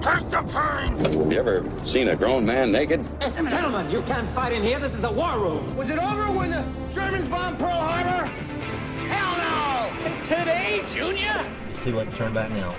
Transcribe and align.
Take 0.00 0.30
the 0.30 0.42
pain! 0.44 1.30
You 1.30 1.38
ever 1.38 1.70
seen 1.84 2.08
a 2.08 2.16
grown 2.16 2.46
man 2.46 2.72
naked? 2.72 3.06
Gentlemen, 3.20 3.90
you 3.90 4.00
can't 4.00 4.26
fight 4.28 4.54
in 4.54 4.62
here. 4.62 4.78
This 4.78 4.94
is 4.94 5.00
the 5.02 5.12
war 5.12 5.38
room. 5.38 5.76
Was 5.76 5.90
it 5.90 5.98
over 5.98 6.38
when 6.38 6.50
the 6.50 6.64
Germans 6.90 7.28
bombed 7.28 7.58
Pearl 7.58 7.68
Harbor? 7.68 8.24
Hell 9.08 9.36
no! 9.36 10.24
Today, 10.24 10.82
Junior? 10.88 11.46
It's 11.68 11.78
too 11.78 11.94
late 11.94 12.08
to 12.08 12.16
turn 12.16 12.32
back 12.32 12.50
now. 12.50 12.74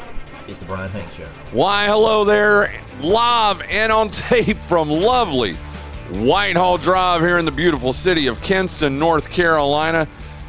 It's 0.48 0.58
the 0.58 0.66
Bryan 0.66 0.90
Hank 0.90 1.12
Show. 1.12 1.28
Why, 1.52 1.86
hello 1.86 2.26
there, 2.26 2.73
live 3.02 3.62
and 3.70 3.92
on 3.92 4.09
tape 4.09 4.58
from 4.58 4.90
lovely 4.90 5.53
Whitehall 6.09 6.80
Drive 6.80 7.22
here 7.22 7.38
in 7.38 7.45
the 7.45 7.52
beautiful 7.52 7.94
city 7.94 8.26
of 8.26 8.42
Kinston, 8.42 8.98
North 8.98 9.30
Carolina. 9.30 10.08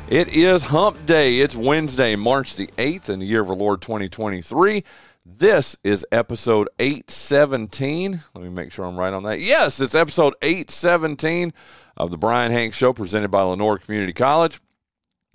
It 0.08 0.28
is 0.28 0.62
Hump 0.62 1.04
Day. 1.04 1.40
It's 1.40 1.54
Wednesday, 1.54 2.16
March 2.16 2.56
the 2.56 2.68
8th 2.78 3.10
in 3.10 3.18
the 3.18 3.26
year 3.26 3.42
of 3.42 3.50
our 3.50 3.56
Lord 3.56 3.82
2023. 3.82 4.84
This 5.24 5.76
is 5.84 6.04
episode 6.10 6.68
817. 6.80 8.20
Let 8.34 8.42
me 8.42 8.50
make 8.50 8.72
sure 8.72 8.84
I'm 8.84 8.98
right 8.98 9.12
on 9.14 9.22
that. 9.22 9.38
Yes, 9.38 9.78
it's 9.78 9.94
episode 9.94 10.34
817 10.42 11.52
of 11.96 12.10
the 12.10 12.18
Bryan 12.18 12.50
Hank 12.50 12.74
Show 12.74 12.92
presented 12.92 13.30
by 13.30 13.42
Lenoir 13.42 13.78
Community 13.78 14.12
College. 14.12 14.60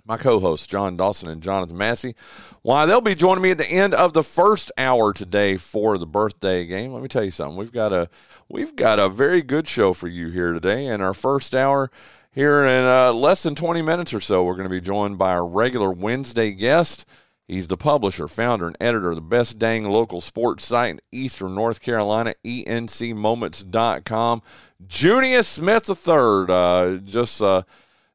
My 0.04 0.18
co 0.18 0.40
hosts, 0.40 0.66
Jon 0.66 0.98
Dawson 0.98 1.30
and 1.30 1.42
Jonathan 1.42 1.78
Massey. 1.78 2.16
Why, 2.60 2.84
they'll 2.84 3.00
be 3.00 3.14
joining 3.14 3.42
me 3.42 3.52
at 3.52 3.56
the 3.56 3.66
end 3.66 3.94
of 3.94 4.12
the 4.12 4.22
first 4.22 4.70
hour 4.76 5.14
today 5.14 5.56
for 5.56 5.96
the 5.96 6.06
birthday 6.06 6.66
game. 6.66 6.92
Let 6.92 7.02
me 7.02 7.08
tell 7.08 7.24
you 7.24 7.30
something. 7.30 7.56
We've 7.56 7.72
got 7.72 7.94
a 7.94 8.10
we've 8.50 8.76
got 8.76 8.98
a 8.98 9.08
very 9.08 9.40
good 9.40 9.66
show 9.66 9.94
for 9.94 10.08
you 10.08 10.28
here 10.28 10.52
today. 10.52 10.84
In 10.84 11.00
our 11.00 11.14
first 11.14 11.54
hour, 11.54 11.90
here 12.30 12.62
in 12.66 12.84
uh, 12.84 13.14
less 13.14 13.42
than 13.42 13.54
20 13.54 13.80
minutes 13.80 14.12
or 14.12 14.20
so, 14.20 14.44
we're 14.44 14.52
going 14.52 14.68
to 14.68 14.70
be 14.70 14.82
joined 14.82 15.16
by 15.16 15.30
our 15.30 15.46
regular 15.46 15.90
Wednesday 15.90 16.52
guest. 16.52 17.06
He's 17.48 17.66
the 17.66 17.78
publisher, 17.78 18.28
founder, 18.28 18.66
and 18.66 18.76
editor 18.78 19.08
of 19.08 19.14
the 19.16 19.22
best 19.22 19.58
dang 19.58 19.88
local 19.88 20.20
sports 20.20 20.66
site 20.66 20.90
in 20.90 21.00
Eastern 21.10 21.54
North 21.54 21.80
Carolina, 21.80 22.34
encmoments.com. 22.44 24.42
Junious 24.86 25.44
Smith 25.46 25.88
III, 25.88 26.44
uh, 26.54 26.96
just 26.98 27.40
uh, 27.40 27.62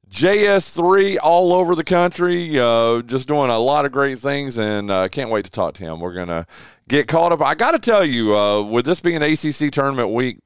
JS3 0.08 1.18
all 1.24 1.52
over 1.52 1.74
the 1.74 1.84
country, 1.84 2.60
uh, 2.60 3.02
just 3.02 3.28
doing 3.28 3.50
a 3.50 3.58
lot 3.58 3.86
of 3.86 3.92
great 3.92 4.20
things, 4.20 4.60
and 4.60 4.92
I 4.92 5.06
uh, 5.06 5.08
can't 5.08 5.32
wait 5.32 5.46
to 5.46 5.52
talk 5.52 5.74
to 5.76 5.84
him. 5.84 6.00
We're 6.00 6.14
going 6.14 6.28
to 6.28 6.46
get 6.88 7.08
caught 7.08 7.32
up. 7.32 7.42
I 7.42 7.56
got 7.56 7.72
to 7.72 7.80
tell 7.80 8.06
you, 8.06 8.38
uh, 8.38 8.62
with 8.62 8.86
this 8.86 9.00
being 9.00 9.24
ACC 9.24 9.72
tournament 9.72 10.12
week, 10.12 10.42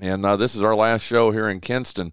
and 0.00 0.24
uh, 0.24 0.34
this 0.34 0.56
is 0.56 0.64
our 0.64 0.74
last 0.74 1.02
show 1.02 1.30
here 1.30 1.48
in 1.48 1.60
Kinston 1.60 2.12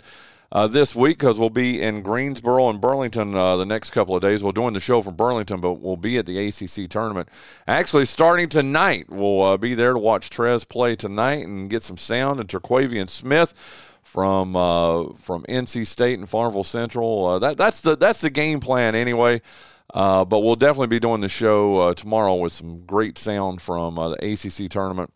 uh, 0.52 0.68
this 0.68 0.96
week 0.96 1.18
because 1.18 1.40
we'll 1.40 1.50
be 1.50 1.82
in 1.82 2.02
Greensboro 2.02 2.70
and 2.70 2.80
Burlington 2.80 3.36
uh, 3.36 3.56
the 3.58 3.66
next 3.66 3.92
couple 3.92 4.16
of 4.16 4.22
days. 4.22 4.44
We're 4.44 4.52
doing 4.52 4.74
the 4.74 4.80
show 4.80 5.02
from 5.02 5.16
Burlington, 5.16 5.62
but 5.62 5.74
we'll 5.74 5.98
be 5.98 6.18
at 6.18 6.26
the 6.26 6.48
ACC 6.48 6.90
tournament. 6.90 7.30
Actually, 7.68 8.06
starting 8.06 8.50
tonight, 8.50 9.06
we'll 9.10 9.42
uh, 9.42 9.58
be 9.58 9.74
there 9.74 9.94
to 9.94 10.00
watch 10.00 10.30
Trez 10.30 10.68
play 10.68 10.96
tonight 10.96 11.46
and 11.46 11.70
get 11.70 11.84
some 11.84 11.98
sound. 11.98 12.40
And 12.40 12.50
Terquavian 12.50 13.10
Smith 13.10 13.54
from 14.04 14.56
uh, 14.56 15.14
from 15.14 15.44
NC 15.44 15.88
State 15.88 16.20
and 16.20 16.30
Farmville 16.30 16.64
Central. 16.64 17.26
Uh, 17.26 17.40
that 17.40 17.58
that's 17.58 17.82
the 17.82 17.96
that's 17.96 18.22
the 18.22 18.30
game 18.30 18.60
plan 18.60 18.96
anyway. 18.96 19.42
Uh, 19.94 20.26
but 20.26 20.40
we'll 20.40 20.56
definitely 20.56 20.88
be 20.88 21.00
doing 21.00 21.22
the 21.22 21.30
show 21.30 21.94
tomorrow 21.94 22.36
with 22.36 22.52
some 22.52 22.80
great 22.86 23.18
sound 23.18 23.62
from 23.62 23.96
the 23.96 24.18
ACC 24.34 24.70
tournament 24.70 25.14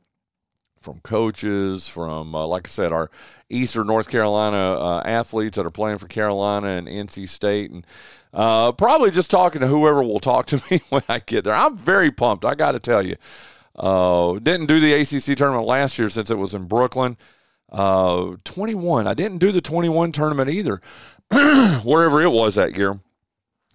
from 0.81 0.99
coaches, 0.99 1.87
from 1.87 2.35
uh, 2.35 2.45
like 2.45 2.67
I 2.67 2.69
said, 2.69 2.91
our 2.91 3.09
Eastern 3.49 3.87
North 3.87 4.09
Carolina 4.09 4.57
uh, 4.57 5.01
athletes 5.05 5.57
that 5.57 5.65
are 5.65 5.71
playing 5.71 5.97
for 5.97 6.07
Carolina 6.07 6.67
and 6.67 6.87
NC 6.87 7.27
State, 7.27 7.71
and 7.71 7.85
uh, 8.33 8.71
probably 8.71 9.11
just 9.11 9.31
talking 9.31 9.61
to 9.61 9.67
whoever 9.67 10.03
will 10.03 10.19
talk 10.19 10.47
to 10.47 10.61
me 10.71 10.81
when 10.89 11.03
I 11.09 11.19
get 11.19 11.43
there. 11.43 11.53
I'm 11.53 11.77
very 11.77 12.11
pumped. 12.11 12.45
I 12.45 12.55
got 12.55 12.73
to 12.73 12.79
tell 12.79 13.05
you, 13.05 13.15
uh, 13.75 14.33
didn't 14.39 14.67
do 14.67 14.79
the 14.79 14.93
ACC 14.93 15.37
tournament 15.37 15.65
last 15.65 15.97
year 15.97 16.09
since 16.09 16.29
it 16.29 16.37
was 16.37 16.53
in 16.53 16.65
Brooklyn. 16.65 17.17
Uh, 17.71 18.35
21. 18.45 19.07
I 19.07 19.13
didn't 19.13 19.37
do 19.37 19.51
the 19.51 19.61
21 19.61 20.11
tournament 20.11 20.49
either, 20.49 20.81
wherever 21.83 22.21
it 22.21 22.31
was 22.31 22.55
that 22.55 22.75
year. 22.75 22.99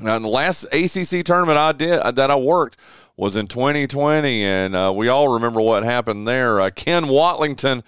Now, 0.01 0.19
the 0.19 0.29
last 0.29 0.65
ACC 0.65 1.25
tournament 1.25 1.57
I 1.57 1.71
did 1.73 2.03
that 2.17 2.31
I 2.31 2.37
worked 2.37 2.77
was 3.17 3.37
in 3.37 3.47
2020, 3.47 4.45
and 4.45 4.75
uh, 4.75 4.93
we 4.95 5.09
all 5.09 5.35
remember 5.35 5.61
what 5.61 5.85
happened 5.85 6.27
there. 6.27 6.61
Uh, 6.61 6.71
Ken 6.71 7.05
Watlington 7.05 7.83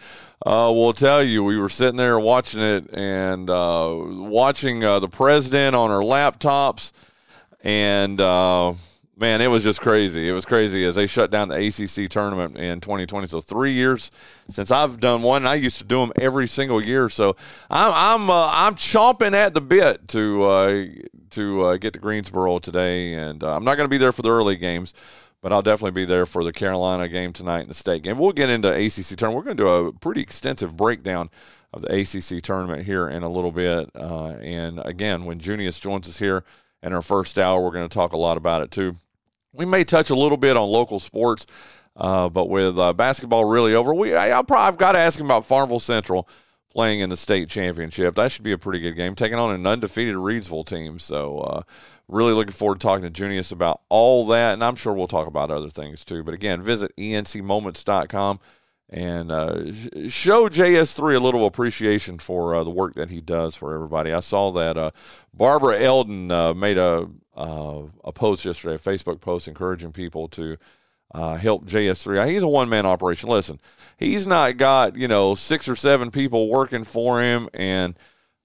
uh, 0.45 0.71
will 0.73 0.93
tell 0.93 1.23
you 1.23 1.43
we 1.43 1.57
were 1.57 1.69
sitting 1.69 1.97
there 1.97 2.19
watching 2.19 2.63
it 2.63 2.95
and 2.97 3.51
uh, 3.51 3.93
watching 3.97 4.85
uh, 4.85 5.01
the 5.01 5.09
president 5.09 5.75
on 5.75 5.91
our 5.91 6.03
laptops, 6.03 6.93
and 7.65 8.21
uh, 8.21 8.73
man, 9.17 9.41
it 9.41 9.49
was 9.49 9.65
just 9.65 9.81
crazy. 9.81 10.29
It 10.29 10.33
was 10.33 10.45
crazy 10.45 10.85
as 10.85 10.95
they 10.95 11.09
shut 11.09 11.33
down 11.33 11.49
the 11.49 11.57
ACC 11.57 12.09
tournament 12.09 12.57
in 12.57 12.81
2020. 12.81 13.27
So 13.27 13.41
three 13.41 13.73
years 13.73 14.13
since 14.49 14.71
I've 14.71 15.01
done 15.01 15.23
one. 15.23 15.45
I 15.45 15.55
used 15.55 15.79
to 15.79 15.85
do 15.85 15.99
them 15.99 16.13
every 16.15 16.47
single 16.47 16.81
year. 16.81 17.09
So 17.09 17.35
I'm 17.69 18.29
I'm 18.29 18.31
I'm 18.31 18.75
chomping 18.77 19.33
at 19.33 19.55
the 19.55 19.61
bit 19.61 20.07
to 20.09 21.03
to 21.31 21.63
uh, 21.65 21.77
get 21.77 21.93
to 21.95 21.99
Greensboro 21.99 22.59
today, 22.59 23.15
and 23.15 23.43
uh, 23.43 23.55
I'm 23.55 23.65
not 23.65 23.77
going 23.77 23.87
to 23.87 23.91
be 23.91 23.99
there 23.99 24.13
for 24.13 24.23
the 24.23 24.31
early 24.31 24.57
games, 24.57 24.95
but 25.43 25.53
I'll 25.53 25.63
definitely 25.63 26.03
be 26.03 26.05
there 26.05 26.27
for 26.27 26.45
the 26.45 26.53
Carolina 26.53 27.09
game 27.09 27.33
tonight 27.33 27.61
and 27.61 27.71
the 27.71 27.75
state 27.75 28.03
game. 28.03 28.19
We'll 28.19 28.33
get 28.33 28.51
into 28.51 28.73
ACC 28.73 29.17
tournament. 29.17 29.37
We're 29.37 29.43
going 29.43 29.57
to 29.57 29.63
do 29.63 29.69
a 29.69 29.93
pretty 29.93 30.21
extensive 30.21 30.77
breakdown 30.77 31.31
of 31.73 31.83
the 31.83 32.01
ACC 32.01 32.43
tournament 32.43 32.85
here 32.85 33.09
in 33.09 33.23
a 33.23 33.29
little 33.29 33.53
bit, 33.53 33.91
uh, 33.95 34.29
and 34.41 34.81
again, 34.85 35.25
when 35.25 35.39
Junious 35.39 35.81
joins 35.81 36.09
us 36.09 36.19
here 36.19 36.45
in 36.83 36.93
our 36.93 37.03
first 37.03 37.39
hour, 37.39 37.63
we're 37.63 37.73
going 37.73 37.89
to 37.89 37.95
talk 37.95 38.13
a 38.13 38.19
lot 38.19 38.37
about 38.37 38.63
it 38.63 38.71
too. 38.71 38.97
We 39.53 39.65
may 39.65 39.85
touch 39.85 40.11
a 40.11 40.17
little 40.17 40.37
bit 40.37 40.57
on 40.57 40.69
local 40.69 41.01
sports. 41.01 41.47
Uh, 41.97 42.29
but 42.29 42.51
with 42.51 42.79
uh, 42.79 42.93
basketball 42.93 43.47
really 43.47 43.75
over, 43.75 43.95
we 43.95 44.15
I, 44.15 44.37
will 44.37 44.45
probably 44.45 44.69
I've 44.69 44.77
got 44.77 44.93
to 44.93 44.99
ask 44.99 45.19
him 45.19 45.27
about 45.27 45.47
Farmville 45.47 45.81
Central 45.81 46.29
playing 46.77 47.01
in 47.01 47.09
the 47.09 47.17
state 47.17 47.49
championship. 47.49 48.15
That 48.15 48.31
should 48.31 48.45
be 48.45 48.53
a 48.53 48.59
pretty 48.59 48.81
good 48.81 48.97
game, 48.97 49.15
taking 49.15 49.39
on 49.39 49.55
an 49.55 49.67
undefeated 49.67 50.17
Reidsville 50.17 50.67
team. 50.67 50.99
So, 50.99 51.39
uh, 51.39 51.63
really 52.07 52.35
looking 52.35 52.53
forward 52.53 52.81
to 52.81 52.87
talking 52.87 53.11
to 53.11 53.23
Junious 53.23 53.51
about 53.51 53.81
all 53.89 54.27
that, 54.27 54.53
and 54.53 54.63
I'm 54.63 54.77
sure 54.77 54.93
we'll 54.93 55.09
talk 55.09 55.27
about 55.27 55.51
other 55.51 55.71
things 55.71 56.05
too. 56.05 56.23
But 56.23 56.35
again, 56.35 56.63
visit 56.63 56.93
encmoments.com 56.99 58.41
and 58.91 59.33
uh, 59.33 59.73
show 60.07 60.51
JS3 60.51 61.17
a 61.17 61.19
little 61.19 61.47
appreciation 61.47 62.19
for 62.19 62.55
uh, 62.55 62.63
the 62.63 62.71
work 62.71 62.95
that 62.97 63.11
he 63.11 63.23
does 63.23 63.57
for 63.57 63.75
everybody. 63.75 64.13
I 64.13 64.21
saw 64.21 64.53
that 64.53 64.77
uh, 64.77 64.91
Barbara 65.33 65.81
Eldon 65.81 66.31
uh, 66.31 66.53
made 66.53 66.77
a 66.77 67.09
uh, 67.35 67.83
a 68.05 68.13
post 68.13 68.45
yesterday, 68.45 68.75
a 68.75 68.79
Facebook 68.79 69.23
post 69.23 69.49
encouraging 69.49 69.93
people 69.93 70.29
to 70.29 70.59
uh, 71.15 71.37
help 71.37 71.67
JS3. 71.67 72.29
He's 72.31 72.43
a 72.43 72.49
one 72.49 72.69
man 72.69 72.87
operation. 72.87 73.29
Listen, 73.29 73.61
he's 73.97 74.27
not 74.27 74.57
got 74.57 74.97
you 74.97 75.09
know 75.09 75.35
six 75.35 75.69
or 75.69 75.77
seven 75.77 76.11
people 76.11 76.49
working 76.49 76.85
for 76.85 77.23
him 77.23 77.49
and 77.55 77.99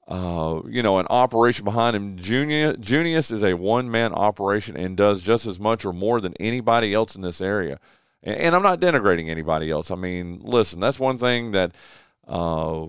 uh, 0.07 0.61
you 0.67 0.83
know 0.83 0.99
an 0.99 1.07
operation 1.09 1.65
behind 1.65 1.95
him. 1.95 2.17
Junious, 2.17 2.77
Junious 2.77 3.31
is 3.31 3.43
a 3.43 3.55
one 3.55 3.89
man 3.89 4.13
operation 4.13 4.77
and 4.77 4.95
does 4.95 5.21
just 5.21 5.45
as 5.45 5.59
much 5.59 5.85
or 5.85 5.93
more 5.93 6.21
than 6.21 6.33
anybody 6.39 6.93
else 6.93 7.15
in 7.15 7.21
this 7.21 7.41
area. 7.41 7.79
And, 8.23 8.35
and 8.37 8.55
I'm 8.55 8.63
not 8.63 8.79
denigrating 8.79 9.29
anybody 9.29 9.71
else. 9.71 9.91
I 9.91 9.95
mean, 9.95 10.41
listen, 10.43 10.79
that's 10.79 10.99
one 10.99 11.17
thing 11.17 11.51
that 11.51 11.73
uh, 12.27 12.85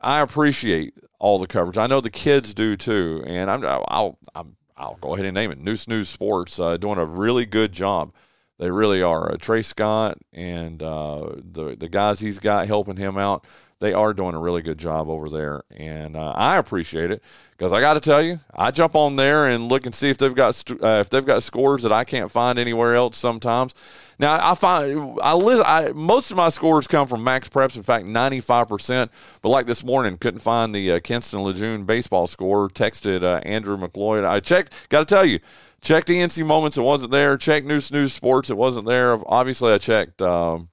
I 0.00 0.20
appreciate 0.20 0.94
all 1.18 1.38
the 1.38 1.46
coverage. 1.46 1.78
I 1.78 1.86
know 1.86 2.00
the 2.00 2.10
kids 2.10 2.54
do 2.54 2.76
too, 2.76 3.22
and 3.26 3.50
I'm 3.50 3.64
I'll 3.64 4.18
I'll, 4.34 4.48
I'll 4.76 4.98
go 5.00 5.14
ahead 5.14 5.26
and 5.26 5.34
name 5.34 5.50
it. 5.50 5.58
Neuse 5.58 5.86
News 5.86 6.08
Sports 6.08 6.58
uh, 6.58 6.76
doing 6.76 6.98
a 6.98 7.04
really 7.04 7.46
good 7.46 7.72
job 7.72 8.12
they 8.58 8.70
really 8.70 9.02
are. 9.02 9.32
Uh, 9.32 9.36
Trey 9.36 9.62
Scott 9.62 10.18
and 10.32 10.82
uh, 10.82 11.30
the 11.36 11.76
the 11.76 11.88
guys 11.88 12.20
he's 12.20 12.38
got 12.38 12.66
helping 12.66 12.96
him 12.96 13.16
out, 13.18 13.46
they 13.78 13.92
are 13.92 14.14
doing 14.14 14.34
a 14.34 14.40
really 14.40 14.62
good 14.62 14.78
job 14.78 15.08
over 15.08 15.28
there, 15.28 15.62
and 15.70 16.16
uh, 16.16 16.32
I 16.34 16.56
appreciate 16.56 17.10
it 17.10 17.22
because 17.50 17.72
I 17.72 17.80
got 17.80 17.94
to 17.94 18.00
tell 18.00 18.22
you, 18.22 18.40
I 18.54 18.70
jump 18.70 18.94
on 18.94 19.16
there 19.16 19.46
and 19.46 19.68
look 19.68 19.84
and 19.84 19.94
see 19.94 20.08
if 20.08 20.18
they've 20.18 20.34
got 20.34 20.54
st- 20.54 20.82
uh, 20.82 20.98
if 21.00 21.10
they've 21.10 21.24
got 21.24 21.42
scores 21.42 21.82
that 21.82 21.92
I 21.92 22.04
can't 22.04 22.30
find 22.30 22.58
anywhere 22.58 22.94
else. 22.96 23.18
Sometimes, 23.18 23.74
now 24.18 24.38
I 24.50 24.54
find 24.54 25.18
I, 25.22 25.34
li- 25.34 25.62
I 25.64 25.92
most 25.92 26.30
of 26.30 26.38
my 26.38 26.48
scores 26.48 26.86
come 26.86 27.06
from 27.06 27.22
Max 27.22 27.50
Preps. 27.50 27.76
In 27.76 27.82
fact, 27.82 28.06
ninety 28.06 28.40
five 28.40 28.68
percent. 28.68 29.10
But 29.42 29.50
like 29.50 29.66
this 29.66 29.84
morning, 29.84 30.16
couldn't 30.16 30.40
find 30.40 30.74
the 30.74 30.92
uh, 30.92 31.00
Kinston 31.00 31.42
Lejeune 31.42 31.84
baseball 31.84 32.26
score. 32.26 32.70
Texted 32.70 33.22
uh, 33.22 33.40
Andrew 33.44 33.76
McLeod. 33.76 34.26
I 34.26 34.40
checked. 34.40 34.88
Got 34.88 35.06
to 35.06 35.14
tell 35.14 35.26
you 35.26 35.40
Checked 35.86 36.08
the 36.08 36.16
NC 36.16 36.44
Moments, 36.44 36.76
it 36.76 36.82
wasn't 36.82 37.12
there. 37.12 37.36
Checked 37.36 37.64
Neuse 37.64 37.92
News 37.92 38.12
Sports, 38.12 38.50
it 38.50 38.56
wasn't 38.56 38.86
there. 38.86 39.16
Obviously, 39.24 39.72
I 39.72 39.78
checked 39.78 40.20
um, 40.20 40.68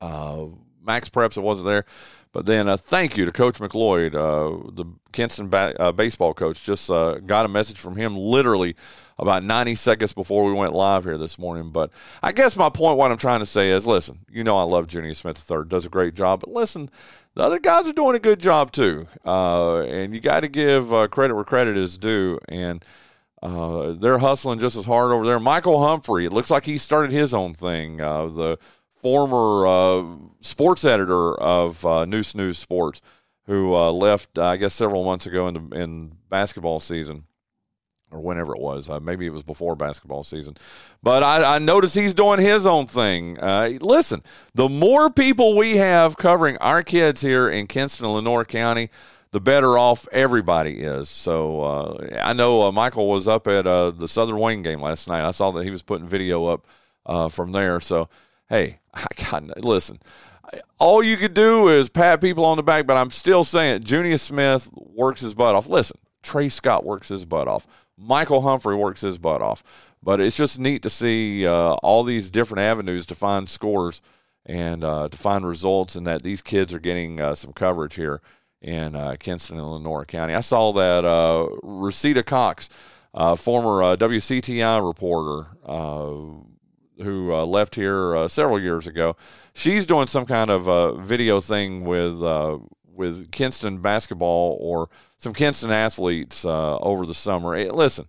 Uh, 0.00 0.46
Max 0.84 1.08
Preps 1.08 1.36
it 1.36 1.42
wasn't 1.42 1.68
there. 1.68 1.84
But 2.32 2.44
then 2.44 2.68
uh, 2.68 2.76
thank 2.76 3.16
you 3.16 3.24
to 3.24 3.30
Coach 3.30 3.60
McLeod, 3.60 4.14
uh, 4.14 4.68
the 4.72 4.84
Kinston 5.12 5.48
ba- 5.48 5.80
uh, 5.80 5.92
baseball 5.92 6.34
coach. 6.34 6.64
Just 6.64 6.90
uh, 6.90 7.14
got 7.20 7.46
a 7.46 7.48
message 7.48 7.78
from 7.78 7.94
him 7.94 8.16
literally 8.16 8.74
about 9.16 9.44
90 9.44 9.76
seconds 9.76 10.12
before 10.12 10.44
we 10.44 10.52
went 10.52 10.74
live 10.74 11.04
here 11.04 11.16
this 11.16 11.38
morning. 11.38 11.70
But 11.70 11.90
I 12.20 12.32
guess 12.32 12.56
my 12.56 12.68
point, 12.68 12.98
what 12.98 13.12
I'm 13.12 13.18
trying 13.18 13.40
to 13.40 13.46
say 13.46 13.70
is 13.70 13.86
listen, 13.86 14.18
you 14.28 14.42
know, 14.42 14.58
I 14.58 14.64
love 14.64 14.88
Junious 14.88 15.18
Smith 15.18 15.48
III, 15.48 15.66
does 15.68 15.86
a 15.86 15.88
great 15.88 16.14
job. 16.14 16.40
But 16.40 16.50
listen, 16.50 16.90
the 17.34 17.44
other 17.44 17.60
guys 17.60 17.86
are 17.86 17.92
doing 17.92 18.16
a 18.16 18.18
good 18.18 18.40
job 18.40 18.72
too. 18.72 19.06
Uh, 19.24 19.82
and 19.82 20.12
you 20.12 20.20
got 20.20 20.40
to 20.40 20.48
give 20.48 20.92
uh, 20.92 21.06
credit 21.06 21.34
where 21.34 21.44
credit 21.44 21.76
is 21.76 21.96
due. 21.96 22.40
And 22.48 22.84
they're 23.42 24.18
hustling 24.18 24.58
just 24.58 24.76
as 24.76 24.84
hard 24.84 25.12
over 25.12 25.24
there. 25.24 25.40
Michael 25.40 25.86
Humphrey, 25.86 26.26
it 26.26 26.32
looks 26.32 26.50
like 26.50 26.64
he 26.64 26.78
started 26.78 27.12
his 27.12 27.32
own 27.34 27.54
thing. 27.54 28.00
Uh, 28.00 28.26
the 28.26 28.58
former 29.06 29.66
uh, 29.66 30.04
sports 30.40 30.84
editor 30.84 31.34
of 31.38 31.84
uh, 31.86 32.04
Neuse 32.06 32.34
News 32.34 32.58
Sports, 32.58 33.00
who 33.44 33.74
uh, 33.74 33.92
left, 33.92 34.38
I 34.38 34.56
guess, 34.56 34.74
several 34.74 35.04
months 35.04 35.26
ago 35.26 35.46
in 35.48 35.54
the 35.54 35.80
in 35.80 36.16
basketball 36.28 36.80
season, 36.80 37.24
or 38.10 38.20
whenever 38.20 38.54
it 38.54 38.60
was. 38.60 38.90
Uh, 38.90 38.98
maybe 38.98 39.26
it 39.26 39.32
was 39.32 39.42
before 39.42 39.76
basketball 39.76 40.24
season. 40.24 40.56
But 41.02 41.22
I, 41.22 41.56
I 41.56 41.58
noticed 41.58 41.94
he's 41.94 42.14
doing 42.14 42.40
his 42.40 42.66
own 42.66 42.86
thing. 42.86 43.38
Uh, 43.38 43.78
listen, 43.80 44.22
the 44.54 44.68
more 44.68 45.10
people 45.10 45.56
we 45.56 45.76
have 45.76 46.16
covering 46.16 46.56
our 46.58 46.82
kids 46.82 47.20
here 47.20 47.48
in 47.48 47.66
Kinston 47.68 48.06
and 48.06 48.14
Lenoir 48.14 48.44
County, 48.44 48.90
the 49.32 49.40
better 49.40 49.78
off 49.78 50.06
everybody 50.12 50.80
is. 50.80 51.08
So 51.08 51.60
uh, 51.60 52.18
I 52.22 52.32
know 52.32 52.70
Michael 52.72 53.08
was 53.08 53.28
up 53.28 53.46
at 53.46 53.64
the 53.64 54.06
Southern 54.08 54.38
Wayne 54.38 54.62
game 54.62 54.80
last 54.80 55.08
night. 55.08 55.26
I 55.26 55.32
saw 55.32 55.50
that 55.52 55.64
he 55.64 55.70
was 55.70 55.82
putting 55.82 56.08
video 56.08 56.46
up 56.46 57.32
from 57.32 57.52
there. 57.52 57.80
So 57.80 58.08
hey, 58.48 58.80
I 58.94 59.06
got 59.30 59.64
listen. 59.64 59.98
All 60.78 61.02
you 61.02 61.16
could 61.16 61.34
do 61.34 61.68
is 61.68 61.88
pat 61.88 62.20
people 62.20 62.44
on 62.44 62.56
the 62.56 62.62
back, 62.62 62.86
but 62.86 62.96
I'm 62.96 63.10
still 63.10 63.42
saying 63.42 63.82
Junious 63.82 64.20
Smith 64.20 64.70
works 64.72 65.20
his 65.20 65.34
butt 65.34 65.56
off. 65.56 65.68
Listen, 65.68 65.98
Trey 66.22 66.48
Scott 66.48 66.84
works 66.84 67.08
his 67.08 67.24
butt 67.24 67.48
off. 67.48 67.66
Michael 67.96 68.42
Humphrey 68.42 68.76
works 68.76 69.00
his 69.00 69.18
butt 69.18 69.42
off. 69.42 69.64
But 70.02 70.20
it's 70.20 70.36
just 70.36 70.58
neat 70.58 70.82
to 70.82 70.90
see 70.90 71.46
uh, 71.46 71.72
all 71.82 72.04
these 72.04 72.30
different 72.30 72.60
avenues 72.60 73.06
to 73.06 73.16
find 73.16 73.48
scores 73.48 74.00
and 74.44 74.84
uh, 74.84 75.08
to 75.08 75.18
find 75.18 75.44
results, 75.44 75.96
and 75.96 76.06
that 76.06 76.22
these 76.22 76.42
kids 76.42 76.72
are 76.72 76.78
getting 76.78 77.20
uh, 77.20 77.34
some 77.34 77.52
coverage 77.52 77.96
here 77.96 78.20
in 78.60 78.96
uh, 78.96 79.16
Kinston 79.18 79.58
and 79.58 79.66
Lenoir 79.66 80.04
County. 80.04 80.34
I 80.34 80.40
saw 80.40 80.72
that 80.72 81.04
uh, 81.04 81.46
Rosita 81.62 82.22
Cox, 82.22 82.68
uh, 83.14 83.36
former 83.36 83.96
WCTI 83.96 84.86
reporter, 84.86 85.46
who 87.02 87.32
uh, 87.32 87.44
left 87.44 87.74
here 87.74 88.16
uh, 88.16 88.28
several 88.28 88.60
years 88.60 88.86
ago. 88.86 89.16
She's 89.54 89.86
doing 89.86 90.06
some 90.06 90.26
kind 90.26 90.50
of 90.50 90.68
uh, 90.68 90.94
video 90.94 91.40
thing 91.40 91.84
with 91.84 92.22
uh, 92.22 92.58
with 92.92 93.30
Kinston 93.30 93.80
basketball 93.80 94.56
or 94.60 94.88
some 95.18 95.34
Kinston 95.34 95.70
athletes 95.70 96.44
uh, 96.44 96.78
over 96.78 97.04
the 97.04 97.14
summer. 97.14 97.54
Hey, 97.54 97.68
listen, 97.70 98.06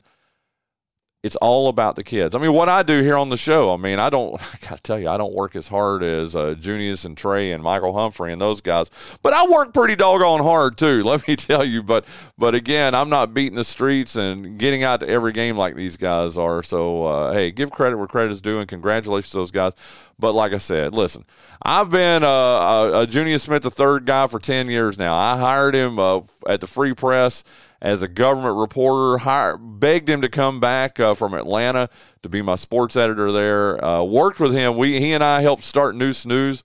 it's 1.28 1.36
all 1.36 1.68
about 1.68 1.98
the 1.98 2.04
kids. 2.06 2.34
I 2.34 2.40
mean, 2.40 2.54
what 2.54 2.70
I 2.70 2.84
do 2.84 3.04
here 3.04 3.18
on 3.18 3.28
the 3.28 3.36
show, 3.36 3.74
I 3.74 3.78
mean, 3.78 4.00
I 4.00 4.10
don't, 4.10 4.34
I 4.42 4.68
got 4.68 4.78
to 4.78 4.82
tell 4.82 4.98
you, 4.98 5.10
I 5.10 5.18
don't 5.18 5.34
work 5.34 5.58
as 5.58 5.68
hard 5.68 6.02
as 6.02 6.36
uh, 6.36 6.56
Junious 6.58 7.04
and 7.04 7.18
Trey 7.18 7.52
and 7.52 7.62
Michael 7.62 7.92
Humphrey 7.94 8.32
and 8.32 8.40
those 8.40 8.62
guys, 8.62 8.90
but 9.22 9.34
I 9.34 9.46
work 9.46 9.74
pretty 9.74 9.98
doggone 9.98 10.42
hard 10.42 10.78
too, 10.78 11.04
let 11.06 11.28
me 11.28 11.36
tell 11.36 11.66
you. 11.66 11.84
But, 11.84 12.06
but 12.38 12.56
again, 12.56 12.96
I'm 12.96 13.10
not 13.10 13.34
beating 13.34 13.58
the 13.58 13.66
streets 13.66 14.16
and 14.16 14.58
getting 14.58 14.84
out 14.84 15.02
to 15.02 15.10
every 15.10 15.34
game 15.34 15.58
like 15.58 15.76
these 15.76 15.98
guys 15.98 16.38
are. 16.38 16.64
So, 16.64 17.06
uh, 17.06 17.34
hey, 17.34 17.52
give 17.52 17.70
credit 17.70 17.98
where 17.98 18.08
credit 18.08 18.32
is 18.32 18.42
due 18.42 18.60
and 18.60 18.68
congratulations 18.68 19.32
to 19.32 19.38
those 19.38 19.52
guys. 19.52 19.74
But 20.20 20.34
like 20.34 20.52
I 20.52 20.58
said, 20.58 20.96
listen, 20.96 21.26
I've 21.62 21.92
been 21.92 22.24
uh, 22.24 22.28
a, 22.28 23.02
a 23.04 23.08
Junious 23.08 23.42
Smith, 23.42 23.62
the 23.62 23.70
third 23.70 24.06
guy 24.06 24.26
for 24.26 24.40
10 24.40 24.68
years 24.68 24.98
now. 24.98 25.16
I 25.16 25.38
hired 25.38 25.76
him 25.76 26.00
uh, 26.00 26.22
at 26.48 26.60
the 26.60 26.66
Free 26.66 26.96
Press 26.96 27.44
as 27.84 28.02
a 28.02 28.08
government 28.08 28.58
reporter. 28.58 29.58
Begged 29.60 30.10
him 30.10 30.22
to 30.22 30.30
come 30.30 30.60
back 30.60 31.00
uh, 31.00 31.14
from 31.14 31.36
Atlanta 31.36 31.90
to 32.24 32.30
be 32.30 32.42
my 32.42 32.56
sports 32.56 32.96
editor 32.96 33.32
there. 33.32 33.84
Uh, 33.84 34.02
worked 34.02 34.40
with 34.40 34.54
him. 34.54 34.76
We 34.76 35.00
he 35.00 35.14
and 35.14 35.24
I 35.24 35.42
helped 35.42 35.64
start 35.64 35.96
Neuse 35.96 36.26
News. 36.26 36.64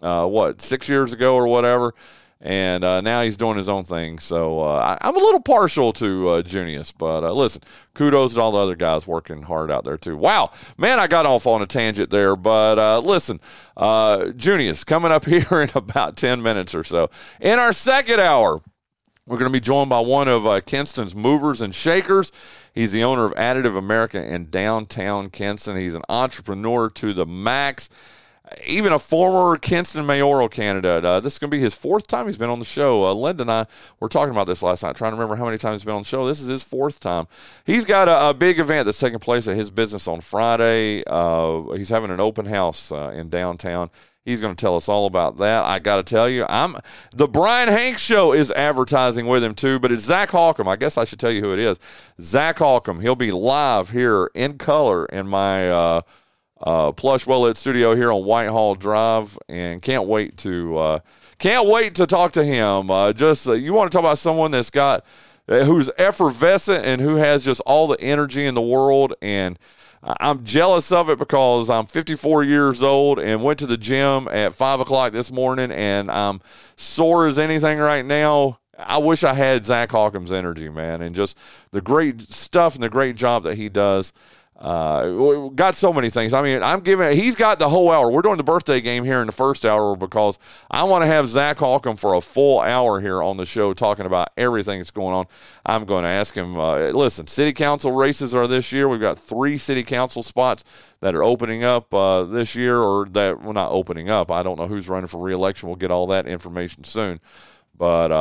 Uh, 0.00 0.26
what 0.26 0.60
six 0.60 0.88
years 0.88 1.12
ago 1.12 1.34
or 1.34 1.46
whatever, 1.46 1.94
and 2.44 2.84
uh, 2.84 3.00
now 3.00 3.22
he's 3.22 3.36
doing 3.36 3.56
his 3.56 3.68
own 3.68 3.82
thing. 3.82 4.20
So 4.20 4.60
uh, 4.60 4.98
I, 5.00 5.08
am 5.08 5.16
a 5.16 5.18
little 5.18 5.40
partial 5.40 5.92
to 5.94 6.28
uh, 6.28 6.42
Junious, 6.42 6.92
but 6.96 7.34
listen, 7.34 7.62
kudos 7.94 8.34
to 8.34 8.40
all 8.40 8.52
the 8.52 8.58
other 8.58 8.76
guys 8.76 9.06
working 9.06 9.42
hard 9.42 9.70
out 9.70 9.82
there 9.82 9.96
too. 9.96 10.16
Wow, 10.16 10.52
man, 10.78 11.00
I 11.00 11.08
got 11.08 11.26
off 11.26 11.46
on 11.46 11.62
a 11.62 11.66
tangent 11.66 12.10
there, 12.10 12.36
but 12.36 13.02
listen, 13.02 13.40
Junious 13.76 14.86
coming 14.86 15.10
up 15.10 15.24
here 15.26 15.60
in 15.60 15.70
about 15.74 16.16
ten 16.16 16.42
minutes 16.42 16.74
or 16.74 16.84
so 16.84 17.10
in 17.40 17.58
our 17.58 17.72
second 17.72 18.20
hour. 18.20 18.60
We're 19.26 19.38
going 19.38 19.50
to 19.50 19.58
be 19.58 19.60
joined 19.60 19.88
by 19.88 20.00
one 20.00 20.28
of 20.28 20.46
uh, 20.46 20.60
Kinston's 20.60 21.14
movers 21.14 21.62
and 21.62 21.74
shakers. 21.74 22.30
He's 22.74 22.92
the 22.92 23.04
owner 23.04 23.24
of 23.24 23.32
Additive 23.36 23.74
America 23.78 24.22
in 24.22 24.50
downtown 24.50 25.30
Kinston. 25.30 25.78
He's 25.78 25.94
an 25.94 26.02
entrepreneur 26.10 26.90
to 26.90 27.14
the 27.14 27.24
max, 27.24 27.88
even 28.66 28.92
a 28.92 28.98
former 28.98 29.56
Kinston 29.56 30.06
mayoral 30.06 30.48
candidate. 30.48 31.04
Uh, 31.04 31.20
this 31.20 31.34
is 31.34 31.38
going 31.38 31.50
to 31.50 31.56
be 31.56 31.60
his 31.60 31.74
fourth 31.74 32.06
time 32.06 32.26
he's 32.26 32.38
been 32.38 32.50
on 32.50 32.58
the 32.58 32.64
show. 32.64 33.04
Uh, 33.04 33.12
Linda 33.14 33.42
and 33.42 33.50
I 33.50 33.66
were 34.00 34.08
talking 34.08 34.32
about 34.32 34.46
this 34.46 34.62
last 34.62 34.82
night, 34.82 34.96
trying 34.96 35.12
to 35.12 35.16
remember 35.16 35.36
how 35.36 35.44
many 35.44 35.58
times 35.58 35.80
he's 35.80 35.86
been 35.86 35.94
on 35.94 36.02
the 36.02 36.08
show. 36.08 36.26
This 36.26 36.40
is 36.40 36.46
his 36.46 36.64
fourth 36.64 37.00
time. 37.00 37.26
He's 37.64 37.84
got 37.84 38.08
a, 38.08 38.30
a 38.30 38.34
big 38.34 38.58
event 38.58 38.86
that's 38.86 38.98
taking 38.98 39.18
place 39.18 39.48
at 39.48 39.56
his 39.56 39.70
business 39.70 40.08
on 40.08 40.20
Friday. 40.20 41.02
Uh, 41.06 41.72
he's 41.72 41.88
having 41.88 42.10
an 42.10 42.20
open 42.20 42.46
house 42.46 42.92
uh, 42.92 43.12
in 43.14 43.28
downtown. 43.28 43.90
He's 44.24 44.40
going 44.40 44.54
to 44.56 44.60
tell 44.60 44.74
us 44.74 44.88
all 44.88 45.04
about 45.04 45.36
that. 45.36 45.64
I 45.64 45.78
got 45.78 45.96
to 45.96 46.02
tell 46.02 46.30
you, 46.30 46.46
I'm 46.48 46.76
the 47.14 47.28
Bryan 47.28 47.68
Hanks 47.68 48.00
show 48.00 48.32
is 48.32 48.50
advertising 48.52 49.26
with 49.26 49.44
him 49.44 49.54
too, 49.54 49.78
but 49.78 49.92
it's 49.92 50.04
Zach 50.04 50.30
Holcomb. 50.30 50.66
I 50.66 50.76
guess 50.76 50.96
I 50.96 51.04
should 51.04 51.20
tell 51.20 51.30
you 51.30 51.42
who 51.42 51.52
it 51.52 51.58
is. 51.58 51.78
Zach 52.20 52.58
Holcomb. 52.58 53.00
He'll 53.00 53.16
be 53.16 53.32
live 53.32 53.90
here 53.90 54.30
in 54.34 54.56
color 54.56 55.04
in 55.06 55.28
my 55.28 55.70
uh, 56.64 56.90
plush 56.92 57.26
well 57.26 57.42
lit 57.42 57.56
studio 57.56 57.94
here 57.94 58.10
on 58.10 58.24
Whitehall 58.24 58.74
Drive, 58.74 59.38
and 59.48 59.80
can't 59.80 60.06
wait 60.06 60.36
to 60.38 60.76
uh, 60.76 60.98
can't 61.38 61.68
wait 61.68 61.94
to 61.96 62.06
talk 62.06 62.32
to 62.32 62.44
him. 62.44 62.90
Uh, 62.90 63.12
just 63.12 63.46
uh, 63.46 63.52
you 63.52 63.72
want 63.72 63.92
to 63.92 63.96
talk 63.96 64.02
about 64.02 64.18
someone 64.18 64.50
that's 64.50 64.70
got 64.70 65.04
uh, 65.48 65.64
who's 65.64 65.90
effervescent 65.98 66.84
and 66.84 67.00
who 67.00 67.16
has 67.16 67.44
just 67.44 67.60
all 67.60 67.86
the 67.86 68.00
energy 68.00 68.44
in 68.46 68.54
the 68.54 68.62
world 68.62 69.14
and 69.22 69.58
I'm 70.04 70.44
jealous 70.44 70.92
of 70.92 71.08
it 71.08 71.18
because 71.18 71.70
I'm 71.70 71.86
54 71.86 72.44
years 72.44 72.82
old 72.82 73.18
and 73.18 73.42
went 73.42 73.58
to 73.60 73.66
the 73.66 73.78
gym 73.78 74.28
at 74.28 74.52
five 74.52 74.80
o'clock 74.80 75.12
this 75.12 75.32
morning 75.32 75.70
and 75.70 76.10
I'm 76.10 76.42
sore 76.76 77.26
as 77.26 77.38
anything 77.38 77.78
right 77.78 78.04
now. 78.04 78.58
I 78.78 78.98
wish 78.98 79.24
I 79.24 79.34
had 79.34 79.64
Zach 79.64 79.90
Holcomb's 79.90 80.32
energy, 80.32 80.68
man, 80.68 81.00
and 81.00 81.14
just 81.14 81.38
the 81.70 81.80
great 81.80 82.20
stuff 82.22 82.74
and 82.74 82.82
the 82.82 82.90
great 82.90 83.16
job 83.16 83.44
that 83.44 83.54
he 83.54 83.68
does. 83.68 84.12
Uh, 84.56 85.48
got 85.48 85.74
so 85.74 85.92
many 85.92 86.08
things. 86.08 86.32
I 86.32 86.40
mean, 86.40 86.62
I'm 86.62 86.80
giving. 86.80 87.16
He's 87.16 87.34
got 87.34 87.58
the 87.58 87.68
whole 87.68 87.90
hour. 87.90 88.10
We're 88.10 88.22
doing 88.22 88.36
the 88.36 88.44
birthday 88.44 88.80
game 88.80 89.04
here 89.04 89.20
in 89.20 89.26
the 89.26 89.32
first 89.32 89.66
hour 89.66 89.96
because 89.96 90.38
I 90.70 90.84
want 90.84 91.02
to 91.02 91.06
have 91.06 91.28
Zach 91.28 91.58
Holcomb 91.58 91.96
for 91.96 92.14
a 92.14 92.20
full 92.20 92.60
hour 92.60 93.00
here 93.00 93.20
on 93.20 93.36
the 93.36 93.46
show 93.46 93.74
talking 93.74 94.06
about 94.06 94.28
everything 94.36 94.78
that's 94.78 94.92
going 94.92 95.12
on. 95.12 95.26
I'm 95.66 95.84
going 95.84 96.04
to 96.04 96.08
ask 96.08 96.34
him. 96.34 96.56
Uh, 96.56 96.90
listen, 96.90 97.26
city 97.26 97.52
council 97.52 97.90
races 97.92 98.32
are 98.32 98.46
this 98.46 98.72
year. 98.72 98.88
We've 98.88 99.00
got 99.00 99.18
three 99.18 99.58
city 99.58 99.82
council 99.82 100.22
spots 100.22 100.64
that 101.00 101.16
are 101.16 101.24
opening 101.24 101.64
up 101.64 101.92
uh, 101.92 102.22
this 102.22 102.54
year, 102.54 102.78
or 102.78 103.06
that 103.06 103.42
well, 103.42 103.54
not 103.54 103.72
opening 103.72 104.08
up. 104.08 104.30
I 104.30 104.44
don't 104.44 104.56
know 104.56 104.68
who's 104.68 104.88
running 104.88 105.08
for 105.08 105.20
reelection. 105.20 105.68
We'll 105.68 105.76
get 105.76 105.90
all 105.90 106.06
that 106.08 106.26
information 106.28 106.84
soon, 106.84 107.20
but. 107.76 108.12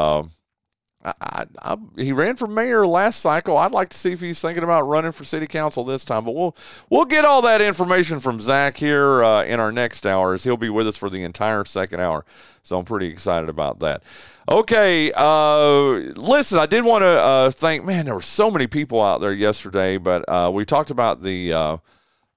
I, 1.03 1.45
I, 1.61 1.77
he 1.97 2.13
ran 2.13 2.37
for 2.37 2.47
mayor 2.47 2.87
last 2.87 3.19
cycle. 3.19 3.57
I'd 3.57 3.71
like 3.71 3.89
to 3.89 3.97
see 3.97 4.13
if 4.13 4.21
he's 4.21 4.39
thinking 4.39 4.63
about 4.63 4.83
running 4.83 5.11
for 5.11 5.23
city 5.23 5.47
council 5.47 5.83
this 5.83 6.05
time. 6.05 6.23
But 6.23 6.33
we'll 6.33 6.55
we'll 6.89 7.05
get 7.05 7.25
all 7.25 7.41
that 7.41 7.61
information 7.61 8.19
from 8.19 8.39
Zach 8.39 8.77
here 8.77 9.23
uh, 9.23 9.43
in 9.43 9.59
our 9.59 9.71
next 9.71 10.05
hours. 10.05 10.43
He'll 10.43 10.57
be 10.57 10.69
with 10.69 10.87
us 10.87 10.95
for 10.95 11.09
the 11.09 11.23
entire 11.23 11.65
second 11.65 11.99
hour, 11.99 12.25
so 12.61 12.79
I'm 12.79 12.85
pretty 12.85 13.07
excited 13.07 13.49
about 13.49 13.79
that. 13.79 14.03
Okay, 14.49 15.11
uh, 15.15 15.83
listen, 16.15 16.59
I 16.59 16.65
did 16.65 16.85
want 16.85 17.01
to 17.03 17.07
uh, 17.07 17.51
thank. 17.51 17.83
Man, 17.83 18.05
there 18.05 18.15
were 18.15 18.21
so 18.21 18.49
many 18.49 18.67
people 18.67 19.01
out 19.01 19.19
there 19.19 19.33
yesterday, 19.33 19.97
but 19.97 20.23
uh, 20.27 20.51
we 20.53 20.63
talked 20.63 20.89
about 20.89 21.21
the 21.21 21.53
uh, 21.53 21.77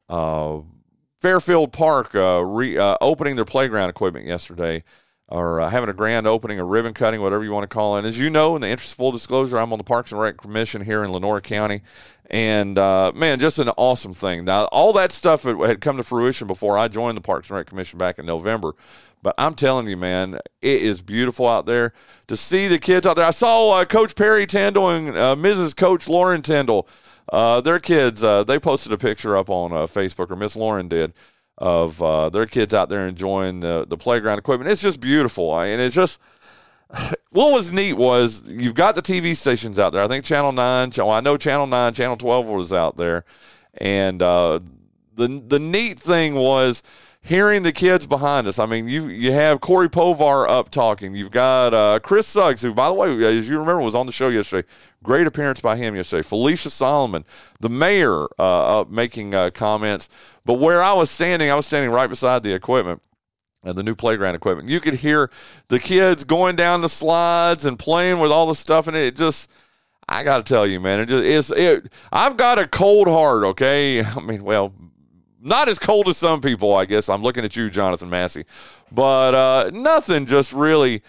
uh, 0.08 0.61
Fairfield 1.20 1.73
Park 1.73 2.14
re, 2.14 2.78
opening 2.78 3.37
their 3.37 3.44
playground 3.44 3.90
equipment 3.90 4.26
yesterday 4.26 4.82
or 5.28 5.61
uh, 5.61 5.68
having 5.68 5.88
a 5.88 5.95
grand 5.95 6.26
opening, 6.26 6.59
a 6.61 6.64
ribbon 6.64 6.95
cutting, 6.95 7.21
whatever 7.21 7.42
you 7.42 7.52
want 7.52 7.68
to 7.68 7.75
call 7.75 7.97
it. 7.97 8.00
And 8.00 8.06
as 8.06 8.18
you 8.18 8.30
know, 8.30 8.54
in 8.54 8.62
the 8.62 8.68
interest 8.68 8.92
of 8.92 8.99
full 8.99 9.12
disclosure, 9.12 9.59
I'm 9.59 9.73
on 9.73 9.78
the 9.78 9.85
Parks 9.85 10.12
and 10.12 10.21
Rec 10.21 10.37
Commission 10.37 10.83
here 10.83 11.02
in 11.02 11.12
Lenoir 11.12 11.40
County. 11.40 11.83
And 12.30 12.78
uh, 12.78 13.12
man, 13.14 13.40
just 13.40 13.59
an 13.59 13.68
awesome 13.71 14.12
thing. 14.12 14.45
Now, 14.45 14.64
all 14.66 14.92
that 14.95 15.12
stuff 15.12 15.42
had 15.42 15.80
come 15.80 15.97
to 15.97 16.02
fruition 16.02 16.47
before 16.47 16.78
I 16.78 16.88
joined 16.88 17.16
the 17.16 17.23
Parks 17.23 17.50
and 17.50 17.56
Rec 17.56 17.66
Commission 17.66 17.99
back 17.99 18.18
in 18.18 18.26
November. 18.26 18.75
But 19.23 19.35
I'm 19.38 19.54
telling 19.54 19.88
you, 19.88 19.97
man, 19.97 20.35
it 20.62 20.83
is 20.83 21.00
beautiful 21.00 21.49
out 21.49 21.66
there 21.66 21.92
to 22.28 22.37
see 22.37 22.68
the 22.68 22.78
kids 22.78 23.06
out 23.06 23.16
there. 23.16 23.25
I 23.25 23.30
saw 23.30 23.80
uh, 23.80 23.85
Coach 23.85 24.14
Perry 24.14 24.47
Tyndall 24.47 24.90
and 24.90 25.09
uh, 25.16 25.35
Mrs. 25.35 25.75
Coach 25.75 26.09
Lauren 26.09 26.42
Tyndall. 26.42 26.88
Uh, 27.33 27.61
their 27.61 27.80
kids, 27.80 28.23
uh, 28.23 28.45
they 28.45 28.61
posted 28.61 28.92
a 28.92 28.99
picture 28.99 29.37
up 29.37 29.50
on 29.50 29.73
Facebook, 29.88 30.30
or 30.30 30.37
Miss 30.37 30.54
Lauren 30.54 30.87
did 30.87 31.12
of 31.59 32.03
uh, 32.03 32.29
their 32.29 32.47
kids 32.47 32.75
out 32.75 32.89
there 32.89 33.07
enjoying 33.07 33.61
the 33.61 33.87
the 33.89 33.97
playground 33.97 34.39
equipment. 34.39 34.71
It's 34.71 34.83
just 34.83 35.01
beautiful, 35.01 35.59
and 35.59 35.81
it's 35.81 35.95
just 35.95 36.21
what 37.31 37.53
was 37.53 37.73
neat 37.73 37.95
was 37.95 38.43
you've 38.47 38.75
got 38.75 38.95
the 38.95 39.03
TV 39.03 39.37
stations 39.37 39.79
out 39.79 39.93
there. 39.93 40.03
I 40.03 40.09
think 40.09 40.25
Channel 40.25 40.53
Nine. 40.53 40.93
Well, 40.97 41.11
I 41.11 41.21
know 41.21 41.37
Channel 41.37 41.67
Nine, 41.67 41.95
Channel 41.95 42.17
Twelve 42.17 42.47
was 42.47 42.73
out 42.73 42.97
there, 42.97 43.25
and 43.75 44.23
uh, 44.23 44.61
the 45.15 45.43
the 45.47 45.59
neat 45.59 45.99
thing 45.99 46.35
was 46.35 46.83
hearing 47.26 47.64
the 47.64 47.73
kids 47.73 48.06
behind 48.06 48.47
us. 48.47 48.59
I 48.59 48.66
mean, 48.66 48.88
you 48.88 49.09
you 49.09 49.33
have 49.33 49.61
Corey 49.61 49.88
Povar 49.88 50.49
up 50.49 50.71
talking. 50.71 51.14
You've 51.14 51.30
got 51.30 51.75
uh, 51.75 51.99
Chris 51.99 52.26
Suggs, 52.26 52.62
who, 52.62 52.73
by 52.73 52.88
the 52.88 52.95
way, 52.95 53.09
as 53.25 53.49
you 53.49 53.59
remember, 53.59 53.83
was 53.83 53.95
on 53.95 54.06
the 54.06 54.12
show 54.12 54.28
yesterday. 54.28 54.66
Great 55.02 55.26
appearance 55.26 55.61
by 55.61 55.76
him 55.76 55.97
yesterday. 55.97 56.23
Felicia 56.23 56.71
Solomon, 56.71 57.25
the 57.61 57.68
mayor, 57.68 58.26
uh, 58.38 58.80
up 58.80 58.90
making 58.90 59.35
uh, 59.35 59.50
comments. 59.50 60.09
But 60.45 60.54
where 60.54 60.83
I 60.83 60.92
was 60.92 61.11
standing, 61.11 61.50
I 61.50 61.54
was 61.54 61.66
standing 61.66 61.90
right 61.90 62.09
beside 62.09 62.42
the 62.42 62.54
equipment 62.54 63.02
and 63.64 63.76
the 63.76 63.83
new 63.83 63.97
playground 63.97 64.37
equipment. 64.37 64.68
You 64.68 64.80
could 64.80 64.95
hear 64.95 65.30
the 65.68 65.80
kids 65.80 66.23
going 66.25 66.54
down 66.54 66.80
the 66.80 66.88
slides 66.88 67.66
and 67.66 67.78
playing 67.78 68.21
with 68.21 68.30
all 68.30 68.47
the 68.47 68.54
stuff, 68.54 68.87
and 68.87 68.97
it 68.97 69.16
just. 69.16 69.50
I 70.09 70.23
got 70.23 70.37
to 70.37 70.45
tell 70.45 70.68
you, 70.68 70.78
man, 70.78 71.00
it 71.00 71.06
just 71.09 71.25
is. 71.25 71.50
It, 71.50 71.92
I've 72.12 72.37
got 72.37 72.61
a 72.61 72.68
cold 72.68 73.09
heart. 73.09 73.42
Okay, 73.42 74.04
I 74.04 74.21
mean, 74.21 74.45
well, 74.45 74.73
not 75.40 75.69
as 75.69 75.78
cold 75.78 76.09
as 76.09 76.16
some 76.16 76.40
people, 76.40 76.75
I 76.75 76.85
guess. 76.85 77.09
I'm 77.09 77.23
looking 77.23 77.45
at 77.45 77.57
you, 77.57 77.71
Jonathan 77.71 78.11
Massey, 78.11 78.45
but 78.90 79.35
uh, 79.35 79.71
nothing 79.73 80.26
just 80.26 80.52
really 80.52 81.02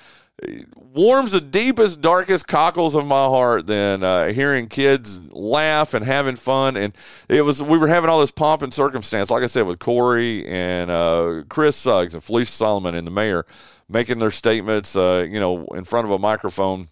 warms 0.93 1.31
the 1.31 1.41
deepest, 1.41 1.99
darkest 2.01 2.47
cockles 2.47 2.95
of 2.95 3.05
my 3.07 3.25
heart 3.25 3.65
than 3.65 4.03
uh, 4.03 4.27
hearing 4.27 4.67
kids 4.67 5.19
laugh 5.31 5.93
and 5.93 6.05
having 6.05 6.35
fun. 6.35 6.77
And 6.77 6.93
it 7.27 7.41
was 7.41 7.61
we 7.61 7.77
were 7.77 7.87
having 7.87 8.09
all 8.09 8.19
this 8.19 8.31
pomp 8.31 8.61
and 8.61 8.73
circumstance, 8.73 9.31
like 9.31 9.43
I 9.43 9.47
said, 9.47 9.65
with 9.65 9.79
Corey 9.79 10.45
and 10.45 10.91
uh, 10.91 11.43
Chris 11.49 11.75
Suggs 11.75 12.13
and 12.13 12.23
Felicia 12.23 12.51
Solomon 12.51 12.95
and 12.95 13.07
the 13.07 13.11
mayor 13.11 13.45
making 13.89 14.19
their 14.19 14.31
statements, 14.31 14.95
uh, 14.95 15.25
you 15.27 15.39
know, 15.39 15.65
in 15.67 15.85
front 15.85 16.05
of 16.05 16.11
a 16.11 16.19
microphone 16.19 16.89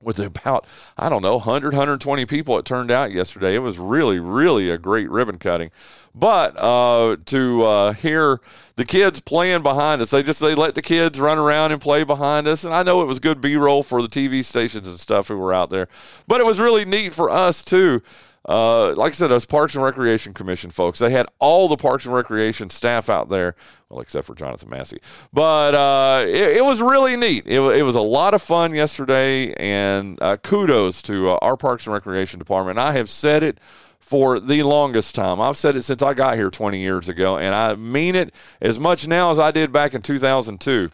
with 0.00 0.20
about 0.20 0.64
i 0.96 1.08
don't 1.08 1.22
know 1.22 1.36
100 1.36 1.72
120 1.72 2.24
people 2.26 2.56
it 2.56 2.64
turned 2.64 2.90
out 2.90 3.10
yesterday. 3.12 3.54
It 3.54 3.58
was 3.58 3.78
really 3.78 4.20
really 4.20 4.70
a 4.70 4.78
great 4.78 5.10
ribbon 5.10 5.38
cutting. 5.38 5.70
But 6.14 6.56
uh, 6.56 7.16
to 7.26 7.62
uh, 7.62 7.92
hear 7.92 8.40
the 8.74 8.84
kids 8.84 9.20
playing 9.20 9.62
behind 9.62 10.00
us 10.02 10.10
they 10.10 10.22
just 10.22 10.40
they 10.40 10.54
let 10.54 10.74
the 10.74 10.82
kids 10.82 11.20
run 11.20 11.38
around 11.38 11.72
and 11.72 11.80
play 11.80 12.04
behind 12.04 12.46
us. 12.46 12.64
And 12.64 12.74
i 12.74 12.82
know 12.82 13.02
it 13.02 13.06
was 13.06 13.18
good 13.18 13.40
b-roll 13.40 13.82
for 13.82 14.02
the 14.02 14.08
tv 14.08 14.44
stations 14.44 14.86
and 14.88 14.98
stuff 14.98 15.28
who 15.28 15.38
were 15.38 15.52
out 15.52 15.70
there. 15.70 15.88
But 16.26 16.40
it 16.40 16.46
was 16.46 16.60
really 16.60 16.84
neat 16.84 17.12
for 17.12 17.30
us 17.30 17.64
too. 17.64 18.02
Uh, 18.48 18.94
like 18.94 19.12
I 19.12 19.14
said, 19.14 19.30
us 19.30 19.44
Parks 19.44 19.74
and 19.74 19.84
Recreation 19.84 20.32
Commission 20.32 20.70
folks, 20.70 21.00
they 21.00 21.10
had 21.10 21.26
all 21.38 21.68
the 21.68 21.76
Parks 21.76 22.06
and 22.06 22.14
Recreation 22.14 22.70
staff 22.70 23.10
out 23.10 23.28
there, 23.28 23.54
well, 23.90 24.00
except 24.00 24.26
for 24.26 24.34
Jonathan 24.34 24.68
Massey. 24.68 24.98
But 25.32 25.74
uh, 25.74 26.24
it, 26.26 26.58
it, 26.58 26.64
was 26.64 26.80
really 26.80 27.16
neat. 27.16 27.44
It, 27.46 27.60
it, 27.60 27.82
was 27.82 27.94
a 27.94 28.02
lot 28.02 28.34
of 28.34 28.42
fun 28.42 28.74
yesterday, 28.74 29.54
and 29.54 30.20
uh, 30.22 30.36
kudos 30.36 31.00
to 31.02 31.30
uh, 31.30 31.38
our 31.40 31.56
Parks 31.56 31.86
and 31.86 31.94
Recreation 31.94 32.38
Department. 32.38 32.78
I 32.78 32.92
have 32.92 33.08
said 33.08 33.42
it 33.42 33.58
for 33.98 34.38
the 34.38 34.62
longest 34.62 35.14
time. 35.14 35.40
I've 35.40 35.56
said 35.56 35.74
it 35.76 35.82
since 35.82 36.02
I 36.02 36.14
got 36.14 36.36
here 36.36 36.50
20 36.50 36.78
years 36.78 37.08
ago, 37.08 37.38
and 37.38 37.54
I 37.54 37.74
mean 37.76 38.14
it 38.14 38.34
as 38.60 38.78
much 38.78 39.06
now 39.06 39.30
as 39.30 39.38
I 39.38 39.50
did 39.50 39.72
back 39.72 39.94
in 39.94 40.02
2002. 40.02 40.90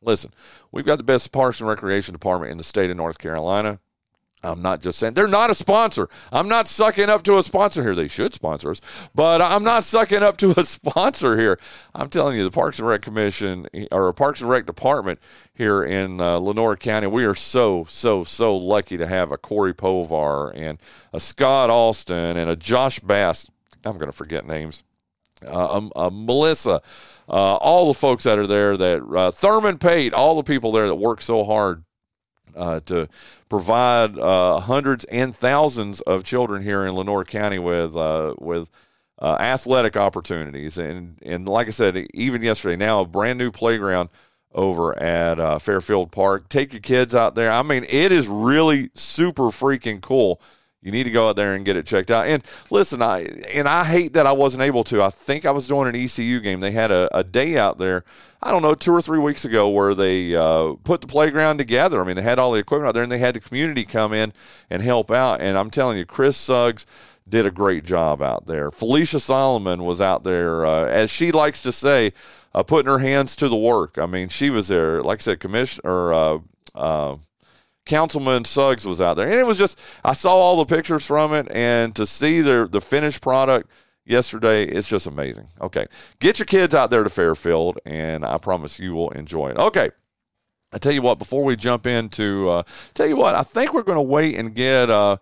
Listen, 0.00 0.32
we've 0.72 0.86
got 0.86 0.96
the 0.96 1.04
best 1.04 1.32
Parks 1.32 1.60
and 1.60 1.68
Recreation 1.68 2.12
Department 2.12 2.52
in 2.52 2.58
the 2.58 2.64
state 2.64 2.90
of 2.90 2.96
North 2.96 3.18
Carolina. 3.18 3.80
I'm 4.42 4.62
not 4.62 4.80
just 4.80 4.98
saying 4.98 5.14
they're 5.14 5.26
not 5.26 5.50
a 5.50 5.54
sponsor. 5.54 6.08
I'm 6.30 6.48
not 6.48 6.68
sucking 6.68 7.10
up 7.10 7.24
to 7.24 7.38
a 7.38 7.42
sponsor 7.42 7.82
here. 7.82 7.94
They 7.94 8.06
should 8.06 8.34
sponsor 8.34 8.70
us, 8.70 8.80
but 9.14 9.42
I'm 9.42 9.64
not 9.64 9.82
sucking 9.82 10.22
up 10.22 10.36
to 10.38 10.54
a 10.56 10.64
sponsor 10.64 11.36
here. 11.36 11.58
I'm 11.94 12.08
telling 12.08 12.36
you, 12.36 12.44
the 12.44 12.50
Parks 12.50 12.78
and 12.78 12.86
Rec 12.86 13.02
Commission 13.02 13.66
or 13.90 14.12
Parks 14.12 14.40
and 14.40 14.48
Rec 14.48 14.64
Department 14.64 15.18
here 15.54 15.82
in 15.82 16.20
uh, 16.20 16.40
County, 16.76 17.08
we 17.08 17.24
are 17.24 17.34
so 17.34 17.84
so 17.88 18.22
so 18.22 18.56
lucky 18.56 18.96
to 18.96 19.06
have 19.06 19.32
a 19.32 19.38
Corey 19.38 19.74
Povar 19.74 20.52
and 20.54 20.78
a 21.12 21.18
Scott 21.18 21.68
Alston 21.68 22.36
and 22.36 22.48
a 22.48 22.56
Josh 22.56 23.00
Bass. 23.00 23.50
I'm 23.84 23.98
going 23.98 24.10
to 24.10 24.16
forget 24.16 24.46
names. 24.46 24.84
Uh, 25.44 25.72
um, 25.72 25.92
uh, 25.94 26.10
Melissa, 26.12 26.80
uh, 27.28 27.56
all 27.56 27.86
the 27.86 27.94
folks 27.94 28.24
that 28.24 28.38
are 28.38 28.46
there, 28.46 28.76
that 28.76 29.02
uh, 29.02 29.30
Thurman 29.30 29.78
Pate, 29.78 30.12
all 30.12 30.36
the 30.36 30.42
people 30.42 30.72
there 30.72 30.86
that 30.86 30.96
work 30.96 31.22
so 31.22 31.44
hard 31.44 31.84
uh, 32.58 32.80
to 32.80 33.08
provide 33.48 34.18
uh, 34.18 34.60
hundreds 34.60 35.04
and 35.06 35.34
thousands 35.34 36.00
of 36.02 36.24
children 36.24 36.62
here 36.62 36.84
in 36.84 36.94
Lenoir 36.94 37.24
County 37.24 37.58
with 37.58 37.96
uh, 37.96 38.34
with 38.38 38.68
uh, 39.20 39.36
athletic 39.40 39.96
opportunities. 39.96 40.76
And 40.76 41.18
and 41.22 41.48
like 41.48 41.68
I 41.68 41.70
said, 41.70 41.96
even 42.12 42.42
yesterday, 42.42 42.76
now 42.76 43.00
a 43.00 43.06
brand 43.06 43.38
new 43.38 43.50
playground 43.50 44.10
over 44.52 44.98
at 44.98 45.38
uh, 45.38 45.58
Fairfield 45.58 46.10
Park. 46.10 46.48
Take 46.48 46.72
your 46.72 46.80
kids 46.80 47.14
out 47.14 47.34
there. 47.34 47.50
I 47.50 47.62
mean, 47.62 47.84
it 47.88 48.12
is 48.12 48.26
really 48.28 48.90
super 48.94 49.44
freaking 49.44 50.00
cool 50.00 50.40
you 50.88 50.92
need 50.92 51.04
to 51.04 51.10
go 51.10 51.28
out 51.28 51.36
there 51.36 51.54
and 51.54 51.66
get 51.66 51.76
it 51.76 51.84
checked 51.84 52.10
out. 52.10 52.26
And 52.26 52.42
listen, 52.70 53.02
I 53.02 53.24
and 53.52 53.68
I 53.68 53.84
hate 53.84 54.14
that 54.14 54.26
I 54.26 54.32
wasn't 54.32 54.62
able 54.62 54.84
to. 54.84 55.02
I 55.02 55.10
think 55.10 55.44
I 55.44 55.50
was 55.50 55.68
doing 55.68 55.86
an 55.86 55.94
ECU 55.94 56.40
game. 56.40 56.60
They 56.60 56.70
had 56.70 56.90
a, 56.90 57.14
a 57.14 57.22
day 57.22 57.58
out 57.58 57.76
there, 57.76 58.04
I 58.42 58.50
don't 58.50 58.62
know, 58.62 58.74
two 58.74 58.92
or 58.92 59.02
three 59.02 59.18
weeks 59.18 59.44
ago 59.44 59.68
where 59.68 59.94
they 59.94 60.34
uh, 60.34 60.76
put 60.84 61.02
the 61.02 61.06
playground 61.06 61.58
together. 61.58 62.00
I 62.00 62.06
mean, 62.06 62.16
they 62.16 62.22
had 62.22 62.38
all 62.38 62.52
the 62.52 62.60
equipment 62.60 62.88
out 62.88 62.94
there, 62.94 63.02
and 63.02 63.12
they 63.12 63.18
had 63.18 63.34
the 63.34 63.40
community 63.40 63.84
come 63.84 64.14
in 64.14 64.32
and 64.70 64.80
help 64.80 65.10
out. 65.10 65.42
And 65.42 65.58
I'm 65.58 65.68
telling 65.68 65.98
you, 65.98 66.06
Chris 66.06 66.38
Suggs 66.38 66.86
did 67.28 67.44
a 67.44 67.50
great 67.50 67.84
job 67.84 68.22
out 68.22 68.46
there. 68.46 68.70
Felicia 68.70 69.20
Solomon 69.20 69.84
was 69.84 70.00
out 70.00 70.24
there, 70.24 70.64
uh, 70.64 70.86
as 70.86 71.10
she 71.10 71.32
likes 71.32 71.60
to 71.60 71.70
say, 71.70 72.14
uh, 72.54 72.62
putting 72.62 72.90
her 72.90 73.00
hands 73.00 73.36
to 73.36 73.50
the 73.50 73.56
work. 73.56 73.98
I 73.98 74.06
mean, 74.06 74.30
she 74.30 74.48
was 74.48 74.68
there, 74.68 75.02
like 75.02 75.18
I 75.18 75.20
said, 75.20 75.40
commissioner. 75.40 76.14
Uh, 76.14 76.38
uh 76.74 77.16
Councilman 77.88 78.44
Suggs 78.44 78.86
was 78.86 79.00
out 79.00 79.14
there, 79.14 79.28
and 79.28 79.40
it 79.40 79.46
was 79.46 79.58
just 79.58 79.80
I 80.04 80.12
saw 80.12 80.34
all 80.36 80.62
the 80.62 80.76
pictures 80.76 81.04
from 81.04 81.34
it, 81.34 81.48
and 81.50 81.96
to 81.96 82.06
see 82.06 82.40
the 82.40 82.68
the 82.70 82.80
finished 82.80 83.22
product 83.22 83.68
yesterday, 84.04 84.64
it's 84.64 84.88
just 84.88 85.06
amazing. 85.06 85.48
Okay, 85.60 85.86
get 86.20 86.38
your 86.38 86.46
kids 86.46 86.74
out 86.74 86.90
there 86.90 87.02
to 87.02 87.10
Fairfield, 87.10 87.78
and 87.84 88.24
I 88.24 88.38
promise 88.38 88.78
you 88.78 88.94
will 88.94 89.10
enjoy 89.10 89.48
it. 89.48 89.56
Okay. 89.58 89.90
I 90.70 90.76
tell 90.76 90.92
you 90.92 91.00
what, 91.00 91.18
before 91.18 91.44
we 91.44 91.56
jump 91.56 91.86
into, 91.86 92.50
uh, 92.50 92.62
tell 92.92 93.06
you 93.06 93.16
what, 93.16 93.34
I 93.34 93.40
think 93.40 93.72
we're 93.72 93.82
going 93.82 93.96
to 93.96 94.02
wait 94.02 94.36
and 94.36 94.54
get 94.54 94.90
uh, 94.90 95.16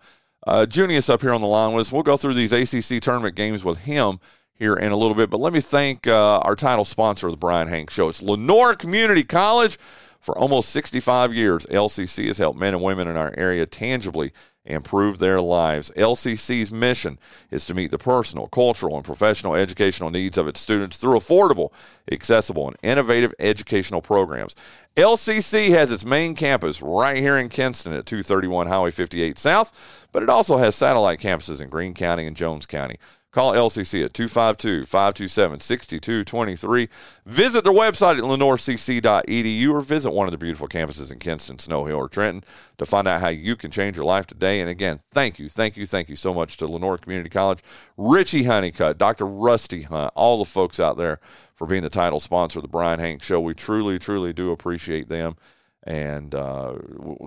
uh, 0.45 0.65
Junious 0.67 1.09
up 1.09 1.21
here 1.21 1.31
on 1.31 1.39
the 1.39 1.47
line 1.47 1.73
with 1.73 1.87
us. 1.87 1.93
We'll 1.93 2.03
go 2.03 2.17
through 2.17 2.33
these 2.33 2.51
ACC 2.51 3.01
tournament 3.01 3.35
games 3.35 3.63
with 3.63 3.85
him 3.85 4.19
here 4.53 4.75
in 4.75 4.91
a 4.91 4.97
little 4.97 5.15
bit. 5.15 5.29
But 5.29 5.39
let 5.39 5.53
me 5.53 5.61
thank 5.61 6.05
uh, 6.05 6.39
our 6.39 6.57
title 6.57 6.83
sponsor 6.83 7.27
of 7.27 7.31
the 7.31 7.37
Bryan 7.37 7.69
Hank 7.69 7.89
Show. 7.91 8.09
It's 8.09 8.21
Lenoir 8.21 8.75
Community 8.75 9.23
College. 9.23 9.77
For 10.19 10.37
almost 10.37 10.69
65 10.69 11.33
years, 11.33 11.65
LCC 11.67 12.27
has 12.27 12.37
helped 12.37 12.59
men 12.59 12.73
and 12.73 12.83
women 12.83 13.07
in 13.07 13.17
our 13.17 13.33
area 13.37 13.65
tangibly 13.65 14.31
improve 14.67 15.17
their 15.17 15.39
lives. 15.41 15.89
LCC's 15.95 16.71
mission 16.71 17.17
is 17.49 17.65
to 17.65 17.73
meet 17.73 17.91
the 17.91 17.97
personal, 17.97 18.47
cultural, 18.47 18.95
and 18.95 19.05
professional 19.05 19.55
educational 19.55 20.09
needs 20.09 20.37
of 20.37 20.47
its 20.47 20.59
students 20.59 20.97
through 20.97 21.17
affordable, 21.17 21.71
accessible, 22.11 22.67
and 22.67 22.77
innovative 22.83 23.33
educational 23.39 24.01
programs. 24.01 24.55
LCC 24.95 25.69
has 25.69 25.91
its 25.91 26.05
main 26.05 26.35
campus 26.35 26.81
right 26.81 27.17
here 27.17 27.37
in 27.37 27.49
Kinston 27.49 27.93
at 27.93 28.05
231 28.05 28.67
Highway 28.67 28.91
58 28.91 29.39
South, 29.39 30.07
but 30.11 30.23
it 30.23 30.29
also 30.29 30.57
has 30.57 30.75
satellite 30.75 31.19
campuses 31.19 31.61
in 31.61 31.69
Greene 31.69 31.93
County 31.93 32.25
and 32.25 32.35
Jones 32.35 32.65
County. 32.65 32.97
Call 33.37 33.53
LCC 33.53 34.03
at 34.03 34.15
252 34.15 34.87
527 34.87 35.59
6223. 35.59 36.89
Visit 37.27 37.63
their 37.63 37.71
website 37.71 38.17
at 38.17 38.23
lenoircc.edu 38.23 39.69
or 39.69 39.81
visit 39.81 40.09
one 40.09 40.25
of 40.25 40.31
the 40.31 40.39
beautiful 40.39 40.67
campuses 40.67 41.11
in 41.11 41.19
Kinston, 41.19 41.59
Snow 41.59 41.85
Hill, 41.85 41.99
or 41.99 42.09
Trenton 42.09 42.43
to 42.79 42.85
find 42.87 43.07
out 43.07 43.21
how 43.21 43.27
you 43.27 43.55
can 43.55 43.69
change 43.69 43.95
your 43.95 44.07
life 44.07 44.25
today. 44.25 44.59
And 44.59 44.71
again, 44.71 45.01
thank 45.11 45.37
you, 45.37 45.49
thank 45.49 45.77
you, 45.77 45.85
thank 45.85 46.09
you 46.09 46.15
so 46.15 46.33
much 46.33 46.57
to 46.57 46.67
Lenoir 46.67 46.97
Community 46.97 47.29
College, 47.29 47.59
Richie 47.95 48.45
Honeycutt, 48.45 48.97
Dr. 48.97 49.27
Rusty 49.27 49.83
Hunt, 49.83 50.11
all 50.15 50.39
the 50.39 50.45
folks 50.45 50.79
out 50.79 50.97
there 50.97 51.19
for 51.53 51.67
being 51.67 51.83
the 51.83 51.91
title 51.91 52.19
sponsor 52.19 52.57
of 52.57 52.63
the 52.63 52.69
Bryan 52.69 52.99
Hank 52.99 53.21
Show. 53.21 53.39
We 53.39 53.53
truly, 53.53 53.99
truly 53.99 54.33
do 54.33 54.51
appreciate 54.51 55.09
them 55.09 55.35
and 55.83 56.33
uh, 56.33 56.73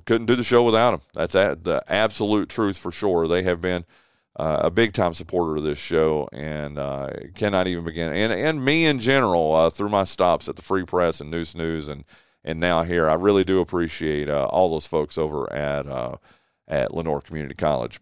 couldn't 0.07 0.26
do 0.26 0.35
the 0.35 0.43
show 0.43 0.64
without 0.64 0.90
them. 0.90 1.00
That's 1.14 1.35
the 1.35 1.85
absolute 1.87 2.49
truth 2.49 2.79
for 2.79 2.90
sure. 2.90 3.29
They 3.29 3.45
have 3.45 3.61
been 3.61 3.85
uh, 4.37 4.61
a 4.63 4.71
big 4.71 4.93
time 4.93 5.15
supporter 5.15 5.57
of 5.57 5.63
this 5.63 5.79
show 5.79 6.29
and 6.33 6.79
uh, 6.79 7.11
cannot 7.35 7.67
even 7.67 7.85
begin. 7.85 8.13
And 8.13 8.33
and 8.33 8.65
me 8.65 8.87
in 8.87 9.01
general 9.01 9.55
uh, 9.55 9.71
through 9.71 9.89
my 9.89 10.05
stops 10.05 10.49
at 10.49 10.57
the 10.57 10.63
Free 10.63 10.85
Press 10.85 11.21
and 11.21 11.31
Neuse 11.31 11.55
News 11.55 11.89
and 11.89 12.05
and 12.43 12.59
now 12.59 12.83
here, 12.83 13.09
I 13.09 13.15
really 13.15 13.45
do 13.45 13.61
appreciate 13.61 14.29
uh, 14.29 14.47
all 14.47 14.71
those 14.71 14.87
folks 14.87 15.19
over 15.19 15.53
at 15.53 15.87
uh, 15.87 16.17
at 16.67 16.95
Lenoir 16.95 17.21
Community 17.21 17.55
College. 17.55 18.01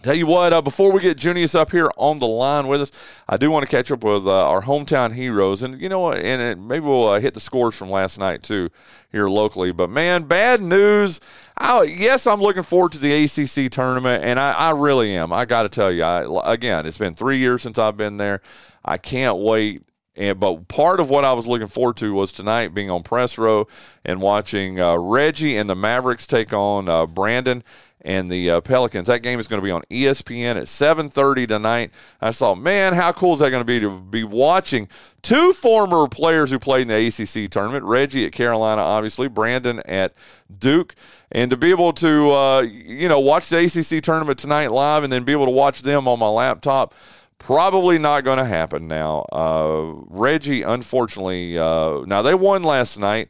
Tell 0.00 0.14
you 0.14 0.28
what, 0.28 0.52
uh, 0.52 0.62
before 0.62 0.92
we 0.92 1.00
get 1.00 1.18
Junious 1.18 1.56
up 1.56 1.72
here 1.72 1.90
on 1.96 2.20
the 2.20 2.26
line 2.26 2.68
with 2.68 2.82
us, 2.82 2.92
I 3.28 3.36
do 3.36 3.50
want 3.50 3.64
to 3.64 3.68
catch 3.68 3.90
up 3.90 4.04
with 4.04 4.28
uh, 4.28 4.48
our 4.48 4.62
hometown 4.62 5.12
heroes, 5.12 5.60
and 5.64 5.80
you 5.80 5.88
know 5.88 5.98
what, 5.98 6.18
and 6.18 6.40
it, 6.40 6.56
maybe 6.56 6.86
we'll 6.86 7.08
uh, 7.08 7.18
hit 7.18 7.34
the 7.34 7.40
scores 7.40 7.74
from 7.74 7.90
last 7.90 8.16
night 8.16 8.44
too 8.44 8.70
here 9.10 9.28
locally. 9.28 9.72
But 9.72 9.90
man, 9.90 10.22
bad 10.22 10.62
news. 10.62 11.18
I, 11.56 11.82
yes, 11.82 12.28
I'm 12.28 12.40
looking 12.40 12.62
forward 12.62 12.92
to 12.92 12.98
the 12.98 13.24
ACC 13.24 13.72
tournament, 13.72 14.22
and 14.22 14.38
I, 14.38 14.52
I 14.52 14.70
really 14.70 15.16
am. 15.16 15.32
I 15.32 15.44
got 15.44 15.64
to 15.64 15.68
tell 15.68 15.90
you, 15.90 16.04
I, 16.04 16.52
again, 16.52 16.86
it's 16.86 16.98
been 16.98 17.14
three 17.14 17.38
years 17.38 17.62
since 17.62 17.76
I've 17.76 17.96
been 17.96 18.18
there. 18.18 18.40
I 18.84 18.98
can't 18.98 19.38
wait 19.38 19.82
and 20.18 20.38
but 20.40 20.66
part 20.68 20.98
of 21.00 21.08
what 21.08 21.24
I 21.24 21.32
was 21.32 21.46
looking 21.46 21.68
forward 21.68 21.96
to 21.98 22.12
was 22.12 22.32
tonight 22.32 22.74
being 22.74 22.90
on 22.90 23.02
press 23.04 23.38
row 23.38 23.68
and 24.04 24.20
watching 24.20 24.80
uh, 24.80 24.96
Reggie 24.96 25.56
and 25.56 25.70
the 25.70 25.76
Mavericks 25.76 26.26
take 26.26 26.52
on 26.52 26.88
uh, 26.88 27.06
Brandon 27.06 27.62
and 28.00 28.30
the 28.30 28.50
uh, 28.50 28.60
Pelicans. 28.60 29.06
That 29.06 29.22
game 29.22 29.38
is 29.38 29.46
going 29.46 29.60
to 29.60 29.64
be 29.64 29.70
on 29.70 29.82
ESPN 29.90 30.56
at 30.56 30.64
7:30 30.64 31.46
tonight. 31.46 31.92
I 32.20 32.32
thought, 32.32 32.56
man, 32.56 32.94
how 32.94 33.12
cool 33.12 33.34
is 33.34 33.40
that 33.40 33.50
going 33.50 33.60
to 33.60 33.64
be 33.64 33.78
to 33.78 34.00
be 34.00 34.24
watching 34.24 34.88
two 35.22 35.52
former 35.52 36.08
players 36.08 36.50
who 36.50 36.58
played 36.58 36.82
in 36.82 36.88
the 36.88 37.06
ACC 37.06 37.48
tournament? 37.48 37.84
Reggie 37.84 38.26
at 38.26 38.32
Carolina, 38.32 38.82
obviously, 38.82 39.28
Brandon 39.28 39.80
at 39.86 40.14
Duke, 40.58 40.96
and 41.30 41.50
to 41.50 41.56
be 41.56 41.70
able 41.70 41.92
to 41.92 42.30
uh, 42.32 42.60
you 42.62 43.08
know 43.08 43.20
watch 43.20 43.48
the 43.48 43.58
ACC 43.58 44.02
tournament 44.02 44.38
tonight 44.38 44.72
live, 44.72 45.04
and 45.04 45.12
then 45.12 45.22
be 45.22 45.32
able 45.32 45.46
to 45.46 45.52
watch 45.52 45.82
them 45.82 46.08
on 46.08 46.18
my 46.18 46.28
laptop. 46.28 46.92
Probably 47.38 47.98
not 47.98 48.24
going 48.24 48.38
to 48.38 48.44
happen 48.44 48.88
now. 48.88 49.24
Uh, 49.32 49.92
Reggie, 50.08 50.62
unfortunately, 50.62 51.56
uh, 51.56 52.00
now 52.04 52.22
they 52.22 52.34
won 52.34 52.62
last 52.62 52.98
night 52.98 53.28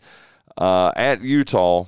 uh, 0.56 0.92
at 0.96 1.22
Utah 1.22 1.84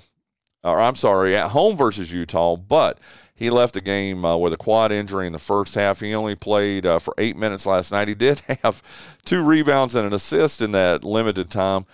or 0.62 0.80
I'm 0.80 0.96
sorry, 0.96 1.36
at 1.36 1.50
home 1.50 1.76
versus 1.76 2.12
Utah, 2.12 2.56
but 2.56 2.98
he 3.34 3.48
left 3.48 3.74
the 3.74 3.80
game 3.80 4.24
uh, 4.24 4.36
with 4.36 4.52
a 4.52 4.58
quad 4.58 4.92
injury 4.92 5.26
in 5.26 5.32
the 5.32 5.38
first 5.38 5.74
half. 5.74 6.00
He 6.00 6.14
only 6.14 6.34
played 6.34 6.84
uh, 6.84 6.98
for 6.98 7.14
eight 7.16 7.36
minutes 7.36 7.64
last 7.64 7.90
night. 7.92 8.08
He 8.08 8.14
did 8.14 8.40
have 8.62 8.82
two 9.24 9.42
rebounds 9.42 9.94
and 9.94 10.06
an 10.06 10.12
assist 10.12 10.60
in 10.60 10.72
that 10.72 11.02
limited 11.02 11.50
time, 11.50 11.86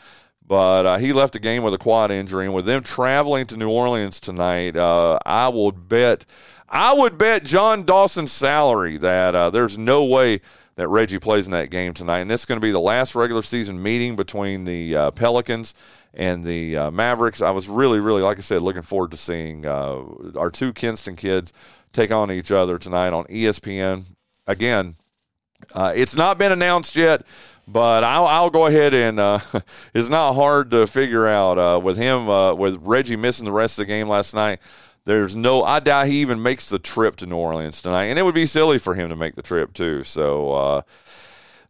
but 0.45 0.87
uh, 0.87 0.99
he 0.99 1.12
left 1.12 1.33
the 1.33 1.38
game 1.38 1.62
with 1.62 1.75
a 1.75 1.78
quad 1.78 2.11
injury. 2.11 2.47
And 2.47 2.54
with 2.54 2.64
them 2.64 2.83
traveling 2.83 3.47
to 3.47 3.56
New 3.56 3.71
Orleans 3.71 4.18
tonight, 4.18 4.76
uh, 4.76 5.18
I 5.25 5.49
would 5.49 5.88
bet, 5.88 6.25
I 6.68 6.94
would 6.94 7.16
bet 7.16 7.44
Jon 7.44 7.85
Dawson's 7.85 8.32
salary 8.32 8.96
that 8.99 9.35
uh, 9.35 9.50
there's 9.50 9.78
no 9.78 10.04
way 10.04 10.40
that 10.75 10.88
Reggie 10.88 11.18
plays 11.18 11.46
in 11.46 11.52
that 11.52 11.70
game 11.70 11.94
tonight. 11.94 12.20
And 12.20 12.30
this 12.30 12.42
is 12.42 12.46
going 12.46 12.61
to 12.61 12.64
be 12.64 12.70
the 12.70 12.80
last 12.80 13.14
regular 13.14 13.42
season 13.42 13.82
meeting 13.82 14.14
between 14.14 14.64
the 14.64 14.96
uh, 14.96 15.11
Pelicans 15.12 15.75
and 16.12 16.44
the 16.44 16.76
uh, 16.76 16.90
Mavericks. 16.90 17.40
I 17.40 17.50
was 17.50 17.68
really, 17.68 17.99
really, 18.00 18.23
like 18.23 18.38
I 18.38 18.42
said, 18.42 18.62
looking 18.62 18.82
forward 18.82 19.11
to 19.12 19.16
seeing 19.16 19.64
uh, 19.64 20.02
our 20.37 20.50
two 20.50 20.73
Kinston 20.73 21.16
kids 21.16 21.52
take 21.92 22.11
on 22.11 22.30
each 22.30 22.52
other 22.52 22.78
tonight 22.78 23.12
on 23.12 23.25
ESPN. 23.25 24.04
Again, 24.46 24.96
uh, 25.75 25.92
it's 25.94 26.14
not 26.14 26.37
been 26.37 26.52
announced 26.52 26.94
yet, 26.94 27.25
but 27.66 28.04
I'll, 28.04 28.26
I'll 28.26 28.50
go 28.50 28.66
ahead 28.66 28.92
and 28.92 29.18
uh, 29.18 29.38
it's 29.94 30.11
not 30.11 30.35
hard 30.35 30.70
to 30.73 30.87
figure 30.87 31.26
out 31.26 31.58
uh, 31.58 31.80
with 31.80 31.96
him, 31.96 32.26
with 32.58 32.78
Reggie 32.82 33.16
missing 33.16 33.46
the 33.46 33.52
rest 33.52 33.78
of 33.78 33.87
the 33.87 33.92
game 33.92 34.08
last 34.08 34.35
night. 34.35 34.61
There's 35.06 35.36
no, 35.36 35.62
I 35.62 35.78
doubt 35.78 36.08
he 36.08 36.20
even 36.20 36.42
makes 36.42 36.66
the 36.66 36.80
trip 36.80 37.14
to 37.16 37.26
New 37.26 37.36
Orleans 37.36 37.80
tonight, 37.80 38.06
and 38.06 38.18
it 38.18 38.22
would 38.22 38.34
be 38.34 38.44
silly 38.44 38.78
for 38.78 38.96
him 38.96 39.08
to 39.10 39.16
make 39.16 39.36
the 39.36 39.42
trip 39.42 39.72
too. 39.72 40.02
So, 40.02 40.52
uh, 40.52 40.82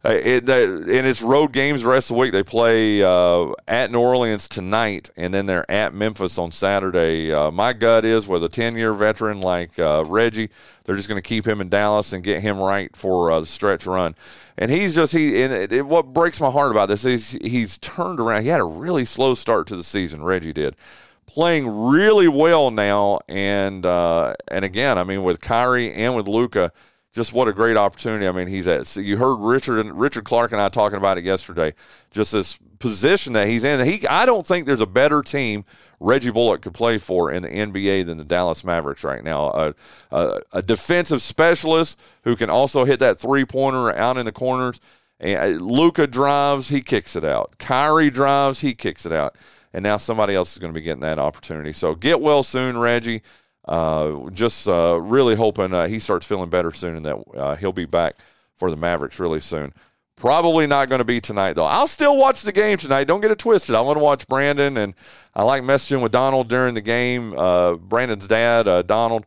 it, 0.03 0.49
in 0.49 1.05
its 1.05 1.21
road 1.21 1.51
games 1.51 1.83
the 1.83 1.89
rest 1.89 2.09
of 2.09 2.15
the 2.15 2.21
week, 2.21 2.31
they 2.31 2.41
play 2.41 3.03
uh, 3.03 3.51
at 3.67 3.91
New 3.91 3.99
Orleans 3.99 4.47
tonight, 4.47 5.11
and 5.15 5.31
then 5.31 5.45
they're 5.45 5.69
at 5.69 5.93
Memphis 5.93 6.39
on 6.39 6.51
Saturday. 6.51 7.31
Uh, 7.31 7.51
my 7.51 7.73
gut 7.73 8.05
is 8.05 8.27
with 8.27 8.43
a 8.43 8.49
10 8.49 8.75
year 8.75 8.91
veteran 8.93 9.39
like 9.39 9.77
uh, 9.77 10.03
Reggie, 10.07 10.49
they're 10.85 10.95
just 10.95 11.07
going 11.07 11.21
to 11.21 11.27
keep 11.27 11.45
him 11.45 11.61
in 11.61 11.69
Dallas 11.69 12.13
and 12.13 12.23
get 12.23 12.41
him 12.41 12.57
right 12.57 12.95
for 12.95 13.29
uh, 13.29 13.39
the 13.41 13.45
stretch 13.45 13.85
run. 13.85 14.15
And 14.57 14.71
he's 14.71 14.95
just 14.95 15.13
he. 15.13 15.43
And 15.43 15.53
it, 15.53 15.71
it, 15.71 15.85
what 15.85 16.11
breaks 16.11 16.41
my 16.41 16.49
heart 16.49 16.71
about 16.71 16.89
this 16.89 17.05
is 17.05 17.37
he's 17.41 17.77
turned 17.77 18.19
around. 18.19 18.41
He 18.41 18.47
had 18.47 18.61
a 18.61 18.65
really 18.65 19.05
slow 19.05 19.35
start 19.35 19.67
to 19.67 19.75
the 19.75 19.83
season. 19.83 20.23
Reggie 20.23 20.53
did 20.53 20.75
playing 21.37 21.67
really 21.69 22.27
well 22.27 22.71
now, 22.71 23.19
and 23.29 23.85
uh, 23.85 24.33
and 24.47 24.65
again, 24.65 24.97
I 24.97 25.03
mean 25.03 25.21
with 25.21 25.39
Kyrie 25.39 25.93
and 25.93 26.15
with 26.15 26.27
Luka 26.27 26.71
just 27.17 27.33
what 27.33 27.47
a 27.47 27.53
great 27.53 27.75
opportunity. 27.75 28.27
I 28.27 28.31
mean, 28.31 28.47
he's 28.47 28.67
at. 28.67 28.85
So 28.85 28.99
you 28.99 29.17
heard 29.17 29.37
Richard 29.37 29.79
and 29.79 29.99
Richard 29.99 30.23
Clark 30.23 30.51
and 30.51 30.61
I 30.61 30.69
talking 30.69 30.97
about 30.97 31.17
it 31.17 31.23
yesterday. 31.23 31.73
Just 32.11 32.31
this 32.31 32.59
position 32.79 33.33
that 33.33 33.47
he's 33.47 33.63
in. 33.63 33.83
He, 33.85 34.07
I 34.07 34.25
don't 34.25 34.45
think 34.45 34.67
there's 34.67 34.81
a 34.81 34.87
better 34.87 35.23
team 35.23 35.65
Reggie 35.99 36.29
Bullock 36.29 36.61
could 36.61 36.75
play 36.75 36.99
for 36.99 37.31
in 37.31 37.41
the 37.41 37.49
NBA 37.49 38.05
than 38.05 38.17
the 38.17 38.23
Dallas 38.23 38.63
Mavericks 38.63 39.03
right 39.03 39.23
now. 39.23 39.47
A, 39.47 39.75
a, 40.11 40.41
a 40.53 40.61
defensive 40.61 41.23
specialist 41.23 41.99
who 42.23 42.35
can 42.35 42.51
also 42.51 42.85
hit 42.85 42.99
that 42.99 43.17
three 43.17 43.45
pointer 43.45 43.91
out 43.95 44.17
in 44.17 44.25
the 44.25 44.31
corners. 44.31 44.79
And 45.19 45.61
Luka 45.61 46.05
drives, 46.05 46.69
he 46.69 46.81
kicks 46.81 47.15
it 47.15 47.23
out. 47.23 47.57
Kyrie 47.57 48.09
drives, 48.09 48.61
he 48.61 48.75
kicks 48.75 49.05
it 49.05 49.11
out. 49.11 49.35
And 49.73 49.83
now 49.83 49.97
somebody 49.97 50.35
else 50.35 50.53
is 50.53 50.59
going 50.59 50.71
to 50.71 50.79
be 50.79 50.83
getting 50.83 51.01
that 51.01 51.19
opportunity. 51.19 51.73
So 51.73 51.95
get 51.95 52.21
well 52.21 52.43
soon, 52.43 52.77
Reggie. 52.77 53.21
Uh, 53.65 54.29
just 54.29 54.67
uh, 54.69 54.99
really 55.01 55.35
hoping 55.35 55.73
uh, 55.73 55.87
he 55.87 55.99
starts 55.99 56.25
feeling 56.25 56.49
better 56.49 56.71
soon 56.71 56.95
and 56.95 57.05
that 57.05 57.17
uh, 57.35 57.55
he'll 57.55 57.73
be 57.73 57.85
back 57.85 58.15
for 58.55 58.71
the 58.71 58.77
Mavericks 58.77 59.19
really 59.19 59.41
soon. 59.41 59.73
Probably 60.15 60.65
not 60.65 60.89
going 60.89 60.99
to 60.99 61.05
be 61.05 61.21
tonight, 61.21 61.53
though. 61.53 61.65
I'll 61.65 61.85
still 61.85 62.17
watch 62.17 62.41
the 62.41 62.51
game 62.51 62.77
tonight. 62.79 63.03
Don't 63.03 63.21
get 63.21 63.29
it 63.29 63.37
twisted. 63.37 63.75
I 63.75 63.81
want 63.81 63.99
to 63.99 64.03
watch 64.03 64.27
Brandon, 64.27 64.77
and 64.77 64.95
I 65.35 65.43
like 65.43 65.61
messaging 65.61 66.01
with 66.01 66.11
Donald 66.11 66.47
during 66.47 66.73
the 66.73 66.81
game. 66.81 67.37
Uh, 67.37 67.75
Brandon's 67.75 68.25
dad, 68.25 68.67
uh, 68.67 68.81
Donald. 68.81 69.25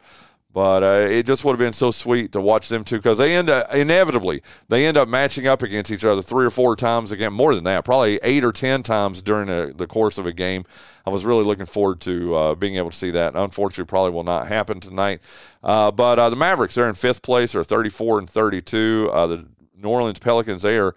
But 0.53 0.83
uh, 0.83 1.07
it 1.09 1.27
just 1.27 1.45
would 1.45 1.53
have 1.53 1.61
been 1.61 1.73
so 1.73 1.93
sweet 1.93 2.33
to 2.33 2.41
watch 2.41 2.69
them 2.69 2.83
two 2.83 2.97
because 2.97 3.19
they 3.19 3.37
end 3.37 3.49
up 3.49 3.73
inevitably 3.73 4.43
they 4.69 4.85
end 4.85 4.97
up 4.97 5.09
matching 5.09 5.47
up 5.47 5.63
against 5.63 5.93
each 5.93 6.05
other 6.05 6.23
three 6.23 6.45
or 6.45 6.51
four 6.51 6.75
times 6.75 7.13
again, 7.13 7.33
more 7.33 7.55
than 7.55 7.65
that, 7.65 7.85
probably 7.85 8.19
eight 8.25 8.43
or 8.43 8.51
ten 8.51 8.83
times 8.83 9.23
during 9.23 9.47
the, 9.47 9.73
the 9.77 9.87
course 9.87 10.19
of 10.19 10.27
a 10.27 10.33
game. 10.33 10.65
I 11.07 11.11
was 11.11 11.25
really 11.25 11.45
looking 11.45 11.67
forward 11.67 12.01
to 12.03 12.35
uh, 12.35 12.55
being 12.57 12.77
able 12.77 12.91
to 12.91 12.97
see 12.97 13.13
that. 13.13 13.37
Unfortunately, 13.37 13.89
probably 13.89 14.11
will 14.11 14.25
not 14.25 14.49
happen 14.49 14.81
tonight. 14.81 15.21
Uh, 15.63 15.91
but 15.93 16.19
uh, 16.19 16.29
the 16.31 16.37
Mavericks, 16.37 16.75
they're 16.75 16.89
in 16.89 16.95
fifth 16.95 17.23
place, 17.23 17.53
they're 17.53 17.65
34 17.65 18.19
and 18.19 18.31
32. 18.31 19.11
Uh, 19.13 19.27
the 19.27 19.47
New 19.77 19.89
Orleans 19.89 20.19
Pelicans, 20.19 20.63
they 20.63 20.79
are 20.79 20.95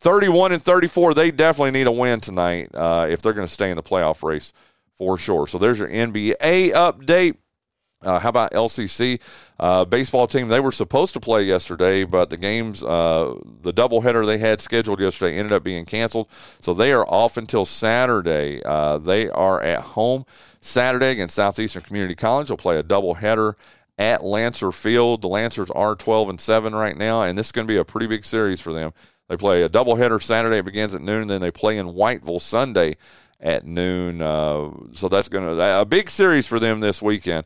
31 0.00 0.52
and 0.52 0.62
34. 0.62 1.14
They 1.14 1.30
definitely 1.30 1.70
need 1.70 1.86
a 1.86 1.92
win 1.92 2.20
tonight 2.20 2.74
uh, 2.74 3.06
if 3.08 3.22
they're 3.22 3.32
going 3.32 3.46
to 3.46 3.52
stay 3.52 3.70
in 3.70 3.76
the 3.76 3.82
playoff 3.82 4.22
race 4.22 4.52
for 4.94 5.18
sure. 5.18 5.46
So 5.46 5.58
there's 5.58 5.78
your 5.78 5.88
NBA 5.88 6.72
update. 6.72 7.36
Uh, 8.06 8.18
how 8.18 8.28
about 8.28 8.52
LCC 8.52 9.20
uh, 9.58 9.84
baseball 9.84 10.26
team? 10.26 10.48
They 10.48 10.60
were 10.60 10.72
supposed 10.72 11.12
to 11.14 11.20
play 11.20 11.42
yesterday, 11.42 12.04
but 12.04 12.30
the 12.30 12.36
games, 12.36 12.82
uh, 12.82 13.34
the 13.62 13.72
doubleheader 13.72 14.24
they 14.24 14.38
had 14.38 14.60
scheduled 14.60 15.00
yesterday, 15.00 15.36
ended 15.36 15.52
up 15.52 15.64
being 15.64 15.84
canceled. 15.84 16.30
So 16.60 16.72
they 16.72 16.92
are 16.92 17.06
off 17.06 17.36
until 17.36 17.64
Saturday. 17.64 18.62
Uh, 18.64 18.98
they 18.98 19.28
are 19.28 19.60
at 19.62 19.80
home 19.80 20.24
Saturday 20.60 21.10
against 21.10 21.34
Southeastern 21.34 21.82
Community 21.82 22.14
College. 22.14 22.48
They'll 22.48 22.56
play 22.56 22.78
a 22.78 22.82
doubleheader 22.82 23.54
at 23.98 24.24
Lancer 24.24 24.72
Field. 24.72 25.22
The 25.22 25.28
Lancers 25.28 25.70
are 25.70 25.94
12 25.94 26.30
and 26.30 26.40
7 26.40 26.74
right 26.74 26.96
now, 26.96 27.22
and 27.22 27.36
this 27.36 27.46
is 27.46 27.52
going 27.52 27.66
to 27.66 27.72
be 27.72 27.78
a 27.78 27.84
pretty 27.84 28.06
big 28.06 28.24
series 28.24 28.60
for 28.60 28.72
them. 28.72 28.92
They 29.28 29.36
play 29.36 29.62
a 29.62 29.68
doubleheader 29.68 30.22
Saturday, 30.22 30.58
it 30.58 30.64
begins 30.64 30.94
at 30.94 31.00
noon, 31.00 31.22
and 31.22 31.30
then 31.30 31.40
they 31.40 31.50
play 31.50 31.78
in 31.78 31.88
Whiteville 31.88 32.40
Sunday 32.40 32.96
at 33.40 33.66
noon. 33.66 34.22
Uh, 34.22 34.70
so 34.92 35.08
that's 35.08 35.28
going 35.28 35.44
to 35.44 35.80
a 35.80 35.84
big 35.84 36.08
series 36.08 36.46
for 36.46 36.60
them 36.60 36.80
this 36.80 37.02
weekend. 37.02 37.44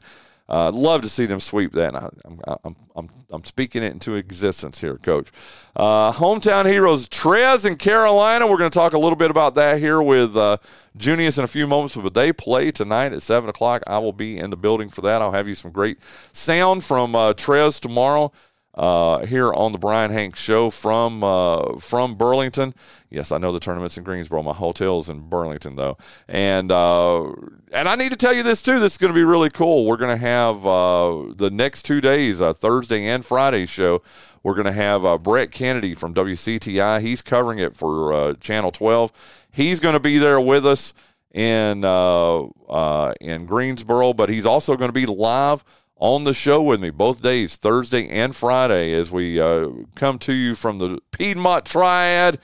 Uh, 0.50 0.68
I'd 0.68 0.74
love 0.74 1.02
to 1.02 1.08
see 1.08 1.26
them 1.26 1.38
sweep 1.38 1.72
that. 1.72 1.94
I, 1.94 2.08
am 2.24 2.40
I'm, 2.64 2.76
I'm, 2.96 3.08
I'm 3.30 3.44
speaking 3.44 3.84
it 3.84 3.92
into 3.92 4.16
existence 4.16 4.80
here, 4.80 4.96
Coach. 4.96 5.28
Uh, 5.76 6.12
hometown 6.12 6.66
heroes, 6.66 7.08
Trez 7.08 7.64
and 7.64 7.78
Carolina. 7.78 8.48
We're 8.48 8.58
going 8.58 8.70
to 8.70 8.78
talk 8.78 8.92
a 8.92 8.98
little 8.98 9.16
bit 9.16 9.30
about 9.30 9.54
that 9.54 9.78
here 9.78 10.02
with 10.02 10.36
uh, 10.36 10.56
Junious 10.98 11.38
in 11.38 11.44
a 11.44 11.48
few 11.48 11.68
moments, 11.68 11.94
but 11.94 12.14
they 12.14 12.32
play 12.32 12.72
tonight 12.72 13.12
at 13.12 13.22
7 13.22 13.48
o'clock. 13.48 13.82
I 13.86 13.98
will 13.98 14.12
be 14.12 14.38
in 14.38 14.50
the 14.50 14.56
building 14.56 14.90
for 14.90 15.02
that. 15.02 15.22
I'll 15.22 15.30
have 15.30 15.46
you 15.46 15.54
some 15.54 15.70
great 15.70 15.98
sound 16.32 16.82
from 16.82 17.14
uh, 17.14 17.32
Trez 17.34 17.80
tomorrow 17.80 18.32
uh, 18.74 19.26
here 19.26 19.52
on 19.52 19.72
the 19.72 19.78
Bryan 19.78 20.10
Hanks 20.10 20.40
Show 20.40 20.70
from 20.70 21.24
uh, 21.24 21.78
from 21.78 22.14
Burlington. 22.14 22.74
Yes, 23.10 23.32
I 23.32 23.38
know 23.38 23.50
the 23.50 23.58
tournament's 23.58 23.98
in 23.98 24.04
Greensboro. 24.04 24.42
My 24.42 24.52
hotel's 24.52 25.10
in 25.10 25.28
Burlington 25.28 25.76
though, 25.76 25.98
and 26.28 26.70
uh, 26.70 27.32
and 27.72 27.88
I 27.88 27.96
need 27.96 28.10
to 28.12 28.16
tell 28.16 28.32
you 28.32 28.42
this 28.42 28.62
too. 28.62 28.78
This 28.78 28.92
is 28.92 28.98
going 28.98 29.12
to 29.12 29.18
be 29.18 29.24
really 29.24 29.50
cool. 29.50 29.86
We're 29.86 29.96
going 29.96 30.16
to 30.16 30.24
have 30.24 30.64
uh, 30.64 31.32
the 31.36 31.50
next 31.52 31.82
two 31.82 32.00
days, 32.00 32.40
uh, 32.40 32.52
Thursday 32.52 33.06
and 33.06 33.24
Friday 33.24 33.66
show. 33.66 34.02
We're 34.42 34.54
going 34.54 34.66
to 34.66 34.72
have 34.72 35.04
uh, 35.04 35.18
Brett 35.18 35.50
Kennedy 35.50 35.94
from 35.94 36.14
WCTI. 36.14 37.00
He's 37.00 37.22
covering 37.22 37.58
it 37.58 37.76
for 37.76 38.34
Channel 38.34 38.70
12. 38.70 39.12
He's 39.52 39.80
going 39.80 39.94
to 39.94 40.00
be 40.00 40.18
there 40.18 40.40
with 40.40 40.64
us 40.64 40.94
in 41.32 41.84
in 41.84 43.46
Greensboro, 43.46 44.12
but 44.12 44.28
he's 44.28 44.46
also 44.46 44.76
going 44.76 44.88
to 44.88 44.94
be 44.94 45.06
live 45.06 45.64
on 46.00 46.24
the 46.24 46.34
show 46.34 46.62
with 46.62 46.80
me 46.80 46.90
both 46.90 47.22
days, 47.22 47.56
Thursday 47.56 48.08
and 48.08 48.34
Friday, 48.34 48.94
as 48.94 49.10
we 49.10 49.38
uh, 49.38 49.68
come 49.94 50.18
to 50.20 50.32
you 50.32 50.54
from 50.54 50.78
the 50.78 50.98
Piedmont 51.12 51.66
Triad, 51.66 52.38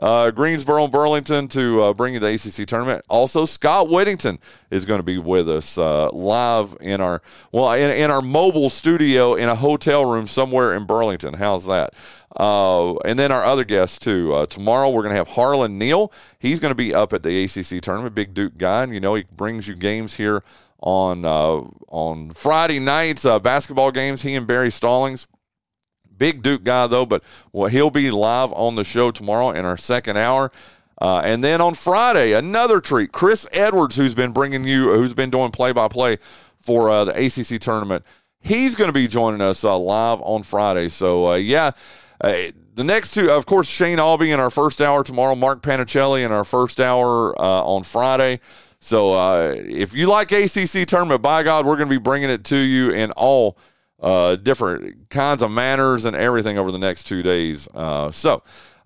uh, 0.00 0.30
Greensboro 0.30 0.84
and 0.84 0.92
Burlington 0.92 1.46
to 1.48 1.82
uh, 1.82 1.92
bring 1.92 2.14
you 2.14 2.20
the 2.20 2.28
ACC 2.28 2.66
tournament. 2.66 3.04
Also, 3.10 3.44
Scott 3.44 3.90
Whittington 3.90 4.38
is 4.70 4.86
going 4.86 4.98
to 4.98 5.04
be 5.04 5.18
with 5.18 5.48
us 5.48 5.76
uh, 5.76 6.10
live 6.10 6.74
in 6.80 7.02
our 7.02 7.20
well 7.52 7.70
in, 7.72 7.90
in, 7.90 8.10
our 8.10 8.22
mobile 8.22 8.70
studio 8.70 9.34
in 9.34 9.50
a 9.50 9.54
hotel 9.54 10.06
room 10.06 10.26
somewhere 10.26 10.72
in 10.72 10.86
Burlington. 10.86 11.34
How's 11.34 11.66
that? 11.66 11.92
Uh, 12.34 12.96
and 13.00 13.18
then 13.18 13.30
our 13.30 13.44
other 13.44 13.64
guests 13.64 13.98
too. 13.98 14.32
Uh, 14.32 14.46
tomorrow 14.46 14.88
we're 14.88 15.02
going 15.02 15.12
to 15.12 15.18
have 15.18 15.28
Harlan 15.28 15.78
Neal. 15.78 16.10
He's 16.38 16.60
going 16.60 16.70
to 16.70 16.74
be 16.74 16.94
up 16.94 17.12
at 17.12 17.22
the 17.22 17.44
ACC 17.44 17.82
tournament, 17.82 18.14
big 18.14 18.32
Duke 18.32 18.56
guy, 18.56 18.84
and 18.84 18.94
you 18.94 19.00
know 19.00 19.14
he 19.14 19.26
brings 19.36 19.68
you 19.68 19.74
games 19.74 20.14
here 20.14 20.42
on 20.82 21.24
uh, 21.24 21.62
on 21.88 22.30
Friday 22.30 22.78
nights, 22.78 23.24
uh, 23.24 23.38
basketball 23.38 23.90
games. 23.90 24.22
He 24.22 24.34
and 24.34 24.46
Barry 24.46 24.70
Stallings, 24.70 25.26
big 26.16 26.42
Duke 26.42 26.64
guy 26.64 26.86
though, 26.86 27.06
but 27.06 27.22
well, 27.52 27.68
he'll 27.68 27.90
be 27.90 28.10
live 28.10 28.52
on 28.52 28.74
the 28.74 28.84
show 28.84 29.10
tomorrow 29.10 29.50
in 29.50 29.64
our 29.64 29.76
second 29.76 30.16
hour. 30.16 30.50
Uh, 31.00 31.20
and 31.24 31.42
then 31.42 31.60
on 31.60 31.74
Friday, 31.74 32.32
another 32.32 32.80
treat. 32.80 33.10
Chris 33.10 33.46
Edwards, 33.52 33.96
who's 33.96 34.14
been 34.14 34.32
bringing 34.32 34.62
you, 34.62 34.92
who's 34.92 35.14
been 35.14 35.30
doing 35.30 35.50
play 35.50 35.72
by 35.72 35.88
play 35.88 36.18
for 36.60 36.90
uh, 36.90 37.04
the 37.04 37.26
ACC 37.26 37.60
tournament, 37.60 38.04
he's 38.40 38.76
going 38.76 38.88
to 38.88 38.92
be 38.92 39.08
joining 39.08 39.40
us 39.40 39.64
uh, 39.64 39.76
live 39.76 40.20
on 40.20 40.44
Friday. 40.44 40.88
So 40.88 41.32
uh, 41.32 41.34
yeah, 41.36 41.72
uh, 42.20 42.34
the 42.74 42.84
next 42.84 43.14
two, 43.14 43.30
of 43.30 43.46
course, 43.46 43.68
Shane 43.68 43.98
Albee 43.98 44.30
in 44.30 44.40
our 44.40 44.50
first 44.50 44.80
hour 44.80 45.02
tomorrow, 45.02 45.34
Mark 45.34 45.60
Panichelli 45.60 46.24
in 46.24 46.32
our 46.32 46.44
first 46.44 46.80
hour 46.80 47.38
uh, 47.40 47.64
on 47.64 47.82
Friday. 47.82 48.40
So 48.84 49.12
uh, 49.12 49.54
if 49.56 49.94
you 49.94 50.08
like 50.08 50.32
ACC 50.32 50.88
tournament, 50.88 51.22
by 51.22 51.44
God, 51.44 51.64
we're 51.66 51.76
going 51.76 51.88
to 51.88 51.94
be 51.94 52.02
bringing 52.02 52.30
it 52.30 52.42
to 52.46 52.56
you 52.56 52.90
in 52.90 53.12
all 53.12 53.56
uh, 54.00 54.34
different 54.34 55.08
kinds 55.08 55.40
of 55.40 55.52
manners 55.52 56.04
and 56.04 56.16
everything 56.16 56.58
over 56.58 56.72
the 56.72 56.78
next 56.78 57.04
two 57.04 57.22
days. 57.22 57.68
Uh, 57.72 58.10
so. 58.10 58.42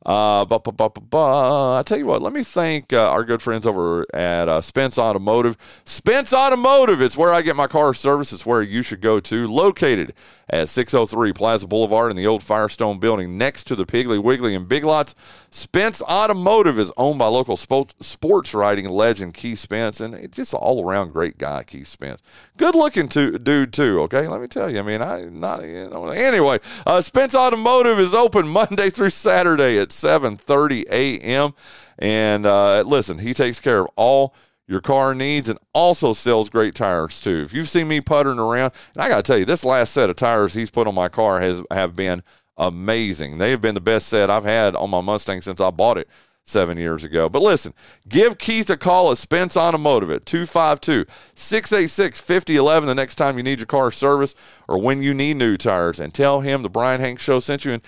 Uh, 0.06 0.44
but, 0.44 0.62
I 0.68 1.82
tell 1.84 1.98
you 1.98 2.06
what, 2.06 2.22
let 2.22 2.32
me 2.32 2.44
thank 2.44 2.92
uh, 2.92 3.10
our 3.10 3.24
good 3.24 3.42
friends 3.42 3.66
over 3.66 4.06
at 4.14 4.48
uh, 4.48 4.60
Spence 4.60 4.98
Automotive. 4.98 5.56
Spence 5.84 6.32
Automotive, 6.32 7.02
it's 7.02 7.16
where 7.16 7.34
I 7.34 7.42
get 7.42 7.56
my 7.56 7.66
car 7.66 7.92
service. 7.92 8.32
It's 8.32 8.46
where 8.46 8.62
you 8.62 8.82
should 8.82 9.00
go 9.00 9.18
to. 9.18 9.48
Located 9.48 10.14
at 10.48 10.68
603 10.68 11.32
Plaza 11.32 11.66
Boulevard 11.66 12.12
in 12.12 12.16
the 12.16 12.26
old 12.26 12.42
Firestone 12.42 13.00
building 13.00 13.36
next 13.36 13.64
to 13.64 13.74
the 13.74 13.84
Piggly 13.84 14.22
Wiggly 14.22 14.54
and 14.54 14.68
Big 14.68 14.84
Lots. 14.84 15.16
Spence 15.50 16.00
Automotive 16.02 16.78
is 16.78 16.92
owned 16.96 17.18
by 17.18 17.26
local 17.26 17.56
sports 17.56 18.54
writing 18.54 18.88
legend 18.88 19.34
Keith 19.34 19.58
Spence, 19.58 20.00
and 20.00 20.30
just 20.32 20.52
an 20.52 20.58
all 20.60 20.88
around 20.88 21.12
great 21.12 21.38
guy, 21.38 21.64
Keith 21.64 21.88
Spence. 21.88 22.22
Good 22.56 22.74
looking 22.74 23.08
to, 23.08 23.38
dude, 23.38 23.72
too, 23.72 24.02
okay? 24.02 24.28
Let 24.28 24.40
me 24.40 24.46
tell 24.46 24.70
you. 24.70 24.78
I 24.78 24.82
mean, 24.82 25.02
I 25.02 25.24
not, 25.24 25.64
you 25.64 25.88
know, 25.88 26.08
anyway, 26.08 26.60
uh, 26.86 27.00
Spence 27.00 27.34
Automotive 27.34 27.98
is 27.98 28.14
open 28.14 28.46
Monday 28.46 28.90
through 28.90 29.10
Saturday 29.10 29.78
at 29.78 29.92
7.30 30.02 30.84
a.m. 30.90 31.54
And 31.98 32.46
uh, 32.46 32.82
listen, 32.86 33.18
he 33.18 33.34
takes 33.34 33.60
care 33.60 33.80
of 33.80 33.88
all 33.96 34.34
your 34.68 34.80
car 34.80 35.14
needs 35.14 35.48
and 35.48 35.58
also 35.72 36.12
sells 36.12 36.50
great 36.50 36.74
tires 36.74 37.20
too. 37.20 37.42
If 37.42 37.52
you've 37.52 37.68
seen 37.68 37.88
me 37.88 38.00
puttering 38.00 38.38
around, 38.38 38.72
and 38.94 39.02
I 39.02 39.08
got 39.08 39.16
to 39.16 39.22
tell 39.22 39.38
you, 39.38 39.44
this 39.44 39.64
last 39.64 39.92
set 39.92 40.10
of 40.10 40.16
tires 40.16 40.54
he's 40.54 40.70
put 40.70 40.86
on 40.86 40.94
my 40.94 41.08
car 41.08 41.40
has 41.40 41.62
have 41.70 41.94
been 41.94 42.22
amazing. 42.56 43.38
They 43.38 43.50
have 43.50 43.60
been 43.60 43.74
the 43.74 43.80
best 43.80 44.08
set 44.08 44.30
I've 44.30 44.44
had 44.44 44.74
on 44.74 44.90
my 44.90 45.00
Mustang 45.00 45.40
since 45.40 45.60
I 45.60 45.70
bought 45.70 45.98
it 45.98 46.08
seven 46.46 46.78
years 46.78 47.04
ago. 47.04 47.28
But 47.28 47.42
listen, 47.42 47.74
give 48.08 48.38
Keith 48.38 48.70
a 48.70 48.76
call 48.76 49.10
at 49.10 49.18
Spence 49.18 49.56
Automotive 49.56 50.10
at 50.10 50.26
252 50.26 51.10
686 51.34 52.20
5011 52.20 52.86
the 52.86 52.94
next 52.94 53.16
time 53.16 53.36
you 53.36 53.42
need 53.42 53.58
your 53.58 53.66
car 53.66 53.90
service 53.90 54.34
or 54.68 54.78
when 54.78 55.02
you 55.02 55.12
need 55.12 55.36
new 55.36 55.56
tires 55.56 56.00
and 56.00 56.14
tell 56.14 56.40
him 56.40 56.62
the 56.62 56.70
Bryan 56.70 57.00
Hanks 57.00 57.22
Show 57.22 57.40
sent 57.40 57.64
you. 57.64 57.72
And 57.72 57.82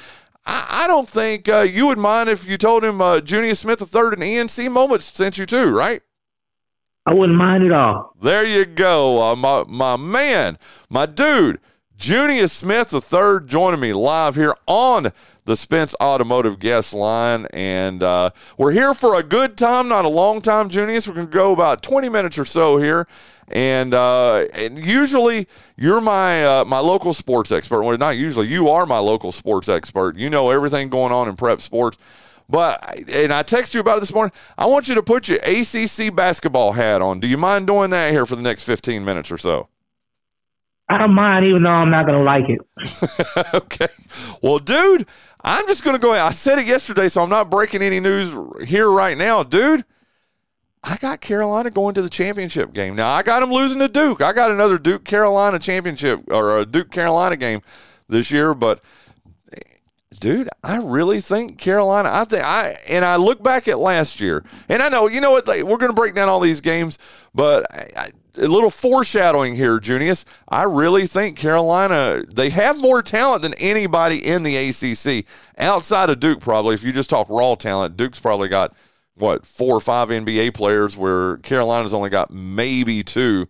I, 0.48 0.84
I 0.84 0.86
don't 0.86 1.08
think 1.08 1.46
uh, 1.48 1.60
you 1.60 1.86
would 1.86 1.98
mind 1.98 2.30
if 2.30 2.46
you 2.46 2.56
told 2.56 2.82
him 2.82 3.02
uh, 3.02 3.20
Junious 3.20 3.58
Smith 3.58 3.82
III 3.82 4.00
and 4.12 4.22
ENC 4.22 4.72
Moments 4.72 5.04
sent 5.04 5.36
you 5.36 5.44
too, 5.44 5.70
right? 5.70 6.00
I 7.04 7.12
wouldn't 7.12 7.38
mind 7.38 7.64
at 7.64 7.72
all. 7.72 8.14
There 8.20 8.44
you 8.44 8.64
go. 8.64 9.22
Uh, 9.22 9.36
my, 9.36 9.64
my 9.68 9.96
man, 9.96 10.58
my 10.88 11.04
dude, 11.04 11.60
Junious 11.98 12.50
Smith 12.52 12.90
the 12.90 13.00
third, 13.00 13.48
joining 13.48 13.80
me 13.80 13.92
live 13.92 14.36
here 14.36 14.54
on 14.68 15.10
the 15.46 15.56
Spence 15.56 15.96
Automotive 16.00 16.60
guest 16.60 16.94
line. 16.94 17.48
And 17.52 18.04
uh, 18.04 18.30
we're 18.56 18.70
here 18.70 18.94
for 18.94 19.18
a 19.18 19.22
good 19.24 19.56
time, 19.56 19.88
not 19.88 20.04
a 20.04 20.08
long 20.08 20.40
time, 20.40 20.70
Junious. 20.70 21.08
We're 21.08 21.14
going 21.14 21.26
to 21.26 21.32
go 21.32 21.52
about 21.52 21.82
20 21.82 22.08
minutes 22.08 22.38
or 22.38 22.44
so 22.44 22.78
here. 22.78 23.08
And, 23.48 23.94
uh, 23.94 24.44
and 24.54 24.78
usually 24.78 25.48
you're 25.76 26.00
my 26.00 26.44
uh, 26.44 26.64
my 26.64 26.78
local 26.78 27.14
sports 27.14 27.50
expert. 27.50 27.82
Well, 27.82 27.98
not 27.98 28.10
usually, 28.10 28.46
you 28.46 28.68
are 28.68 28.86
my 28.86 28.98
local 28.98 29.32
sports 29.32 29.68
expert. 29.68 30.16
You 30.16 30.30
know 30.30 30.50
everything 30.50 30.90
going 30.90 31.12
on 31.12 31.28
in 31.28 31.34
prep 31.34 31.60
sports. 31.60 31.98
But 32.48 33.08
and 33.08 33.32
I 33.32 33.42
text 33.42 33.74
you 33.74 33.80
about 33.80 33.96
it 33.96 34.00
this 34.00 34.14
morning. 34.14 34.32
I 34.56 34.66
want 34.66 34.86
you 34.86 34.94
to 34.94 35.02
put 35.02 35.28
your 35.28 35.38
ACC 35.38 36.14
basketball 36.14 36.72
hat 36.72 37.02
on. 37.02 37.18
Do 37.18 37.26
you 37.26 37.38
mind 37.38 37.66
doing 37.66 37.90
that 37.90 38.12
here 38.12 38.24
for 38.24 38.36
the 38.36 38.42
next 38.42 38.62
15 38.64 39.04
minutes 39.04 39.32
or 39.32 39.38
so? 39.38 39.68
I 40.88 40.98
don't 40.98 41.14
mind, 41.14 41.44
even 41.44 41.62
though 41.62 41.70
I'm 41.70 41.90
not 41.90 42.06
going 42.06 42.18
to 42.18 42.24
like 42.24 42.48
it. 42.48 43.54
okay. 43.54 43.88
Well, 44.42 44.58
dude, 44.58 45.06
I'm 45.42 45.66
just 45.66 45.84
going 45.84 45.96
to 45.96 46.00
go. 46.00 46.12
I 46.12 46.30
said 46.30 46.58
it 46.58 46.66
yesterday, 46.66 47.08
so 47.08 47.22
I'm 47.22 47.28
not 47.28 47.50
breaking 47.50 47.82
any 47.82 48.00
news 48.00 48.34
here 48.66 48.90
right 48.90 49.16
now, 49.16 49.42
dude. 49.42 49.84
I 50.82 50.96
got 50.96 51.20
Carolina 51.20 51.70
going 51.70 51.94
to 51.96 52.02
the 52.02 52.08
championship 52.08 52.72
game. 52.72 52.96
Now 52.96 53.10
I 53.10 53.22
got 53.22 53.40
them 53.40 53.50
losing 53.50 53.80
to 53.80 53.88
Duke. 53.88 54.22
I 54.22 54.32
got 54.32 54.50
another 54.50 54.78
Duke 54.78 55.04
Carolina 55.04 55.58
championship 55.58 56.22
or 56.28 56.58
a 56.58 56.64
Duke 56.64 56.90
Carolina 56.90 57.36
game 57.36 57.60
this 58.08 58.30
year, 58.30 58.54
but 58.54 58.82
dude, 60.20 60.48
I 60.62 60.78
really 60.78 61.20
think 61.20 61.58
Carolina. 61.58 62.10
I 62.12 62.24
think 62.24 62.44
I 62.44 62.76
and 62.88 63.04
I 63.04 63.16
look 63.16 63.42
back 63.42 63.68
at 63.68 63.78
last 63.78 64.20
year, 64.20 64.44
and 64.68 64.82
I 64.82 64.88
know 64.88 65.08
you 65.08 65.20
know 65.20 65.30
what 65.30 65.46
we're 65.46 65.76
going 65.76 65.90
to 65.90 65.94
break 65.94 66.14
down 66.14 66.28
all 66.28 66.40
these 66.40 66.60
games, 66.60 66.98
but 67.34 67.66
I, 67.72 67.88
I, 67.96 68.10
a 68.36 68.46
little 68.46 68.70
foreshadowing 68.70 69.54
here, 69.54 69.78
Junious. 69.78 70.24
I 70.48 70.64
really 70.64 71.06
think 71.06 71.36
Carolina 71.36 72.22
they 72.32 72.50
have 72.50 72.80
more 72.80 73.02
talent 73.02 73.42
than 73.42 73.54
anybody 73.54 74.24
in 74.24 74.42
the 74.42 74.56
ACC 74.56 75.26
outside 75.58 76.10
of 76.10 76.20
Duke. 76.20 76.40
Probably, 76.40 76.74
if 76.74 76.84
you 76.84 76.92
just 76.92 77.10
talk 77.10 77.28
raw 77.30 77.54
talent, 77.54 77.96
Duke's 77.96 78.20
probably 78.20 78.48
got 78.48 78.74
what 79.14 79.46
four 79.46 79.74
or 79.74 79.80
five 79.80 80.08
NBA 80.08 80.54
players, 80.54 80.96
where 80.96 81.38
Carolina's 81.38 81.94
only 81.94 82.10
got 82.10 82.30
maybe 82.30 83.02
two. 83.02 83.48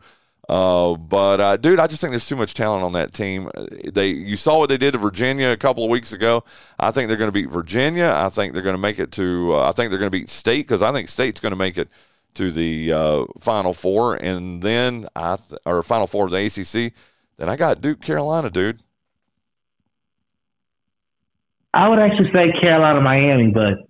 Uh, 0.48 0.96
but 0.96 1.40
uh, 1.40 1.56
dude, 1.58 1.78
I 1.78 1.86
just 1.86 2.00
think 2.00 2.12
there's 2.12 2.26
too 2.26 2.36
much 2.36 2.54
talent 2.54 2.82
on 2.82 2.92
that 2.92 3.12
team. 3.12 3.50
They, 3.84 4.08
you 4.08 4.36
saw 4.36 4.58
what 4.58 4.70
they 4.70 4.78
did 4.78 4.92
to 4.92 4.98
Virginia 4.98 5.50
a 5.50 5.58
couple 5.58 5.84
of 5.84 5.90
weeks 5.90 6.14
ago. 6.14 6.42
I 6.78 6.90
think 6.90 7.08
they're 7.08 7.18
going 7.18 7.28
to 7.28 7.32
beat 7.32 7.50
Virginia. 7.50 8.14
I 8.16 8.30
think 8.30 8.54
they're 8.54 8.62
going 8.62 8.76
to 8.76 8.80
make 8.80 8.98
it 8.98 9.12
to. 9.12 9.54
Uh, 9.54 9.68
I 9.68 9.72
think 9.72 9.90
they're 9.90 9.98
going 9.98 10.10
to 10.10 10.18
beat 10.18 10.30
State 10.30 10.66
because 10.66 10.80
I 10.80 10.90
think 10.90 11.10
State's 11.10 11.40
going 11.40 11.52
to 11.52 11.56
make 11.56 11.76
it 11.76 11.88
to 12.34 12.50
the 12.50 12.92
uh, 12.92 13.24
Final 13.40 13.72
Four, 13.74 14.16
and 14.16 14.62
then 14.62 15.06
I 15.14 15.36
th- 15.36 15.60
or 15.64 15.82
Final 15.82 16.06
Four 16.06 16.26
of 16.26 16.30
the 16.30 16.46
ACC. 16.46 16.92
Then 17.36 17.48
I 17.48 17.56
got 17.56 17.80
Duke, 17.80 18.00
Carolina, 18.00 18.50
dude. 18.50 18.80
I 21.74 21.88
would 21.88 21.98
actually 21.98 22.30
say 22.32 22.52
Carolina, 22.60 23.00
Miami, 23.00 23.50
but 23.52 23.88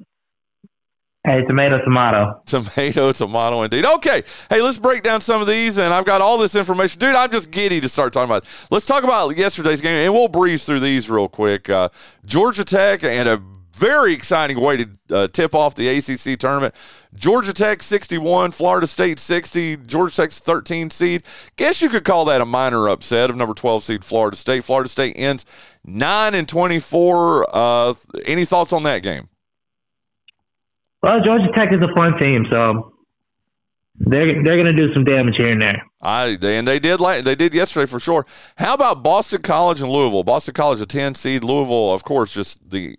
Hey, 1.29 1.45
tomato, 1.45 1.79
tomato. 1.85 2.41
Tomato, 2.47 3.13
tomato, 3.13 3.63
indeed. 3.63 3.85
Okay. 3.85 4.23
Hey, 4.49 4.63
let's 4.63 4.79
break 4.79 5.03
down 5.03 5.21
some 5.21 5.43
of 5.43 5.47
these, 5.47 5.77
and 5.77 5.93
I've 5.93 6.07
got 6.07 6.23
all 6.23 6.39
this 6.39 6.55
information. 6.55 7.01
Dude, 7.01 7.15
I'm 7.15 7.31
just 7.31 7.51
giddy 7.51 7.83
to 7.83 7.89
start 7.89 8.15
talking 8.15 8.31
about 8.31 8.45
it. 8.45 8.67
Let's 8.71 8.87
talk 8.87 9.05
about 9.05 9.37
yesterday's 9.37 9.83
game, 9.83 10.05
and 10.05 10.15
we'll 10.15 10.29
breeze 10.29 10.65
through 10.65 10.81
these 10.81 11.11
real 11.11 11.29
quick. 11.29 11.69
Uh, 11.69 11.91
Georgia 12.25 12.65
Tech 12.65 13.05
and 13.05 13.29
a 13.29 13.43
very 13.79 14.13
exciting 14.13 14.61
way 14.61 14.77
to 14.79 14.89
uh, 15.11 15.29
tip 15.29 15.55
off 15.55 15.75
the 15.75 15.89
ACC 15.89 16.39
tournament. 16.39 16.75
Georgia 17.15 17.53
Tech 17.53 17.83
61, 17.83 18.51
Florida 18.51 18.87
State 18.87 19.19
60, 19.19 19.79
Georgia 19.79 20.15
Tech's 20.15 20.39
13 20.39 20.91
seed. 20.91 21.23
Guess 21.57 21.81
you 21.81 21.89
could 21.89 22.05
call 22.05 22.25
that 22.27 22.41
a 22.41 22.45
minor 22.45 22.89
upset 22.89 23.31
of 23.31 23.37
number 23.37 23.55
12 23.55 23.85
seed 23.85 24.05
Florida 24.05 24.37
State. 24.37 24.65
Florida 24.65 24.89
State 24.89 25.15
ends 25.17 25.47
9 25.85 26.35
and 26.35 26.49
24. 26.49 27.47
Uh, 27.51 27.95
any 28.27 28.45
thoughts 28.45 28.73
on 28.73 28.83
that 28.83 29.03
game? 29.03 29.29
Well, 31.03 31.21
Georgia 31.25 31.49
Tech 31.55 31.73
is 31.73 31.81
a 31.81 31.95
fun 31.95 32.19
team, 32.19 32.47
so 32.51 32.95
they're 34.01 34.43
they're 34.43 34.63
going 34.63 34.67
to 34.67 34.73
do 34.73 34.93
some 34.93 35.05
damage 35.05 35.37
here 35.37 35.53
and 35.53 35.63
there. 35.63 35.85
I 36.01 36.39
and 36.43 36.67
they 36.67 36.79
did 36.79 37.01
like 37.01 37.25
they 37.25 37.35
did 37.35 37.55
yesterday 37.55 37.87
for 37.87 38.01
sure. 38.01 38.27
How 38.57 38.75
about 38.75 39.03
Boston 39.03 39.43
College 39.43 39.81
and 39.81 39.91
Louisville? 39.91 40.25
Boston 40.25 40.55
College 40.55 40.81
a 40.81 40.87
ten 40.87 41.15
seed, 41.15 41.45
Louisville, 41.45 41.93
of 41.93 42.05
course, 42.05 42.33
just 42.33 42.71
the 42.71 42.97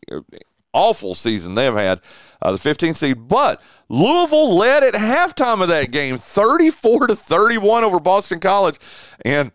awful 0.73 1.15
season 1.15 1.55
they've 1.55 1.73
had, 1.73 2.01
uh, 2.41 2.51
the 2.51 2.57
15th 2.57 2.97
seed. 2.97 3.27
But 3.27 3.61
Louisville 3.89 4.55
led 4.55 4.83
at 4.83 4.93
halftime 4.93 5.61
of 5.61 5.69
that 5.69 5.91
game, 5.91 6.17
34 6.17 7.07
to 7.07 7.15
31 7.15 7.83
over 7.83 7.99
Boston 7.99 8.39
College, 8.39 8.79
and 9.23 9.51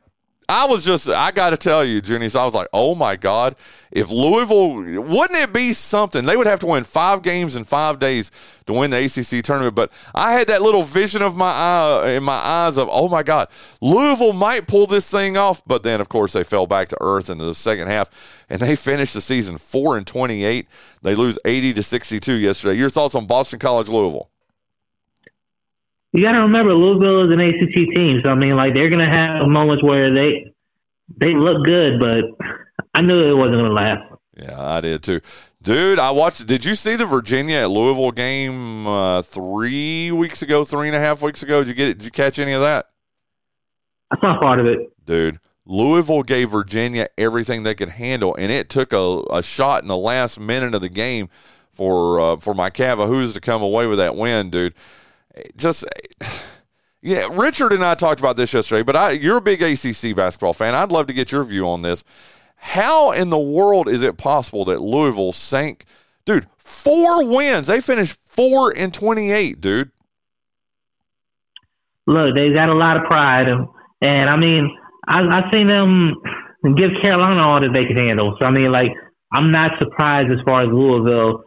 I 0.49 0.67
was 0.67 0.85
just, 0.85 1.09
I 1.09 1.31
got 1.31 1.51
to 1.51 1.57
tell 1.57 1.85
you, 1.85 2.03
Junious, 2.03 2.39
I 2.39 2.45
was 2.45 2.55
like, 2.55 2.69
oh 2.73 2.95
my 2.95 3.17
God, 3.17 3.57
if 3.91 4.11
Louisville, 4.11 4.75
wouldn't 5.03 5.39
it 5.39 5.53
be 5.53 5.73
something? 5.73 6.27
They 6.27 6.37
would 6.37 6.47
have 6.47 6.61
to 6.61 6.67
win 6.67 6.85
five 6.85 7.23
games 7.23 7.57
in 7.57 7.65
five 7.65 7.99
days 7.99 8.31
to 8.67 8.73
win 8.73 8.91
the 8.91 9.05
ACC 9.05 9.43
tournament. 9.43 9.75
But 9.75 9.91
I 10.15 10.33
had 10.33 10.49
that 10.49 10.61
little 10.61 10.83
vision 10.83 11.23
of 11.23 11.37
my 11.37 11.51
eye, 11.51 12.11
in 12.11 12.25
my 12.25 12.35
eyes 12.35 12.77
of, 12.77 12.89
oh 12.91 13.09
my 13.09 13.23
God, 13.23 13.49
Louisville 13.81 14.35
might 14.35 14.67
pull 14.67 14.87
this 14.87 15.11
thing 15.11 15.37
off. 15.37 15.63
But 15.67 15.83
then, 15.83 16.01
of 16.01 16.09
course, 16.09 16.35
they 16.35 16.45
fell 16.45 16.67
back 16.67 16.89
to 16.89 16.99
earth 17.01 17.31
into 17.31 17.45
the 17.45 17.55
second 17.55 17.89
half 17.89 18.45
and 18.51 18.61
they 18.61 18.77
finished 18.77 19.15
the 19.15 19.21
season 19.21 19.57
4 19.57 19.97
and 19.97 20.07
28. 20.07 20.67
They 21.03 21.15
lose 21.15 21.39
80 21.45 21.75
to 21.75 21.83
62 21.83 22.33
yesterday. 22.35 22.79
Your 22.79 22.91
thoughts 22.91 23.15
on 23.15 23.27
Boston 23.27 23.59
College, 23.59 23.89
Louisville? 23.89 24.31
You 26.15 26.23
got 26.23 26.33
to 26.33 26.41
remember 26.43 26.73
Louisville 26.73 27.25
is 27.25 27.33
an 27.33 27.41
ACC 27.41 27.95
team, 27.95 28.21
so 28.25 28.31
I 28.31 28.37
mean, 28.37 28.55
like 28.55 28.73
they're 28.73 28.89
gonna 28.89 29.11
have 29.11 29.49
moments 29.49 29.83
where 29.83 30.15
they 30.15 30.53
they 31.17 31.35
look 31.35 31.65
good, 31.65 31.99
but 31.99 32.47
I 32.95 33.03
knew 33.03 33.31
it 33.31 33.35
wasn't 33.35 33.57
gonna 33.57 33.75
last. 33.75 34.03
Yeah, 34.37 34.61
I 34.61 34.81
did 34.81 35.03
too, 35.03 35.21
dude. 35.61 35.99
I 35.99 36.13
watched. 36.13 36.47
Did 36.47 36.65
you 36.65 36.77
see 36.77 36.95
the 36.95 37.05
Virginia 37.05 37.57
at 37.57 37.71
Louisville 37.71 38.13
game 38.13 38.87
uh, 38.87 39.23
three 39.23 40.13
weeks 40.13 40.41
ago, 40.43 40.63
three 40.63 40.87
and 40.87 40.97
a 40.97 41.01
half 41.01 41.21
weeks 41.21 41.43
ago? 41.43 41.65
Did 41.65 41.69
you 41.69 41.75
get? 41.75 41.99
Did 41.99 42.05
you 42.05 42.11
catch 42.13 42.39
any 42.39 42.53
of 42.53 42.61
that? 42.61 42.87
I 44.13 44.21
saw 44.21 44.39
part 44.39 44.61
of 44.61 44.67
it, 44.67 44.93
dude. 45.05 45.41
Louisville 45.67 46.23
gave 46.23 46.51
Virginia 46.51 47.09
everything 47.19 47.65
they 47.65 47.75
could 47.75 47.89
handle, 47.89 48.37
and 48.37 48.53
it 48.53 48.69
took 48.69 48.93
a, 48.93 49.23
a 49.31 49.43
shot 49.43 49.83
in 49.83 49.89
the 49.89 49.97
last 49.97 50.39
minute 50.39 50.75
of 50.75 50.81
the 50.81 50.89
game 50.89 51.29
for 51.73 52.21
uh, 52.21 52.37
for 52.37 52.55
my 52.55 52.71
Cavahoos 52.71 53.35
to 53.35 53.41
come 53.41 53.63
away 53.63 53.89
with 53.89 53.99
that 53.99 54.15
win, 54.15 54.51
dude. 54.51 54.75
Just 55.57 55.85
yeah, 57.03 57.29
Richard 57.31 57.73
and 57.73 57.85
I 57.85 57.95
talked 57.95 58.21
about 58.21 58.37
this 58.37 58.55
yesterday, 58.55 58.83
but 58.83 58.97
I, 58.97 59.11
you're 59.11 59.37
a 59.37 59.41
big 59.41 59.61
ACC 59.63 60.17
basketball 60.17 60.55
fan. 60.55 60.75
I'd 60.75 60.91
love 60.91 61.07
to 61.09 61.13
get 61.13 61.33
your 61.33 61.45
view 61.45 61.69
on 61.69 61.83
this. 61.83 62.05
How 62.57 63.13
in 63.13 63.31
the 63.31 63.39
world 63.39 63.89
is 63.89 64.01
it 64.01 64.17
possible 64.17 64.65
that 64.67 64.81
Louisville 64.81 65.33
sank, 65.33 65.85
dude? 66.25 66.47
Four 66.57 67.27
wins. 67.27 67.67
They 67.67 67.81
finished 67.81 68.19
four 68.23 68.73
and 68.77 68.95
twenty-eight, 68.95 69.61
dude. 69.61 69.91
Look, 72.07 72.35
they 72.35 72.53
got 72.53 72.69
a 72.69 72.75
lot 72.75 72.97
of 72.97 73.05
pride, 73.05 73.49
and 74.01 74.31
I 74.31 74.37
mean 74.37 74.77
I, 75.07 75.21
I've 75.21 75.53
seen 75.53 75.67
them 75.67 76.15
give 76.77 76.91
Carolina 77.03 77.43
all 77.43 77.61
that 77.61 77.73
they 77.75 77.85
can 77.85 77.97
handle. 77.97 78.37
So 78.41 78.47
I 78.47 78.51
mean, 78.51 78.73
like, 78.73 78.93
I'm 79.33 79.53
not 79.53 79.73
surprised 79.79 80.33
as 80.33 80.39
far 80.45 80.63
as 80.63 80.69
Louisville 80.73 81.45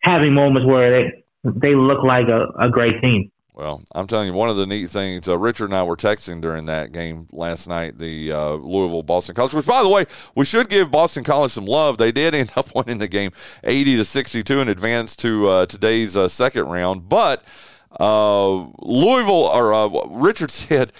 having 0.00 0.34
moments 0.34 0.66
where 0.66 0.90
they 0.90 1.24
they 1.56 1.74
look 1.74 2.02
like 2.02 2.28
a, 2.28 2.46
a 2.58 2.68
great 2.68 3.00
team. 3.00 3.30
Well, 3.58 3.82
I'm 3.92 4.06
telling 4.06 4.28
you, 4.28 4.34
one 4.34 4.48
of 4.48 4.56
the 4.56 4.66
neat 4.66 4.88
things, 4.88 5.26
uh, 5.26 5.36
Richard 5.36 5.64
and 5.64 5.74
I 5.74 5.82
were 5.82 5.96
texting 5.96 6.40
during 6.40 6.66
that 6.66 6.92
game 6.92 7.26
last 7.32 7.66
night, 7.66 7.98
the 7.98 8.30
uh, 8.30 8.50
Louisville 8.52 9.02
Boston 9.02 9.34
College, 9.34 9.52
which, 9.52 9.66
by 9.66 9.82
the 9.82 9.88
way, 9.88 10.06
we 10.36 10.44
should 10.44 10.68
give 10.68 10.92
Boston 10.92 11.24
College 11.24 11.50
some 11.50 11.66
love. 11.66 11.98
They 11.98 12.12
did 12.12 12.36
end 12.36 12.52
up 12.54 12.72
winning 12.76 12.98
the 12.98 13.08
game 13.08 13.32
80 13.64 13.96
to 13.96 14.04
62 14.04 14.60
in 14.60 14.68
advance 14.68 15.16
to 15.16 15.48
uh, 15.48 15.66
today's 15.66 16.16
uh, 16.16 16.28
second 16.28 16.66
round. 16.66 17.08
But 17.08 17.42
uh, 17.98 18.64
Louisville, 18.78 19.46
or 19.46 19.74
uh, 19.74 19.88
Richard 20.08 20.50
said, 20.52 20.92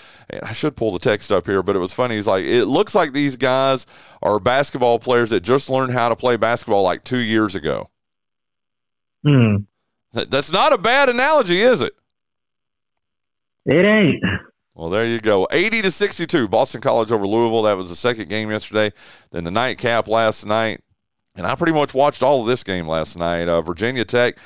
I 0.42 0.52
should 0.52 0.74
pull 0.74 0.90
the 0.90 0.98
text 0.98 1.30
up 1.30 1.46
here, 1.46 1.62
but 1.62 1.76
it 1.76 1.80
was 1.80 1.92
funny. 1.92 2.16
He's 2.16 2.26
like, 2.26 2.44
it 2.44 2.64
looks 2.64 2.92
like 2.92 3.12
these 3.12 3.36
guys 3.36 3.86
are 4.20 4.40
basketball 4.40 4.98
players 4.98 5.30
that 5.30 5.40
just 5.40 5.70
learned 5.70 5.92
how 5.92 6.08
to 6.08 6.16
play 6.16 6.36
basketball 6.36 6.82
like 6.82 7.04
two 7.04 7.18
years 7.18 7.54
ago. 7.54 7.88
Hmm. 9.24 9.58
That's 10.12 10.50
not 10.50 10.72
a 10.72 10.78
bad 10.78 11.08
analogy, 11.08 11.60
is 11.60 11.80
it? 11.80 11.94
It 13.66 13.84
ain't. 13.84 14.22
Well, 14.74 14.88
there 14.88 15.04
you 15.04 15.20
go. 15.20 15.46
80 15.50 15.82
to 15.82 15.90
62. 15.90 16.48
Boston 16.48 16.80
College 16.80 17.12
over 17.12 17.26
Louisville. 17.26 17.62
That 17.62 17.76
was 17.76 17.88
the 17.88 17.96
second 17.96 18.28
game 18.28 18.50
yesterday. 18.50 18.92
Then 19.30 19.44
the 19.44 19.50
nightcap 19.50 20.08
last 20.08 20.46
night. 20.46 20.80
And 21.34 21.46
I 21.46 21.54
pretty 21.54 21.72
much 21.72 21.94
watched 21.94 22.22
all 22.22 22.40
of 22.40 22.46
this 22.46 22.62
game 22.62 22.88
last 22.88 23.18
night. 23.18 23.48
Uh, 23.48 23.60
Virginia 23.60 24.04
Tech 24.04 24.38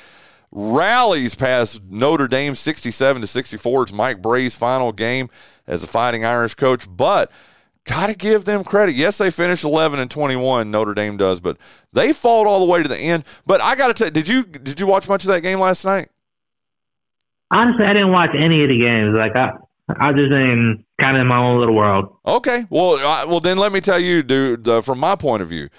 rallies 0.51 1.35
past 1.35 1.81
Notre 1.89 2.27
Dame 2.27 2.55
67 2.55 3.21
to 3.21 3.27
64. 3.27 3.83
It's 3.83 3.93
Mike 3.93 4.21
Brey's 4.21 4.55
final 4.55 4.91
game 4.91 5.29
as 5.65 5.83
a 5.83 5.87
Fighting 5.87 6.25
Irish 6.25 6.55
coach, 6.55 6.85
but 6.89 7.31
got 7.85 8.07
to 8.07 8.15
give 8.15 8.45
them 8.45 8.63
credit. 8.63 8.95
Yes, 8.95 9.17
they 9.17 9.31
finished 9.31 9.63
11 9.63 9.99
and 9.99 10.09
21. 10.09 10.71
Notre 10.71 10.93
Dame 10.93 11.17
does, 11.17 11.39
but 11.39 11.57
they 11.91 12.13
fought 12.13 12.47
all 12.47 12.59
the 12.59 12.65
way 12.65 12.81
to 12.81 12.89
the 12.89 12.97
end. 12.97 13.23
But 13.45 13.61
I 13.61 13.75
got 13.75 13.87
to 13.87 13.93
tell, 13.93 14.09
did 14.09 14.27
you 14.27 14.43
did 14.43 14.79
you 14.79 14.87
watch 14.87 15.07
much 15.07 15.23
of 15.23 15.29
that 15.29 15.41
game 15.41 15.59
last 15.59 15.85
night? 15.85 16.09
Honestly, 17.51 17.85
I 17.85 17.93
didn't 17.93 18.11
watch 18.11 18.31
any 18.35 18.63
of 18.63 18.69
the 18.69 18.79
games. 18.79 19.15
Like 19.17 19.35
I, 19.35 19.51
I 19.99 20.11
just 20.13 20.29
been 20.29 20.83
kind 20.99 21.17
of 21.17 21.21
in 21.21 21.27
my 21.27 21.37
own 21.37 21.59
little 21.59 21.75
world. 21.75 22.15
Okay, 22.25 22.65
well, 22.69 22.97
I, 22.97 23.25
well 23.25 23.39
then 23.39 23.57
let 23.57 23.71
me 23.71 23.81
tell 23.81 23.99
you, 23.99 24.23
dude, 24.23 24.67
uh, 24.67 24.81
from 24.81 24.99
my 24.99 25.15
point 25.15 25.41
of 25.41 25.49
view. 25.49 25.69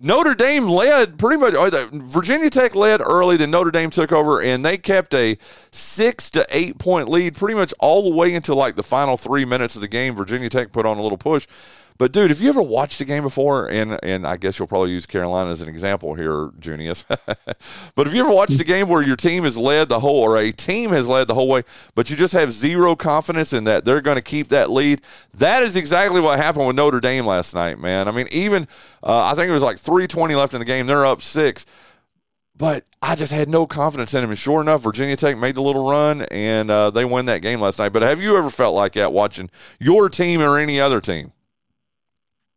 Notre 0.00 0.34
Dame 0.34 0.68
led 0.68 1.18
pretty 1.18 1.36
much. 1.36 1.54
Uh, 1.54 1.86
Virginia 1.92 2.50
Tech 2.50 2.74
led 2.74 3.00
early, 3.00 3.36
then 3.36 3.50
Notre 3.50 3.70
Dame 3.70 3.90
took 3.90 4.12
over, 4.12 4.40
and 4.42 4.64
they 4.64 4.78
kept 4.78 5.14
a 5.14 5.38
six 5.70 6.30
to 6.30 6.46
eight 6.50 6.78
point 6.78 7.08
lead 7.08 7.36
pretty 7.36 7.54
much 7.54 7.72
all 7.78 8.02
the 8.02 8.14
way 8.14 8.34
into 8.34 8.54
like 8.54 8.76
the 8.76 8.82
final 8.82 9.16
three 9.16 9.44
minutes 9.44 9.74
of 9.74 9.80
the 9.80 9.88
game. 9.88 10.14
Virginia 10.14 10.48
Tech 10.48 10.72
put 10.72 10.86
on 10.86 10.98
a 10.98 11.02
little 11.02 11.18
push, 11.18 11.46
but 11.98 12.12
dude, 12.12 12.30
if 12.30 12.40
you 12.40 12.48
ever 12.48 12.62
watched 12.62 13.00
a 13.00 13.04
game 13.04 13.22
before, 13.22 13.70
and 13.70 13.98
and 14.02 14.26
I 14.26 14.36
guess 14.36 14.58
you'll 14.58 14.68
probably 14.68 14.90
use 14.90 15.06
Carolina 15.06 15.50
as 15.50 15.62
an 15.62 15.68
example 15.68 16.14
here, 16.14 16.48
Junious. 16.60 17.04
but 17.94 18.06
if 18.06 18.14
you 18.14 18.20
ever 18.20 18.32
watched 18.32 18.60
a 18.60 18.64
game 18.64 18.88
where 18.88 19.02
your 19.02 19.16
team 19.16 19.44
has 19.44 19.56
led 19.56 19.88
the 19.88 20.00
whole, 20.00 20.22
or 20.22 20.36
a 20.36 20.52
team 20.52 20.90
has 20.90 21.08
led 21.08 21.26
the 21.26 21.34
whole 21.34 21.48
way, 21.48 21.62
but 21.94 22.10
you 22.10 22.16
just 22.16 22.34
have 22.34 22.52
zero 22.52 22.96
confidence 22.96 23.52
in 23.52 23.64
that 23.64 23.84
they're 23.84 24.00
going 24.00 24.16
to 24.16 24.22
keep 24.22 24.48
that 24.48 24.70
lead, 24.70 25.00
that 25.34 25.62
is 25.62 25.76
exactly 25.76 26.20
what 26.20 26.38
happened 26.38 26.66
with 26.66 26.76
Notre 26.76 27.00
Dame 27.00 27.26
last 27.26 27.54
night, 27.54 27.78
man. 27.78 28.08
I 28.08 28.10
mean, 28.10 28.28
even 28.30 28.68
uh, 29.02 29.24
I 29.24 29.34
think 29.34 29.48
it 29.48 29.52
was 29.52 29.62
like 29.62 29.78
three 29.78 30.06
twenty 30.06 30.34
left 30.34 30.52
in 30.52 30.58
the 30.58 30.66
game, 30.66 30.86
they're 30.86 31.06
up 31.06 31.22
six. 31.22 31.64
But 32.58 32.84
I 33.02 33.16
just 33.16 33.32
had 33.32 33.50
no 33.50 33.66
confidence 33.66 34.14
in 34.14 34.24
him. 34.24 34.30
And 34.30 34.38
sure 34.38 34.62
enough, 34.62 34.82
Virginia 34.82 35.14
Tech 35.14 35.36
made 35.36 35.56
the 35.56 35.62
little 35.62 35.88
run 35.90 36.22
and 36.30 36.70
uh, 36.70 36.90
they 36.90 37.04
won 37.04 37.26
that 37.26 37.42
game 37.42 37.60
last 37.60 37.78
night. 37.78 37.90
But 37.90 38.00
have 38.00 38.20
you 38.20 38.38
ever 38.38 38.48
felt 38.48 38.74
like 38.74 38.94
that 38.94 39.12
watching 39.12 39.50
your 39.78 40.08
team 40.08 40.40
or 40.40 40.58
any 40.58 40.80
other 40.80 41.02
team? 41.02 41.32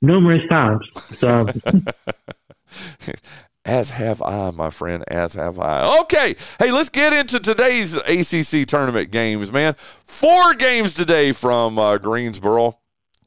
Numerous 0.02 0.48
times. 0.50 0.86
So. 1.18 1.48
as 3.66 3.92
have 3.92 4.22
I, 4.22 4.52
my 4.52 4.70
friend. 4.70 5.04
As 5.08 5.34
have 5.34 5.60
I. 5.60 6.00
Okay. 6.02 6.36
Hey, 6.58 6.72
let's 6.72 6.90
get 6.90 7.14
into 7.14 7.40
today's 7.40 7.96
ACC 7.96 8.68
tournament 8.68 9.12
games, 9.12 9.52
man. 9.52 9.76
Four 9.76 10.56
games 10.56 10.94
today 10.94 11.32
from 11.32 11.78
uh, 11.78 11.98
Greensboro. 11.98 12.80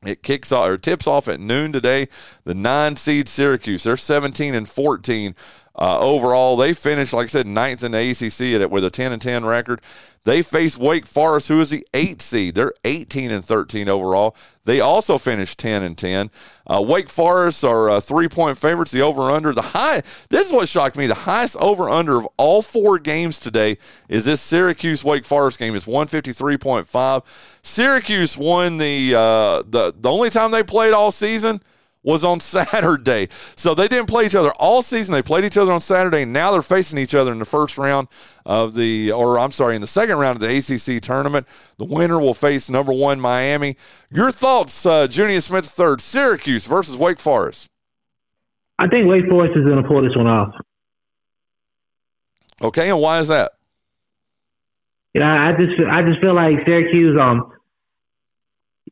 It 0.05 0.23
kicks 0.23 0.51
off 0.51 0.69
or 0.69 0.79
tips 0.79 1.07
off 1.07 1.29
at 1.29 1.39
noon 1.39 1.73
today. 1.73 2.09
The 2.45 2.55
nine 2.55 2.97
seed 2.97 3.29
Syracuse, 3.29 3.85
they're 3.85 3.97
17 3.97 4.55
and 4.55 4.69
14 4.69 5.37
uh, 5.77 5.99
overall. 5.99 6.57
They 6.57 6.73
finished, 6.73 7.13
like 7.13 7.25
I 7.25 7.29
said, 7.29 7.47
ninth 7.47 7.83
in 7.83 7.93
the 7.93 8.11
ACC 8.11 8.71
with 8.71 8.85
a 8.85 8.91
10 8.91 9.13
and 9.13 9.23
10 9.23 9.45
record. 9.45 9.81
They 10.25 10.43
face 10.43 10.79
Wake 10.79 11.07
Forest, 11.07 11.49
who 11.49 11.61
is 11.61 11.71
the 11.71 11.85
eighth 11.93 12.23
seed. 12.23 12.55
They're 12.55 12.75
18 12.85 13.33
and 13.33 13.45
13 13.45 13.89
overall. 13.89 14.37
They 14.65 14.79
also 14.79 15.19
finished 15.19 15.59
10 15.59 15.83
and 15.83 15.99
10. 15.99 16.31
Uh, 16.65 16.81
Wake 16.81 17.09
Forest 17.09 17.65
are 17.65 17.91
uh, 17.91 18.01
three 18.01 18.29
point 18.29 18.57
favorites. 18.57 18.93
The 18.93 19.03
over 19.03 19.33
under, 19.33 19.53
the 19.53 19.63
high. 19.63 20.03
This 20.29 20.47
is 20.47 20.53
what 20.53 20.69
shocked 20.69 20.97
me. 20.97 21.09
The 21.09 21.15
highest 21.15 21.57
over 21.57 21.91
under 21.91 22.19
of 22.19 22.29
all 22.37 22.63
four 22.63 23.01
games 23.01 23.41
today 23.41 23.79
is 24.09 24.25
this 24.25 24.41
Syracuse 24.41 25.03
Wake 25.03 25.25
Forest 25.25 25.59
game. 25.59 25.75
It's 25.75 25.87
153.5. 25.87 27.25
Syracuse 27.63 28.39
won 28.39 28.77
the 28.77 29.15
uh, 29.17 29.63
the 29.67 29.93
the 29.99 30.11
only 30.11 30.31
time 30.31 30.53
they 30.53 30.63
played 30.63 30.93
all 30.93 31.11
season 31.11 31.61
was 32.03 32.25
on 32.25 32.41
Saturday. 32.41 33.29
So 33.57 33.75
they 33.75 33.89
didn't 33.89 34.07
play 34.07 34.27
each 34.27 34.35
other 34.35 34.51
all 34.53 34.83
season. 34.83 35.13
They 35.13 35.23
played 35.23 35.45
each 35.45 35.57
other 35.57 35.73
on 35.73 35.81
Saturday. 35.81 36.23
And 36.23 36.33
now 36.33 36.53
they're 36.53 36.63
facing 36.63 36.99
each 36.99 37.15
other 37.15 37.33
in 37.33 37.39
the 37.39 37.45
first 37.45 37.79
round 37.79 38.09
of 38.45 38.75
the, 38.75 39.13
or 39.13 39.39
I'm 39.39 39.53
sorry, 39.53 39.75
in 39.75 39.81
the 39.81 39.87
second 39.87 40.19
round 40.19 40.43
of 40.43 40.49
the 40.49 40.57
ACC 40.57 41.03
tournament. 41.03 41.47
The 41.79 41.85
winner 41.85 42.19
will 42.19 42.35
face 42.35 42.69
number 42.69 42.93
one 42.93 43.21
Miami. 43.21 43.77
Your 44.11 44.33
thoughts, 44.33 44.85
uh, 44.85 45.07
Junious 45.07 45.45
Smith 45.45 45.67
third, 45.67 46.01
Syracuse 46.01 46.67
versus 46.67 46.97
Wake 46.97 47.19
Forest. 47.19 47.69
I 48.79 48.89
think 48.89 49.07
Wake 49.07 49.29
Forest 49.29 49.57
is 49.57 49.65
going 49.65 49.81
to 49.81 49.89
pull 49.89 50.03
this 50.03 50.17
one 50.17 50.27
off. 50.27 50.55
Okay, 52.63 52.91
and 52.91 53.01
why 53.01 53.19
is 53.19 53.29
that? 53.29 53.53
You 55.15 55.21
know, 55.21 55.27
I 55.27 55.53
just 55.53 55.73
I 55.91 56.03
just 56.03 56.21
feel 56.21 56.35
like 56.35 56.67
Syracuse. 56.67 57.19
Um, 57.21 57.53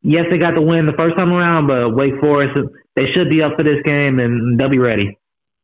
yes, 0.02 0.26
they 0.30 0.38
got 0.38 0.54
the 0.54 0.62
win 0.62 0.86
the 0.86 0.92
first 0.92 1.16
time 1.16 1.32
around, 1.32 1.66
but 1.66 1.94
Wake 1.94 2.18
Forest 2.20 2.58
they 2.96 3.06
should 3.14 3.30
be 3.30 3.42
up 3.42 3.56
for 3.56 3.62
this 3.62 3.82
game 3.84 4.18
and 4.18 4.58
they'll 4.58 4.68
be 4.68 4.78
ready. 4.78 5.18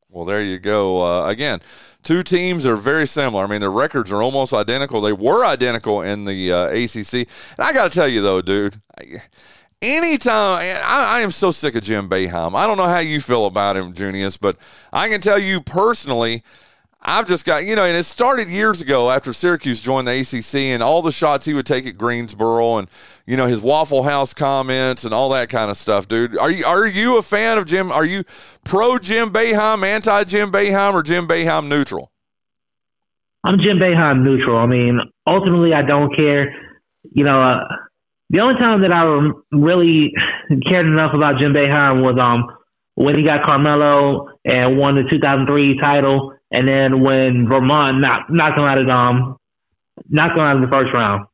Well, 0.09 0.25
there 0.25 0.43
you 0.43 0.59
go. 0.59 1.05
Uh, 1.05 1.29
again, 1.29 1.61
two 2.03 2.23
teams 2.23 2.65
are 2.65 2.77
very 2.77 3.07
similar. 3.07 3.45
I 3.45 3.47
mean, 3.47 3.61
their 3.61 3.71
records 3.71 4.13
are 4.13 4.23
almost 4.23 4.55
identical. 4.55 5.01
They 5.01 5.13
were 5.13 5.45
identical 5.45 6.01
in 6.03 6.25
the 6.25 6.53
uh, 6.53 6.67
ACC. 6.69 7.29
And 7.59 7.67
I 7.67 7.73
got 7.73 7.91
to 7.91 7.95
tell 7.99 8.09
you, 8.09 8.23
though, 8.23 8.41
dude, 8.41 8.81
anytime 9.83 10.61
I, 10.61 11.19
I, 11.19 11.21
am 11.21 11.31
so 11.31 11.51
sick 11.51 11.75
of 11.75 11.83
Jim 11.83 12.09
Boeheim. 12.09 12.55
I 12.55 12.67
don't 12.67 12.79
know 12.79 12.87
how 12.87 13.01
you 13.01 13.21
feel 13.21 13.47
about 13.47 13.77
him, 13.77 13.93
Junious, 13.93 14.41
but 14.41 14.57
I 14.93 15.09
can 15.09 15.21
tell 15.21 15.39
you 15.39 15.61
personally– 15.61 16.43
I've 17.09 17.29
just 17.29 17.45
got, 17.45 17.65
you 17.65 17.77
know, 17.77 17.85
and 17.85 17.97
it 17.97 18.03
started 18.03 18.49
years 18.49 18.81
ago 18.81 19.13
after 19.13 19.33
Syracuse 19.33 19.81
joined 19.81 20.09
the 20.09 20.21
ACC 20.21 20.57
and 20.75 20.83
all 20.83 21.03
the 21.03 21.13
shots 21.13 21.47
he 21.47 21.55
would 21.55 21.65
take 21.65 21.87
at 21.87 21.97
Greensboro 21.97 22.79
and, 22.79 22.89
you 23.27 23.37
know, 23.37 23.47
his 23.47 23.61
Waffle 23.61 24.03
House 24.03 24.35
comments 24.35 25.05
and 25.05 25.15
all 25.15 25.29
that 25.29 25.49
kind 25.49 25.71
of 25.71 25.77
stuff, 25.77 26.09
dude. 26.09 26.37
Are 26.37 26.51
you, 26.51 26.67
are 26.67 26.85
you 26.85 27.17
a 27.17 27.23
fan 27.23 27.59
of 27.59 27.67
Jim? 27.67 27.93
Are 27.93 28.05
you 28.05 28.25
pro 28.65 28.99
Jim 28.99 29.31
Boeheim, 29.31 29.85
anti 29.85 30.25
Jim 30.25 30.51
Boeheim, 30.51 30.95
or 30.95 31.05
Jim 31.05 31.29
Boeheim 31.29 31.69
neutral? 31.69 32.11
I'm 33.45 33.61
Jim 33.61 33.79
Boeheim 33.79 34.25
neutral. 34.25 34.59
I 34.59 34.67
mean, 34.67 34.99
ultimately, 35.29 35.75
I 35.75 35.83
don't 35.83 36.13
care. 36.17 36.57
You 37.05 37.23
know, 37.23 37.41
uh, 37.41 37.61
the 38.31 38.41
only 38.41 38.59
time 38.59 38.83
that 38.83 38.91
I 38.91 39.05
really 39.57 40.13
cared 40.69 40.87
enough 40.87 41.15
about 41.15 41.39
Jim 41.39 41.53
Boeheim 41.53 42.03
was 42.03 42.19
um 42.21 42.51
when 42.97 43.17
he 43.17 43.23
got 43.23 43.45
Carmelo 43.45 44.31
and 44.45 44.77
won 44.77 44.97
the 44.97 45.05
2003 45.09 45.79
title 45.81 46.36
and 46.51 46.69
then 46.69 47.03
when 47.03 47.49
Vermont 47.49 48.01
knocked 48.01 48.31
knocked 48.31 48.57
them 48.57 48.65
out 48.65 48.79
of 48.79 48.89
um 48.89 49.37
knocked 50.09 50.37
them 50.37 50.45
out 50.45 50.57
of 50.57 50.63
the 50.63 50.69
first 50.69 50.93
round. 50.95 51.27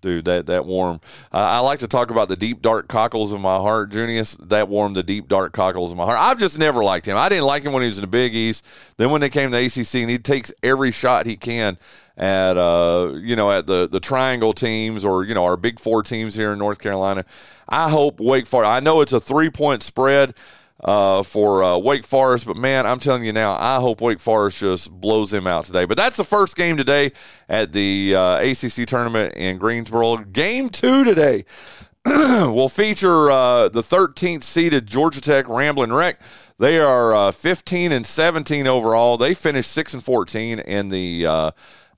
dude. 0.00 0.24
That 0.24 0.46
that 0.46 0.64
warm. 0.66 1.00
Uh, 1.32 1.38
I 1.38 1.58
like 1.60 1.80
to 1.80 1.88
talk 1.88 2.10
about 2.10 2.28
the 2.28 2.36
deep 2.36 2.62
dark 2.62 2.88
cockles 2.88 3.32
of 3.32 3.40
my 3.40 3.56
heart, 3.56 3.90
Junious. 3.90 4.36
That 4.48 4.68
warmed 4.68 4.96
the 4.96 5.02
deep 5.02 5.28
dark 5.28 5.52
cockles 5.52 5.90
of 5.90 5.96
my 5.96 6.04
heart. 6.04 6.18
I've 6.18 6.38
just 6.38 6.58
never 6.58 6.82
liked 6.82 7.06
him. 7.06 7.16
I 7.16 7.28
didn't 7.28 7.44
like 7.44 7.62
him 7.62 7.72
when 7.72 7.82
he 7.82 7.88
was 7.88 7.98
in 7.98 8.02
the 8.02 8.08
Big 8.08 8.34
East. 8.34 8.64
Then 8.96 9.10
when 9.10 9.20
they 9.20 9.30
came 9.30 9.50
to 9.50 9.56
ACC, 9.56 9.94
and 9.96 10.10
he 10.10 10.18
takes 10.18 10.52
every 10.62 10.90
shot 10.90 11.26
he 11.26 11.36
can 11.36 11.76
at 12.16 12.56
uh 12.56 13.12
you 13.16 13.36
know 13.36 13.50
at 13.50 13.66
the 13.66 13.86
the 13.86 14.00
triangle 14.00 14.54
teams 14.54 15.04
or 15.04 15.24
you 15.24 15.34
know 15.34 15.44
our 15.44 15.56
Big 15.56 15.78
Four 15.78 16.02
teams 16.02 16.34
here 16.34 16.52
in 16.52 16.58
North 16.58 16.78
Carolina. 16.78 17.24
I 17.68 17.90
hope 17.90 18.20
Wake 18.20 18.46
Forest. 18.46 18.68
I 18.68 18.80
know 18.80 19.00
it's 19.00 19.12
a 19.12 19.20
three 19.20 19.50
point 19.50 19.82
spread 19.82 20.34
uh, 20.80 21.22
for 21.22 21.62
uh, 21.62 21.78
Wake 21.78 22.04
Forest. 22.04 22.46
But 22.46 22.56
man, 22.56 22.86
I'm 22.86 23.00
telling 23.00 23.24
you 23.24 23.32
now, 23.32 23.56
I 23.58 23.76
hope 23.76 24.00
Wake 24.00 24.20
Forest 24.20 24.58
just 24.58 24.90
blows 24.90 25.30
them 25.30 25.46
out 25.46 25.64
today. 25.64 25.84
But 25.84 25.96
that's 25.96 26.16
the 26.16 26.24
first 26.24 26.56
game 26.56 26.76
today 26.76 27.12
at 27.48 27.72
the 27.72 28.14
uh, 28.14 28.38
ACC 28.38 28.86
tournament 28.86 29.34
in 29.34 29.58
Greensboro. 29.58 30.18
Game 30.18 30.68
two 30.68 31.04
today 31.04 31.44
will 32.06 32.68
feature 32.68 33.30
uh, 33.30 33.68
the 33.68 33.82
13th 33.82 34.44
seeded 34.44 34.86
Georgia 34.86 35.20
Tech 35.20 35.48
Ramblin' 35.48 35.92
Wreck. 35.92 36.20
They 36.58 36.78
are 36.78 37.14
uh, 37.14 37.32
15 37.32 37.92
and 37.92 38.06
17 38.06 38.66
overall. 38.66 39.16
They 39.16 39.34
finished 39.34 39.70
six 39.70 39.92
and 39.92 40.02
14 40.02 40.58
in 40.60 40.88
the 40.88 41.26
uh, 41.26 41.50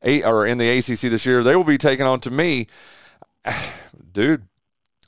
eight 0.02 0.24
or 0.24 0.46
in 0.46 0.58
the 0.58 0.78
ACC 0.78 1.10
this 1.10 1.26
year. 1.26 1.42
They 1.42 1.54
will 1.54 1.64
be 1.64 1.78
taking 1.78 2.06
on 2.06 2.20
to 2.20 2.30
me, 2.30 2.66
dude. 4.12 4.47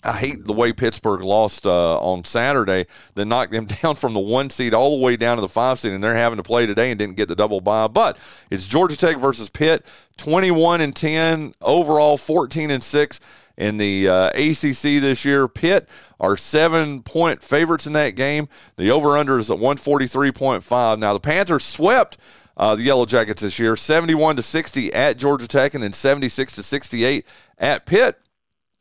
I 0.03 0.13
hate 0.13 0.45
the 0.45 0.53
way 0.53 0.73
Pittsburgh 0.73 1.23
lost 1.23 1.67
uh, 1.67 1.99
on 1.99 2.25
Saturday. 2.25 2.87
They 3.15 3.25
knocked 3.25 3.53
them 3.53 3.67
down 3.83 3.97
from 3.97 4.15
the 4.15 4.21
one 4.21 4.51
seed 4.51 4.73
all 4.73 4.97
the 4.97 5.05
way 5.05 5.17
down 5.17 5.37
to 5.37 5.41
the 5.43 5.49
five 5.49 5.79
seed, 5.79 5.93
and 5.93 6.03
they're 6.03 6.15
having 6.15 6.39
to 6.39 6.43
play 6.43 6.67
today 6.67 6.91
and 6.91 6.99
didn't 6.99 7.17
get 7.17 7.29
the 7.29 7.37
double 7.37 7.61
bye. 7.61 7.89
But 7.89 8.19
it's 8.51 8.67
Georgia 8.67 8.97
Tech 8.97 9.19
versus 9.19 9.51
Pitt, 9.51 9.85
twenty-one 10.17 10.81
and 10.81 10.97
ten 10.97 11.53
overall, 11.61 12.17
fourteen 12.17 12.71
and 12.71 12.83
six 12.83 13.21
in 13.59 13.77
the 13.77 14.09
uh, 14.09 14.29
ACC 14.29 15.03
this 15.03 15.25
year. 15.25 15.47
Pitt 15.47 15.87
are 16.19 16.37
seven-point 16.37 17.43
favorites 17.43 17.87
in 17.87 17.93
that 17.93 18.17
game. 18.17 18.49
The 18.77 18.91
over/under 18.91 19.39
is 19.39 19.51
at 19.51 19.59
one 19.59 19.77
forty-three 19.77 20.33
point 20.33 20.65
five. 20.65 20.99
Now 20.99 21.13
the 21.13 21.21
Panthers 21.21 21.65
swept. 21.65 22.17
Uh, 22.57 22.75
the 22.75 22.83
Yellow 22.83 23.07
Jackets 23.07 23.41
this 23.41 23.59
year, 23.59 23.75
71 23.75 24.37
to 24.37 24.43
60 24.43 24.93
at 24.93 25.17
Georgia 25.17 25.49
Tech, 25.49 25.73
and 25.73 25.83
then 25.83 25.95
76 25.95 26.57
to 26.57 26.63
68 26.63 27.27
at 27.57 27.87
Pitt. 27.87 28.21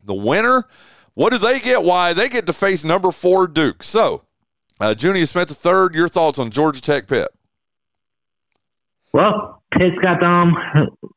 The 0.03 0.13
winner 0.13 0.65
what 1.13 1.31
do 1.31 1.37
they 1.37 1.59
get? 1.59 1.83
Why 1.83 2.13
they 2.13 2.29
get 2.29 2.45
to 2.47 2.53
face 2.53 2.83
number 2.83 3.11
four 3.11 3.47
Duke? 3.47 3.83
So, 3.83 4.23
uh, 4.79 4.95
Junious 4.97 5.29
Smith 5.29 5.49
the 5.49 5.53
third. 5.53 5.93
Your 5.93 6.07
thoughts 6.07 6.39
on 6.39 6.51
Georgia 6.51 6.81
Tech 6.81 7.07
Pitt? 7.07 7.29
Well, 9.13 9.61
Pitt's 9.71 9.97
got 10.01 10.23
um 10.23 10.53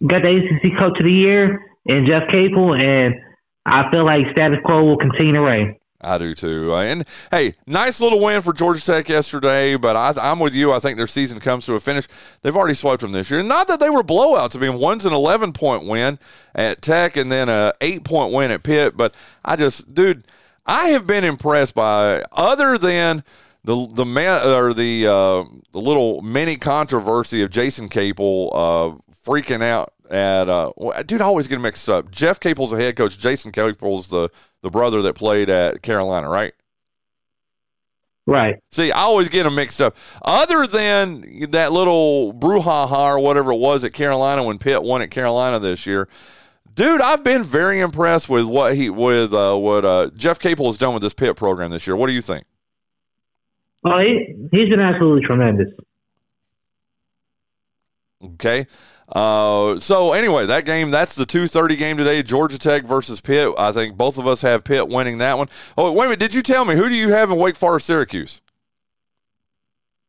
got 0.07 0.23
the 0.23 0.59
ACC 0.63 0.79
Coach 0.79 0.99
of 0.99 1.05
the 1.05 1.13
Year 1.13 1.65
and 1.87 2.07
Jeff 2.07 2.25
Capel, 2.33 2.75
and 2.75 3.15
I 3.67 3.91
feel 3.91 4.05
like 4.05 4.27
status 4.33 4.59
quo 4.65 4.85
will 4.85 4.99
continue 4.99 5.35
to 5.35 5.41
reign. 5.41 5.77
I 6.03 6.19
do 6.19 6.35
too. 6.35 6.75
And 6.75 7.07
hey, 7.31 7.55
nice 7.67 8.01
little 8.01 8.21
win 8.21 8.43
for 8.43 8.53
Georgia 8.53 8.85
Tech 8.85 9.09
yesterday, 9.09 9.77
but 9.77 9.97
I, 9.97 10.31
am 10.33 10.41
with 10.41 10.55
you. 10.55 10.73
I 10.73 10.79
think 10.79 10.97
their 10.97 11.07
season 11.07 11.39
comes 11.39 11.67
to 11.67 11.75
a 11.75 11.81
finish. 11.81 12.09
They've 12.43 12.57
already 12.57 12.75
swept 12.75 13.03
them 13.03 13.13
this 13.13 13.31
year. 13.31 13.43
Not 13.43 13.69
that 13.69 13.81
they 13.81 13.91
were 13.91 14.03
blowouts. 14.03 14.57
I 14.57 14.61
mean, 14.61 14.79
one's 14.79 15.07
an 15.07 15.13
11 15.13 15.53
point 15.53 15.85
win 15.85 16.19
at 16.55 16.83
Tech 16.83 17.17
and 17.17 17.31
then 17.31 17.49
a 17.49 17.73
eight 17.81 18.05
point 18.05 18.33
win 18.33 18.51
at 18.51 18.63
Pitt. 18.63 18.97
But 18.97 19.15
I 19.45 19.57
just, 19.57 19.95
dude, 19.95 20.25
I 20.67 20.89
have 20.89 21.07
been 21.07 21.25
impressed 21.25 21.75
by 21.75 22.25
other 22.33 22.79
than 22.79 23.23
the 23.65 23.87
the 23.93 24.05
man 24.05 24.47
or 24.47 24.75
the 24.75 25.07
uh, 25.07 25.45
the 25.73 25.81
little 25.81 26.21
mini 26.23 26.57
controversy 26.57 27.43
of 27.43 27.51
Jason 27.51 27.89
Capel 27.89 28.51
uh, 28.53 29.15
freaking 29.25 29.63
out 29.63 29.93
at 30.13 30.49
uh, 30.49 30.73
dude. 31.07 31.21
I 31.21 31.25
always 31.25 31.49
get 31.49 31.61
mixed 31.61 31.89
up. 31.89 32.11
Jeff 32.11 32.39
Capel's 32.39 32.73
a 32.73 32.77
head 32.77 32.97
coach. 32.97 33.19
Jason 33.19 33.51
Capel's 33.51 34.09
the 34.09 34.29
the 34.61 34.71
brother 34.71 35.03
that 35.03 35.15
played 35.15 35.49
at 35.49 35.83
Carolina, 35.83 36.29
right? 36.29 36.53
Right. 38.25 38.57
See, 38.71 38.93
I 38.93 39.01
always 39.01 39.29
get 39.29 39.43
them 39.43 39.57
mixed 39.57 39.81
up. 39.83 39.97
Other 40.23 40.67
than 40.69 41.51
that 41.51 41.73
little 41.73 42.33
brouhaha 42.33 43.17
or 43.17 43.19
whatever 43.19 43.51
it 43.51 43.59
was 43.59 43.83
at 43.85 43.93
Carolina 43.93 44.45
when 44.45 44.59
Pitt 44.59 44.83
won 44.85 45.03
at 45.03 45.11
Carolina 45.11 45.59
this 45.59 45.87
year, 45.87 46.09
dude, 46.73 47.01
I've 47.01 47.25
been 47.25 47.43
very 47.43 47.81
impressed 47.81 48.29
with 48.29 48.47
what 48.47 48.77
he 48.77 48.91
with 48.91 49.35
uh, 49.35 49.57
what 49.57 49.85
uh, 49.85 50.11
Jeff 50.15 50.39
Capel 50.39 50.67
has 50.67 50.77
done 50.77 50.95
with 50.95 51.03
this 51.03 51.15
Pitt 51.15 51.37
program 51.37 51.71
this 51.73 51.87
year. 51.87 51.97
What 51.97 52.07
do 52.07 52.13
you 52.13 52.23
think? 52.23 52.45
Oh, 53.85 53.99
he, 53.99 54.37
he's 54.53 54.69
been 54.69 54.79
absolutely 54.79 55.27
tremendous. 55.27 55.69
Okay. 58.23 58.67
Uh, 59.13 59.79
so 59.79 60.15
anyway, 60.15 60.47
that 60.47 60.65
game 60.65 60.91
that's 60.91 61.15
the 61.15 61.27
two 61.27 61.47
thirty 61.47 61.77
game 61.77 61.99
today. 61.99 62.23
Georgia 62.23 62.59
Tech 62.59 62.85
versus 62.85 63.21
Pitt. 63.21 63.53
I 63.59 63.71
think 63.71 63.97
both 63.97 64.19
of 64.19 64.27
us 64.27 64.41
have 64.41 64.65
Pitt 64.65 64.89
winning 64.89 65.19
that 65.19 65.37
one. 65.37 65.49
Oh 65.77 65.93
wait 65.93 66.07
a 66.07 66.09
minute, 66.09 66.19
did 66.21 66.35
you 66.35 66.43
tell 66.43 66.65
me 66.65 66.75
who 66.75 66.89
do 66.89 66.95
you 66.95 67.11
have 67.11 67.31
in 67.31 67.37
Wake 67.37 67.57
Forest 67.57 67.87
Syracuse? 67.87 68.41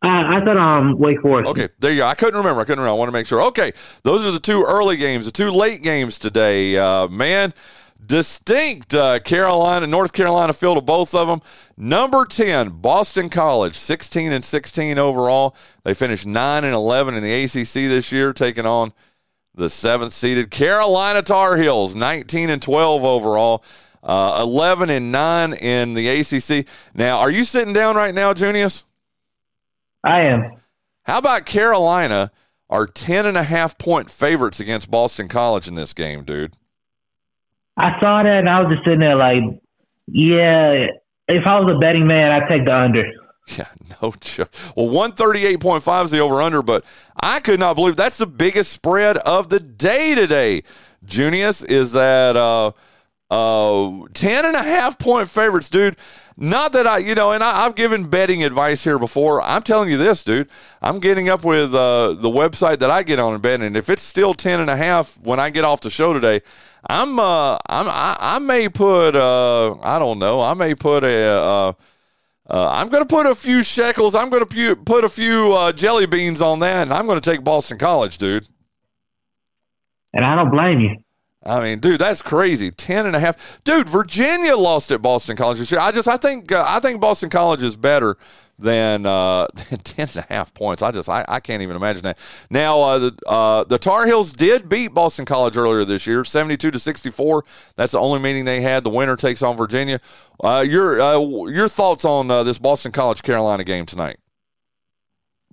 Uh, 0.04 0.08
I 0.10 0.42
thought 0.44 0.58
um 0.58 0.98
Wake 1.00 1.22
Forest. 1.22 1.50
Okay, 1.50 1.70
there 1.80 1.92
you 1.92 2.00
go. 2.00 2.08
I 2.08 2.14
couldn't 2.16 2.38
remember. 2.38 2.62
I 2.62 2.64
couldn't 2.64 2.80
remember. 2.80 2.96
I 2.96 3.00
want 3.00 3.10
to 3.10 3.14
make 3.14 3.28
sure. 3.28 3.42
Okay, 3.44 3.74
those 4.04 4.26
are 4.26 4.32
the 4.32 4.40
two 4.40 4.64
early 4.64 4.98
games. 4.98 5.26
The 5.26 5.32
two 5.32 5.52
late 5.52 5.82
games 5.82 6.18
today. 6.18 6.78
Uh, 6.78 7.08
man, 7.10 7.54
distinct 8.06 8.94
uh, 8.94 9.20
Carolina, 9.20 9.88
North 9.88 10.14
Carolina 10.14 10.54
feel 10.54 10.76
to 10.76 10.82
both 10.82 11.14
of 11.16 11.28
them. 11.28 11.42
Number 11.78 12.26
10, 12.26 12.70
Boston 12.82 13.30
College, 13.30 13.76
16 13.76 14.32
and 14.32 14.44
16 14.44 14.98
overall. 14.98 15.56
They 15.84 15.94
finished 15.94 16.26
9 16.26 16.64
and 16.64 16.74
11 16.74 17.16
in 17.16 17.24
the 17.24 17.44
ACC 17.44 17.90
this 17.90 18.12
year, 18.12 18.34
taking 18.34 18.66
on 18.66 18.94
the 19.56 19.70
seventh 19.70 20.14
seeded 20.14 20.52
Carolina 20.52 21.22
Tar 21.22 21.58
Heels, 21.58 21.96
19 21.96 22.50
and 22.50 22.62
12 22.62 23.04
overall. 23.04 23.64
Uh, 24.02 24.40
11 24.42 24.90
and 24.90 25.14
9 25.14 25.54
in 25.54 25.94
the 25.94 26.10
ACC. 26.10 26.68
Now, 26.94 27.20
are 27.20 27.32
you 27.32 27.46
sitting 27.46 27.74
down 27.74 27.96
right 27.96 28.14
now, 28.14 28.34
Junious? 28.34 28.84
I 30.04 30.22
am. 30.22 30.50
How 31.04 31.20
about 31.20 31.46
Carolina 31.46 32.32
are 32.70 32.86
10 32.86 33.26
and 33.26 33.38
a 33.38 33.44
half 33.44 33.78
point 33.78 34.10
favorites 34.10 34.60
against 34.60 34.92
Boston 34.92 35.30
College 35.30 35.70
in 35.70 35.76
this 35.76 35.94
game, 35.94 36.24
dude? 36.24 36.58
I 37.78 38.00
saw 38.00 38.24
that 38.24 38.40
and 38.40 38.50
I 38.50 38.62
was 38.62 38.74
just 38.74 38.86
sitting 38.86 39.00
there 39.00 39.16
like, 39.16 39.44
yeah, 40.08 40.88
if 41.28 41.48
I 41.48 41.60
was 41.60 41.74
a 41.76 41.80
betting 41.80 42.08
man, 42.08 42.32
I'd 42.32 42.50
take 42.50 42.66
the 42.66 42.76
under. 42.76 43.04
Yeah, 43.58 43.68
no 44.02 44.14
joke. 44.22 44.54
Well, 44.74 44.88
138.5 44.88 46.06
is 46.06 46.12
the 46.12 46.20
over 46.20 46.42
under, 46.42 46.62
but 46.62 46.86
I 47.22 47.42
could 47.42 47.60
not 47.60 47.76
believe 47.76 47.98
that's 47.98 48.18
the 48.18 48.26
biggest 48.26 48.72
spread 48.72 49.18
of 49.18 49.50
the 49.50 49.60
day 49.60 50.16
today. 50.16 50.64
Junious 51.06 51.70
is 51.70 51.92
that 51.92 52.38
uh, 52.38 52.72
uh, 53.30 54.08
10 54.14 54.46
and 54.46 54.56
a 54.56 54.64
half 54.64 54.98
point 54.98 55.30
favorites, 55.30 55.70
dude. 55.70 55.98
Not 56.38 56.72
that 56.72 56.88
I, 56.88 57.00
you 57.00 57.16
know, 57.16 57.32
and 57.32 57.44
I, 57.44 57.64
have 57.64 57.76
given 57.76 58.08
betting 58.08 58.44
advice 58.44 58.84
here 58.84 58.98
before. 58.98 59.42
I'm 59.42 59.62
telling 59.62 59.90
you 59.90 59.98
this, 59.98 60.24
dude. 60.24 60.50
I'm 60.82 61.00
getting 61.00 61.30
up 61.30 61.44
with 61.44 61.76
uh, 61.76 62.14
the 62.14 62.30
website 62.30 62.80
that 62.80 62.90
I 62.90 63.04
get 63.04 63.20
on 63.20 63.34
and 63.34 63.42
betting. 63.42 63.68
And 63.68 63.78
if 63.78 63.90
it's 63.90 64.02
still 64.02 64.34
10 64.34 64.60
and 64.60 64.70
a 64.70 64.76
half 64.78 65.20
when 65.20 65.40
I 65.40 65.50
get 65.50 65.64
off 65.64 65.82
the 65.82 65.90
show 65.90 66.14
today, 66.14 66.42
I'm 66.90 67.18
uh 67.18 67.58
I'm 67.68 67.88
I, 67.88 68.18
I 68.20 68.40
may 68.40 68.70
put 68.70 69.16
uh 69.16 69.76
I 69.82 70.00
don't 70.00 70.20
know 70.20 70.42
I 70.42 70.54
may 70.54 70.76
put 70.76 71.04
a 71.04 71.26
uh, 71.26 71.74
uh 72.50 72.70
I'm 72.70 72.90
going 72.90 73.04
to 73.04 73.08
put 73.08 73.26
a 73.26 73.36
few 73.36 73.64
shekels. 73.64 74.16
I'm 74.16 74.30
going 74.30 74.46
to 74.46 74.76
put 74.76 75.04
a 75.04 75.10
few 75.10 75.54
uh, 75.54 75.72
jelly 75.72 76.06
beans 76.06 76.42
on 76.42 76.60
that, 76.60 76.84
and 76.84 76.94
I'm 76.94 77.06
going 77.06 77.20
to 77.20 77.30
take 77.30 77.44
Boston 77.44 77.78
College, 77.78 78.18
dude. 78.18 78.46
And 80.14 80.26
I 80.26 80.36
don't 80.36 80.52
blame 80.52 80.80
you. 80.82 80.98
I 81.46 81.62
mean, 81.62 81.80
dude, 81.80 82.00
that's 82.00 82.22
crazy. 82.22 82.72
Ten 82.72 83.06
and 83.06 83.16
a 83.16 83.20
half, 83.20 83.62
dude. 83.64 83.90
Virginia 83.90 84.56
lost 84.56 84.92
at 84.92 85.02
Boston 85.02 85.36
College 85.36 85.60
this 85.60 85.72
year. 85.72 85.82
I 85.82 85.92
just, 85.92 86.08
I 86.08 86.18
think, 86.18 86.52
uh, 86.52 86.64
I 86.68 86.80
think 86.80 87.02
Boston 87.02 87.30
College 87.30 87.64
is 87.64 87.76
better 87.76 88.18
than, 88.60 89.06
uh, 89.06 89.48
than 89.70 89.80
ten 89.84 90.08
and 90.10 90.18
a 90.18 90.34
half 90.34 90.54
points. 90.54 90.82
I 90.82 90.92
just, 90.92 91.10
I, 91.10 91.26
I 91.28 91.40
can't 91.40 91.62
even 91.62 91.76
imagine 91.76 92.04
that. 92.04 92.18
Now, 92.50 92.82
uh, 92.82 93.00
the 93.00 93.18
uh, 93.28 93.64
the 93.64 93.78
Tar 93.78 94.06
Heels 94.06 94.32
did 94.32 94.70
beat 94.70 94.94
Boston 94.94 95.26
College 95.26 95.58
earlier 95.58 95.86
this 95.86 96.08
year, 96.08 96.24
seventy-two 96.24 96.72
to 96.72 96.80
sixty-four. 96.80 97.46
That's 97.76 97.94
the 97.94 98.00
only 98.00 98.20
meeting 98.20 98.46
they 98.46 98.62
had. 98.62 98.84
The 98.84 98.90
winner 98.90 99.16
takes 99.16 99.42
on 99.42 99.58
Virginia. 99.58 100.00
Uh, 100.44 100.64
your 100.68 101.02
uh, 101.02 101.20
your 101.48 101.68
thoughts 101.68 102.06
on 102.06 102.30
uh, 102.30 102.44
this 102.44 102.60
Boston 102.60 102.92
College 102.92 103.24
Carolina 103.24 103.64
game 103.64 103.86
tonight? 103.86 104.18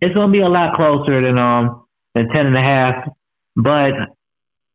It's 0.01 0.15
going 0.15 0.29
to 0.29 0.33
be 0.33 0.41
a 0.41 0.49
lot 0.49 0.75
closer 0.75 1.21
than 1.21 1.39
um 1.39 1.85
than 2.15 2.29
ten 2.29 2.47
and 2.47 2.57
a 2.57 2.63
half, 2.63 3.09
but 3.57 3.93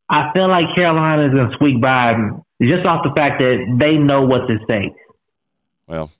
I 0.09 0.31
feel 0.33 0.47
like 0.49 0.75
Carolina 0.75 1.27
is 1.27 1.33
going 1.33 1.49
to 1.49 1.55
squeak 1.55 1.81
by 1.81 2.13
just 2.61 2.85
off 2.85 3.03
the 3.03 3.13
fact 3.15 3.39
that 3.41 3.77
they 3.79 3.97
know 3.97 4.21
what's 4.21 4.49
at 4.49 4.63
stake. 4.63 4.93
Well, 5.87 6.11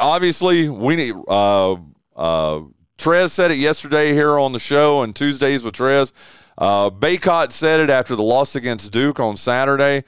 obviously, 0.00 0.68
we 0.68 0.96
need. 0.96 1.14
Uh, 1.28 1.74
uh, 2.16 2.60
Trez 2.98 3.30
said 3.30 3.50
it 3.50 3.56
yesterday 3.56 4.12
here 4.12 4.38
on 4.38 4.52
the 4.52 4.58
show 4.58 5.02
and 5.02 5.16
Tuesdays 5.16 5.62
with 5.64 5.74
Trez. 5.74 6.12
Uh, 6.58 6.90
Bacot 6.90 7.52
said 7.52 7.80
it 7.80 7.88
after 7.88 8.14
the 8.14 8.22
loss 8.22 8.54
against 8.54 8.92
Duke 8.92 9.18
on 9.18 9.36
Saturday. 9.36 10.04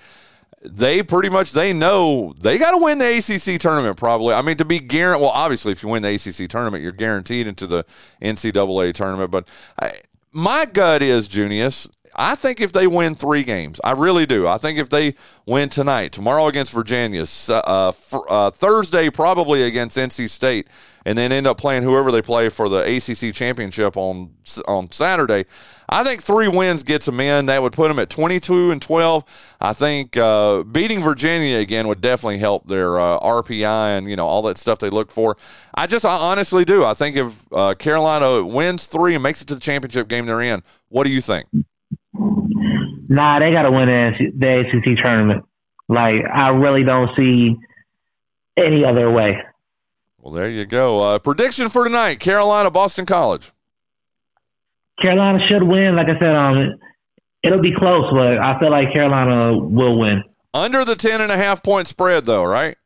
They 0.65 1.03
pretty 1.03 1.31
much 1.31 1.53
they 1.53 1.73
know 1.73 2.35
they 2.39 2.59
got 2.59 2.73
to 2.73 2.77
win 2.77 2.99
the 2.99 3.17
ACC 3.17 3.59
tournament. 3.59 3.97
Probably, 3.97 4.35
I 4.35 4.43
mean, 4.43 4.57
to 4.59 4.65
be 4.65 4.79
guaranteed. 4.79 5.23
Well, 5.23 5.31
obviously, 5.31 5.73
if 5.73 5.83
you 5.83 5.89
win 5.89 6.03
the 6.03 6.15
ACC 6.15 6.49
tournament, 6.49 6.83
you're 6.83 6.93
guaranteed 6.93 7.47
into 7.47 7.67
the 7.67 7.85
NCAA 8.21 8.95
tournament. 8.95 9.31
But 9.31 9.49
I, 9.81 9.95
my 10.31 10.67
gut 10.67 11.03
is 11.03 11.27
Junious 11.27 11.89
I 12.15 12.35
think 12.35 12.61
if 12.61 12.73
they 12.73 12.87
win 12.87 13.15
three 13.15 13.43
games, 13.43 13.81
I 13.83 13.93
really 13.93 14.27
do. 14.27 14.47
I 14.47 14.59
think 14.59 14.79
if 14.79 14.89
they 14.91 15.15
win 15.47 15.69
tonight, 15.69 16.13
tomorrow 16.13 16.47
against 16.47 16.73
Virginia, 16.73 17.25
uh, 17.49 17.93
uh, 18.29 18.51
Thursday 18.51 19.09
probably 19.09 19.63
against 19.63 19.97
NC 19.97 20.29
State, 20.29 20.69
and 21.05 21.17
then 21.17 21.33
end 21.33 21.47
up 21.47 21.59
playing 21.59 21.83
whoever 21.83 22.13
they 22.13 22.23
play 22.23 22.49
for 22.49 22.69
the 22.69 22.79
ACC 22.79 23.35
championship 23.35 23.97
on 23.97 24.35
on 24.69 24.91
Saturday. 24.93 25.47
I 25.89 26.05
think 26.05 26.23
three 26.23 26.49
wins 26.49 26.83
gets 26.83 27.07
them 27.07 27.21
in. 27.21 27.47
That 27.47 27.63
would 27.63 27.73
put 27.73 27.89
them 27.89 27.99
at 27.99 28.09
22 28.09 28.71
and 28.71 28.81
12. 28.81 29.25
I 29.61 29.73
think 29.73 30.17
uh, 30.17 30.63
beating 30.63 31.03
Virginia 31.03 31.59
again 31.59 31.87
would 31.89 32.01
definitely 32.01 32.39
help 32.39 32.67
their 32.67 32.99
uh, 32.99 33.19
RPI 33.21 33.99
and 33.99 34.09
you 34.09 34.17
know 34.17 34.27
all 34.27 34.43
that 34.43 34.59
stuff 34.59 34.79
they 34.79 34.91
look 34.91 35.11
for. 35.11 35.37
I 35.75 35.87
just 35.87 36.05
I 36.05 36.15
honestly 36.15 36.65
do. 36.65 36.85
I 36.85 36.95
think 36.95 37.17
if 37.17 37.47
uh, 37.53 37.75
Carolina 37.75 38.45
wins 38.45 38.87
three 38.87 39.15
and 39.15 39.23
makes 39.23 39.43
it 39.43 39.49
to 39.49 39.55
the 39.55 39.61
championship 39.61 40.09
game 40.09 40.27
they're 40.27 40.43
in, 40.43 40.63
what 40.89 41.05
do 41.05 41.11
you 41.11 41.21
think? 41.21 41.49
Nah, 42.15 43.39
they 43.39 43.53
got 43.53 43.63
to 43.63 43.71
win 43.71 43.89
the 44.39 44.61
ACC 44.61 45.03
tournament. 45.03 45.45
Like 45.89 46.25
I 46.33 46.49
really 46.49 46.85
don't 46.85 47.11
see 47.17 47.57
any 48.57 48.85
other 48.85 49.11
way. 49.11 49.39
Well, 50.19 50.33
there 50.33 50.49
you 50.49 50.65
go. 50.65 51.01
Uh, 51.03 51.19
prediction 51.19 51.69
for 51.69 51.85
tonight: 51.85 52.21
Carolina, 52.21 52.71
Boston 52.71 53.07
College. 53.07 53.51
Carolina 55.01 55.39
should 55.51 55.63
win. 55.63 55.97
Like 55.97 56.09
I 56.09 56.19
said, 56.19 56.35
um, 56.35 56.79
it'll 57.43 57.63
be 57.63 57.75
close, 57.75 58.11
but 58.13 58.39
I 58.39 58.59
feel 58.61 58.71
like 58.71 58.93
Carolina 58.93 59.59
will 59.59 59.99
win. 59.99 60.23
Under 60.55 60.85
the 60.85 60.95
ten 60.95 61.21
and 61.21 61.33
a 61.33 61.37
half 61.37 61.63
point 61.63 61.89
spread, 61.89 62.27
though, 62.27 62.45
right? 62.45 62.77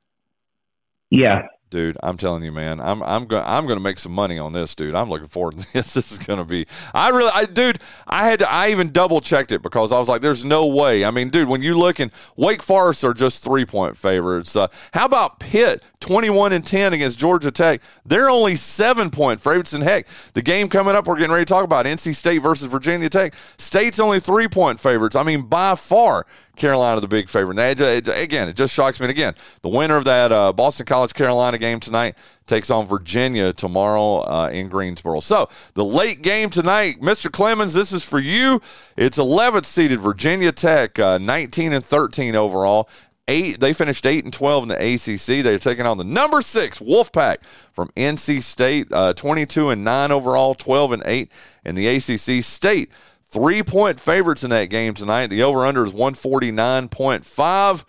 Yeah 1.10 1.46
dude. 1.70 1.96
I'm 2.02 2.16
telling 2.16 2.42
you, 2.42 2.52
man. 2.52 2.80
I'm 2.80 3.02
I'm 3.02 3.26
going 3.26 3.44
I'm 3.44 3.64
going 3.66 3.76
to 3.76 3.82
make 3.82 3.98
some 3.98 4.12
money 4.12 4.38
on 4.38 4.52
this, 4.52 4.74
dude. 4.74 4.94
I'm 4.94 5.08
looking 5.08 5.28
forward 5.28 5.58
to 5.58 5.72
this. 5.72 5.94
This 5.94 6.12
is 6.12 6.18
going 6.18 6.38
to 6.38 6.44
be. 6.44 6.66
I 6.94 7.10
really, 7.10 7.30
I 7.34 7.46
dude. 7.46 7.80
I 8.06 8.28
had 8.28 8.40
to, 8.40 8.50
I 8.50 8.70
even 8.70 8.90
double 8.90 9.20
checked 9.20 9.52
it 9.52 9.62
because 9.62 9.92
I 9.92 9.98
was 9.98 10.08
like, 10.08 10.22
there's 10.22 10.44
no 10.44 10.66
way. 10.66 11.04
I 11.04 11.10
mean, 11.10 11.30
dude, 11.30 11.48
when 11.48 11.62
you 11.62 11.78
look 11.78 12.00
in 12.00 12.10
Wake 12.36 12.62
Forest 12.62 13.04
are 13.04 13.14
just 13.14 13.42
three 13.42 13.64
point 13.64 13.96
favorites. 13.96 14.56
Uh, 14.56 14.68
how 14.92 15.06
about 15.06 15.40
Pitt, 15.40 15.82
21 16.00 16.52
and 16.52 16.66
10 16.66 16.92
against 16.92 17.18
Georgia 17.18 17.50
Tech? 17.50 17.82
They're 18.04 18.30
only 18.30 18.56
seven 18.56 19.10
point 19.10 19.40
favorites. 19.40 19.72
And 19.72 19.82
heck, 19.82 20.06
the 20.34 20.42
game 20.42 20.68
coming 20.68 20.94
up, 20.94 21.06
we're 21.06 21.16
getting 21.16 21.32
ready 21.32 21.44
to 21.44 21.48
talk 21.48 21.64
about 21.64 21.86
NC 21.86 22.14
State 22.14 22.38
versus 22.38 22.70
Virginia 22.70 23.08
Tech. 23.08 23.34
State's 23.58 24.00
only 24.00 24.20
three 24.20 24.48
point 24.48 24.80
favorites. 24.80 25.16
I 25.16 25.22
mean, 25.22 25.42
by 25.42 25.74
far, 25.74 26.26
Carolina 26.56 27.00
the 27.00 27.08
big 27.08 27.28
favorite. 27.28 27.58
Again, 27.58 28.48
it 28.48 28.56
just 28.56 28.74
shocks 28.74 29.00
me. 29.00 29.04
And 29.04 29.10
again, 29.10 29.34
the 29.62 29.68
winner 29.68 29.96
of 29.96 30.04
that 30.04 30.32
uh, 30.32 30.52
Boston 30.52 30.86
College 30.86 31.14
Carolina 31.14 31.58
game 31.58 31.80
tonight 31.80 32.16
takes 32.46 32.70
on 32.70 32.86
Virginia 32.86 33.52
tomorrow 33.52 34.22
uh, 34.28 34.48
in 34.52 34.68
Greensboro. 34.68 35.20
So 35.20 35.48
the 35.74 35.84
late 35.84 36.22
game 36.22 36.50
tonight, 36.50 37.00
Mr. 37.00 37.30
Clemens, 37.30 37.74
this 37.74 37.92
is 37.92 38.04
for 38.04 38.18
you. 38.18 38.60
It's 38.96 39.18
11th 39.18 39.64
seeded 39.64 40.00
Virginia 40.00 40.52
Tech, 40.52 40.98
uh, 40.98 41.18
19 41.18 41.72
and 41.72 41.84
13 41.84 42.34
overall. 42.34 42.88
Eight, 43.28 43.58
they 43.58 43.72
finished 43.72 44.06
eight 44.06 44.22
and 44.22 44.32
twelve 44.32 44.62
in 44.62 44.68
the 44.68 44.76
ACC. 44.76 45.42
They're 45.42 45.58
taking 45.58 45.84
on 45.84 45.98
the 45.98 46.04
number 46.04 46.40
six 46.42 46.78
Wolfpack 46.78 47.44
from 47.72 47.88
NC 47.96 48.40
State, 48.40 48.86
uh, 48.92 49.14
twenty-two 49.14 49.70
and 49.70 49.82
nine 49.82 50.12
overall, 50.12 50.54
twelve 50.54 50.92
and 50.92 51.02
eight 51.06 51.32
in 51.64 51.74
the 51.74 51.88
ACC. 51.88 52.44
State 52.44 52.92
Three 53.28 53.62
point 53.62 53.98
favorites 53.98 54.44
in 54.44 54.50
that 54.50 54.70
game 54.70 54.94
tonight. 54.94 55.28
The 55.28 55.42
over 55.42 55.66
under 55.66 55.84
is 55.84 55.92
149.5. 55.94 57.84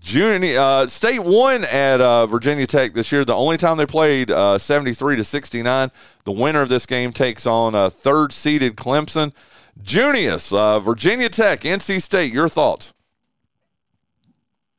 Junior 0.00 0.58
uh, 0.58 0.86
State 0.88 1.20
won 1.20 1.64
at 1.64 2.00
uh, 2.00 2.26
Virginia 2.26 2.66
Tech 2.66 2.92
this 2.92 3.12
year. 3.12 3.24
The 3.24 3.34
only 3.34 3.56
time 3.56 3.76
they 3.76 3.86
played 3.86 4.30
uh, 4.30 4.58
73 4.58 5.16
to 5.16 5.24
69. 5.24 5.90
The 6.24 6.32
winner 6.32 6.62
of 6.62 6.68
this 6.68 6.86
game 6.86 7.12
takes 7.12 7.46
on 7.46 7.74
uh, 7.74 7.90
third 7.90 8.32
seeded 8.32 8.76
Clemson. 8.76 9.32
Junious, 9.80 10.56
uh, 10.56 10.80
Virginia 10.80 11.28
Tech, 11.28 11.60
NC 11.60 12.02
State. 12.02 12.32
Your 12.32 12.48
thoughts? 12.48 12.92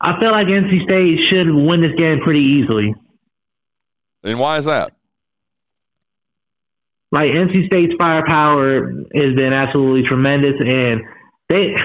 I 0.02 0.20
feel 0.20 0.32
like 0.32 0.48
NC 0.48 0.84
State 0.84 1.20
should 1.30 1.50
win 1.50 1.82
this 1.82 1.94
game 1.98 2.20
pretty 2.20 2.42
easily. 2.42 2.94
And 4.24 4.40
why 4.40 4.58
is 4.58 4.66
that? 4.66 4.94
Like 7.14 7.30
NC 7.30 7.68
State's 7.68 7.94
firepower 8.00 8.88
has 9.14 9.36
been 9.36 9.54
absolutely 9.54 10.10
tremendous, 10.10 10.56
and 10.60 11.02
they. 11.48 11.76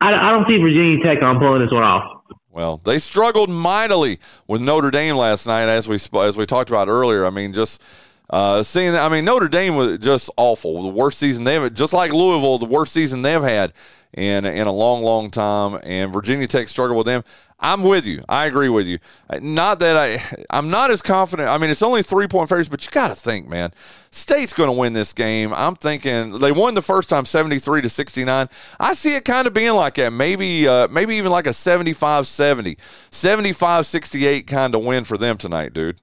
I, 0.00 0.14
I 0.14 0.30
don't 0.30 0.48
see 0.48 0.58
Virginia 0.58 1.02
Tech 1.02 1.20
on 1.20 1.40
pulling 1.40 1.60
this 1.60 1.72
one 1.72 1.82
off. 1.82 2.22
Well, 2.50 2.76
they 2.78 2.98
struggled 3.00 3.50
mightily 3.50 4.20
with 4.46 4.60
Notre 4.60 4.92
Dame 4.92 5.16
last 5.16 5.44
night, 5.46 5.68
as 5.68 5.88
we 5.88 5.98
as 6.20 6.36
we 6.36 6.46
talked 6.46 6.70
about 6.70 6.86
earlier. 6.86 7.26
I 7.26 7.30
mean, 7.30 7.52
just 7.52 7.82
uh, 8.30 8.62
seeing, 8.62 8.94
I 8.94 9.08
mean, 9.08 9.24
Notre 9.24 9.48
Dame 9.48 9.74
was 9.74 9.98
just 9.98 10.30
awful. 10.36 10.82
The 10.82 10.88
worst 10.88 11.18
season 11.18 11.44
they've, 11.44 11.72
just 11.74 11.92
like 11.92 12.12
Louisville, 12.12 12.58
the 12.58 12.66
worst 12.66 12.92
season 12.92 13.22
they've 13.22 13.42
had 13.42 13.72
in 14.12 14.44
in 14.44 14.66
a 14.66 14.72
long, 14.72 15.02
long 15.02 15.30
time. 15.30 15.80
And 15.82 16.12
Virginia 16.12 16.46
Tech 16.46 16.68
struggled 16.68 16.96
with 16.96 17.06
them. 17.06 17.24
I'm 17.62 17.82
with 17.82 18.06
you. 18.06 18.24
I 18.28 18.46
agree 18.46 18.70
with 18.70 18.86
you. 18.86 18.98
Not 19.40 19.80
that 19.80 19.96
I, 19.96 20.44
I'm 20.48 20.70
not 20.70 20.90
as 20.90 21.02
confident. 21.02 21.48
I 21.48 21.58
mean, 21.58 21.70
it's 21.70 21.82
only 21.82 22.02
three 22.02 22.26
point 22.26 22.48
favorites, 22.48 22.70
but 22.70 22.84
you 22.84 22.90
got 22.90 23.08
to 23.08 23.14
think, 23.14 23.48
man. 23.48 23.72
State's 24.10 24.54
going 24.54 24.68
to 24.68 24.72
win 24.72 24.92
this 24.94 25.12
game. 25.12 25.52
I'm 25.52 25.76
thinking 25.76 26.38
they 26.38 26.52
won 26.52 26.74
the 26.74 26.82
first 26.82 27.10
time, 27.10 27.26
73 27.26 27.82
to 27.82 27.88
69. 27.88 28.48
I 28.78 28.94
see 28.94 29.14
it 29.14 29.24
kind 29.24 29.46
of 29.46 29.52
being 29.52 29.74
like 29.74 29.94
that. 29.96 30.12
Maybe, 30.12 30.66
uh, 30.66 30.88
maybe 30.88 31.16
even 31.16 31.30
like 31.30 31.46
a 31.46 31.52
75 31.52 32.26
70, 32.26 32.78
75 33.10 33.86
68 33.86 34.46
kind 34.46 34.74
of 34.74 34.82
win 34.82 35.04
for 35.04 35.18
them 35.18 35.36
tonight, 35.36 35.74
dude. 35.74 36.00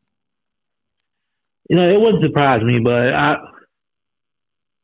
You 1.70 1.76
know, 1.76 1.90
it 1.90 2.00
wouldn't 2.00 2.24
surprise 2.24 2.64
me, 2.64 2.80
but 2.80 3.14
I, 3.14 3.38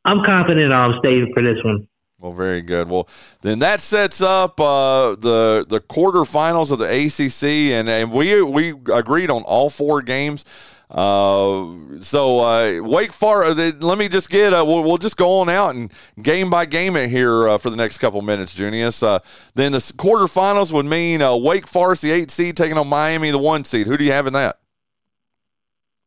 I'm 0.04 0.24
confident 0.24 0.72
I'll 0.72 0.98
stay 0.98 1.22
for 1.32 1.42
this 1.42 1.62
one. 1.64 1.88
Well, 2.18 2.32
very 2.32 2.62
good. 2.62 2.88
Well, 2.88 3.08
then 3.42 3.58
that 3.58 3.80
sets 3.80 4.22
up 4.22 4.58
uh, 4.58 5.14
the 5.16 5.66
the 5.68 5.80
quarterfinals 5.80 6.70
of 6.70 6.78
the 6.78 6.84
ACC, 6.86 7.72
and, 7.72 7.88
and 7.88 8.10
we 8.10 8.40
we 8.42 8.70
agreed 8.92 9.30
on 9.30 9.42
all 9.42 9.68
four 9.68 10.00
games. 10.00 10.44
Uh, 10.90 12.00
so 12.00 12.40
uh, 12.40 12.80
Wake 12.82 13.12
Forest. 13.12 13.58
Uh, 13.58 13.72
let 13.86 13.98
me 13.98 14.08
just 14.08 14.30
get. 14.30 14.54
Uh, 14.54 14.64
we'll, 14.66 14.82
we'll, 14.84 14.96
just 14.96 15.16
go 15.16 15.40
on 15.40 15.48
out 15.48 15.74
and 15.74 15.92
game 16.22 16.50
by 16.50 16.66
game 16.66 16.96
it 16.96 17.10
here 17.10 17.48
uh, 17.48 17.58
for 17.58 17.68
the 17.68 17.76
next 17.76 17.98
couple 17.98 18.22
minutes, 18.22 18.54
Junious. 18.54 19.02
Uh, 19.02 19.18
then 19.54 19.72
the 19.72 19.78
quarterfinals 19.78 20.72
would 20.72 20.86
mean 20.86 21.20
Wake 21.42 21.66
Forest, 21.66 22.02
the 22.02 22.12
eight 22.12 22.30
seed, 22.30 22.56
taking 22.56 22.78
on 22.78 22.88
Miami, 22.88 23.30
the 23.30 23.38
one 23.38 23.64
seed. 23.64 23.86
Who 23.86 23.96
do 23.96 24.04
you 24.04 24.12
have 24.12 24.26
in 24.26 24.34
that? 24.34 24.60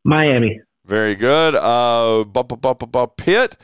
Miami. 0.04 0.60
Very 0.88 1.14
good. 1.14 1.54
Uh, 1.54 2.24
Pitt 3.16 3.56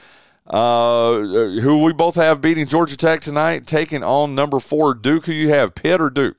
uh, 0.47 1.15
who 1.15 1.83
we 1.83 1.93
both 1.93 2.17
have 2.17 2.41
beating 2.41 2.67
Georgia 2.67 2.97
Tech 2.97 3.21
tonight, 3.21 3.67
taking 3.67 4.03
on 4.03 4.35
number 4.35 4.61
four 4.61 4.95
Duke. 4.95 5.27
Who 5.27 5.33
you 5.33 5.49
have, 5.49 5.75
Pitt 5.75 6.01
or 6.01 6.11
Duke? 6.11 6.37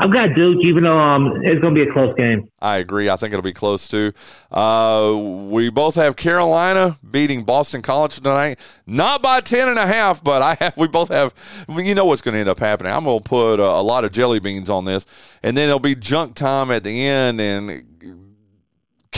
I've 0.00 0.12
got 0.12 0.36
Duke, 0.36 0.58
even 0.62 0.84
though 0.84 0.96
um, 0.96 1.40
it's 1.42 1.60
going 1.60 1.74
to 1.74 1.84
be 1.84 1.90
a 1.90 1.92
close 1.92 2.14
game. 2.16 2.48
I 2.60 2.76
agree. 2.76 3.10
I 3.10 3.16
think 3.16 3.32
it'll 3.32 3.42
be 3.42 3.52
close 3.52 3.88
too. 3.88 4.12
Uh, 4.48 5.16
we 5.16 5.70
both 5.70 5.96
have 5.96 6.14
Carolina 6.14 6.96
beating 7.10 7.42
Boston 7.42 7.82
College 7.82 8.20
tonight, 8.20 8.60
not 8.86 9.20
by 9.20 9.40
ten 9.40 9.66
and 9.68 9.78
a 9.78 9.86
half, 9.88 10.22
but 10.22 10.40
I 10.40 10.54
have. 10.60 10.76
We 10.76 10.86
both 10.86 11.08
have. 11.08 11.34
You 11.68 11.96
know 11.96 12.04
what's 12.04 12.22
going 12.22 12.34
to 12.34 12.38
end 12.38 12.48
up 12.48 12.60
happening. 12.60 12.92
I'm 12.92 13.02
going 13.02 13.18
to 13.18 13.28
put 13.28 13.58
a, 13.58 13.64
a 13.64 13.82
lot 13.82 14.04
of 14.04 14.12
jelly 14.12 14.38
beans 14.38 14.70
on 14.70 14.84
this, 14.84 15.04
and 15.42 15.56
then 15.56 15.68
it'll 15.68 15.80
be 15.80 15.96
junk 15.96 16.36
time 16.36 16.70
at 16.70 16.84
the 16.84 17.04
end, 17.04 17.40
and 17.40 17.87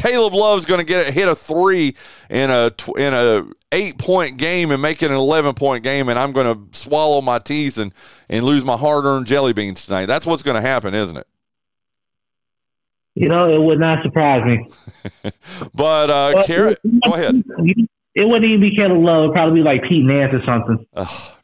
Caleb 0.01 0.33
Love's 0.33 0.65
going 0.65 0.79
to 0.79 0.85
get 0.85 1.13
hit 1.13 1.29
a 1.29 1.35
three 1.35 1.95
in 2.31 2.51
a 2.51 2.73
in 2.97 3.13
a 3.13 3.45
eight 3.71 3.99
point 3.99 4.39
game 4.39 4.71
and 4.71 4.81
make 4.81 5.03
it 5.03 5.11
an 5.11 5.17
eleven 5.17 5.55
point 5.55 5.85
game, 5.85 6.09
and 6.09 6.19
I'm 6.19 6.33
going 6.33 6.47
to 6.47 6.79
swallow 6.79 7.21
my 7.21 7.39
teeth 7.39 7.77
and 7.77 7.93
and 8.31 8.45
lose 8.45 8.65
my 8.65 8.79
hard 8.79 9.05
earned 9.05 9.27
jelly 9.27 9.53
beans 9.53 9.85
tonight. 9.85 10.07
That's 10.07 10.25
what's 10.25 10.43
going 10.43 10.55
to 10.55 10.67
happen, 10.67 10.95
isn't 10.95 11.19
it? 11.19 11.27
You 13.15 13.29
know, 13.29 13.53
it 13.55 13.61
would 13.61 13.79
not 13.79 14.03
surprise 14.03 14.43
me. 14.47 14.67
but 15.75 16.09
uh, 16.09 16.33
well, 16.35 16.47
Carrot, 16.47 16.79
go 17.05 17.15
ahead. 17.15 17.45
It 18.15 18.27
wouldn't 18.27 18.47
even 18.47 18.61
be 18.61 18.75
Caleb 18.75 19.03
Love. 19.03 19.25
It'd 19.25 19.35
probably 19.35 19.61
be 19.61 19.65
like 19.65 19.83
Pete 19.83 20.05
Nance 20.05 20.33
or 20.33 20.43
something. 20.47 20.87
Oh, 20.95 21.37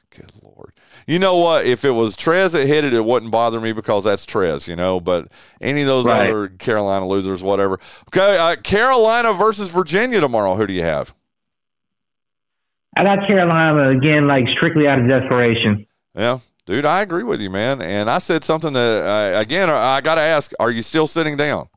you 1.07 1.21
know 1.21 1.37
what? 1.37 1.65
If 1.65 1.85
it 1.85 1.93
was 1.93 2.17
Trez 2.17 2.53
that 2.53 2.67
hit 2.67 2.85
it, 2.85 2.93
it 2.93 3.05
wouldn't 3.05 3.31
bother 3.31 3.61
me 3.61 3.73
because 3.73 4.05
that's 4.05 4.27
Trez, 4.27 4.67
you 4.67 4.75
know. 4.75 4.99
But 4.99 5.29
any 5.61 5.83
of 5.83 5.87
those 5.87 6.07
right. 6.07 6.29
other 6.29 6.49
Carolina 6.49 7.07
losers, 7.07 7.43
whatever. 7.43 7.79
Okay, 8.09 8.37
uh, 8.37 8.57
Carolina 8.57 9.33
versus 9.33 9.71
Virginia 9.71 10.21
tomorrow. 10.21 10.57
Who 10.57 10.67
do 10.67 10.73
you 10.73 10.83
have? 10.83 11.15
I 12.97 13.05
got 13.05 13.29
Carolina 13.29 13.91
again, 13.91 14.27
like 14.27 14.47
strictly 14.57 14.89
out 14.89 14.99
of 14.99 15.09
desperation. 15.09 15.87
Yeah, 16.15 16.41
dude, 16.65 16.85
I 16.85 17.03
agree 17.03 17.23
with 17.23 17.41
you, 17.41 17.51
man. 17.51 17.83
And 17.83 18.11
I 18.11 18.19
said 18.19 18.43
something 18.43 18.73
that 18.73 19.07
uh, 19.37 19.39
again, 19.39 19.71
I 19.71 20.01
got 20.01 20.17
to 20.17 20.23
ask: 20.23 20.53
Are 20.59 20.73
you 20.73 20.83
still 20.83 21.07
sitting 21.07 21.37
down? 21.37 21.69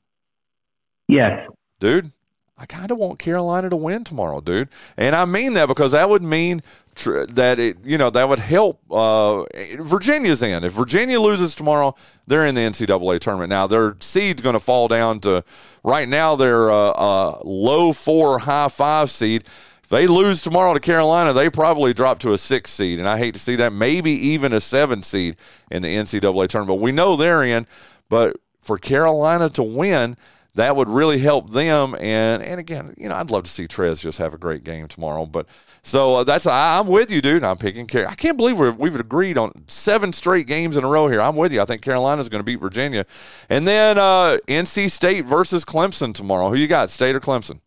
Yes, 1.07 1.47
dude. 1.79 2.11
I 2.57 2.65
kind 2.65 2.91
of 2.91 2.97
want 2.97 3.19
Carolina 3.19 3.69
to 3.69 3.77
win 3.77 4.03
tomorrow, 4.03 4.41
dude. 4.41 4.67
And 4.97 5.15
I 5.15 5.23
mean 5.23 5.53
that 5.53 5.67
because 5.67 5.93
that 5.93 6.09
would 6.09 6.21
mean 6.21 6.61
tr- 6.99 7.25
that 7.25 7.59
it, 7.59 7.77
you 7.83 7.97
know, 7.97 8.09
that 8.09 8.29
would 8.29 8.39
help 8.39 8.79
uh, 8.91 9.43
Virginia's 9.79 10.43
in. 10.43 10.63
If 10.63 10.73
Virginia 10.73 11.19
loses 11.19 11.55
tomorrow, 11.55 11.95
they're 12.27 12.45
in 12.45 12.55
the 12.55 12.61
NCAA 12.61 13.19
tournament. 13.19 13.49
Now 13.49 13.65
their 13.65 13.95
seed's 13.99 14.41
going 14.41 14.53
to 14.53 14.59
fall 14.59 14.87
down 14.87 15.19
to 15.21 15.43
right 15.83 16.07
now 16.07 16.35
they're 16.35 16.69
a, 16.69 16.73
a 16.73 17.41
low 17.43 17.93
four, 17.93 18.39
high 18.39 18.67
five 18.67 19.09
seed. 19.09 19.45
If 19.83 19.89
they 19.89 20.05
lose 20.05 20.41
tomorrow 20.41 20.75
to 20.75 20.79
Carolina, 20.79 21.33
they 21.33 21.49
probably 21.49 21.93
drop 21.93 22.19
to 22.19 22.33
a 22.33 22.37
six 22.37 22.69
seed, 22.69 22.99
and 22.99 23.09
I 23.09 23.17
hate 23.17 23.33
to 23.33 23.39
see 23.39 23.55
that. 23.55 23.73
Maybe 23.73 24.11
even 24.11 24.53
a 24.53 24.61
seven 24.61 25.01
seed 25.01 25.37
in 25.71 25.81
the 25.81 25.95
NCAA 25.95 26.47
tournament. 26.47 26.79
We 26.79 26.91
know 26.91 27.15
they're 27.15 27.43
in, 27.43 27.65
but 28.07 28.37
for 28.61 28.77
Carolina 28.77 29.49
to 29.49 29.63
win, 29.63 30.15
that 30.55 30.75
would 30.75 30.89
really 30.89 31.19
help 31.19 31.51
them. 31.51 31.95
And 31.99 32.43
and 32.43 32.59
again, 32.59 32.93
you 32.97 33.09
know, 33.09 33.15
I'd 33.15 33.31
love 33.31 33.45
to 33.45 33.49
see 33.49 33.67
Trez 33.67 34.01
just 34.01 34.19
have 34.19 34.33
a 34.33 34.37
great 34.37 34.63
game 34.63 34.87
tomorrow. 34.87 35.25
But 35.25 35.47
so 35.83 36.17
uh, 36.17 36.23
that's 36.23 36.45
I, 36.45 36.79
am 36.79 36.87
with 36.87 37.11
you, 37.11 37.21
dude. 37.21 37.43
I'm 37.43 37.57
picking. 37.57 37.87
Care. 37.87 38.07
I 38.07 38.15
can't 38.15 38.37
believe 38.37 38.59
we've, 38.59 38.75
we've 38.77 38.95
agreed 38.95 39.37
on 39.37 39.51
seven 39.67 40.13
straight 40.13 40.47
games 40.47 40.77
in 40.77 40.83
a 40.83 40.87
row 40.87 41.07
here. 41.07 41.21
I'm 41.21 41.35
with 41.35 41.53
you. 41.53 41.61
I 41.61 41.65
think 41.65 41.81
Carolina's 41.81 42.29
going 42.29 42.41
to 42.41 42.45
beat 42.45 42.59
Virginia, 42.59 43.05
and 43.49 43.67
then 43.67 43.97
uh, 43.97 44.37
NC 44.47 44.91
State 44.91 45.25
versus 45.25 45.65
Clemson 45.65 46.13
tomorrow. 46.13 46.49
Who 46.49 46.55
you 46.55 46.67
got, 46.67 46.89
State 46.89 47.15
or 47.15 47.19
Clemson? 47.19 47.61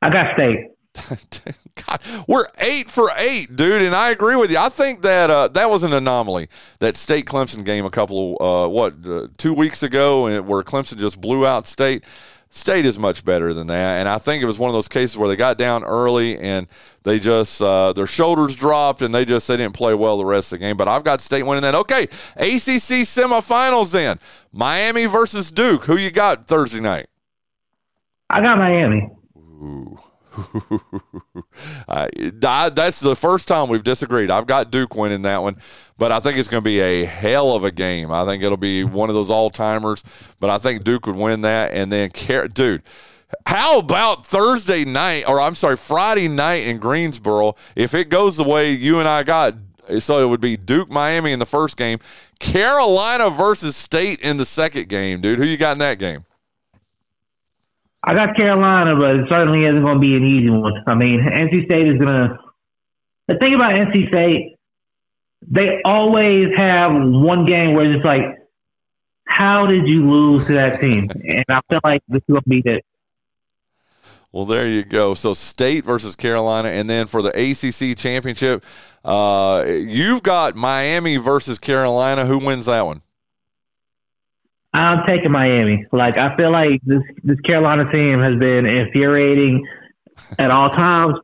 I 0.00 0.10
got 0.10 0.34
State. 0.34 0.68
God, 1.86 2.00
we're 2.28 2.46
eight 2.58 2.90
for 2.90 3.10
eight, 3.16 3.56
dude, 3.56 3.80
and 3.80 3.94
I 3.94 4.10
agree 4.10 4.36
with 4.36 4.50
you. 4.50 4.58
I 4.58 4.68
think 4.68 5.02
that 5.02 5.30
uh, 5.30 5.48
that 5.48 5.70
was 5.70 5.84
an 5.84 5.92
anomaly 5.94 6.48
that 6.80 6.98
State 6.98 7.24
Clemson 7.24 7.64
game 7.64 7.86
a 7.86 7.90
couple 7.90 8.36
of 8.38 8.66
uh, 8.66 8.68
what 8.68 8.94
uh, 9.06 9.28
two 9.38 9.54
weeks 9.54 9.82
ago, 9.82 10.26
and 10.26 10.46
where 10.46 10.62
Clemson 10.62 10.98
just 10.98 11.20
blew 11.20 11.46
out 11.46 11.66
State. 11.66 12.04
State 12.54 12.84
is 12.84 12.98
much 12.98 13.24
better 13.24 13.54
than 13.54 13.68
that, 13.68 13.98
and 13.98 14.06
I 14.06 14.18
think 14.18 14.42
it 14.42 14.46
was 14.46 14.58
one 14.58 14.68
of 14.68 14.74
those 14.74 14.86
cases 14.86 15.16
where 15.16 15.26
they 15.26 15.36
got 15.36 15.56
down 15.56 15.84
early 15.84 16.38
and 16.38 16.66
they 17.02 17.18
just 17.18 17.62
uh, 17.62 17.94
their 17.94 18.06
shoulders 18.06 18.54
dropped 18.54 19.00
and 19.00 19.14
they 19.14 19.24
just 19.24 19.48
they 19.48 19.56
didn't 19.56 19.72
play 19.72 19.94
well 19.94 20.18
the 20.18 20.26
rest 20.26 20.52
of 20.52 20.58
the 20.58 20.66
game. 20.66 20.76
But 20.76 20.86
I've 20.86 21.02
got 21.02 21.22
State 21.22 21.44
winning 21.44 21.62
that. 21.62 21.74
Okay, 21.74 22.02
ACC 22.36 23.08
semifinals 23.08 23.92
then 23.92 24.18
Miami 24.52 25.06
versus 25.06 25.50
Duke. 25.50 25.84
Who 25.86 25.96
you 25.96 26.10
got 26.10 26.44
Thursday 26.44 26.80
night? 26.80 27.06
I 28.28 28.42
got 28.42 28.58
Miami. 28.58 29.10
Ooh. 29.38 29.98
That's 31.88 33.00
the 33.00 33.16
first 33.16 33.48
time 33.48 33.68
we've 33.68 33.84
disagreed. 33.84 34.30
I've 34.30 34.46
got 34.46 34.70
Duke 34.70 34.94
winning 34.94 35.22
that 35.22 35.42
one, 35.42 35.56
but 35.98 36.12
I 36.12 36.20
think 36.20 36.38
it's 36.38 36.48
going 36.48 36.62
to 36.62 36.64
be 36.64 36.80
a 36.80 37.04
hell 37.04 37.54
of 37.54 37.64
a 37.64 37.70
game. 37.70 38.10
I 38.10 38.24
think 38.24 38.42
it'll 38.42 38.56
be 38.56 38.84
one 38.84 39.08
of 39.08 39.14
those 39.14 39.30
all 39.30 39.50
timers, 39.50 40.02
but 40.40 40.50
I 40.50 40.58
think 40.58 40.84
Duke 40.84 41.06
would 41.06 41.16
win 41.16 41.42
that. 41.42 41.72
And 41.72 41.92
then, 41.92 42.10
dude, 42.54 42.82
how 43.46 43.78
about 43.78 44.26
Thursday 44.26 44.84
night, 44.84 45.24
or 45.26 45.40
I'm 45.40 45.54
sorry, 45.54 45.76
Friday 45.76 46.28
night 46.28 46.66
in 46.66 46.78
Greensboro? 46.78 47.56
If 47.76 47.94
it 47.94 48.08
goes 48.08 48.36
the 48.36 48.44
way 48.44 48.72
you 48.72 48.98
and 48.98 49.08
I 49.08 49.22
got, 49.22 49.54
so 49.98 50.24
it 50.24 50.28
would 50.28 50.40
be 50.40 50.56
Duke 50.56 50.90
Miami 50.90 51.32
in 51.32 51.38
the 51.38 51.46
first 51.46 51.76
game, 51.76 51.98
Carolina 52.38 53.30
versus 53.30 53.76
State 53.76 54.20
in 54.20 54.36
the 54.36 54.46
second 54.46 54.88
game, 54.88 55.20
dude. 55.20 55.38
Who 55.38 55.44
you 55.44 55.56
got 55.56 55.72
in 55.72 55.78
that 55.78 55.98
game? 55.98 56.24
I 58.04 58.14
got 58.14 58.36
Carolina, 58.36 58.96
but 58.96 59.14
it 59.14 59.28
certainly 59.28 59.64
isn't 59.64 59.82
going 59.82 59.94
to 59.94 60.00
be 60.00 60.16
an 60.16 60.24
easy 60.24 60.50
one. 60.50 60.82
I 60.86 60.94
mean, 60.94 61.20
NC 61.20 61.66
State 61.66 61.86
is 61.86 61.98
going 61.98 62.28
to. 62.28 62.38
The 63.28 63.38
thing 63.38 63.54
about 63.54 63.74
NC 63.74 64.08
State, 64.08 64.56
they 65.48 65.80
always 65.84 66.48
have 66.56 66.92
one 66.92 67.46
game 67.46 67.74
where 67.74 67.92
it's 67.92 68.04
like, 68.04 68.42
how 69.24 69.66
did 69.66 69.86
you 69.86 70.10
lose 70.10 70.46
to 70.46 70.54
that 70.54 70.80
team? 70.80 71.10
and 71.14 71.44
I 71.48 71.60
feel 71.70 71.80
like 71.84 72.02
this 72.08 72.22
to 72.28 72.40
be 72.46 72.62
it. 72.64 72.84
Well, 74.32 74.46
there 74.46 74.66
you 74.66 74.82
go. 74.82 75.14
So 75.14 75.34
State 75.34 75.84
versus 75.84 76.16
Carolina, 76.16 76.70
and 76.70 76.88
then 76.88 77.06
for 77.06 77.22
the 77.22 77.28
ACC 77.28 77.96
championship, 77.96 78.64
uh, 79.04 79.64
you've 79.66 80.22
got 80.22 80.56
Miami 80.56 81.18
versus 81.18 81.58
Carolina. 81.58 82.24
Who 82.24 82.38
wins 82.38 82.66
that 82.66 82.86
one? 82.86 83.02
I'm 84.72 85.04
taking 85.06 85.30
Miami. 85.30 85.86
Like 85.92 86.16
I 86.16 86.36
feel 86.36 86.50
like 86.50 86.80
this 86.84 87.02
this 87.24 87.40
Carolina 87.40 87.90
team 87.92 88.20
has 88.20 88.38
been 88.38 88.66
infuriating 88.66 89.66
at 90.38 90.50
all 90.50 90.70
times. 90.70 91.16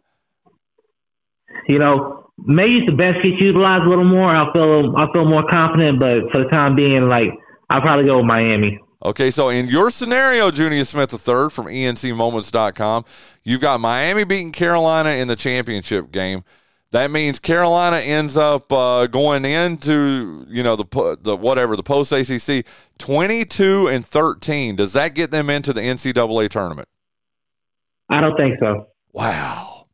You 1.67 1.79
know, 1.79 2.31
maybe 2.39 2.85
the 2.87 2.93
best 2.93 3.23
gets 3.23 3.41
utilized 3.41 3.85
a 3.85 3.89
little 3.89 4.05
more. 4.05 4.35
I 4.35 4.53
feel 4.53 4.95
I 4.97 5.11
feel 5.13 5.25
more 5.25 5.49
confident, 5.49 5.99
but 5.99 6.31
for 6.33 6.45
the 6.45 6.51
time 6.51 6.77
being, 6.77 7.09
like 7.09 7.31
I'll 7.71 7.81
probably 7.81 8.05
go 8.05 8.19
with 8.19 8.27
Miami. 8.27 8.79
Okay, 9.05 9.31
so 9.31 9.49
in 9.49 9.69
your 9.69 9.91
scenario, 9.91 10.51
Junious 10.51 10.89
Smith 10.89 11.13
III 11.13 11.51
from 11.51 11.67
ENCMoments.com, 11.67 13.05
you've 13.45 13.61
got 13.61 13.79
Miami 13.79 14.25
beating 14.25 14.51
Carolina 14.51 15.11
in 15.11 15.29
the 15.29 15.37
championship 15.37 16.11
game. 16.11 16.43
That 16.91 17.11
means 17.11 17.39
Carolina 17.39 17.99
ends 17.99 18.37
up 18.37 18.73
uh, 18.73 19.07
going 19.09 19.45
into 19.45 20.47
you 20.49 20.63
know 20.63 20.77
the 20.77 21.19
the 21.21 21.37
whatever 21.37 21.77
the 21.77 21.83
post 21.83 22.13
ACC 22.13 22.65
twenty 22.99 23.45
two 23.45 23.89
and 23.89 24.05
thirteen. 24.05 24.75
Does 24.77 24.95
that 24.95 25.15
get 25.15 25.31
them 25.31 25.51
into 25.51 25.73
the 25.73 25.83
NCAA 25.83 26.49
tournament? 26.49 26.89
I 28.09 28.21
don't 28.23 28.37
think 28.37 28.59
so. 28.59 28.89
Wow. 29.13 29.87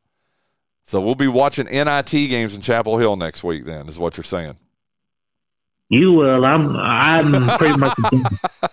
So 0.85 1.01
we'll 1.01 1.17
be 1.17 1.27
watching 1.27 1.67
NIT 1.67 2.11
games 2.11 2.55
in 2.55 2.61
Chapel 2.61 2.99
Hill 2.99 3.17
next 3.17 3.43
week. 3.43 3.65
Then 3.65 3.89
is 3.89 3.99
what 3.99 4.17
you're 4.17 4.25
saying. 4.25 4.59
You 5.95 6.13
will. 6.13 6.45
I'm. 6.45 6.77
I'm 6.77 7.57
pretty 7.57 7.79
much. 7.79 7.93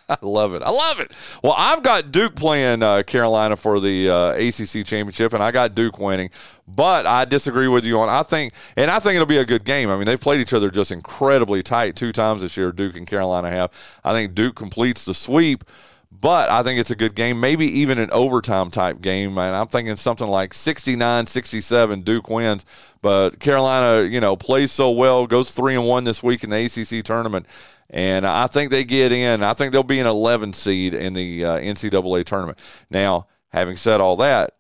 I 0.10 0.18
love 0.24 0.56
it. 0.56 0.64
I 0.64 0.72
love 0.72 1.00
it. 1.00 1.16
Well, 1.44 1.54
I've 1.56 1.84
got 1.84 2.12
Duke 2.12 2.34
playing 2.36 2.82
uh, 2.82 3.04
Carolina 3.06 3.56
for 3.56 3.80
the 3.80 4.10
uh, 4.10 4.32
ACC 4.32 4.84
championship, 4.88 5.34
and 5.34 5.44
I 5.44 5.52
got 5.52 5.76
Duke 5.76 6.00
winning. 6.00 6.32
But 6.68 7.06
I 7.06 7.26
disagree 7.26 7.68
with 7.68 7.86
you 7.86 8.00
on. 8.00 8.10
I 8.10 8.24
think, 8.24 8.54
and 8.76 8.90
I 8.90 8.98
think 9.00 9.16
it'll 9.16 9.28
be 9.28 9.38
a 9.38 9.46
good 9.46 9.66
game. 9.66 9.92
I 9.92 9.98
mean, 9.98 10.06
they've 10.06 10.20
played 10.20 10.42
each 10.42 10.54
other 10.54 10.72
just 10.72 10.92
incredibly 10.92 11.62
tight 11.62 11.96
two 11.96 12.12
times 12.12 12.42
this 12.42 12.58
year. 12.58 12.72
Duke 12.72 12.96
and 12.98 13.06
Carolina 13.06 13.52
have. 13.52 13.72
I 14.04 14.14
think 14.14 14.34
Duke 14.34 14.56
completes 14.56 15.06
the 15.06 15.14
sweep 15.14 15.64
but 16.12 16.49
I 16.49 16.62
think 16.62 16.80
it's 16.80 16.91
a 16.91 16.95
good 16.95 17.16
game, 17.16 17.39
maybe 17.39 17.66
even 17.80 17.97
an 17.97 18.12
overtime 18.12 18.70
type 18.70 19.01
game. 19.01 19.38
And 19.38 19.55
I'm 19.55 19.68
thinking 19.68 19.95
something 19.95 20.28
like 20.28 20.53
69 20.53 21.28
67, 21.28 22.01
Duke 22.01 22.30
wins. 22.30 22.66
But 23.01 23.39
Carolina, 23.39 24.07
you 24.07 24.20
know, 24.20 24.36
plays 24.36 24.72
so 24.72 24.91
well, 24.91 25.26
goes 25.26 25.51
3 25.53 25.76
and 25.76 25.88
1 25.88 26.03
this 26.03 26.22
week 26.22 26.43
in 26.43 26.49
the 26.49 26.66
ACC 26.66 27.03
tournament. 27.03 27.47
And 27.89 28.26
I 28.26 28.47
think 28.47 28.72
they 28.72 28.84
get 28.84 29.12
in. 29.12 29.41
I 29.41 29.53
think 29.53 29.72
they'll 29.72 29.84
be 29.84 29.99
an 29.99 30.07
11 30.07 30.53
seed 30.53 30.93
in 30.93 31.14
the 31.14 31.45
uh, 31.45 31.59
NCAA 31.59 32.26
tournament. 32.26 32.59
Now, 32.89 33.28
having 33.49 33.78
said 33.78 33.99
all 33.99 34.18
that, 34.18 34.53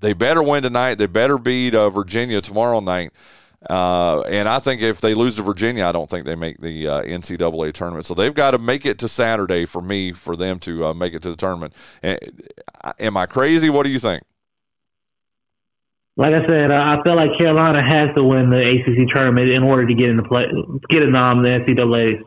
they 0.00 0.12
better 0.12 0.42
win 0.42 0.62
tonight. 0.62 0.96
They 0.96 1.06
better 1.06 1.38
beat 1.38 1.74
uh, 1.74 1.90
Virginia 1.90 2.40
tomorrow 2.40 2.80
night. 2.80 3.12
Uh, 3.68 4.22
and 4.22 4.48
I 4.48 4.58
think 4.58 4.82
if 4.82 5.00
they 5.00 5.14
lose 5.14 5.36
to 5.36 5.42
Virginia, 5.42 5.86
I 5.86 5.92
don't 5.92 6.10
think 6.10 6.26
they 6.26 6.34
make 6.34 6.60
the 6.60 6.88
uh, 6.88 7.02
NCAA 7.02 7.72
tournament. 7.72 8.06
So 8.06 8.14
they've 8.14 8.34
got 8.34 8.52
to 8.52 8.58
make 8.58 8.84
it 8.86 8.98
to 9.00 9.08
Saturday 9.08 9.66
for 9.66 9.80
me 9.80 10.12
for 10.12 10.36
them 10.36 10.58
to 10.60 10.86
uh, 10.86 10.94
make 10.94 11.14
it 11.14 11.22
to 11.22 11.30
the 11.30 11.36
tournament. 11.36 11.74
Am 12.02 13.16
I 13.16 13.26
crazy? 13.26 13.70
What 13.70 13.84
do 13.84 13.90
you 13.90 13.98
think? 13.98 14.24
Like 16.16 16.34
I 16.34 16.46
said, 16.46 16.70
I 16.70 17.02
feel 17.02 17.16
like 17.16 17.38
Carolina 17.38 17.80
has 17.82 18.14
to 18.16 18.22
win 18.22 18.50
the 18.50 18.60
ACC 18.60 19.08
tournament 19.14 19.48
in 19.48 19.62
order 19.62 19.86
to 19.86 19.94
get 19.94 20.10
in 20.10 20.18
the 20.18 20.22
play, 20.22 20.44
get 20.90 21.02
in 21.02 21.16
um, 21.16 21.42
the 21.42 21.48
NCAA. 21.48 22.20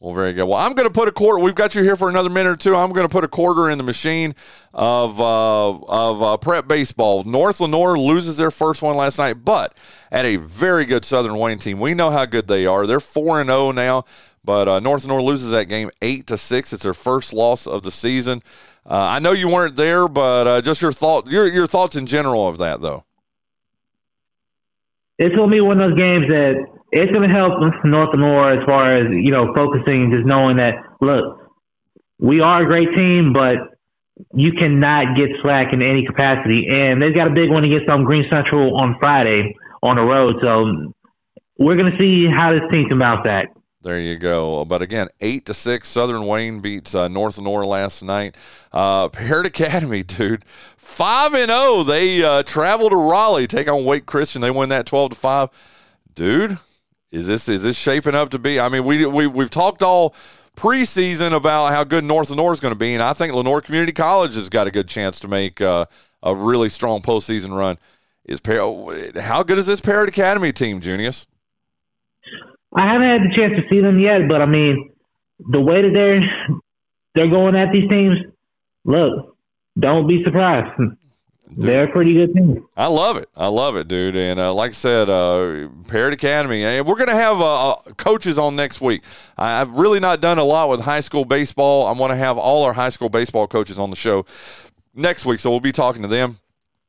Well, 0.00 0.14
very 0.14 0.32
good. 0.32 0.46
Well, 0.46 0.56
I'm 0.56 0.72
going 0.72 0.88
to 0.88 0.92
put 0.92 1.08
a 1.08 1.12
quarter. 1.12 1.38
We've 1.38 1.54
got 1.54 1.74
you 1.74 1.82
here 1.82 1.94
for 1.94 2.08
another 2.08 2.30
minute 2.30 2.50
or 2.50 2.56
two. 2.56 2.74
I'm 2.74 2.90
going 2.92 3.06
to 3.06 3.12
put 3.12 3.22
a 3.22 3.28
quarter 3.28 3.68
in 3.68 3.76
the 3.76 3.84
machine 3.84 4.34
of 4.72 5.20
uh, 5.20 5.68
of 5.68 6.22
uh, 6.22 6.36
prep 6.38 6.66
baseball. 6.66 7.22
North 7.24 7.60
Lenoir 7.60 7.98
loses 7.98 8.38
their 8.38 8.50
first 8.50 8.80
one 8.80 8.96
last 8.96 9.18
night, 9.18 9.44
but 9.44 9.76
at 10.10 10.24
a 10.24 10.36
very 10.36 10.86
good 10.86 11.04
Southern 11.04 11.36
Wayne 11.36 11.58
team. 11.58 11.80
We 11.80 11.92
know 11.92 12.10
how 12.10 12.24
good 12.24 12.48
they 12.48 12.64
are. 12.64 12.86
They're 12.86 12.98
four 12.98 13.40
and 13.40 13.50
zero 13.50 13.66
oh 13.66 13.72
now, 13.72 14.04
but 14.42 14.68
uh, 14.68 14.80
North 14.80 15.04
Lenoir 15.04 15.20
loses 15.20 15.50
that 15.50 15.66
game 15.66 15.90
eight 16.00 16.26
to 16.28 16.38
six. 16.38 16.72
It's 16.72 16.84
their 16.84 16.94
first 16.94 17.34
loss 17.34 17.66
of 17.66 17.82
the 17.82 17.92
season. 17.92 18.42
Uh, 18.86 18.94
I 18.94 19.18
know 19.18 19.32
you 19.32 19.50
weren't 19.50 19.76
there, 19.76 20.08
but 20.08 20.46
uh, 20.46 20.62
just 20.62 20.80
your 20.80 20.92
thought 20.92 21.26
your 21.26 21.46
your 21.46 21.66
thoughts 21.66 21.94
in 21.94 22.06
general 22.06 22.48
of 22.48 22.56
that 22.56 22.80
though. 22.80 23.04
It's 25.18 25.36
to 25.36 25.46
be 25.46 25.60
one 25.60 25.78
of 25.78 25.90
those 25.90 25.98
games 25.98 26.26
that 26.28 26.79
it's 26.92 27.12
going 27.12 27.28
to 27.28 27.34
help 27.34 27.60
North 27.84 28.10
and 28.12 28.22
Lenoir 28.22 28.58
as 28.58 28.64
far 28.66 28.96
as 28.96 29.06
you 29.10 29.30
know 29.30 29.52
focusing, 29.54 30.10
just 30.12 30.26
knowing 30.26 30.56
that 30.56 30.74
look, 31.00 31.50
we 32.18 32.40
are 32.40 32.62
a 32.62 32.66
great 32.66 32.94
team, 32.96 33.32
but 33.32 33.56
you 34.34 34.52
cannot 34.52 35.16
get 35.16 35.28
slack 35.42 35.72
in 35.72 35.82
any 35.82 36.04
capacity. 36.04 36.66
And 36.70 37.00
they've 37.00 37.14
got 37.14 37.26
a 37.26 37.34
big 37.34 37.50
one 37.50 37.64
against 37.64 37.88
um, 37.88 38.04
Greene 38.04 38.26
Central 38.30 38.76
on 38.80 38.96
Friday 39.00 39.54
on 39.82 39.96
the 39.96 40.02
road, 40.02 40.36
so 40.42 40.92
we're 41.58 41.76
going 41.76 41.92
to 41.92 41.98
see 41.98 42.26
how 42.26 42.52
this 42.52 42.62
team 42.72 42.88
can 42.88 42.98
bounce 42.98 43.24
back. 43.24 43.52
There 43.82 43.98
you 43.98 44.18
go. 44.18 44.66
But 44.66 44.82
again, 44.82 45.08
eight 45.20 45.46
to 45.46 45.54
six, 45.54 45.88
Southern 45.88 46.26
Wayne 46.26 46.60
beats 46.60 46.94
uh, 46.94 47.08
North 47.08 47.38
Lenoir 47.38 47.64
last 47.64 48.02
night. 48.02 48.36
Uh, 48.72 49.08
Parrott 49.08 49.46
Academy, 49.46 50.02
dude, 50.06 50.44
five 50.44 51.32
and 51.32 51.48
zero. 51.48 51.58
Oh. 51.60 51.82
They 51.82 52.22
uh, 52.22 52.42
travel 52.42 52.90
to 52.90 52.96
Raleigh, 52.96 53.46
take 53.46 53.68
on 53.68 53.86
Wake 53.86 54.04
Christian. 54.04 54.42
They 54.42 54.50
win 54.50 54.68
that 54.68 54.84
twelve 54.84 55.12
to 55.12 55.16
five. 55.16 55.48
Dude, 56.14 56.58
is 57.12 57.26
this 57.26 57.48
is 57.48 57.62
this 57.62 57.76
shaping 57.76 58.14
up 58.14 58.30
to 58.30 58.38
be? 58.38 58.60
I 58.60 58.68
mean, 58.68 58.84
we 58.84 59.04
we 59.06 59.26
we've 59.26 59.50
talked 59.50 59.82
all 59.82 60.14
preseason 60.56 61.32
about 61.32 61.72
how 61.72 61.84
good 61.84 62.04
North 62.04 62.30
Lenoir 62.30 62.52
is 62.52 62.60
going 62.60 62.74
to 62.74 62.78
be, 62.78 62.94
and 62.94 63.02
I 63.02 63.12
think 63.12 63.32
Lenoir 63.32 63.60
Community 63.60 63.92
College 63.92 64.34
has 64.34 64.48
got 64.48 64.66
a 64.66 64.70
good 64.70 64.88
chance 64.88 65.18
to 65.20 65.28
make 65.28 65.60
uh, 65.60 65.86
a 66.22 66.34
really 66.34 66.68
strong 66.68 67.02
postseason 67.02 67.56
run. 67.56 67.78
Is 68.24 68.40
how 69.20 69.42
good 69.42 69.58
is 69.58 69.66
this 69.66 69.80
Parrott 69.80 70.08
Academy 70.08 70.52
team, 70.52 70.80
Junious? 70.80 71.26
I 72.74 72.92
haven't 72.92 73.08
had 73.08 73.22
the 73.22 73.34
chance 73.36 73.54
to 73.56 73.68
see 73.68 73.80
them 73.80 73.98
yet, 73.98 74.28
but 74.28 74.40
I 74.40 74.46
mean, 74.46 74.92
the 75.38 75.60
way 75.60 75.82
that 75.82 75.90
they're 75.92 76.20
they're 77.14 77.30
going 77.30 77.56
at 77.56 77.72
these 77.72 77.90
teams, 77.90 78.18
look, 78.84 79.36
don't 79.78 80.06
be 80.06 80.22
surprised. 80.22 80.80
They're 81.56 81.84
a 81.84 81.92
pretty 81.92 82.14
good 82.14 82.34
team. 82.34 82.66
I 82.76 82.86
love 82.86 83.16
it. 83.16 83.28
I 83.36 83.48
love 83.48 83.76
it, 83.76 83.88
dude. 83.88 84.16
And 84.16 84.38
uh, 84.38 84.54
like 84.54 84.70
I 84.70 84.74
said, 84.74 85.08
uh, 85.08 85.68
Parrott 85.88 86.14
Academy. 86.14 86.64
And 86.64 86.86
we're 86.86 86.96
going 86.96 87.08
to 87.08 87.14
have 87.14 87.40
uh, 87.40 87.70
uh, 87.70 87.74
coaches 87.96 88.38
on 88.38 88.56
next 88.56 88.80
week. 88.80 89.02
I, 89.36 89.60
I've 89.60 89.70
really 89.70 90.00
not 90.00 90.20
done 90.20 90.38
a 90.38 90.44
lot 90.44 90.68
with 90.68 90.80
high 90.80 91.00
school 91.00 91.24
baseball. 91.24 91.86
I 91.86 91.92
want 91.92 92.12
to 92.12 92.16
have 92.16 92.38
all 92.38 92.64
our 92.64 92.72
high 92.72 92.88
school 92.88 93.08
baseball 93.08 93.46
coaches 93.46 93.78
on 93.78 93.90
the 93.90 93.96
show 93.96 94.26
next 94.94 95.24
week, 95.24 95.40
so 95.40 95.50
we'll 95.50 95.60
be 95.60 95.72
talking 95.72 96.02
to 96.02 96.08
them. 96.08 96.36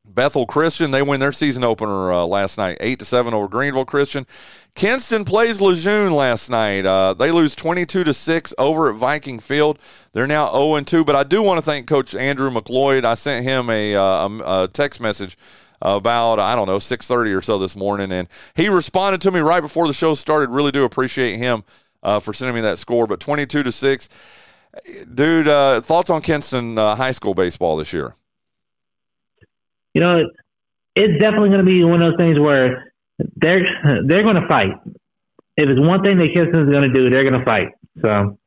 Bethel 0.04 0.46
Christian, 0.46 0.90
they 0.90 1.02
win 1.02 1.20
their 1.20 1.32
season 1.32 1.62
opener 1.62 2.12
uh, 2.12 2.24
last 2.24 2.58
night, 2.58 2.76
eight 2.80 2.98
to 2.98 3.04
seven 3.04 3.34
over 3.34 3.48
Greenville 3.48 3.84
Christian. 3.84 4.26
Kinston 4.74 5.24
plays 5.24 5.60
Lejeune 5.60 6.12
last 6.12 6.50
night. 6.50 6.84
Uh, 6.84 7.14
they 7.14 7.30
lose 7.30 7.54
twenty-two 7.54 8.04
to 8.04 8.12
six 8.12 8.52
over 8.58 8.90
at 8.90 8.96
Viking 8.96 9.38
Field. 9.38 9.78
They're 10.12 10.26
now 10.26 10.50
zero 10.50 10.74
and 10.74 10.86
two. 10.86 11.04
But 11.04 11.14
I 11.14 11.24
do 11.24 11.42
want 11.42 11.58
to 11.58 11.62
thank 11.62 11.86
Coach 11.86 12.14
Andrew 12.14 12.50
McLeod. 12.50 13.04
I 13.04 13.14
sent 13.14 13.44
him 13.44 13.70
a, 13.70 13.94
uh, 13.94 14.28
a, 14.44 14.68
text 14.68 15.00
message 15.00 15.36
about 15.80 16.38
I 16.38 16.56
don't 16.56 16.66
know 16.66 16.78
six 16.78 17.06
thirty 17.06 17.32
or 17.32 17.42
so 17.42 17.58
this 17.58 17.76
morning, 17.76 18.10
and 18.10 18.28
he 18.56 18.68
responded 18.68 19.20
to 19.22 19.30
me 19.30 19.40
right 19.40 19.60
before 19.60 19.86
the 19.86 19.94
show 19.94 20.14
started. 20.14 20.50
Really 20.50 20.72
do 20.72 20.84
appreciate 20.84 21.36
him 21.36 21.64
uh, 22.02 22.18
for 22.18 22.32
sending 22.32 22.56
me 22.56 22.62
that 22.62 22.78
score. 22.78 23.06
But 23.06 23.20
twenty-two 23.20 23.62
to 23.62 23.72
six, 23.72 24.08
dude. 25.14 25.46
Uh, 25.46 25.80
thoughts 25.80 26.10
on 26.10 26.22
Kinston 26.22 26.76
uh, 26.76 26.96
high 26.96 27.12
school 27.12 27.34
baseball 27.34 27.76
this 27.76 27.92
year? 27.92 28.14
You 29.94 30.00
know, 30.00 30.24
it's 30.94 31.20
definitely 31.20 31.48
going 31.48 31.64
to 31.64 31.66
be 31.66 31.82
one 31.84 32.02
of 32.02 32.12
those 32.12 32.18
things 32.18 32.38
where 32.38 32.92
they're 33.36 33.62
they're 34.06 34.22
going 34.22 34.40
to 34.40 34.48
fight. 34.48 34.72
If 35.56 35.68
it's 35.68 35.80
one 35.80 36.02
thing 36.02 36.18
that 36.18 36.28
Kinston's 36.34 36.70
going 36.70 36.90
to 36.90 36.92
do, 36.92 37.10
they're 37.10 37.28
going 37.28 37.38
to 37.38 37.44
fight. 37.44 37.68
So. 38.00 38.38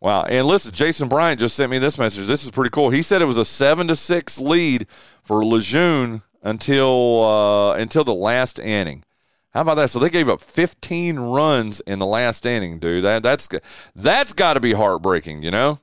Wow! 0.00 0.24
And 0.24 0.48
listen, 0.48 0.72
Jason 0.72 1.08
Bryant 1.08 1.38
just 1.38 1.54
sent 1.54 1.70
me 1.70 1.78
this 1.78 1.96
message. 1.96 2.26
This 2.26 2.42
is 2.42 2.50
pretty 2.50 2.70
cool. 2.70 2.90
He 2.90 3.02
said 3.02 3.22
it 3.22 3.26
was 3.26 3.38
a 3.38 3.44
seven 3.44 3.86
to 3.86 3.94
six 3.94 4.40
lead 4.40 4.88
for 5.22 5.44
Lejeune 5.44 6.22
until 6.42 7.22
uh, 7.22 7.74
until 7.74 8.02
the 8.02 8.14
last 8.14 8.58
inning. 8.58 9.04
How 9.52 9.60
about 9.60 9.74
that? 9.74 9.90
So 9.90 9.98
they 9.98 10.08
gave 10.08 10.30
up 10.30 10.40
15 10.40 11.18
runs 11.18 11.80
in 11.80 11.98
the 11.98 12.06
last 12.06 12.46
inning, 12.46 12.78
dude. 12.78 13.04
That 13.04 13.22
that's 13.22 13.48
that's 13.94 14.32
got 14.32 14.54
to 14.54 14.60
be 14.60 14.72
heartbreaking, 14.72 15.42
you 15.42 15.50
know? 15.50 15.78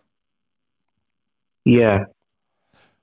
Yeah. 1.66 2.06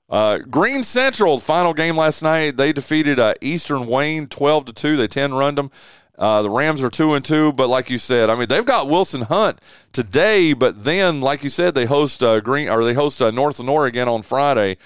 Uh, 0.09 0.37
Greene 0.39 0.83
Central, 0.83 1.39
final 1.39 1.73
game 1.73 1.97
last 1.97 2.21
night, 2.21 2.57
they 2.57 2.71
defeated 2.71 3.19
uh, 3.19 3.33
Eastern 3.41 3.87
Wayne 3.87 4.27
12 4.27 4.65
to 4.65 4.73
2. 4.73 4.97
They 4.97 5.07
10 5.07 5.33
run 5.33 5.55
them. 5.55 5.71
Uh, 6.17 6.41
the 6.41 6.49
Rams 6.49 6.81
are 6.81 6.89
2 6.89 7.13
and 7.13 7.23
2, 7.23 7.53
but 7.53 7.67
like 7.67 7.89
you 7.89 7.99
said, 7.99 8.29
I 8.29 8.35
mean, 8.35 8.47
they've 8.47 8.65
got 8.65 8.89
Wilson 8.89 9.21
Hunt 9.21 9.59
today, 9.93 10.53
but 10.53 10.83
then, 10.83 11.21
like 11.21 11.43
you 11.43 11.49
said, 11.49 11.75
they 11.75 11.85
host 11.85 12.23
uh, 12.23 12.39
Green 12.39 12.69
or 12.69 12.83
they 12.83 12.95
host 12.95 13.21
uh, 13.21 13.29
North 13.29 13.59
Lenoir 13.59 13.85
again 13.85 14.07
on 14.07 14.23
Friday. 14.23 14.77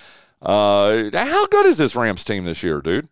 Uh, 0.42 1.10
how 1.14 1.48
good 1.48 1.68
is 1.68 1.78
this 1.78 1.96
Rams 1.96 2.26
team 2.26 2.44
this 2.44 2.64
year, 2.64 2.82
dude? 2.82 3.08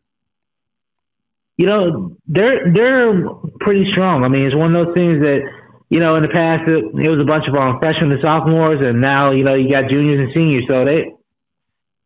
You 1.57 1.67
know, 1.67 2.17
they're 2.27 2.73
they're 2.73 3.29
pretty 3.59 3.85
strong. 3.91 4.23
I 4.23 4.29
mean, 4.29 4.45
it's 4.45 4.55
one 4.55 4.73
of 4.73 4.87
those 4.87 4.95
things 4.95 5.19
that 5.19 5.39
you 5.89 5.99
know 5.99 6.15
in 6.15 6.23
the 6.23 6.29
past 6.29 6.67
it, 6.67 7.05
it 7.05 7.09
was 7.09 7.19
a 7.19 7.27
bunch 7.27 7.45
of 7.47 7.55
um, 7.55 7.79
freshmen 7.79 8.11
and 8.11 8.21
sophomores, 8.21 8.79
and 8.81 9.01
now 9.01 9.31
you 9.31 9.43
know 9.43 9.55
you 9.55 9.69
got 9.69 9.89
juniors 9.89 10.19
and 10.19 10.31
seniors, 10.33 10.63
so 10.67 10.85
they 10.85 11.11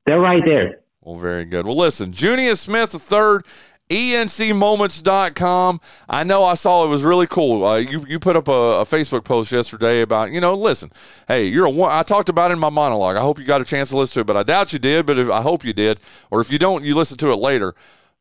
they're 0.06 0.20
right 0.20 0.44
there. 0.46 0.80
Well, 1.02 1.16
very 1.16 1.46
good. 1.46 1.66
Well, 1.66 1.78
listen, 1.78 2.12
Junious 2.12 2.58
Smith 2.58 2.92
the 2.92 3.00
third. 3.00 3.44
ENCmoments.com. 3.90 5.82
I 6.10 6.24
know 6.24 6.46
I 6.46 6.54
saw 6.54 6.86
it 6.86 6.88
was 6.88 7.04
really 7.04 7.28
cool. 7.28 7.66
Uh, 7.66 7.78
you 7.78 8.06
you 8.08 8.18
put 8.18 8.36
up 8.36 8.48
a, 8.48 8.52
a, 8.52 8.86
Facebook 8.86 9.24
post 9.26 9.52
yesterday 9.52 10.02
about 10.02 10.32
you 10.32 10.40
know 10.40 10.56
listen, 10.56 10.92
hey, 11.28 11.46
you're 11.46 11.66
a 11.66 11.70
one. 11.70 11.92
I 11.92 12.02
talked 12.02 12.30
about 12.30 12.50
it 12.50 12.54
in 12.54 12.60
my 12.60 12.70
monologue. 12.70 13.18
I 13.18 13.22
hope 13.22 13.40
you 13.40 13.46
got 13.46 13.62
a 13.62 13.66
chance 13.66 13.90
to 13.90 13.98
listen 13.98 14.16
to 14.16 14.20
it, 14.22 14.28
but 14.28 14.38
I 14.38 14.44
doubt 14.44 14.72
you 14.74 14.80
did. 14.80 15.06
But 15.06 15.20
if, 15.20 15.30
I 15.30 15.42
hope 15.42 15.66
you 15.66 15.74
did, 15.74 16.00
or 16.32 16.40
if 16.40 16.50
you 16.50 16.58
don't, 16.58 16.84
you 16.84 16.96
listen 16.96 17.18
to 17.18 17.34
it 17.34 17.36
later. 17.36 17.76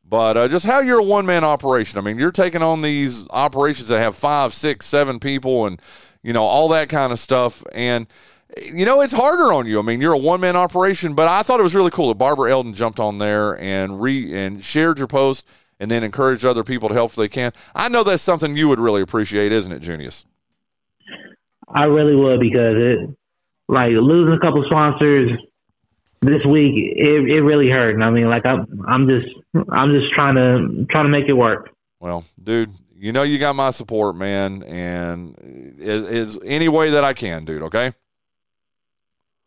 But 0.07 0.37
uh, 0.37 0.47
just 0.49 0.65
how 0.65 0.79
you're 0.79 0.99
a 0.99 1.03
one 1.03 1.25
man 1.25 1.45
operation. 1.45 1.97
I 1.97 2.01
mean, 2.01 2.19
you're 2.19 2.31
taking 2.31 2.61
on 2.61 2.81
these 2.81 3.25
operations 3.29 3.87
that 3.87 3.99
have 3.99 4.15
five, 4.15 4.53
six, 4.53 4.85
seven 4.85 5.19
people, 5.19 5.65
and 5.65 5.81
you 6.21 6.33
know 6.33 6.43
all 6.43 6.67
that 6.67 6.89
kind 6.89 7.13
of 7.13 7.19
stuff, 7.19 7.63
and 7.71 8.05
you 8.61 8.85
know, 8.85 9.01
it's 9.01 9.13
harder 9.13 9.53
on 9.53 9.65
you. 9.65 9.79
I 9.79 9.81
mean, 9.81 10.01
you're 10.01 10.13
a 10.13 10.17
one 10.17 10.41
man 10.41 10.55
operation, 10.55 11.15
but 11.15 11.27
I 11.27 11.43
thought 11.43 11.59
it 11.59 11.63
was 11.63 11.75
really 11.75 11.91
cool 11.91 12.09
that 12.09 12.15
Barbara 12.15 12.51
Eldon 12.51 12.73
jumped 12.73 12.99
on 12.99 13.17
there 13.17 13.59
and 13.59 14.01
re 14.01 14.33
and 14.33 14.63
shared 14.63 14.97
your 14.97 15.07
post 15.07 15.45
and 15.79 15.89
then 15.89 16.03
encouraged 16.03 16.45
other 16.45 16.63
people 16.63 16.89
to 16.89 16.95
help 16.95 17.11
if 17.11 17.15
they 17.15 17.27
can. 17.27 17.51
I 17.75 17.89
know 17.89 18.03
that's 18.03 18.21
something 18.21 18.55
you 18.55 18.67
would 18.69 18.79
really 18.79 19.01
appreciate, 19.01 19.51
isn't 19.51 19.71
it, 19.71 19.81
Junious? 19.81 20.25
I 21.67 21.85
really 21.85 22.15
would 22.15 22.39
because 22.39 22.75
it 22.75 23.09
like 23.67 23.91
losing 23.91 24.33
a 24.33 24.39
couple 24.39 24.63
sponsors 24.65 25.31
this 26.21 26.45
week, 26.45 26.73
it 26.75 27.29
it 27.29 27.41
really 27.41 27.69
hurt. 27.69 28.01
I 28.01 28.09
mean, 28.09 28.29
like 28.29 28.45
I'm 28.45 28.83
I'm 28.87 29.09
just 29.09 29.27
I'm 29.69 29.91
just 29.91 30.13
trying 30.13 30.35
to 30.35 30.85
trying 30.89 31.05
to 31.05 31.09
make 31.09 31.27
it 31.27 31.33
work. 31.33 31.69
Well, 31.99 32.23
dude, 32.41 32.71
you 32.95 33.11
know 33.11 33.23
you 33.23 33.39
got 33.39 33.55
my 33.55 33.71
support, 33.71 34.15
man, 34.15 34.63
and 34.63 35.35
is, 35.79 36.35
is 36.35 36.39
any 36.45 36.69
way 36.69 36.91
that 36.91 37.03
I 37.03 37.13
can, 37.13 37.45
dude. 37.45 37.63
Okay. 37.63 37.91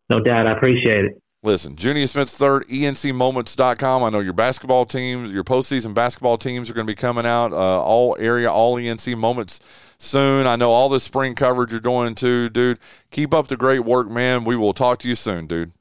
No 0.08 0.20
doubt. 0.20 0.46
I 0.46 0.52
appreciate 0.52 1.04
it. 1.04 1.22
Listen, 1.42 1.76
Junior 1.76 2.06
Smith 2.08 2.28
third, 2.28 2.66
ENCmoments.com. 2.66 4.02
I 4.02 4.10
know 4.10 4.18
your 4.18 4.32
basketball 4.32 4.84
teams, 4.84 5.32
your 5.32 5.44
postseason 5.44 5.94
basketball 5.94 6.38
teams 6.38 6.68
are 6.68 6.74
going 6.74 6.86
to 6.86 6.90
be 6.90 6.96
coming 6.96 7.24
out, 7.24 7.52
uh, 7.52 7.80
all 7.80 8.16
area, 8.18 8.50
all 8.50 8.76
ENC 8.76 9.16
moments 9.16 9.60
soon. 9.98 10.46
I 10.46 10.56
know 10.56 10.72
all 10.72 10.88
the 10.88 10.98
spring 10.98 11.36
coverage 11.36 11.70
you're 11.70 11.80
doing 11.80 12.16
too, 12.16 12.48
dude. 12.48 12.78
Keep 13.10 13.32
up 13.32 13.46
the 13.46 13.56
great 13.56 13.84
work, 13.84 14.10
man. 14.10 14.44
We 14.44 14.56
will 14.56 14.72
talk 14.72 14.98
to 15.00 15.08
you 15.08 15.14
soon, 15.14 15.46
dude. 15.46 15.72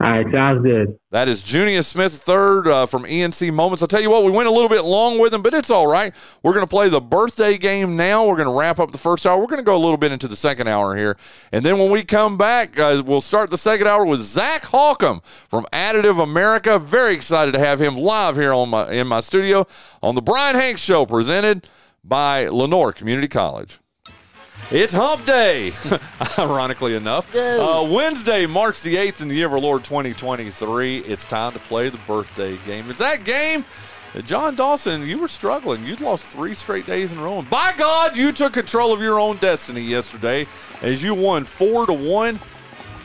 All 0.00 0.12
right, 0.12 0.26
sounds 0.32 0.62
good. 0.62 0.96
That 1.10 1.28
is 1.28 1.42
Junious 1.42 1.86
Smith, 1.86 2.12
third 2.12 2.68
uh, 2.68 2.86
from 2.86 3.02
ENC 3.02 3.52
Moments. 3.52 3.82
I'll 3.82 3.88
tell 3.88 4.00
you 4.00 4.10
what, 4.10 4.22
we 4.22 4.30
went 4.30 4.46
a 4.46 4.52
little 4.52 4.68
bit 4.68 4.84
long 4.84 5.18
with 5.18 5.34
him, 5.34 5.42
but 5.42 5.54
it's 5.54 5.70
all 5.70 5.88
right. 5.88 6.14
We're 6.44 6.52
going 6.52 6.62
to 6.62 6.70
play 6.70 6.88
the 6.88 7.00
birthday 7.00 7.58
game 7.58 7.96
now. 7.96 8.24
We're 8.24 8.36
going 8.36 8.46
to 8.46 8.56
wrap 8.56 8.78
up 8.78 8.92
the 8.92 8.98
first 8.98 9.26
hour. 9.26 9.40
We're 9.40 9.48
going 9.48 9.58
to 9.58 9.64
go 9.64 9.76
a 9.76 9.78
little 9.78 9.96
bit 9.96 10.12
into 10.12 10.28
the 10.28 10.36
second 10.36 10.68
hour 10.68 10.96
here. 10.96 11.16
And 11.50 11.64
then 11.64 11.80
when 11.80 11.90
we 11.90 12.04
come 12.04 12.38
back, 12.38 12.78
uh, 12.78 13.02
we'll 13.04 13.20
start 13.20 13.50
the 13.50 13.58
second 13.58 13.88
hour 13.88 14.04
with 14.04 14.20
Zach 14.20 14.66
Holcomb 14.66 15.20
from 15.48 15.66
Additive 15.72 16.22
America. 16.22 16.78
Very 16.78 17.14
excited 17.14 17.50
to 17.54 17.58
have 17.58 17.80
him 17.80 17.96
live 17.96 18.36
here 18.36 18.52
on 18.52 18.68
my 18.68 18.88
in 18.92 19.08
my 19.08 19.18
studio 19.18 19.66
on 20.00 20.14
the 20.14 20.22
Bryan 20.22 20.54
Hanks 20.54 20.80
Show, 20.80 21.06
presented 21.06 21.68
by 22.04 22.46
Lenoir 22.46 22.92
Community 22.92 23.26
College. 23.26 23.80
It's 24.70 24.92
hump 24.92 25.24
day, 25.24 25.72
ironically 26.38 26.94
enough. 26.94 27.34
Uh, 27.34 27.88
Wednesday, 27.90 28.46
March 28.46 28.82
the 28.82 28.96
8th 28.96 29.22
in 29.22 29.28
the 29.28 29.34
year 29.34 29.46
of 29.46 29.52
our 29.52 29.60
Lord 29.60 29.84
2023. 29.84 30.98
It's 30.98 31.24
time 31.24 31.52
to 31.52 31.58
play 31.58 31.88
the 31.88 31.98
birthday 32.06 32.56
game. 32.58 32.90
It's 32.90 32.98
that 32.98 33.24
game. 33.24 33.64
Jon 34.24 34.56
Dawson, 34.56 35.06
you 35.06 35.18
were 35.18 35.28
struggling. 35.28 35.84
You'd 35.84 36.00
lost 36.00 36.24
three 36.24 36.54
straight 36.54 36.86
days 36.86 37.12
in 37.12 37.18
a 37.18 37.22
row. 37.22 37.38
And 37.38 37.50
by 37.50 37.72
God, 37.76 38.16
you 38.16 38.32
took 38.32 38.52
control 38.52 38.92
of 38.92 39.00
your 39.00 39.20
own 39.20 39.36
destiny 39.36 39.82
yesterday 39.82 40.46
as 40.82 41.02
you 41.02 41.14
won 41.14 41.44
four 41.44 41.86
to 41.86 41.92
one 41.92 42.40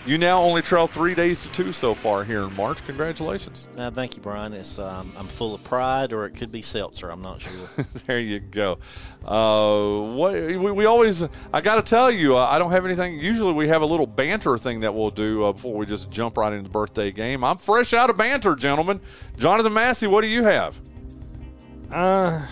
you 0.05 0.17
now 0.17 0.41
only 0.41 0.61
trail 0.61 0.85
three 0.85 1.15
days 1.15 1.41
to 1.41 1.49
two 1.49 1.71
so 1.71 1.93
far 1.93 2.23
here 2.23 2.43
in 2.43 2.55
March. 2.55 2.83
Congratulations. 2.85 3.69
Uh, 3.77 3.89
thank 3.89 4.15
you, 4.15 4.21
Bryan. 4.21 4.53
It's 4.53 4.77
um, 4.77 5.13
I'm 5.17 5.27
full 5.27 5.55
of 5.55 5.63
pride, 5.63 6.11
or 6.11 6.25
it 6.25 6.31
could 6.31 6.51
be 6.51 6.61
seltzer. 6.61 7.09
I'm 7.09 7.21
not 7.21 7.41
sure. 7.41 7.85
there 8.05 8.19
you 8.19 8.39
go. 8.39 8.79
Uh, 9.25 10.13
what 10.13 10.33
we, 10.33 10.57
we, 10.57 10.85
always 10.85 11.23
I 11.53 11.61
got 11.61 11.75
to 11.75 11.81
tell 11.81 12.11
you, 12.11 12.37
uh, 12.37 12.45
I 12.45 12.59
don't 12.59 12.71
have 12.71 12.85
anything. 12.85 13.19
Usually 13.19 13.53
we 13.53 13.69
have 13.69 13.81
a 13.81 13.85
little 13.85 14.07
banter 14.07 14.57
thing 14.57 14.81
that 14.81 14.93
we'll 14.93 15.11
do 15.11 15.45
uh, 15.45 15.53
before 15.53 15.75
we 15.75 15.85
just 15.85 16.11
jump 16.11 16.37
right 16.37 16.51
into 16.51 16.63
the 16.63 16.69
birthday 16.69 17.11
game. 17.11 17.43
I'm 17.43 17.57
fresh 17.57 17.93
out 17.93 18.09
of 18.09 18.17
banter, 18.17 18.55
gentlemen. 18.55 18.99
Jonathan 19.37 19.73
Massey, 19.73 20.07
what 20.07 20.21
do 20.21 20.27
you 20.27 20.43
have? 20.43 20.79
Uh, 21.89 22.45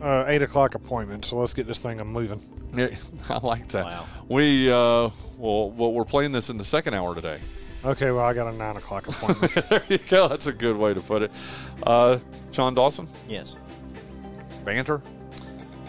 uh, 0.00 0.24
eight 0.28 0.42
o'clock 0.42 0.74
appointment. 0.74 1.24
So 1.24 1.36
let's 1.36 1.54
get 1.54 1.66
this 1.66 1.78
thing 1.78 1.98
moving. 1.98 2.40
Yeah, 2.74 2.88
I 3.30 3.38
like 3.38 3.68
that. 3.68 3.86
Wow. 3.86 4.06
We 4.28 4.70
uh, 4.70 5.10
well, 5.38 5.70
well, 5.70 5.92
we're 5.92 6.04
playing 6.04 6.32
this 6.32 6.50
in 6.50 6.56
the 6.56 6.64
second 6.64 6.94
hour 6.94 7.14
today. 7.14 7.38
Okay, 7.84 8.10
well, 8.10 8.24
I 8.24 8.34
got 8.34 8.52
a 8.52 8.56
nine 8.56 8.76
o'clock 8.76 9.08
appointment. 9.08 9.54
there 9.68 9.82
you 9.88 9.98
go. 9.98 10.28
That's 10.28 10.46
a 10.46 10.52
good 10.52 10.76
way 10.76 10.94
to 10.94 11.00
put 11.00 11.22
it. 11.22 11.32
Uh, 11.82 12.18
Jon 12.50 12.74
Dawson. 12.74 13.08
Yes. 13.28 13.56
Banter. 14.64 15.02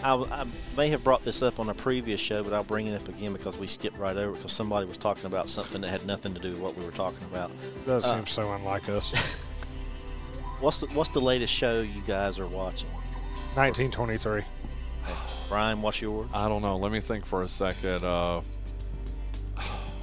I, 0.03 0.13
I, 0.13 0.45
may 0.75 0.89
have 0.89 1.03
brought 1.03 1.25
this 1.25 1.41
up 1.41 1.59
on 1.59 1.69
a 1.69 1.73
previous 1.73 2.21
show, 2.21 2.43
but 2.43 2.53
I'll 2.53 2.63
bring 2.63 2.87
it 2.87 2.95
up 2.95 3.09
again 3.09 3.33
because 3.33 3.57
we 3.57 3.65
skipped 3.65 3.97
right 3.97 4.15
over 4.15 4.33
because 4.33 4.51
somebody 4.51 4.85
was 4.85 4.97
talking 4.97 5.25
about 5.25 5.49
something 5.49 5.81
that 5.81 5.89
had 5.89 6.05
nothing 6.05 6.35
to 6.35 6.39
do 6.39 6.51
with 6.51 6.59
what 6.59 6.77
we 6.77 6.85
were 6.85 6.91
talking 6.91 7.23
about. 7.31 7.51
That 7.87 7.97
uh, 7.97 8.15
seems 8.15 8.29
so 8.29 8.51
unlike 8.53 8.87
us. 8.89 9.11
what's 10.59 10.81
the 10.81 10.87
What's 10.87 11.09
the 11.09 11.21
latest 11.21 11.51
show 11.51 11.81
you 11.81 12.01
guys 12.01 12.37
are 12.37 12.47
watching? 12.47 12.89
1923. 13.57 14.43
Bryan, 15.49 15.81
what's 15.81 15.99
yours? 15.99 16.29
I 16.33 16.47
don't 16.47 16.61
know. 16.61 16.77
Let 16.77 16.91
me 16.91 16.99
think 16.99 17.25
for 17.25 17.41
a 17.41 17.49
second. 17.49 18.03
Uh, 18.03 18.41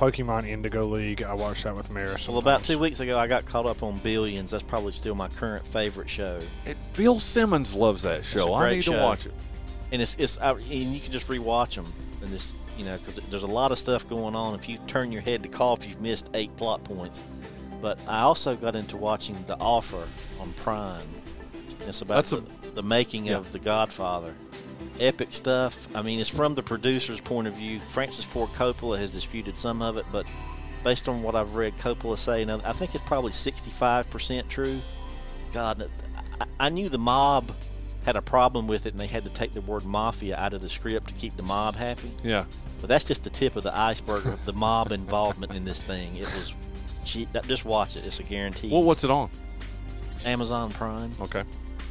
Pokemon 0.01 0.49
Indigo 0.49 0.85
League. 0.85 1.23
I 1.23 1.35
watched 1.35 1.63
that 1.65 1.77
with 1.77 1.89
Maris. 1.91 2.29
Well, 2.29 2.39
about 2.39 2.65
two 2.65 2.79
weeks 2.81 2.99
ago, 2.99 3.17
I 3.17 3.29
got 3.29 3.47
caught 3.47 3.67
up 3.67 3.83
on 3.85 3.99
Billions. 3.99 4.51
That's 4.51 4.65
probably 4.65 4.91
still 4.91 5.15
my 5.15 5.29
current 5.29 5.65
favorite 5.65 6.11
show. 6.11 6.41
It, 6.67 6.77
Bill 6.95 7.21
Simmons 7.21 7.75
loves 7.75 8.03
that 8.03 8.25
show. 8.25 8.55
I 8.55 8.73
need 8.73 8.83
show. 8.83 8.93
to 8.93 9.01
watch 9.01 9.27
it. 9.27 9.35
And 9.93 10.03
it's 10.03 10.17
it's 10.17 10.37
I, 10.39 10.51
and 10.51 10.63
you 10.63 10.99
can 10.99 11.13
just 11.13 11.29
rewatch 11.29 11.77
them 11.77 11.87
and 12.23 12.33
this 12.33 12.55
you 12.77 12.85
know 12.85 12.97
because 12.97 13.21
there's 13.31 13.45
a 13.45 13.47
lot 13.47 13.71
of 13.71 13.79
stuff 13.79 14.09
going 14.09 14.35
on. 14.35 14.55
If 14.55 14.69
you 14.69 14.79
turn 14.89 15.13
your 15.13 15.23
head 15.23 15.45
to 15.45 15.49
cough, 15.49 15.87
you've 15.87 16.01
missed 16.01 16.29
eight 16.35 16.55
plot 16.57 16.83
points. 16.83 17.21
But 17.81 17.99
I 18.09 18.23
also 18.23 18.57
got 18.57 18.75
into 18.75 18.97
watching 18.97 19.37
The 19.47 19.57
Offer 19.59 20.09
on 20.41 20.53
Prime. 20.55 21.07
It's 21.87 22.01
about 22.01 22.17
That's 22.17 22.31
the, 22.31 22.39
a- 22.39 22.64
the 22.75 22.83
making 22.83 23.27
Yeah. 23.27 23.37
of 23.37 23.53
The 23.53 23.59
Godfather. 23.59 24.35
Epic 25.01 25.29
stuff. 25.33 25.89
I 25.95 26.03
mean, 26.03 26.21
it's 26.21 26.31
from 26.31 26.55
the 26.55 26.63
producer's 26.63 27.21
point 27.21 27.49
of 27.49 27.55
view. 27.55 27.81
Francis 27.89 28.25
Ford 28.25 28.51
Coppola 28.53 28.99
has 28.99 29.11
disputed 29.11 29.57
some 29.57 29.83
of 29.83 29.97
it, 29.97 30.07
but 30.13 30.25
based 30.85 31.09
on 31.09 31.23
what 31.23 31.35
I've 31.35 31.55
read 31.57 31.77
Coppola 31.79 32.17
say, 32.19 32.45
I 32.45 32.73
think 32.73 32.95
it's 32.95 33.05
probably 33.05 33.33
65% 33.33 34.49
true. 34.49 34.81
God, 35.53 35.91
I, 36.61 36.69
knew 36.69 36.89
the 36.89 36.99
mob 36.99 37.51
had 38.05 38.17
a 38.17 38.23
problem 38.23 38.67
with 38.67 38.87
it, 38.87 38.91
and 38.93 39.01
they 39.01 39.07
had 39.07 39.25
to 39.25 39.31
take 39.31 39.55
the 39.55 39.61
word 39.63 39.85
mafia 39.85 40.37
out 40.37 40.53
of 40.53 40.61
the 40.61 40.69
script 40.69 41.09
to 41.09 41.15
keep 41.15 41.37
the 41.37 41.43
mob 41.43 41.75
happy. 41.77 42.11
Yeah. 42.23 42.45
But 42.81 42.89
that's 42.89 43.07
just 43.07 43.25
the 43.25 43.31
tip 43.31 43.57
of 43.57 43.63
the 43.63 43.77
iceberg 43.77 44.27
of 44.27 44.45
the 44.45 44.53
mob 44.53 44.93
involvement 44.93 45.55
in 45.55 45.65
this 45.65 45.83
thing. 45.83 46.17
It 46.17 46.23
was, 46.23 46.55
just 47.05 47.65
watch 47.65 47.97
it. 47.97 48.05
It's 48.05 48.19
a 48.19 48.23
guarantee. 48.23 48.71
Well, 48.71 48.83
what's 48.83 49.05
it 49.05 49.11
on? 49.11 49.31
Amazon 50.25 50.71
Prime. 50.71 51.13
Okay. 51.21 51.45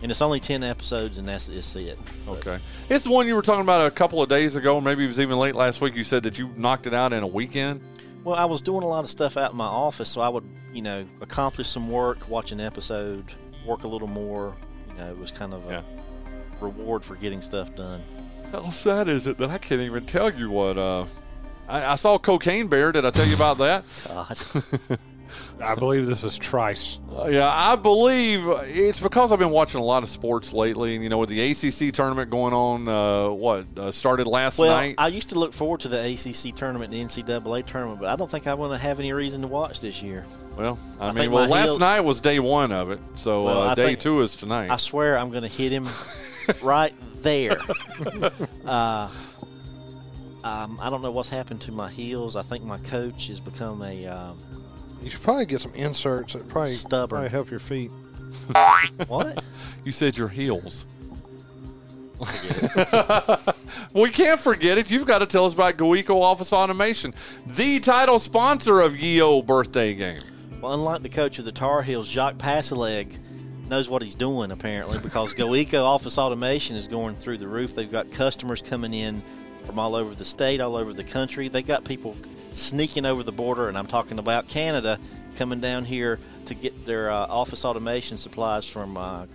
And 0.03 0.11
it's 0.11 0.21
only 0.21 0.41
ten 0.41 0.63
episodes, 0.63 1.17
and 1.17 1.27
that's 1.27 1.47
it's 1.47 1.75
it. 1.77 1.97
But 2.25 2.33
Okay. 2.45 2.59
It's 2.89 3.05
the 3.05 3.09
one 3.09 3.25
you 3.25 3.35
were 3.35 3.41
talking 3.41 3.61
about 3.61 3.87
a 3.87 3.91
couple 3.91 4.21
of 4.21 4.27
days 4.27 4.57
ago, 4.57 4.79
maybe 4.81 5.05
it 5.05 5.07
was 5.07 5.19
even 5.19 5.39
late 5.39 5.55
last 5.55 5.79
week. 5.79 5.95
You 5.95 6.03
said 6.03 6.23
that 6.23 6.37
you 6.37 6.51
knocked 6.57 6.85
it 6.85 6.93
out 6.93 7.13
in 7.13 7.23
a 7.23 7.27
weekend. 7.27 7.79
Well, 8.25 8.35
I 8.35 8.45
was 8.45 8.61
doing 8.61 8.83
a 8.83 8.87
lot 8.87 9.05
of 9.05 9.09
stuff 9.09 9.37
out 9.37 9.51
in 9.51 9.57
my 9.57 9.65
office, 9.65 10.09
so 10.09 10.21
I 10.21 10.29
would, 10.29 10.43
you 10.73 10.81
know, 10.81 11.05
accomplish 11.21 11.67
some 11.69 11.89
work, 11.89 12.27
watch 12.29 12.51
an 12.51 12.59
episode, 12.59 13.31
work 13.65 13.83
a 13.83 13.87
little 13.87 14.07
more. 14.07 14.55
You 14.89 14.97
know, 14.97 15.09
it 15.09 15.17
was 15.17 15.31
kind 15.31 15.53
of 15.53 15.69
a 15.69 15.83
reward 16.59 17.03
for 17.03 17.15
getting 17.15 17.41
stuff 17.41 17.73
done. 17.75 18.01
How 18.51 18.69
sad 18.69 19.07
is 19.07 19.25
it 19.25 19.37
that 19.37 19.49
I 19.49 19.57
can't 19.57 19.81
even 19.81 20.05
tell 20.05 20.29
you 20.29 20.49
what? 20.49 20.77
Uh, 20.77 21.05
I, 21.67 21.93
I 21.93 21.95
saw 21.95 22.17
Cocaine 22.17 22.67
Bear. 22.67 22.91
Did 22.91 23.05
I 23.05 23.09
tell 23.09 23.25
you 23.25 23.35
about 23.35 23.57
that? 23.59 23.83
God. 24.07 24.37
I 25.61 25.75
believe 25.75 26.05
this 26.05 26.23
is 26.23 26.37
Trice. 26.37 26.99
Uh, 27.15 27.27
yeah, 27.27 27.49
I 27.49 27.75
believe 27.75 28.45
it's 28.63 28.99
because 28.99 29.31
I've 29.31 29.39
been 29.39 29.49
watching 29.49 29.79
a 29.79 29.83
lot 29.83 30.03
of 30.03 30.09
sports 30.09 30.53
lately, 30.53 30.95
and 30.95 31.03
you 31.03 31.09
know, 31.09 31.17
with 31.17 31.29
the 31.29 31.51
ACC 31.51 31.93
tournament 31.93 32.29
going 32.29 32.53
on, 32.53 32.87
uh, 32.87 33.29
what 33.29 33.65
uh, 33.77 33.91
started 33.91 34.27
last 34.27 34.59
Well, 34.59 34.75
night. 34.75 34.95
I 34.97 35.07
used 35.07 35.29
to 35.29 35.39
look 35.39 35.53
forward 35.53 35.81
to 35.81 35.87
the 35.87 35.99
ACC 35.99 36.55
tournament, 36.55 36.91
the 36.91 37.01
NCAA 37.01 37.65
tournament, 37.65 37.99
but 38.01 38.09
I 38.09 38.15
don't 38.15 38.29
think 38.29 38.47
I'm 38.47 38.57
going 38.57 38.71
to 38.71 38.77
have 38.77 38.99
any 38.99 39.13
reason 39.13 39.41
to 39.41 39.47
watch 39.47 39.81
this 39.81 40.01
year. 40.01 40.25
Well, 40.57 40.77
I, 40.99 41.05
I 41.05 41.07
mean, 41.07 41.15
think 41.23 41.33
well, 41.33 41.47
last 41.47 41.65
heel- 41.65 41.79
night 41.79 42.01
was 42.01 42.21
day 42.21 42.39
one 42.39 42.71
of 42.71 42.91
it, 42.91 42.99
so 43.15 43.45
Well, 43.45 43.61
uh, 43.61 43.75
day 43.75 43.95
two 43.95 44.21
is 44.21 44.35
tonight. 44.35 44.69
I 44.69 44.77
swear 44.77 45.17
I'm 45.17 45.29
going 45.29 45.43
to 45.43 45.47
hit 45.47 45.71
him 45.71 45.87
right 46.63 46.93
there. 47.23 47.57
uh, 48.65 49.09
um, 50.43 50.77
I 50.81 50.89
don't 50.89 51.01
know 51.01 51.11
what's 51.11 51.29
happened 51.29 51.61
to 51.61 51.71
my 51.71 51.89
heels. 51.89 52.35
I 52.35 52.41
think 52.41 52.63
my 52.63 52.77
coach 52.79 53.27
has 53.27 53.39
become 53.39 53.81
a. 53.81 54.07
Um, 54.07 54.37
You 55.03 55.09
should 55.09 55.21
probably 55.21 55.45
get 55.45 55.61
some 55.61 55.73
inserts 55.75 56.33
that 56.33 56.47
probably 56.47 56.73
Stubborn. 56.73 57.09
probably 57.09 57.29
help 57.29 57.51
your 57.51 57.59
feet. 57.59 57.91
what? 59.07 59.43
You 59.83 59.91
said 59.91 60.17
your 60.17 60.29
heels. 60.29 60.85
we 63.93 64.09
can't 64.09 64.39
forget 64.39 64.77
it. 64.77 64.89
You've 64.89 65.05
got 65.05 65.19
to 65.19 65.25
tell 65.25 65.45
us 65.45 65.53
about 65.53 65.77
GoEco 65.77 66.21
Office 66.21 66.53
Automation, 66.53 67.13
the 67.45 67.79
title 67.81 68.17
sponsor 68.17 68.79
of 68.79 68.95
Yeo 68.95 69.41
Birthday 69.41 69.93
Game. 69.93 70.21
Well, 70.61 70.73
unlike 70.73 71.01
the 71.03 71.09
coach 71.09 71.39
of 71.39 71.45
the 71.45 71.51
Tar 71.51 71.81
Heels, 71.81 72.07
Jacques 72.07 72.37
Passaleg 72.37 73.17
knows 73.69 73.89
what 73.89 74.01
he's 74.01 74.15
doing 74.15 74.51
apparently 74.51 74.99
because 75.01 75.33
GoEco 75.37 75.83
Office 75.83 76.17
Automation 76.17 76.77
is 76.77 76.87
going 76.87 77.15
through 77.15 77.39
the 77.39 77.47
roof. 77.47 77.75
They've 77.75 77.91
got 77.91 78.09
customers 78.11 78.61
coming 78.61 78.93
in 78.93 79.21
from 79.65 79.79
all 79.79 79.95
over 79.95 80.13
the 80.13 80.25
state, 80.25 80.61
all 80.61 80.75
over 80.75 80.93
the 80.93 81.03
country. 81.03 81.47
They 81.47 81.61
got 81.61 81.83
people 81.83 82.15
sneaking 82.51 83.05
over 83.05 83.23
the 83.23 83.31
border, 83.31 83.69
and 83.69 83.77
I'm 83.77 83.87
talking 83.87 84.19
about 84.19 84.47
Canada 84.47 84.99
coming 85.35 85.59
down 85.59 85.85
here 85.85 86.19
to 86.45 86.53
get 86.53 86.85
their 86.85 87.09
uh, 87.09 87.25
office 87.27 87.65
automation 87.65 88.17
supplies 88.17 88.65
from 88.65 88.97
uh, 88.97 89.25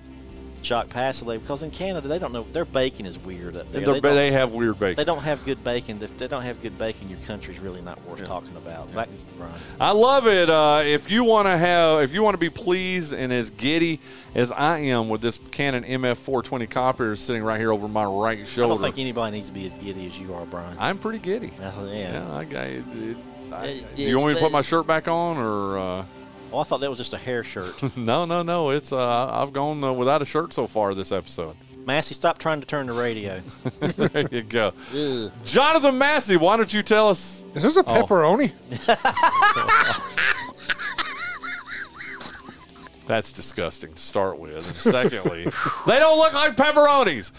Jacques 0.62 0.88
Passaleg 0.88 1.40
because 1.40 1.62
in 1.62 1.70
Canada 1.70 2.09
they 2.09 2.18
don't 2.18 2.32
know 2.32 2.46
their 2.52 2.64
bacon 2.64 3.06
is 3.06 3.18
weird 3.18 3.56
up 3.56 3.70
there. 3.72 3.80
They're- 4.00 4.12
They 4.14 4.32
have 4.32 4.52
weird 4.52 4.78
bacon. 4.78 4.96
They 4.96 5.04
don't 5.04 5.22
have 5.22 5.44
good 5.44 5.62
bacon. 5.64 6.02
If 6.02 6.16
they 6.18 6.28
don't 6.28 6.42
have 6.42 6.61
good 6.62 6.76
bacon, 6.78 7.09
your 7.09 7.18
country's 7.26 7.59
really 7.61 7.80
not 7.80 8.02
worth 8.06 8.24
talking 8.26 8.56
about. 8.56 8.94
Back, 8.94 9.09
Bryan. 9.36 9.52
I 9.80 9.92
love 9.92 10.26
it. 10.26 10.48
Uh, 10.50 10.82
if 10.84 11.11
you 11.11 11.24
want 11.24 11.46
to 11.46 11.56
have, 11.56 12.02
if 12.02 12.12
you 12.12 12.22
want 12.22 12.34
to 12.34 12.38
be 12.38 12.50
pleased 12.50 13.12
and 13.12 13.32
as 13.32 13.50
giddy 13.50 14.00
as 14.34 14.52
I 14.52 14.78
am 14.78 15.09
with 15.09 15.20
this 15.20 15.38
Canon 15.50 15.84
MF420 15.84 16.68
copier 16.70 17.16
sitting 17.16 17.42
right 17.42 17.59
here 17.59 17.72
over 17.72 17.88
my 17.88 18.04
right 18.04 18.46
shoulder, 18.46 18.72
I 18.72 18.76
don't 18.76 18.82
think 18.82 18.98
anybody 18.98 19.36
needs 19.36 19.48
to 19.48 19.52
be 19.54 19.66
as 19.66 19.72
giddy 19.74 20.06
as 20.06 20.18
you 20.18 20.34
are, 20.34 20.44
Bryan. 20.46 20.76
I'm 20.78 20.98
pretty 20.98 21.18
giddy. 21.18 21.50
Uh, 21.61 21.70
yeah. 21.86 22.12
Yeah, 22.24 22.34
I 22.36 22.44
got 22.44 22.66
it. 22.66 22.84
it- 22.94 23.16
I- 23.50 23.82
do 23.96 24.02
you 24.02 24.18
want 24.18 24.34
me 24.34 24.38
to 24.38 24.44
put 24.44 24.52
my 24.52 24.61
shirt 24.61 24.86
back 24.86 25.09
on, 25.09 25.38
or 25.38 25.78
uh, 25.78 26.04
Oh, 26.53 26.59
I 26.61 26.64
thought 26.64 26.80
that 26.80 26.88
was 26.88 26.99
just 26.99 27.12
a 27.12 27.18
hair 27.18 27.44
shirt. 27.44 27.74
no, 27.96 28.24
no, 28.24 28.42
no? 28.42 28.70
It's 28.70 28.92
uh, 28.92 29.28
I've 29.30 29.53
gone 29.53 29.82
uh, 29.84 29.92
without 29.92 30.22
a 30.22 30.24
shirt 30.24 30.53
so 30.53 30.66
far 30.66 30.94
this 30.94 31.12
episode. 31.12 31.57
Massey, 31.86 32.14
stop 32.14 32.38
trying 32.38 32.61
to 32.61 32.66
turn 32.66 32.86
the 32.86 32.92
radio. 32.92 33.40
there 33.80 34.26
you 34.30 34.42
go, 34.42 34.72
Jonathan 35.44 35.96
Massey. 35.96 36.36
Why 36.36 36.57
don't 36.59 36.72
you 36.72 36.82
tell 36.82 37.09
us? 37.09 37.42
Is 37.55 37.62
this 37.62 37.76
a 37.76 37.80
Oh. 37.80 37.84
pepperoni? 38.03 38.53
That's 43.07 43.32
disgusting 43.32 43.94
to 43.94 44.01
start 44.01 44.38
with. 44.38 44.66
And 44.66 44.76
secondly, 44.76 45.44
they 45.86 45.99
don't 45.99 46.18
look 46.18 46.34
like 46.34 46.57
pepperonis. 46.57 47.32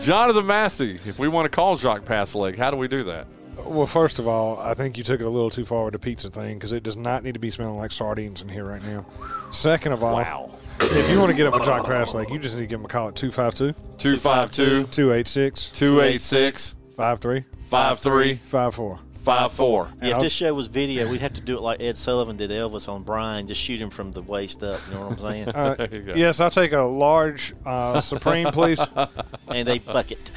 Jonathan 0.00 0.46
Massey, 0.46 1.00
if 1.04 1.18
we 1.18 1.26
want 1.26 1.46
to 1.46 1.48
call 1.54 1.76
Jacques 1.76 2.04
Passaleg, 2.04 2.56
how 2.56 2.70
do 2.70 2.76
we 2.76 2.86
do 2.86 3.02
that? 3.04 3.26
Well, 3.64 3.86
first 3.86 4.18
of 4.18 4.26
all, 4.28 4.58
I 4.60 4.74
think 4.74 4.98
you 4.98 5.04
took 5.04 5.20
it 5.20 5.24
a 5.24 5.28
little 5.28 5.50
too 5.50 5.64
far 5.64 5.84
with 5.84 5.92
the 5.92 5.98
pizza 5.98 6.30
thing 6.30 6.54
because 6.54 6.72
it 6.72 6.82
does 6.82 6.96
not 6.96 7.22
need 7.24 7.34
to 7.34 7.40
be 7.40 7.50
smelling 7.50 7.76
like 7.78 7.92
sardines 7.92 8.42
in 8.42 8.48
here 8.48 8.64
right 8.64 8.82
now. 8.84 9.04
Second 9.52 9.92
of 9.92 10.02
all, 10.02 10.14
Wow. 10.16 10.50
if 10.80 11.10
you 11.10 11.18
want 11.18 11.30
to 11.30 11.36
get 11.36 11.46
up 11.46 11.54
with 11.54 11.64
Jock 11.64 11.86
Pass 11.86 12.14
Lake, 12.14 12.30
you 12.30 12.38
just 12.38 12.54
need 12.56 12.62
to 12.62 12.66
give 12.66 12.80
him 12.80 12.84
a 12.86 12.88
call 12.88 13.08
at 13.08 13.16
252 13.16 13.72
252 13.98 14.84
286 14.90 15.70
286 15.70 16.74
53 16.96 17.40
53 17.64 18.34
54. 18.36 19.00
54. 19.24 19.88
Yeah, 20.02 20.14
if 20.14 20.20
this 20.20 20.32
show 20.32 20.52
was 20.52 20.66
video, 20.66 21.10
we'd 21.10 21.20
have 21.22 21.34
to 21.34 21.40
do 21.40 21.56
it 21.56 21.62
like 21.62 21.80
Ed 21.80 21.96
Sullivan 21.96 22.36
did 22.36 22.50
Elvis 22.50 22.88
on 22.88 23.02
Bryan, 23.02 23.46
just 23.46 23.60
shoot 23.60 23.80
him 23.80 23.90
from 23.90 24.12
the 24.12 24.20
waist 24.22 24.62
up. 24.62 24.78
You 24.88 24.94
know 24.94 25.06
what 25.08 25.12
I'm 25.12 25.18
saying? 25.18 25.48
Uh, 25.48 25.74
There 25.78 25.88
you 25.90 26.00
go. 26.02 26.14
yes, 26.14 26.40
I'll 26.40 26.50
take 26.50 26.72
a 26.72 26.82
large 26.82 27.54
uh, 27.64 28.00
Supreme, 28.00 28.48
please. 28.48 28.80
and 29.48 29.68
a 29.68 29.78
bucket. 29.78 30.30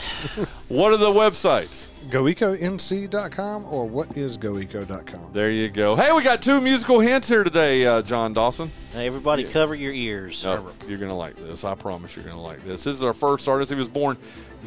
What 0.70 0.94
are 0.94 0.98
the 0.98 1.08
websites? 1.08 1.90
GoEcoNC.com 2.10 3.66
or 3.66 3.88
whatisGoEco.com. 3.90 5.34
There 5.34 5.52
you 5.52 5.70
go. 5.70 5.96
Hey, 5.96 6.14
we 6.14 6.24
got 6.24 6.42
two 6.42 6.62
musical 6.62 7.00
hints 7.02 7.28
here 7.28 7.44
today, 7.44 7.86
uh, 7.86 8.02
Jon 8.02 8.34
Dawson. 8.34 8.72
Hey, 8.94 9.08
everybody, 9.08 9.44
cover 9.44 9.76
your 9.76 9.94
ears. 9.94 10.46
Oh, 10.46 10.72
you're 10.88 10.98
going 10.98 11.10
to 11.10 11.16
like 11.16 11.36
this. 11.36 11.66
I 11.66 11.76
promise 11.76 12.16
you're 12.16 12.24
going 12.24 12.38
to 12.38 12.42
like 12.42 12.64
this. 12.66 12.86
This 12.86 12.96
is 12.96 13.04
our 13.04 13.14
first 13.14 13.48
artist. 13.50 13.72
He 13.72 13.78
was 13.78 13.90
born 13.90 14.18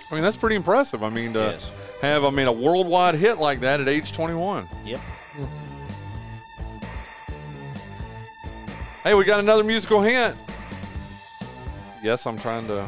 I 0.09 0.13
mean, 0.15 0.23
that's 0.23 0.35
pretty 0.35 0.55
impressive. 0.55 1.03
I 1.03 1.11
mean, 1.11 1.31
to 1.33 1.39
Yes. 1.39 1.69
have, 2.01 2.25
I 2.25 2.31
mean, 2.31 2.47
a 2.47 2.51
worldwide 2.51 3.13
hit 3.13 3.37
like 3.37 3.59
that 3.59 3.79
at 3.79 3.87
age 3.87 4.11
21. 4.13 4.67
Yep. 4.83 4.99
Hey, 9.03 9.13
we 9.13 9.23
got 9.25 9.39
another 9.39 9.63
musical 9.63 10.01
hint. 10.01 10.35
Yes, 12.01 12.25
I'm 12.25 12.39
trying 12.39 12.65
to. 12.65 12.87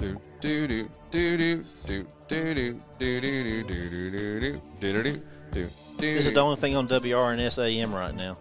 Do 0.00 0.18
do 0.40 0.66
do 0.66 0.88
do 1.10 1.36
do 1.36 1.62
do 1.86 2.06
do 2.26 2.54
do 2.54 2.74
do 2.98 3.20
do 3.20 3.20
do 3.20 3.62
do 3.62 3.62
do 3.64 4.40
do 4.40 4.60
do 4.80 5.02
do 5.02 5.20
do. 5.52 5.68
This 5.98 6.24
is 6.24 6.32
the 6.32 6.40
only 6.40 6.56
thing 6.56 6.74
on 6.74 6.88
WRNS 6.88 7.58
AM 7.62 7.94
right 7.94 8.14
now. 8.14 8.38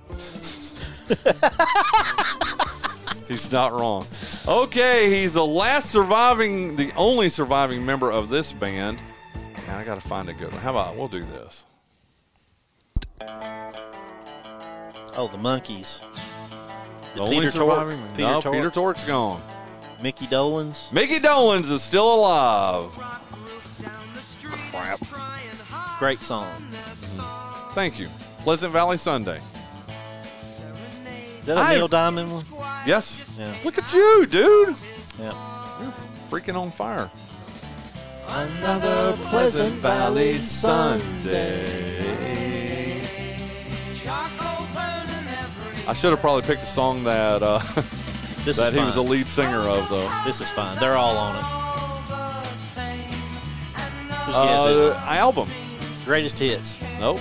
He's 3.27 3.51
not 3.51 3.73
wrong. 3.73 4.05
Okay, 4.47 5.09
he's 5.09 5.35
the 5.35 5.45
last 5.45 5.91
surviving, 5.91 6.75
the 6.75 6.91
only 6.95 7.29
surviving 7.29 7.85
member 7.85 8.11
of 8.11 8.29
this 8.29 8.51
band. 8.51 8.99
Now 9.67 9.77
I 9.77 9.83
got 9.83 10.01
to 10.01 10.07
find 10.07 10.29
a 10.29 10.33
good 10.33 10.51
one. 10.51 10.61
How 10.61 10.71
about 10.71 10.95
we'll 10.95 11.07
do 11.07 11.23
this? 11.23 11.63
Oh, 15.15 15.27
the 15.31 15.37
Monkees. 15.37 16.01
The 17.15 17.21
only 17.21 17.37
Peter 17.37 17.51
surviving. 17.51 17.99
Tork. 17.99 18.17
no, 18.17 18.41
Tork. 18.41 18.55
Peter 18.55 18.71
Tork's 18.71 19.03
gone. 19.03 19.43
Mickey 20.01 20.25
Dolenz. 20.25 20.91
Mickey 20.91 21.19
Dolenz 21.19 21.69
is 21.69 21.83
still 21.83 22.15
alive. 22.15 22.97
Crap. 24.71 24.99
Great 25.99 26.21
song. 26.21 26.51
Thank 27.75 27.99
you. 27.99 28.07
Pleasant 28.39 28.71
Valley 28.71 28.97
Sunday. 28.97 29.41
Is 31.49 31.55
that 31.55 31.61
a 31.61 31.67
I- 31.67 31.75
Neil 31.77 31.87
Diamond 31.87 32.31
one? 32.31 32.45
Yes. 32.85 33.35
Yeah. 33.39 33.55
Look 33.65 33.79
at 33.79 33.91
you, 33.91 34.27
dude. 34.27 34.75
Yeah. 35.19 35.79
You're 35.81 35.93
freaking 36.29 36.55
on 36.55 36.69
fire. 36.69 37.09
Another 38.27 39.17
Pleasant 39.23 39.73
Valley 39.77 40.37
Sunday. 40.37 41.87
I 45.87 45.93
should 45.93 46.11
have 46.11 46.21
probably 46.21 46.43
picked 46.43 46.61
a 46.61 46.67
song 46.67 47.03
that 47.05 47.41
uh, 47.41 47.57
This 48.45 48.57
that 48.57 48.73
is 48.73 48.79
he 48.79 48.85
was 48.85 48.93
the 48.93 49.03
lead 49.03 49.27
singer 49.27 49.57
of, 49.67 49.89
though. 49.89 50.07
This 50.25 50.41
is 50.41 50.49
fine. 50.51 50.77
They're 50.79 50.97
all 50.97 51.17
on 51.17 51.35
it. 51.35 51.41
Whose 54.25 54.35
guess 54.35 54.65
is 54.65 54.79
Uh, 54.91 55.03
album. 55.07 55.47
Greatest 56.05 56.37
hits. 56.37 56.79
Nope. 56.99 57.19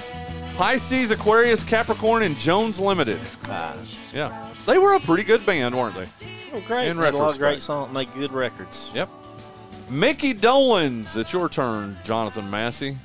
Pisces, 0.58 1.12
Aquarius, 1.12 1.62
Capricorn, 1.62 2.24
and 2.24 2.36
Jones 2.36 2.80
Limited. 2.80 3.20
Ah. 3.44 3.76
Yeah, 4.12 4.52
they 4.66 4.76
were 4.76 4.94
a 4.94 5.00
pretty 5.00 5.22
good 5.22 5.46
band, 5.46 5.72
weren't 5.72 5.94
they? 5.94 6.08
Oh, 6.52 6.60
great. 6.66 6.88
In 6.88 6.96
Made 6.96 7.14
a 7.14 7.16
lot 7.16 7.30
of 7.30 7.38
great 7.38 7.62
songs. 7.62 7.94
Make 7.94 8.12
good 8.14 8.32
records. 8.32 8.90
Yep. 8.92 9.08
Mickey 9.88 10.34
Dolenz, 10.34 11.16
it's 11.16 11.32
your 11.32 11.48
turn, 11.48 11.96
Jonathan 12.04 12.50
Massey. 12.50 12.96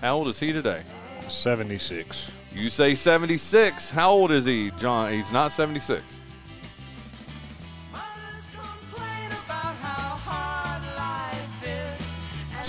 How 0.00 0.14
old 0.14 0.28
is 0.28 0.38
he 0.38 0.52
today? 0.52 0.82
76. 1.28 2.30
You 2.54 2.68
say 2.68 2.94
76. 2.94 3.90
How 3.90 4.12
old 4.12 4.30
is 4.30 4.44
he, 4.44 4.70
Jon? 4.78 5.12
He's 5.12 5.32
not 5.32 5.50
76. 5.50 6.04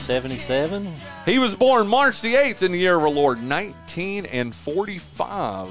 Seventy-seven. 0.04 0.92
He 1.26 1.40
was 1.40 1.56
born 1.56 1.88
March 1.88 2.20
the 2.20 2.34
8th 2.34 2.62
in 2.62 2.74
the 2.74 2.78
year 2.78 2.98
of 2.98 3.04
our 3.04 3.10
Lord 3.10 3.38
1945. 3.38 5.70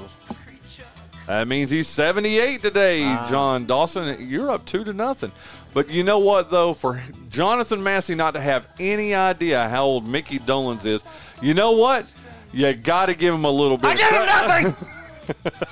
That 1.27 1.47
means 1.47 1.69
he's 1.69 1.87
78 1.87 2.63
today, 2.63 3.01
Jon 3.29 3.67
Dawson. 3.67 4.27
You're 4.27 4.49
up 4.49 4.65
two 4.65 4.83
to 4.85 4.91
nothing. 4.91 5.31
But 5.75 5.89
you 5.89 6.03
know 6.03 6.17
what, 6.17 6.49
though? 6.49 6.73
For 6.73 6.99
Jonathan 7.29 7.83
Massey 7.83 8.15
not 8.15 8.33
to 8.33 8.41
have 8.41 8.67
any 8.79 9.13
idea 9.13 9.69
how 9.69 9.83
old 9.83 10.07
Mickey 10.07 10.39
Dolenz 10.39 10.87
is, 10.87 11.03
you 11.39 11.53
know 11.53 11.73
what? 11.73 12.11
You 12.51 12.73
got 12.73 13.05
to 13.05 13.13
give 13.13 13.35
him 13.35 13.45
a 13.45 13.51
little 13.51 13.77
bit. 13.77 13.91
I 13.91 13.93
of 13.93 13.99
give 13.99 14.09
him 14.09 14.25
nothing. 14.25 14.73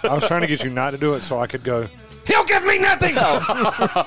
I 0.09 0.13
was 0.13 0.27
trying 0.27 0.41
to 0.41 0.47
get 0.47 0.63
you 0.63 0.69
not 0.69 0.91
to 0.91 0.99
do 0.99 1.15
it 1.15 1.23
so 1.23 1.39
I 1.39 1.47
could 1.47 1.63
go. 1.63 1.87
He'll 2.27 2.45
give 2.45 2.63
me 2.65 2.77
nothing. 2.79 3.17
I 3.17 3.41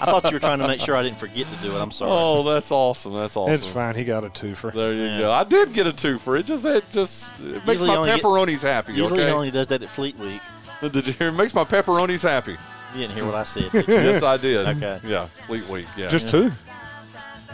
thought 0.06 0.24
you 0.24 0.32
were 0.32 0.38
trying 0.40 0.58
to 0.60 0.66
make 0.66 0.80
sure 0.80 0.96
I 0.96 1.02
didn't 1.02 1.18
forget 1.18 1.46
to 1.46 1.56
do 1.62 1.76
it. 1.76 1.80
I'm 1.80 1.90
sorry. 1.90 2.10
Oh, 2.12 2.42
that's 2.42 2.70
awesome. 2.70 3.12
That's 3.14 3.36
awesome. 3.36 3.54
It's 3.54 3.66
fine. 3.66 3.94
He 3.96 4.04
got 4.04 4.24
a 4.24 4.28
twofer. 4.28 4.72
There 4.72 4.92
you 4.92 5.02
Yeah. 5.04 5.18
go. 5.18 5.32
I 5.32 5.44
did 5.44 5.72
get 5.72 5.86
a 5.86 5.92
two 5.92 6.18
for 6.18 6.36
it. 6.36 6.46
Just 6.46 6.64
it 6.64 6.84
just 6.90 7.32
it 7.40 7.66
makes 7.66 7.80
my 7.80 7.96
only 7.96 8.10
get- 8.10 8.20
pepperonis 8.22 8.62
happy. 8.62 8.92
Usually 8.92 9.20
okay? 9.20 9.28
he 9.28 9.34
only 9.34 9.50
does 9.50 9.66
that 9.68 9.82
at 9.82 9.88
Fleet 9.88 10.16
Week. 10.18 10.40
Did 10.80 11.06
you 11.06 11.12
hear? 11.14 11.28
It 11.28 11.32
makes 11.32 11.54
my 11.54 11.64
pepperonis 11.64 12.22
happy. 12.22 12.56
You 12.94 13.00
didn't 13.00 13.14
hear 13.14 13.24
what 13.24 13.34
I 13.34 13.44
said. 13.44 13.72
Did 13.72 13.88
you? 13.88 13.94
yes, 13.94 14.22
I 14.22 14.36
did. 14.36 14.66
Okay. 14.76 15.00
Yeah, 15.04 15.26
Fleet 15.26 15.66
Week. 15.68 15.86
Yeah. 15.96 16.08
Just 16.08 16.28
two. 16.28 16.52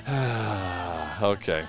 okay. 1.22 1.64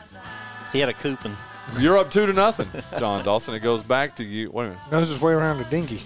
He 0.74 0.80
had 0.80 0.90
a 0.90 0.94
coupon. 0.94 1.36
You're 1.80 1.98
up 1.98 2.10
two 2.12 2.26
to 2.26 2.34
nothing, 2.34 2.68
Jon 2.98 3.24
Dawson. 3.24 3.54
It 3.54 3.60
goes 3.60 3.84
back 3.84 4.16
to 4.18 4.24
you. 4.24 4.50
Wait 4.52 4.66
a 4.66 4.70
minute. 4.70 4.82
Knows 4.92 5.10
his 5.10 5.22
way 5.22 5.34
around 5.34 5.62
a 5.62 5.64
dinghy. 5.66 6.02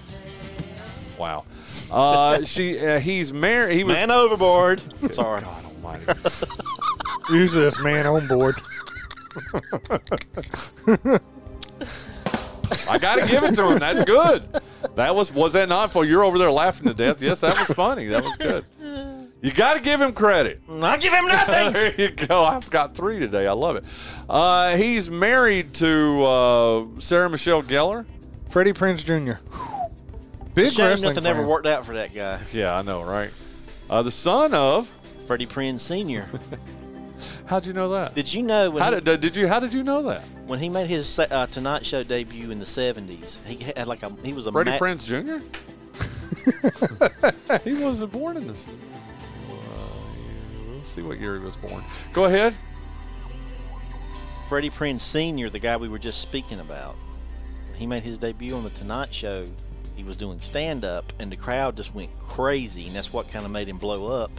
Wow. 1.18 1.46
Uh, 1.92 2.44
she. 2.44 2.80
Uh, 2.80 3.00
he's 3.00 3.34
married. 3.34 3.76
He 3.76 3.84
was. 3.84 3.94
Man 3.94 4.12
overboard. 4.12 4.82
Sorry. 5.14 5.42
God 5.42 5.66
Almighty. 5.66 6.04
Usually 7.30 7.64
that's 7.64 7.82
man 7.84 8.06
on 8.06 8.28
board. 8.28 8.56
I 12.90 12.98
got 13.00 13.20
to 13.20 13.28
give 13.28 13.44
it 13.44 13.56
to 13.56 13.72
him. 13.72 13.80
That's 13.80 14.06
good. 14.06 14.44
That 14.96 15.16
was. 15.16 15.34
Was 15.34 15.54
that 15.54 15.70
not 15.70 15.92
for? 15.92 16.06
You're 16.06 16.24
over 16.24 16.38
there 16.38 16.52
laughing 16.52 16.88
to 16.88 16.94
death. 16.94 17.22
Yes, 17.22 17.42
that 17.42 17.58
was 17.58 17.76
funny. 17.76 18.08
That 18.08 18.24
was 18.24 18.38
good. 18.38 18.66
You 19.42 19.52
got 19.52 19.78
to 19.78 19.84
give 19.84 20.02
him 20.02 20.12
credit. 20.14 20.62
I 20.68 20.98
give 20.98 21.14
him 21.14 21.28
nothing. 21.28 21.74
there 21.74 21.94
you 21.96 22.10
go. 22.10 22.44
I've 22.44 22.70
got 22.72 22.96
three 22.96 23.20
today. 23.20 23.46
I 23.46 23.52
love 23.52 23.76
it. 23.76 23.84
Uh, 24.28 24.76
he's 24.76 25.12
married 25.12 25.74
to 25.76 26.24
uh, 26.24 26.86
Sarah 27.00 27.30
Michelle 27.30 27.62
Gellar. 27.62 28.06
Freddie 28.50 28.74
Prinze 28.74 29.06
Jr. 29.06 29.40
Big 30.56 30.72
Shame 30.72 30.88
wrestling 30.88 31.16
nothing 31.16 31.30
ever 31.30 31.46
worked 31.46 31.68
out 31.68 31.86
for 31.86 31.96
that 31.96 32.14
guy. 32.14 32.40
Yeah, 32.54 32.76
I 32.78 32.82
know, 32.82 33.04
right? 33.04 33.30
Uh, 33.90 34.02
the 34.02 34.12
son 34.12 34.54
of. 34.54 34.92
Freddie 35.28 35.46
Prinze 35.48 35.80
Sr. 35.80 36.26
How'd 37.46 37.66
you 37.66 37.74
know 37.74 37.90
that? 37.90 38.16
Did 38.16 38.32
you 38.34 38.44
know 38.44 38.70
when 38.70 38.84
How 38.84 38.94
he, 38.94 39.02
did, 39.02 39.22
did 39.22 39.36
you? 39.36 39.48
How 39.48 39.60
did 39.60 39.74
you 39.74 39.84
know 39.84 40.02
that? 40.04 40.24
when 40.46 40.60
he 40.60 40.70
made 40.70 40.88
his 40.88 41.18
uh, 41.20 41.48
Tonight 41.48 41.86
Show 41.86 42.04
debut 42.04 42.52
in 42.52 42.60
the 42.60 42.66
'70s? 42.66 43.44
He 43.46 43.64
had 43.64 43.88
like 43.88 44.04
a 44.04 44.16
he 44.24 44.34
was 44.34 44.48
a 44.48 44.52
Freddie 44.52 44.72
ma- 44.72 44.78
Prinze 44.78 45.06
Jr. 45.06 45.40
he 47.64 47.74
wasn't 47.84 48.12
born 48.12 48.38
in 48.38 48.48
this. 48.48 48.68
We'll 50.68 50.84
see 50.84 51.02
what 51.02 51.20
year 51.20 51.38
he 51.38 51.44
was 51.44 51.58
born. 51.58 51.84
Go 52.14 52.26
ahead. 52.26 52.54
Freddie 54.48 54.70
Prinze 54.70 55.00
Sr., 55.00 55.50
the 55.50 55.58
guy 55.58 55.76
we 55.76 55.88
were 55.90 55.98
just 55.98 56.22
speaking 56.22 56.60
about. 56.60 56.96
He 57.76 57.88
made 57.88 58.04
his 58.04 58.20
debut 58.20 58.56
on 58.56 58.64
the 58.64 58.70
Tonight 58.70 59.14
Show, 59.14 59.48
he 59.96 60.04
was 60.04 60.18
doing 60.18 60.40
stand 60.40 60.84
up, 60.86 61.12
and 61.20 61.32
the 61.32 61.36
crowd 61.36 61.76
just 61.78 61.94
went 61.96 62.10
crazy, 62.20 62.88
and 62.88 62.96
that's 62.96 63.14
what 63.14 63.30
kind 63.30 63.46
of 63.46 63.52
made 63.52 63.68
him 63.68 63.78
blow 63.78 64.08
up. 64.24 64.32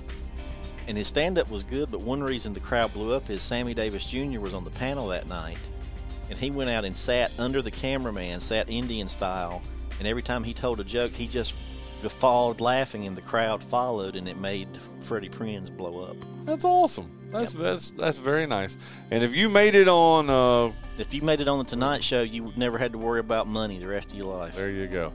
And 0.89 0.97
his 0.97 1.09
stand 1.09 1.39
up 1.39 1.51
was 1.51 1.63
good, 1.63 1.91
but 1.91 2.01
one 2.01 2.23
reason 2.23 2.53
the 2.53 2.61
crowd 2.61 2.93
blew 2.93 3.13
up 3.15 3.29
is 3.31 3.43
Sammy 3.43 3.75
Davis 3.75 4.09
Jr. 4.09 4.39
was 4.41 4.55
on 4.55 4.65
the 4.65 4.71
panel 4.71 5.09
that 5.09 5.29
night, 5.29 5.59
and 6.31 6.39
he 6.39 6.51
went 6.51 6.71
out 6.71 6.85
and 6.85 6.95
sat 6.95 7.33
under 7.39 7.63
the 7.63 7.71
cameraman, 7.71 8.39
sat 8.41 8.69
Indian 8.69 9.09
style, 9.09 9.63
and 9.99 10.07
every 10.07 10.23
time 10.23 10.45
he 10.45 10.55
told 10.55 10.79
a 10.79 10.85
joke, 10.85 11.13
he 11.13 11.27
just 11.27 11.55
guffawed 12.03 12.61
laughing, 12.61 13.07
and 13.07 13.17
the 13.17 13.23
crowd 13.23 13.65
followed, 13.65 14.15
and 14.17 14.29
it 14.29 14.37
made 14.37 14.69
Freddie 15.01 15.29
Prinze 15.29 15.75
blow 15.75 16.05
up. 16.05 16.17
That's 16.45 16.65
awesome. 16.65 17.11
That's 17.33 17.53
that's 17.53 17.91
that's 17.91 18.19
very 18.19 18.47
nice. 18.47 18.79
And 19.11 19.25
if 19.25 19.35
you 19.35 19.49
made 19.49 19.75
it 19.75 19.89
on, 19.89 20.31
uh, 20.31 20.73
If 20.99 21.13
you 21.13 21.23
made 21.23 21.41
it 21.41 21.49
on 21.49 21.59
the 21.59 21.65
Tonight 21.65 22.05
Show, 22.05 22.23
you 22.23 22.53
never 22.57 22.79
had 22.79 22.93
to 22.93 22.99
worry 22.99 23.19
about 23.19 23.49
money 23.49 23.79
the 23.79 23.89
rest 23.89 24.13
of 24.13 24.19
your 24.19 24.33
life. 24.33 24.55
there 24.55 24.71
you 24.71 24.87
go. 24.87 25.13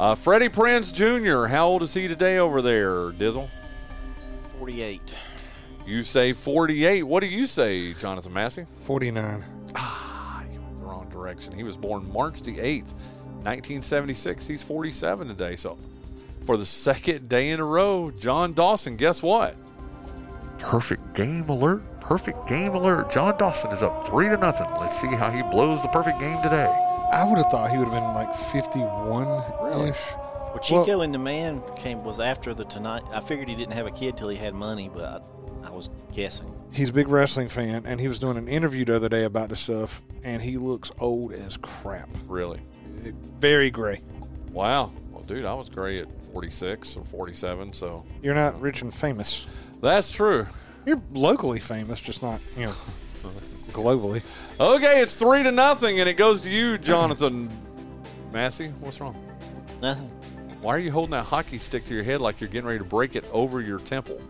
Uh, 0.00 0.14
Freddie 0.14 0.48
Prinze 0.48 0.94
Jr. 0.94 1.44
How 1.44 1.66
old 1.66 1.82
is 1.82 1.92
he 1.92 2.08
today 2.08 2.38
over 2.38 2.62
there, 2.62 3.10
Dizzle? 3.12 3.50
48. 4.58 5.14
You 5.86 6.02
say 6.04 6.32
48. 6.32 7.02
What 7.02 7.20
do 7.20 7.26
you 7.26 7.44
say, 7.44 7.92
Jonathan 7.92 8.32
Massey? 8.32 8.64
49. 8.76 9.44
Ah, 9.74 10.42
you 10.50 10.58
went 10.58 10.80
the 10.80 10.86
wrong 10.86 11.06
direction. 11.10 11.52
He 11.52 11.64
was 11.64 11.76
born 11.76 12.10
March 12.10 12.40
the 12.40 12.54
8th, 12.54 12.94
1976. 13.44 14.46
He's 14.46 14.62
47 14.62 15.28
today. 15.28 15.54
So, 15.54 15.76
for 16.46 16.56
the 16.56 16.64
second 16.64 17.28
day 17.28 17.50
in 17.50 17.60
a 17.60 17.64
row, 17.66 18.10
Jon 18.10 18.54
Dawson, 18.54 18.96
guess 18.96 19.22
what? 19.22 19.54
Perfect 20.60 21.12
game 21.12 21.46
alert. 21.50 21.82
Perfect 22.00 22.48
game 22.48 22.74
alert. 22.74 23.10
Jon 23.10 23.36
Dawson 23.36 23.70
is 23.70 23.82
up 23.82 24.06
three 24.06 24.30
to 24.30 24.38
nothing. 24.38 24.66
Let's 24.80 24.98
see 24.98 25.08
how 25.08 25.30
he 25.30 25.42
blows 25.42 25.82
the 25.82 25.88
perfect 25.88 26.20
game 26.20 26.40
today. 26.42 26.89
I 27.12 27.24
would 27.28 27.38
have 27.38 27.50
thought 27.50 27.70
he 27.70 27.78
would 27.78 27.88
have 27.88 27.94
been 27.94 28.14
like 28.14 28.34
51 28.34 29.22
ish. 29.88 30.12
Well, 30.14 30.58
Chico 30.60 31.00
and 31.02 31.12
the 31.14 31.18
Man 31.18 31.62
came 31.76 32.02
was 32.04 32.18
after 32.20 32.54
the 32.54 32.64
Tonight. 32.64 33.02
I 33.12 33.20
figured 33.20 33.48
he 33.48 33.54
didn't 33.54 33.72
have 33.74 33.86
a 33.86 33.90
kid 33.90 34.16
till 34.16 34.28
he 34.28 34.36
had 34.36 34.54
money, 34.54 34.88
but 34.92 35.04
I, 35.64 35.68
I 35.68 35.70
was 35.70 35.90
guessing. 36.12 36.52
He's 36.72 36.90
a 36.90 36.92
big 36.92 37.08
wrestling 37.08 37.48
fan, 37.48 37.84
and 37.86 38.00
he 38.00 38.08
was 38.08 38.18
doing 38.18 38.36
an 38.36 38.48
interview 38.48 38.84
the 38.84 38.96
other 38.96 39.08
day 39.08 39.24
about 39.24 39.48
this 39.48 39.60
stuff, 39.60 40.02
and 40.24 40.40
he 40.42 40.56
looks 40.56 40.90
old 41.00 41.32
as 41.32 41.56
crap. 41.56 42.08
Really? 42.28 42.60
Very 43.38 43.70
gray. 43.70 44.00
Wow. 44.52 44.90
Well, 45.10 45.22
dude, 45.22 45.44
I 45.46 45.54
was 45.54 45.68
gray 45.68 45.98
at 46.00 46.26
46 46.26 46.96
or 46.96 47.04
47, 47.04 47.72
so 47.72 48.04
You're 48.22 48.34
not 48.34 48.60
rich 48.60 48.82
and 48.82 48.92
famous. 48.92 49.46
that's 49.80 50.10
true. 50.10 50.46
You're 50.86 51.00
locally 51.10 51.60
famous, 51.60 52.00
just 52.00 52.22
not, 52.22 52.40
you 52.56 52.66
know, 52.66 52.74
globally. 53.70 54.22
Okay, 54.58 55.00
it's 55.00 55.16
three 55.16 55.42
to 55.42 55.52
nothing, 55.52 56.00
and 56.00 56.08
it 56.08 56.16
goes 56.16 56.40
to 56.42 56.50
you, 56.50 56.76
Jonathan 56.78 57.50
Massey. 58.32 58.68
What's 58.80 59.00
wrong? 59.00 59.16
Nothing. 59.80 60.10
Why 60.60 60.74
are 60.74 60.78
you 60.78 60.92
holding 60.92 61.12
that 61.12 61.24
hockey 61.24 61.56
stick 61.58 61.86
to 61.86 61.94
your 61.94 62.04
head 62.04 62.20
like 62.20 62.40
you're 62.40 62.50
getting 62.50 62.66
ready 62.66 62.78
to 62.78 62.84
break 62.84 63.16
it 63.16 63.24
over 63.32 63.60
your 63.60 63.78
temple? 63.78 64.20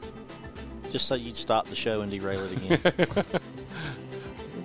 Just 0.90 1.06
so 1.06 1.14
you'd 1.16 1.36
stop 1.36 1.66
the 1.66 1.74
show 1.74 2.02
and 2.02 2.10
derail 2.10 2.40
it 2.44 2.52
again. 2.56 3.40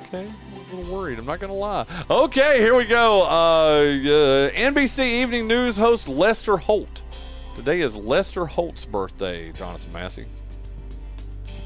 Okay, 0.07 0.27
I'm 0.27 0.71
a 0.71 0.75
little 0.75 0.93
worried. 0.95 1.17
I'm 1.17 1.25
not 1.25 1.39
going 1.39 1.51
to 1.51 1.57
lie. 1.57 1.85
Okay, 2.11 2.59
here 2.59 2.75
we 2.75 2.85
go. 2.85 3.23
Uh, 3.23 3.25
uh, 3.25 4.49
NBC 4.51 5.03
Evening 5.03 5.47
News 5.47 5.75
host 5.77 6.07
Lester 6.07 6.57
Holt. 6.57 7.01
Today 7.55 7.81
is 7.81 7.97
Lester 7.97 8.45
Holt's 8.45 8.85
birthday, 8.85 9.51
Jonathan 9.53 9.91
Massey. 9.91 10.25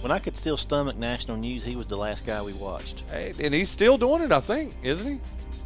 When 0.01 0.11
I 0.11 0.19
could 0.19 0.37
still 0.37 0.55
stomach 0.55 0.95
national 0.95 1.37
news, 1.37 1.63
he 1.63 1.75
was 1.75 1.87
the 1.87 1.97
last 1.97 2.25
guy 2.25 2.41
we 2.41 2.53
watched. 2.53 3.03
Hey, 3.09 3.33
and 3.41 3.53
he's 3.53 3.69
still 3.69 3.97
doing 3.97 4.21
it, 4.21 4.31
I 4.31 4.39
think, 4.39 4.73
isn't 4.81 5.05
he? 5.07 5.19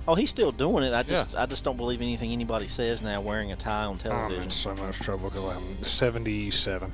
Oh, 0.08 0.16
he's 0.16 0.30
still 0.30 0.52
doing 0.52 0.84
it. 0.84 0.94
I 0.94 1.04
just, 1.04 1.36
I 1.36 1.46
just 1.46 1.64
don't 1.64 1.78
believe 1.78 2.02
anything 2.02 2.32
anybody 2.32 2.68
says 2.68 3.02
now. 3.02 3.22
Wearing 3.22 3.52
a 3.52 3.56
tie 3.56 3.86
on 3.86 3.94
I'm 3.94 3.98
television. 4.00 4.44
in 4.44 4.50
so 4.50 4.76
much 4.76 5.00
trouble 5.00 5.30
because 5.30 5.56
I'm 5.56 5.84
77. 5.84 6.92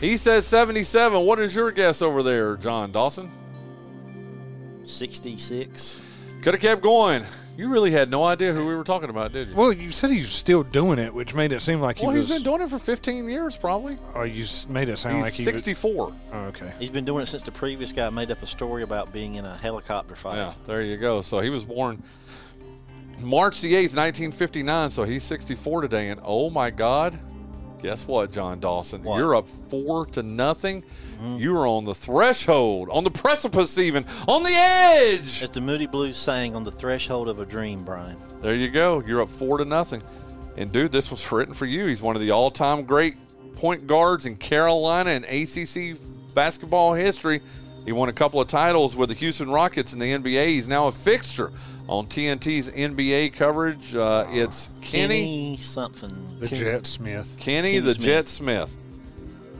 He 0.00 0.16
says 0.18 0.46
77. 0.46 1.24
What 1.24 1.38
is 1.40 1.56
your 1.56 1.72
guess 1.72 2.02
over 2.02 2.22
there, 2.22 2.56
Jon 2.56 2.92
Dawson? 2.92 3.30
66. 4.84 5.98
Could 6.46 6.54
have 6.54 6.60
kept 6.62 6.80
going. 6.80 7.24
You 7.56 7.68
really 7.70 7.90
had 7.90 8.08
no 8.08 8.22
idea 8.22 8.52
who 8.52 8.64
we 8.68 8.76
were 8.76 8.84
talking 8.84 9.10
about, 9.10 9.32
did 9.32 9.48
you? 9.48 9.56
Well, 9.56 9.72
you 9.72 9.90
said 9.90 10.10
he's 10.12 10.30
still 10.30 10.62
doing 10.62 10.96
it, 11.00 11.12
which 11.12 11.34
made 11.34 11.50
it 11.50 11.60
seem 11.60 11.80
like 11.80 11.98
he 11.98 12.06
Well, 12.06 12.14
was. 12.14 12.28
he's 12.28 12.36
been 12.36 12.44
doing 12.44 12.62
it 12.62 12.70
for 12.70 12.78
15 12.78 13.28
years, 13.28 13.56
probably. 13.56 13.98
oh, 14.14 14.22
you 14.22 14.44
s- 14.44 14.68
made 14.68 14.88
it 14.88 14.96
sound 14.96 15.16
He's 15.16 15.24
like 15.24 15.32
he 15.32 15.42
64. 15.42 16.04
was. 16.06 16.14
Oh, 16.32 16.38
okay. 16.44 16.70
He's 16.78 16.90
been 16.90 17.04
doing 17.04 17.24
it 17.24 17.26
since 17.26 17.42
the 17.42 17.50
previous 17.50 17.90
guy 17.90 18.08
made 18.10 18.30
up 18.30 18.40
a 18.44 18.46
story 18.46 18.84
about 18.84 19.12
being 19.12 19.34
in 19.34 19.44
a 19.44 19.56
helicopter 19.56 20.14
fight. 20.14 20.36
Yeah, 20.36 20.54
there 20.66 20.82
you 20.82 20.96
go. 20.98 21.20
So 21.20 21.40
he 21.40 21.50
was 21.50 21.64
born 21.64 22.00
March 23.22 23.60
the 23.60 23.72
8th, 23.72 23.96
1959. 23.96 24.90
So 24.90 25.02
he's 25.02 25.24
64 25.24 25.80
today. 25.80 26.10
And 26.10 26.20
oh 26.22 26.48
my 26.48 26.70
God, 26.70 27.18
guess 27.82 28.06
what, 28.06 28.32
Jon 28.32 28.60
Dawson? 28.60 29.02
What? 29.02 29.18
You're 29.18 29.34
up 29.34 29.48
four 29.48 30.06
to 30.06 30.22
nothing. 30.22 30.84
You 31.22 31.56
are 31.56 31.66
on 31.66 31.84
the 31.84 31.94
threshold, 31.94 32.88
on 32.90 33.02
the 33.02 33.10
precipice, 33.10 33.78
even 33.78 34.04
on 34.28 34.42
the 34.42 34.52
edge. 34.52 35.42
As 35.42 35.50
the 35.50 35.60
Moody 35.60 35.86
Blues 35.86 36.16
sang 36.16 36.54
on 36.54 36.62
the 36.62 36.70
threshold 36.70 37.28
of 37.28 37.38
a 37.38 37.46
dream, 37.46 37.84
Bryan. 37.84 38.16
There 38.42 38.54
you 38.54 38.70
go. 38.70 39.02
You're 39.06 39.22
up 39.22 39.30
four 39.30 39.58
to 39.58 39.64
nothing. 39.64 40.02
And 40.58 40.70
dude, 40.72 40.92
this 40.92 41.10
was 41.10 41.30
written 41.32 41.54
for 41.54 41.66
you. 41.66 41.86
He's 41.86 42.02
one 42.02 42.16
of 42.16 42.22
the 42.22 42.32
all-time 42.32 42.84
great 42.84 43.14
point 43.56 43.86
guards 43.86 44.26
in 44.26 44.36
Carolina 44.36 45.10
and 45.10 45.24
ACC 45.24 45.98
basketball 46.34 46.92
history. 46.92 47.40
He 47.84 47.92
won 47.92 48.08
a 48.08 48.12
couple 48.12 48.40
of 48.40 48.48
titles 48.48 48.96
with 48.96 49.08
the 49.08 49.14
Houston 49.14 49.48
Rockets 49.48 49.92
in 49.92 49.98
the 49.98 50.12
NBA. 50.12 50.46
He's 50.48 50.68
now 50.68 50.88
a 50.88 50.92
fixture 50.92 51.52
on 51.88 52.06
TNT's 52.06 52.70
NBA 52.70 53.32
coverage. 53.34 53.94
Uh, 53.94 54.26
it's 54.28 54.68
Kenny, 54.82 55.24
Kenny 55.24 55.56
something. 55.58 56.25
The 56.38 56.48
Ken- 56.48 56.58
Jet 56.58 56.86
Smith. 56.86 57.36
Kenny, 57.38 57.72
Kenny 57.72 57.78
the 57.80 57.94
Smith. 57.94 58.04
Jet 58.04 58.28
Smith. 58.28 58.76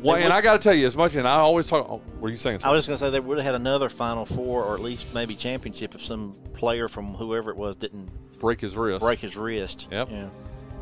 Well, 0.02 0.16
and 0.16 0.32
I 0.32 0.40
got 0.40 0.52
to 0.54 0.58
tell 0.58 0.74
you 0.74 0.86
as 0.86 0.94
much, 0.94 1.16
and 1.16 1.26
I 1.26 1.36
always 1.36 1.66
talk. 1.66 1.88
Oh, 1.88 2.02
were 2.20 2.28
you 2.28 2.36
saying 2.36 2.60
I 2.64 2.70
was 2.70 2.86
just 2.86 2.88
going 2.88 2.98
to 2.98 3.04
say 3.04 3.10
they 3.10 3.20
would 3.20 3.38
have 3.38 3.46
had 3.46 3.54
another 3.54 3.88
Final 3.88 4.26
Four 4.26 4.62
or 4.64 4.74
at 4.74 4.80
least 4.80 5.12
maybe 5.14 5.34
championship 5.34 5.94
if 5.94 6.04
some 6.04 6.32
player 6.54 6.88
from 6.88 7.06
whoever 7.14 7.50
it 7.50 7.56
was 7.56 7.76
didn't 7.76 8.10
break 8.38 8.60
his 8.60 8.76
wrist. 8.76 9.00
break 9.00 9.18
his 9.18 9.36
wrist. 9.36 9.88
Yep. 9.90 10.10
Yeah. 10.10 10.28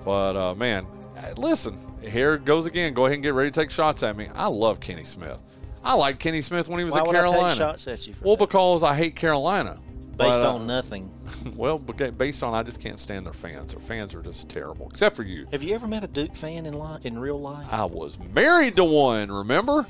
But 0.05 0.37
uh, 0.37 0.55
man, 0.57 0.87
uh, 1.17 1.33
listen, 1.37 1.79
here 2.03 2.35
it 2.35 2.45
goes 2.45 2.67
again. 2.67 2.93
Go 2.93 3.07
ahead 3.07 3.15
and 3.15 3.23
get 3.23 3.35
ready 3.35 3.51
to 3.51 3.61
take 3.61 3.71
shots 3.71 4.03
at 4.03 4.17
me. 4.17 4.29
I 4.35 4.49
love 4.49 4.81
Kenny 4.81 5.05
Smith. 5.05 5.41
I 5.85 5.95
like 5.95 6.19
Kenny 6.19 6.43
Smith 6.43 6.69
when 6.69 6.79
he 6.79 6.85
was 6.85 6.95
Why 6.95 7.01
at 7.01 7.07
would 7.07 7.17
I 7.17 7.21
Carolina. 7.21 7.49
take 7.51 7.59
shots 7.59 7.89
at 7.89 8.07
you 8.07 8.15
for 8.15 8.25
well, 8.25 8.37
that? 8.37 8.47
because 8.47 8.83
I 8.83 8.95
hate 8.95 9.17
Carolina. 9.17 9.77
Based 10.17 10.31
But, 10.41 10.43
uh, 10.43 10.55
on 10.55 10.67
nothing. 10.67 11.11
well, 11.57 11.79
based 11.79 12.43
on 12.43 12.55
I 12.55 12.63
just 12.63 12.81
can't 12.81 13.01
stand 13.01 13.27
their 13.27 13.33
fans. 13.33 13.75
Their 13.75 13.83
fans 13.83 14.15
are 14.15 14.23
just 14.23 14.49
terrible, 14.49 14.89
except 14.89 15.17
for 15.17 15.25
you. 15.25 15.47
Have 15.51 15.63
you 15.63 15.75
ever 15.75 15.89
met 15.89 16.05
a 16.05 16.07
Duke 16.07 16.37
fan 16.37 16.67
in 16.67 16.79
li- 16.79 16.99
in 17.03 17.19
real 17.19 17.41
life? 17.41 17.67
I 17.71 17.85
was 17.85 18.19
married 18.33 18.77
to 18.77 18.85
one. 18.85 19.31
Remember? 19.33 19.87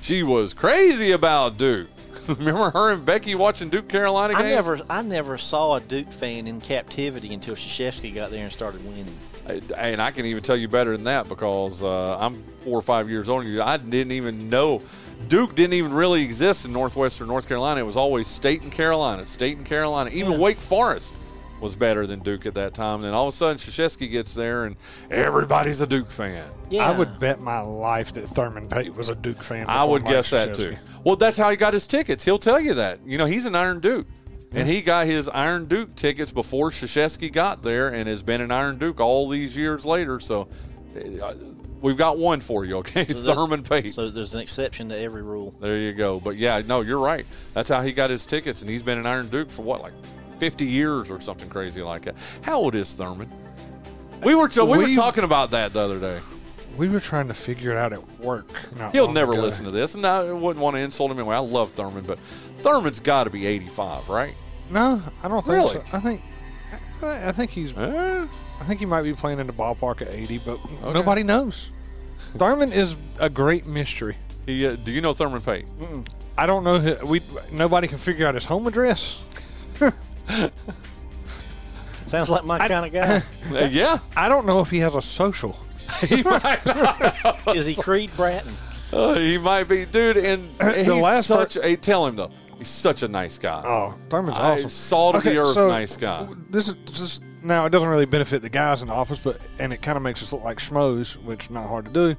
She 0.00 0.22
was 0.22 0.54
crazy 0.54 1.12
about 1.12 1.58
Duke. 1.58 1.88
remember 2.28 2.70
her 2.70 2.92
and 2.92 3.04
Becky 3.04 3.34
watching 3.34 3.68
Duke 3.68 3.88
Carolina 3.88 4.34
I 4.34 4.42
games? 4.42 4.54
never, 4.54 4.80
I 4.88 5.02
never 5.02 5.36
saw 5.36 5.74
a 5.74 5.80
Duke 5.80 6.10
fan 6.12 6.46
in 6.46 6.60
captivity 6.60 7.34
until 7.34 7.54
Krzyzewski 7.54 8.14
got 8.14 8.30
there 8.30 8.44
and 8.44 8.52
started 8.52 8.84
winning. 8.84 9.14
And 9.76 10.00
I 10.02 10.10
can 10.10 10.26
even 10.26 10.42
tell 10.42 10.56
you 10.56 10.68
better 10.68 10.92
than 10.92 11.04
that 11.04 11.28
because 11.28 11.82
uh, 11.82 12.18
I'm 12.18 12.44
four 12.60 12.78
or 12.78 12.82
five 12.82 13.08
years 13.08 13.28
older 13.28 13.44
than 13.44 13.54
you. 13.54 13.62
I 13.62 13.78
didn't 13.78 14.12
even 14.12 14.50
know 14.50 14.82
Duke 15.26 15.54
didn't 15.54 15.74
even 15.74 15.92
really 15.92 16.22
exist 16.22 16.64
in 16.64 16.72
northwestern 16.72 17.26
North 17.26 17.48
Carolina. 17.48 17.80
It 17.80 17.84
was 17.86 17.96
always 17.96 18.28
State 18.28 18.62
and 18.62 18.70
Carolina, 18.72 19.26
State 19.26 19.56
and 19.58 19.66
Carolina. 19.66 20.10
Even 20.10 20.32
Yeah. 20.32 20.38
Wake 20.38 20.60
Forest 20.60 21.14
was 21.60 21.74
better 21.74 22.06
than 22.06 22.20
Duke 22.20 22.46
at 22.46 22.54
that 22.54 22.72
time. 22.72 22.96
And 22.96 23.04
then 23.04 23.14
all 23.14 23.26
of 23.28 23.34
a 23.34 23.36
sudden, 23.36 23.58
Krzyzewski 23.58 24.08
gets 24.10 24.32
there, 24.32 24.64
and 24.64 24.76
everybody's 25.10 25.80
a 25.80 25.86
Duke 25.86 26.10
fan. 26.10 26.44
Yeah, 26.70 26.88
I 26.88 26.96
would 26.96 27.18
bet 27.18 27.40
my 27.40 27.60
life 27.60 28.12
that 28.12 28.26
Thurman 28.26 28.68
Pate 28.68 28.94
was 28.94 29.08
a 29.08 29.14
Duke 29.16 29.42
fan. 29.42 29.66
I 29.68 29.82
would 29.84 30.04
Mike 30.04 30.12
guess 30.12 30.30
that 30.30 30.54
too. 30.54 30.76
Well, 31.04 31.16
that's 31.16 31.36
how 31.36 31.50
he 31.50 31.56
got 31.56 31.74
his 31.74 31.86
tickets. 31.86 32.24
He'll 32.24 32.38
tell 32.38 32.60
you 32.60 32.74
that. 32.74 33.00
You 33.04 33.18
know, 33.18 33.26
he's 33.26 33.44
an 33.46 33.56
Iron 33.56 33.80
Duke. 33.80 34.06
And 34.50 34.66
he 34.66 34.80
got 34.80 35.04
his 35.06 35.28
Iron 35.28 35.66
Duke 35.66 35.94
tickets 35.94 36.30
before 36.30 36.70
Krzyzewski 36.70 37.30
got 37.30 37.62
there 37.62 37.88
and 37.88 38.08
has 38.08 38.22
been 38.22 38.40
an 38.40 38.50
Iron 38.50 38.78
Duke 38.78 38.98
all 38.98 39.28
these 39.28 39.54
years 39.54 39.84
later. 39.84 40.20
So 40.20 40.48
uh, 41.22 41.34
we've 41.80 41.96
got 41.96 42.18
one 42.18 42.40
for 42.40 42.64
you, 42.64 42.76
okay? 42.78 43.04
So 43.06 43.14
that- 43.22 43.34
Thurman 43.34 43.62
Pate. 43.62 43.92
So 43.92 44.08
there's 44.10 44.34
an 44.34 44.40
exception 44.40 44.88
to 44.90 44.98
every 44.98 45.22
rule. 45.22 45.54
there 45.60 45.76
you 45.78 45.92
go. 45.92 46.20
But 46.20 46.36
yeah, 46.36 46.62
no, 46.66 46.80
you're 46.82 46.98
right. 46.98 47.26
That's 47.54 47.68
how 47.68 47.82
he 47.82 47.92
got 47.92 48.10
his 48.10 48.26
tickets. 48.26 48.60
And 48.62 48.70
he's 48.70 48.82
been 48.82 48.98
an 48.98 49.06
Iron 49.06 49.28
Duke 49.28 49.50
for 49.50 49.62
what, 49.62 49.80
like 49.82 49.92
50 50.38 50.64
years 50.64 51.10
or 51.10 51.20
something 51.20 51.48
crazy 51.48 51.82
like 51.82 52.02
that. 52.02 52.14
How 52.42 52.56
old 52.58 52.74
is 52.74 52.94
Thurman? 52.94 53.30
We 54.22 54.34
were, 54.34 54.48
we 54.48 54.78
We've- 54.78 54.94
talking 54.96 55.24
about 55.24 55.50
that 55.52 55.72
the 55.72 55.80
other 55.80 55.98
day. 56.00 56.18
We 56.76 56.88
were 56.88 57.00
trying 57.00 57.26
to 57.26 57.34
figure 57.34 57.72
it 57.72 57.76
out 57.76 57.92
at 57.92 58.20
work. 58.20 58.52
not 58.78 58.92
He'll 58.92 59.10
never 59.10 59.32
ago. 59.32 59.42
listen 59.42 59.64
to 59.64 59.72
this, 59.72 59.96
and 59.96 60.06
I 60.06 60.22
wouldn't 60.32 60.62
want 60.62 60.76
to 60.76 60.80
insult 60.80 61.10
him 61.10 61.18
anyway. 61.18 61.34
I 61.34 61.40
love 61.40 61.72
Thurman, 61.72 62.04
but 62.04 62.20
Thurman's 62.58 63.00
got 63.00 63.24
to 63.24 63.30
be 63.30 63.46
85, 63.48 64.08
right? 64.08 64.34
No, 64.70 65.02
I 65.22 65.26
don't 65.28 65.42
think 65.44 65.56
Really? 65.56 65.72
so. 65.72 65.84
I 65.92 65.98
think 65.98 66.22
I 67.02 67.28
I 67.28 67.32
think 67.32 67.50
he's 67.50 67.76
Eh? 67.76 68.26
I 68.60 68.64
think 68.64 68.80
he 68.80 68.86
might 68.86 69.02
be 69.02 69.12
playing 69.12 69.38
in 69.38 69.46
the 69.46 69.52
ballpark 69.52 70.02
at 70.02 70.08
80, 70.08 70.38
but 70.38 70.58
nobody 70.82 71.22
knows. 71.22 71.70
Thurman 72.36 72.72
is 72.72 72.96
a 73.20 73.30
great 73.30 73.66
mystery. 73.66 74.16
He, 74.46 74.66
uh, 74.66 74.76
do 74.76 74.90
you 74.92 75.00
know 75.00 75.12
Thurman 75.12 75.40
Pate? 75.40 75.66
I 76.36 76.46
don't 76.46 76.64
know. 76.64 76.78
Who, 76.78 77.06
we 77.06 77.22
nobody 77.52 77.86
can 77.88 77.98
figure 77.98 78.26
out 78.26 78.34
his 78.34 78.44
home 78.44 78.66
address. 78.66 79.24
Sounds 82.06 82.30
like 82.30 82.44
my 82.44 82.58
kind 82.66 82.86
of 82.86 82.92
guy. 82.92 83.20
Uh, 83.48 83.66
yeah, 83.70 83.98
I 84.14 84.28
don't 84.28 84.44
know 84.44 84.60
if 84.60 84.68
he 84.70 84.78
has 84.80 84.94
a 84.94 85.00
social. 85.00 85.56
he 86.06 86.22
might. 86.22 86.64
Not. 86.66 87.56
Is 87.56 87.66
he 87.66 87.74
Creed 87.80 88.10
Bratton? 88.14 88.52
Uh, 88.92 89.14
he 89.14 89.38
might 89.38 89.64
be, 89.64 89.86
dude. 89.86 90.18
And 90.18 90.46
The 90.58 90.74
he's 90.84 90.88
last 90.88 91.26
such. 91.28 91.56
a, 91.56 91.76
tell 91.76 92.04
him 92.06 92.16
though, 92.16 92.30
he's 92.58 92.68
such 92.68 93.02
a 93.02 93.08
nice 93.08 93.38
guy. 93.38 93.62
Oh, 93.64 93.98
Thurman's 94.10 94.38
I- 94.38 94.52
awesome. 94.54 94.68
salt 94.70 95.14
of 95.16 95.22
the 95.22 95.38
earth, 95.38 95.54
so 95.54 95.68
nice 95.68 95.96
guy. 95.96 96.28
This 96.50 96.68
is 96.68 96.74
just 96.92 97.22
now. 97.42 97.66
It 97.66 97.70
doesn't 97.70 97.88
really 97.88 98.06
benefit 98.06 98.42
the 98.42 98.48
guys 98.50 98.82
in 98.82 98.88
the 98.88 98.94
office, 98.94 99.18
but 99.18 99.38
and 99.58 99.72
it 99.72 99.82
kind 99.82 99.96
of 99.96 100.02
makes 100.02 100.22
us 100.22 100.32
look 100.32 100.42
like 100.44 100.58
schmoes, 100.58 101.16
which 101.22 101.50
not 101.50 101.66
hard 101.68 101.84
to 101.86 101.90
do. 101.90 102.16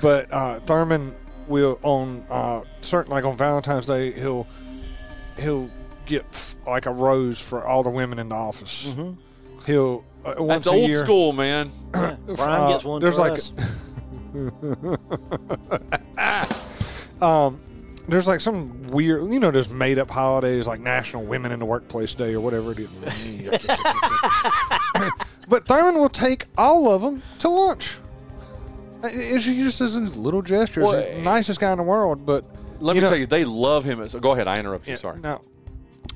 But 0.00 0.32
uh, 0.32 0.60
Thurman 0.60 1.14
will 1.48 1.78
on 1.82 2.24
uh, 2.30 2.62
certain 2.80 3.10
like 3.12 3.24
on 3.24 3.36
Valentine's 3.36 3.86
Day 3.86 4.12
he'll 4.12 4.46
he'll 5.38 5.70
get 6.06 6.24
f- 6.32 6.56
like 6.66 6.86
a 6.86 6.90
rose 6.92 7.40
for 7.40 7.64
all 7.64 7.82
the 7.82 7.90
women 7.90 8.18
in 8.18 8.28
the 8.28 8.34
office. 8.34 8.92
He'll 9.66 10.04
uh, 10.24 10.34
once 10.38 10.64
That's 10.64 10.66
a 10.66 10.70
old 10.78 10.88
year, 10.90 11.04
school, 11.04 11.32
man. 11.32 11.70
Bryan 11.92 12.18
Uh, 12.26 12.68
gets 12.72 12.84
one 12.84 13.00
there's 13.00 13.16
for 13.16 13.20
like- 13.22 13.32
us. 13.32 13.52
There's 18.08 18.26
like 18.26 18.40
some 18.40 18.82
weird, 18.88 19.32
you 19.32 19.38
know, 19.38 19.50
there's 19.50 19.72
made 19.72 19.98
up 19.98 20.10
holidays 20.10 20.66
like 20.66 20.80
National 20.80 21.24
Women 21.24 21.52
in 21.52 21.58
the 21.58 21.64
Workplace 21.64 22.14
Day 22.14 22.34
or 22.34 22.40
whatever 22.40 22.72
it 22.72 22.80
is. 22.80 22.88
but 25.48 25.64
Thurman 25.66 25.94
will 26.00 26.08
take 26.08 26.46
all 26.58 26.90
of 26.92 27.02
them 27.02 27.22
to 27.38 27.48
lunch. 27.48 27.98
It's 29.04 29.44
just 29.44 29.80
a 29.96 30.00
little 30.00 30.42
gesture. 30.42 30.82
Well, 30.82 31.18
nicest 31.20 31.60
guy 31.60 31.72
in 31.72 31.78
the 31.78 31.84
world, 31.84 32.24
but 32.26 32.44
Let 32.80 32.94
me 32.96 33.02
know- 33.02 33.08
tell 33.08 33.18
you, 33.18 33.26
they 33.26 33.44
love 33.44 33.84
him. 33.84 34.06
So 34.08 34.18
go 34.20 34.32
ahead. 34.32 34.48
I 34.48 34.58
interrupt 34.58 34.86
you. 34.86 34.92
Yeah, 34.92 34.98
Sorry. 34.98 35.20
Now, 35.20 35.40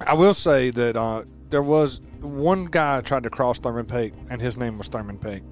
I 0.06 0.14
will 0.14 0.34
say 0.34 0.70
that 0.70 0.96
uh, 0.96 1.22
there 1.50 1.62
was 1.62 2.00
one 2.20 2.66
guy 2.66 3.00
tried 3.00 3.22
to 3.24 3.30
cross 3.30 3.58
Thurman 3.58 3.86
Pate, 3.86 4.12
and 4.30 4.40
his 4.40 4.56
name 4.56 4.78
was 4.78 4.88
Thurman 4.88 5.18
Pate. 5.18 5.42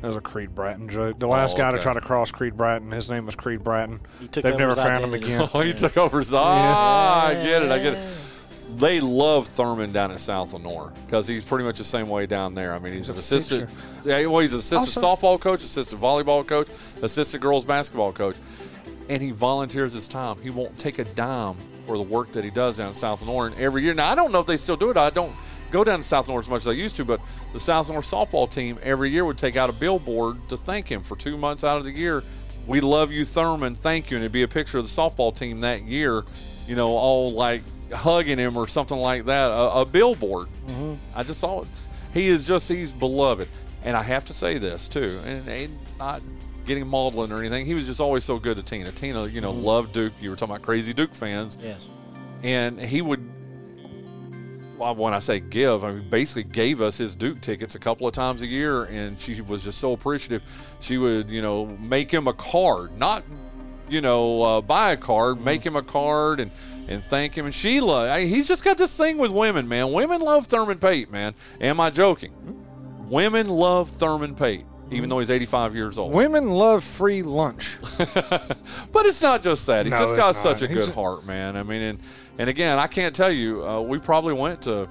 That 0.00 0.06
was 0.08 0.16
a 0.16 0.20
Creed 0.20 0.54
Bratton 0.54 0.88
joke. 0.88 1.18
The 1.18 1.26
last 1.26 1.56
guy 1.56 1.70
to 1.72 1.76
okay. 1.76 1.82
try 1.82 1.92
to 1.94 2.00
cross 2.00 2.30
Creed 2.30 2.56
Bratton, 2.56 2.92
his 2.92 3.10
name 3.10 3.26
was 3.26 3.34
Creed 3.34 3.64
Bratton. 3.64 4.00
He 4.20 4.28
took 4.28 4.44
They've 4.44 4.52
over 4.54 4.60
never 4.62 4.74
his 4.74 4.84
found 4.84 5.04
him 5.04 5.10
identity. 5.14 5.34
again. 5.34 5.48
Oh, 5.52 5.60
he 5.60 5.72
took 5.74 5.96
over. 5.96 6.18
his- 6.18 6.32
Ah, 6.32 7.26
I 7.26 7.34
get 7.34 7.62
it. 7.62 7.70
I 7.72 7.78
get 7.82 7.94
it. 7.94 8.14
They 8.76 9.00
love 9.00 9.48
Thurman 9.48 9.90
down 9.92 10.12
at 10.12 10.20
South 10.20 10.52
Lenoir 10.52 10.92
because 11.06 11.26
he's 11.26 11.42
pretty 11.42 11.64
much 11.64 11.78
the 11.78 11.84
same 11.84 12.08
way 12.08 12.26
down 12.26 12.54
there. 12.54 12.74
I 12.74 12.78
mean, 12.78 12.92
he's, 12.92 13.08
an 13.08 13.16
assistant. 13.18 13.68
Yeah, 14.04 14.24
well, 14.26 14.40
he's 14.40 14.52
an 14.52 14.60
assistant 14.60 14.96
Also- 15.04 15.16
softball 15.16 15.40
coach, 15.40 15.64
assistant 15.64 16.00
volleyball 16.00 16.46
coach, 16.46 16.68
assistant 17.02 17.42
girls 17.42 17.64
basketball 17.64 18.12
coach, 18.12 18.36
and 19.08 19.20
he 19.20 19.32
volunteers 19.32 19.94
his 19.94 20.06
time. 20.06 20.36
He 20.42 20.50
won't 20.50 20.78
take 20.78 20.98
a 21.00 21.04
dime 21.04 21.56
for 21.88 21.96
the 21.96 22.02
work 22.02 22.30
that 22.32 22.44
he 22.44 22.50
does 22.50 22.76
down 22.76 22.90
at 22.90 22.96
South. 22.96 23.26
And 23.26 23.54
every 23.54 23.82
year, 23.82 23.94
now 23.94 24.12
I 24.12 24.14
don't 24.14 24.30
know 24.30 24.40
if 24.40 24.46
they 24.46 24.58
still 24.58 24.76
do 24.76 24.90
it. 24.90 24.98
I 24.98 25.08
don't 25.08 25.34
go 25.70 25.84
down 25.84 26.00
to 26.00 26.04
South 26.04 26.28
Lenoir 26.28 26.40
as 26.40 26.48
much 26.48 26.60
as 26.60 26.68
I 26.68 26.72
used 26.72 26.96
to, 26.96 27.04
but 27.04 27.18
the 27.54 27.58
South 27.58 27.88
Lenoir 27.88 28.02
softball 28.02 28.48
team 28.50 28.78
every 28.82 29.08
year 29.08 29.24
would 29.24 29.38
take 29.38 29.56
out 29.56 29.70
a 29.70 29.72
billboard 29.72 30.36
to 30.50 30.56
thank 30.58 30.86
him 30.86 31.02
for 31.02 31.16
two 31.16 31.38
months 31.38 31.64
out 31.64 31.78
of 31.78 31.84
the 31.84 31.90
year. 31.90 32.22
We 32.66 32.82
love 32.82 33.10
you, 33.10 33.24
Thurman. 33.24 33.74
Thank 33.74 34.10
you. 34.10 34.18
And 34.18 34.24
it'd 34.24 34.32
be 34.32 34.42
a 34.42 34.48
picture 34.48 34.76
of 34.76 34.84
the 34.84 34.90
softball 34.90 35.34
team 35.34 35.60
that 35.60 35.82
year, 35.82 36.24
you 36.66 36.76
know, 36.76 36.88
all 36.88 37.32
like 37.32 37.62
hugging 37.90 38.36
him 38.36 38.54
or 38.58 38.66
something 38.66 38.98
like 38.98 39.24
that. 39.24 39.50
A, 39.50 39.80
a 39.80 39.84
billboard. 39.86 40.48
Mm-hmm. 40.66 40.94
I 41.14 41.22
just 41.22 41.40
saw 41.40 41.62
it. 41.62 41.68
He 42.12 42.28
is 42.28 42.46
just, 42.46 42.68
he's 42.68 42.92
beloved. 42.92 43.48
And 43.82 43.96
I 43.96 44.02
have 44.02 44.26
to 44.26 44.34
say 44.34 44.58
this 44.58 44.88
too, 44.88 45.20
and, 45.24 45.48
and 45.48 45.78
not 45.98 46.20
getting 46.68 46.86
maudlin 46.86 47.32
or 47.32 47.40
anything. 47.40 47.66
He 47.66 47.74
was 47.74 47.86
just 47.86 48.00
always 48.00 48.22
so 48.22 48.38
good 48.38 48.56
to 48.58 48.62
Tina. 48.62 48.92
Tina, 48.92 49.26
you 49.26 49.40
know, 49.40 49.52
mm-hmm. 49.52 49.64
loved 49.64 49.92
Duke. 49.92 50.12
You 50.20 50.30
were 50.30 50.36
talking 50.36 50.54
about 50.54 50.62
crazy 50.62 50.92
Duke 50.92 51.14
fans. 51.14 51.58
Yes. 51.60 51.88
And 52.44 52.80
he 52.80 53.02
would, 53.02 53.28
well, 54.78 54.94
when 54.94 55.12
I 55.12 55.18
say 55.18 55.40
give, 55.40 55.82
I 55.82 55.92
mean, 55.92 56.08
basically 56.08 56.44
gave 56.44 56.80
us 56.80 56.96
his 56.96 57.16
Duke 57.16 57.40
tickets 57.40 57.74
a 57.74 57.80
couple 57.80 58.06
of 58.06 58.12
times 58.12 58.42
a 58.42 58.46
year. 58.46 58.84
And 58.84 59.18
she 59.18 59.40
was 59.40 59.64
just 59.64 59.78
so 59.78 59.92
appreciative. 59.94 60.42
She 60.78 60.98
would, 60.98 61.28
you 61.28 61.42
know, 61.42 61.66
make 61.66 62.12
him 62.12 62.28
a 62.28 62.34
card, 62.34 62.96
not, 62.96 63.24
you 63.88 64.00
know, 64.00 64.42
uh, 64.42 64.60
buy 64.60 64.92
a 64.92 64.96
card, 64.96 65.36
mm-hmm. 65.36 65.44
make 65.44 65.64
him 65.64 65.74
a 65.74 65.82
card 65.82 66.38
and, 66.38 66.52
and 66.86 67.02
thank 67.02 67.36
him. 67.36 67.46
And 67.46 67.54
Sheila, 67.54 68.12
I, 68.12 68.24
he's 68.24 68.46
just 68.46 68.62
got 68.62 68.78
this 68.78 68.96
thing 68.96 69.18
with 69.18 69.32
women, 69.32 69.66
man. 69.66 69.92
Women 69.92 70.20
love 70.20 70.46
Thurman 70.46 70.78
Pate, 70.78 71.10
man. 71.10 71.34
Am 71.60 71.80
I 71.80 71.90
joking? 71.90 72.30
Mm-hmm. 72.30 73.10
Women 73.10 73.48
love 73.48 73.88
Thurman 73.88 74.34
Pate, 74.34 74.66
even 74.90 75.08
though 75.08 75.18
he's 75.18 75.30
85 75.30 75.74
years 75.74 75.98
old. 75.98 76.12
Women 76.12 76.50
love 76.50 76.82
free 76.84 77.22
lunch. 77.22 77.76
But 78.92 79.06
it's 79.06 79.20
not 79.22 79.42
just 79.42 79.66
that. 79.66 79.84
He's 79.86 79.92
No, 79.92 79.98
just 79.98 80.16
got 80.16 80.26
not. 80.28 80.36
such 80.36 80.62
a 80.62 80.66
He's 80.66 80.76
good 80.78 80.88
a- 80.88 80.92
heart, 80.92 81.26
man. 81.26 81.56
I 81.56 81.62
mean, 81.62 81.82
and, 81.82 81.98
and 82.38 82.48
again, 82.50 82.78
I 82.78 82.86
can't 82.86 83.14
tell 83.14 83.30
you, 83.30 83.66
uh, 83.66 83.80
we 83.80 83.98
probably 83.98 84.32
went 84.34 84.62
to 84.62 84.88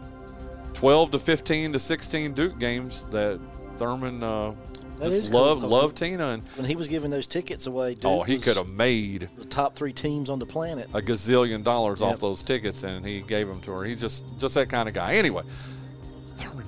12 0.75 1.11
to 1.11 1.19
15 1.19 1.73
to 1.73 1.79
16 1.79 2.33
Duke 2.33 2.59
games 2.59 3.05
that 3.09 3.39
Thurman 3.77 4.21
uh, 4.23 4.53
That 4.99 5.05
just 5.05 5.17
is 5.17 5.29
cool, 5.29 5.41
loved, 5.41 5.61
'cause 5.61 5.69
loved 5.71 5.97
Tina. 5.97 6.27
And, 6.27 6.43
When 6.55 6.67
he 6.67 6.75
was 6.75 6.87
giving 6.87 7.09
those 7.11 7.25
tickets 7.27 7.65
away, 7.67 7.95
Duke 7.95 8.05
oh, 8.05 8.23
he 8.23 8.37
could 8.37 8.57
have 8.57 8.67
made 8.69 9.29
the 9.37 9.45
top 9.45 9.75
three 9.75 9.93
teams 9.93 10.29
on 10.29 10.37
the 10.39 10.45
planet. 10.45 10.87
a 10.93 11.01
gazillion 11.01 11.63
dollars 11.63 12.01
off 12.01 12.19
those 12.19 12.43
tickets, 12.43 12.83
and 12.83 13.05
he 13.05 13.21
gave 13.21 13.47
them 13.47 13.59
to 13.61 13.71
her. 13.71 13.83
He's 13.83 13.99
just 14.01 14.23
just 14.39 14.53
that 14.55 14.69
kind 14.69 14.87
of 14.87 14.93
guy. 14.95 15.13
Anyway, 15.15 15.43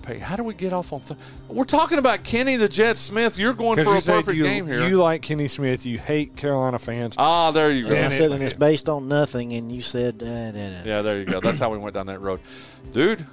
Thurman 0.09 0.19
Pate, 0.21 0.27
how 0.27 0.35
do 0.35 0.43
we 0.43 0.53
get 0.53 0.73
off 0.73 0.91
on? 0.93 0.99
Th- 1.01 1.19
We're 1.47 1.63
talking 1.65 1.99
about 1.99 2.23
Kenny 2.23 2.55
the 2.55 2.67
Jet 2.69 2.97
Smith. 2.97 3.37
You're 3.37 3.53
going 3.53 3.77
for 3.77 3.85
Because 3.85 4.07
a 4.09 4.13
perfect 4.13 4.37
you, 4.37 4.43
game 4.43 4.67
here. 4.67 4.87
you 4.87 4.97
like 5.01 5.21
Kenny 5.21 5.47
Smith, 5.47 5.85
you 5.85 5.97
hate 5.97 6.35
Carolina 6.35 6.79
fans. 6.79 7.15
ah, 7.17 7.51
there 7.51 7.71
you 7.71 7.87
go. 7.87 7.95
And 7.95 8.05
I 8.05 8.09
said, 8.09 8.31
and 8.31 8.43
it's 8.43 8.53
based 8.53 8.89
on 8.89 9.07
nothing, 9.07 9.53
and 9.53 9.71
you 9.71 9.81
said, 9.81 10.21
uh, 10.21 10.51
da, 10.51 10.51
da. 10.51 10.81
Yeah, 10.85 11.01
there 11.01 11.19
you 11.19 11.25
go. 11.25 11.39
That's 11.39 11.59
how 11.59 11.69
we 11.71 11.77
went 11.77 11.93
down 11.93 12.07
that 12.07 12.19
road. 12.21 12.39
Dude, 12.93 13.25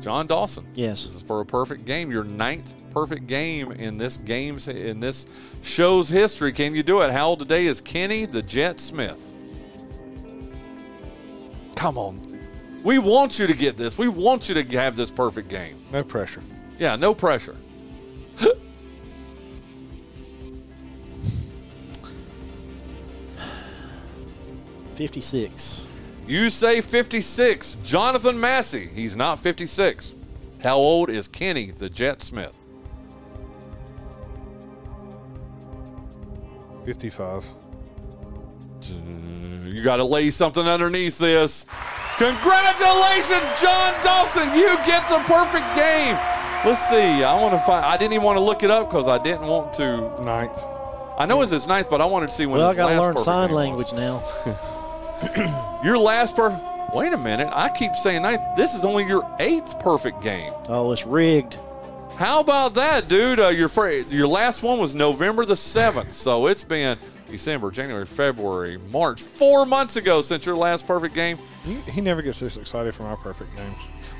Jon 0.00 0.26
Dawson. 0.26 0.66
Yes. 0.74 1.04
This 1.04 1.14
is 1.16 1.22
for 1.22 1.40
a 1.40 1.46
perfect 1.46 1.84
game. 1.84 2.10
Your 2.10 2.24
ninth 2.24 2.74
perfect 2.92 3.26
game 3.26 3.72
in 3.72 3.96
this 3.98 4.16
game's 4.16 4.68
in 4.68 5.00
this 5.00 5.26
show's 5.62 6.08
history. 6.08 6.52
Can 6.52 6.74
you 6.74 6.82
do 6.82 7.00
it? 7.02 7.10
How 7.10 7.28
old 7.28 7.40
today 7.40 7.66
is 7.66 7.80
Kenny 7.80 8.24
the 8.26 8.42
Jet 8.42 8.80
Smith? 8.80 9.34
Come 11.74 11.96
on. 11.98 12.20
We 12.84 12.98
want 12.98 13.38
you 13.38 13.46
to 13.46 13.54
get 13.54 13.76
this. 13.76 13.98
We 13.98 14.08
want 14.08 14.48
you 14.48 14.54
to 14.54 14.64
have 14.78 14.96
this 14.96 15.10
perfect 15.10 15.48
game. 15.48 15.76
No 15.92 16.04
pressure. 16.04 16.42
Yeah, 16.78 16.96
no 16.96 17.14
pressure. 17.14 17.56
56. 24.98 25.86
You 26.26 26.50
say 26.50 26.80
56. 26.80 27.76
Jonathan 27.84 28.38
Massey. 28.38 28.88
He's 28.88 29.14
not 29.14 29.38
56. 29.38 30.12
How 30.62 30.74
old 30.74 31.08
is 31.08 31.28
Kenny 31.28 31.70
the 31.70 31.88
Jet 31.88 32.20
Smith? 32.20 32.66
55. 36.84 37.44
You 39.64 39.84
got 39.84 39.98
to 39.98 40.04
lay 40.04 40.30
something 40.30 40.66
underneath 40.66 41.18
this. 41.18 41.64
Congratulations, 42.18 43.46
Jon 43.62 43.94
Dawson. 44.02 44.52
You 44.54 44.76
get 44.84 45.08
the 45.08 45.18
perfect 45.20 45.72
game. 45.74 46.16
Let's 46.66 46.84
see. 46.88 47.22
I 47.22 47.40
want 47.40 47.54
to 47.54 47.60
find. 47.60 47.84
I 47.86 47.96
didn't 47.96 48.14
even 48.14 48.24
want 48.24 48.36
to 48.38 48.42
look 48.42 48.64
it 48.64 48.70
up 48.70 48.88
because 48.90 49.06
I 49.06 49.18
didn't 49.22 49.46
want 49.46 49.72
to. 49.74 50.00
Ninth. 50.24 50.60
I 51.16 51.26
know 51.26 51.40
it's 51.42 51.52
his 51.52 51.68
ninth, 51.68 51.88
but 51.88 52.00
I 52.00 52.04
wanted 52.04 52.26
to 52.28 52.32
see 52.32 52.46
when 52.46 52.58
Well, 52.58 52.66
I 52.68 52.70
his 52.70 52.76
got 52.76 52.88
to 52.90 53.00
learn 53.00 53.16
sign 53.18 53.48
game 53.48 53.56
language 53.56 53.92
now. 53.92 54.20
Your 55.84 55.96
last 55.98 56.34
perfect. 56.34 56.62
Wait 56.92 57.12
a 57.12 57.18
minute. 57.18 57.50
I 57.52 57.68
keep 57.68 57.94
saying 57.94 58.22
ninth. 58.22 58.40
This 58.56 58.74
is 58.74 58.84
only 58.84 59.04
your 59.06 59.28
eighth 59.40 59.78
perfect 59.78 60.22
game. 60.22 60.52
Oh, 60.68 60.90
it's 60.90 61.04
rigged. 61.06 61.58
How 62.16 62.40
about 62.40 62.74
that, 62.74 63.08
dude? 63.08 63.38
Uh, 63.38 63.48
your 63.48 63.68
fir- 63.68 63.90
your 64.08 64.26
last 64.26 64.62
one 64.62 64.78
was 64.78 64.94
November 64.94 65.44
the 65.44 65.54
seventh, 65.54 66.12
so 66.14 66.46
it's 66.46 66.64
been 66.64 66.96
December, 67.30 67.70
January, 67.70 68.06
February, 68.06 68.78
March, 68.90 69.20
four 69.22 69.66
months 69.66 69.96
ago 69.96 70.20
since 70.20 70.46
your 70.46 70.56
last 70.56 70.86
perfect 70.86 71.14
game. 71.14 71.38
He, 71.64 71.74
he 71.90 72.00
never 72.00 72.22
gets 72.22 72.40
this 72.40 72.56
excited 72.56 72.94
for 72.94 73.02
my 73.04 73.14
perfect 73.16 73.54
games. 73.56 73.76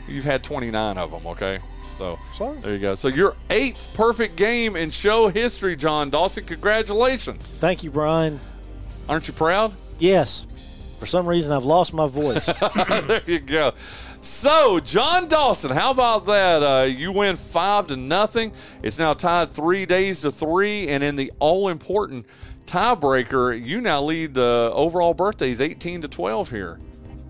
You've 0.06 0.24
had 0.24 0.42
29 0.44 0.98
of 0.98 1.10
them, 1.10 1.26
okay? 1.26 1.58
So 1.96 2.18
So? 2.32 2.54
there 2.54 2.74
you 2.74 2.78
go. 2.78 2.94
So 2.94 3.08
your 3.08 3.34
eighth 3.50 3.88
perfect 3.92 4.36
game 4.36 4.76
in 4.76 4.90
show 4.90 5.28
history, 5.28 5.74
Jon 5.76 6.10
Dawson. 6.10 6.44
Congratulations! 6.44 7.46
Thank 7.48 7.82
you, 7.82 7.90
Bryan. 7.90 8.38
Aren't 9.08 9.26
you 9.26 9.34
proud? 9.34 9.72
Yes. 9.98 10.46
For 10.98 11.06
some 11.06 11.26
reason, 11.26 11.54
I've 11.56 11.64
lost 11.64 11.92
my 11.94 12.06
voice. 12.06 12.46
there 13.06 13.22
you 13.26 13.40
go. 13.40 13.72
So, 14.20 14.80
Jon 14.80 15.28
Dawson, 15.28 15.70
how 15.70 15.92
about 15.92 16.26
that? 16.26 16.62
Uh, 16.62 16.82
you 16.84 17.12
win 17.12 17.36
five 17.36 17.86
to 17.86 17.96
nothing. 17.96 18.52
It's 18.82 18.98
now 18.98 19.14
tied 19.14 19.50
three 19.50 19.86
days 19.86 20.22
to 20.22 20.32
three, 20.32 20.88
and 20.88 21.04
in 21.04 21.14
the 21.14 21.32
all-important 21.38 22.26
tiebreaker, 22.68 23.60
you 23.60 23.80
now 23.80 24.02
lead 24.02 24.34
the 24.34 24.70
overall 24.72 25.14
birthdays 25.14 25.60
eighteen 25.60 26.02
to 26.02 26.08
twelve 26.08 26.50
here. 26.50 26.78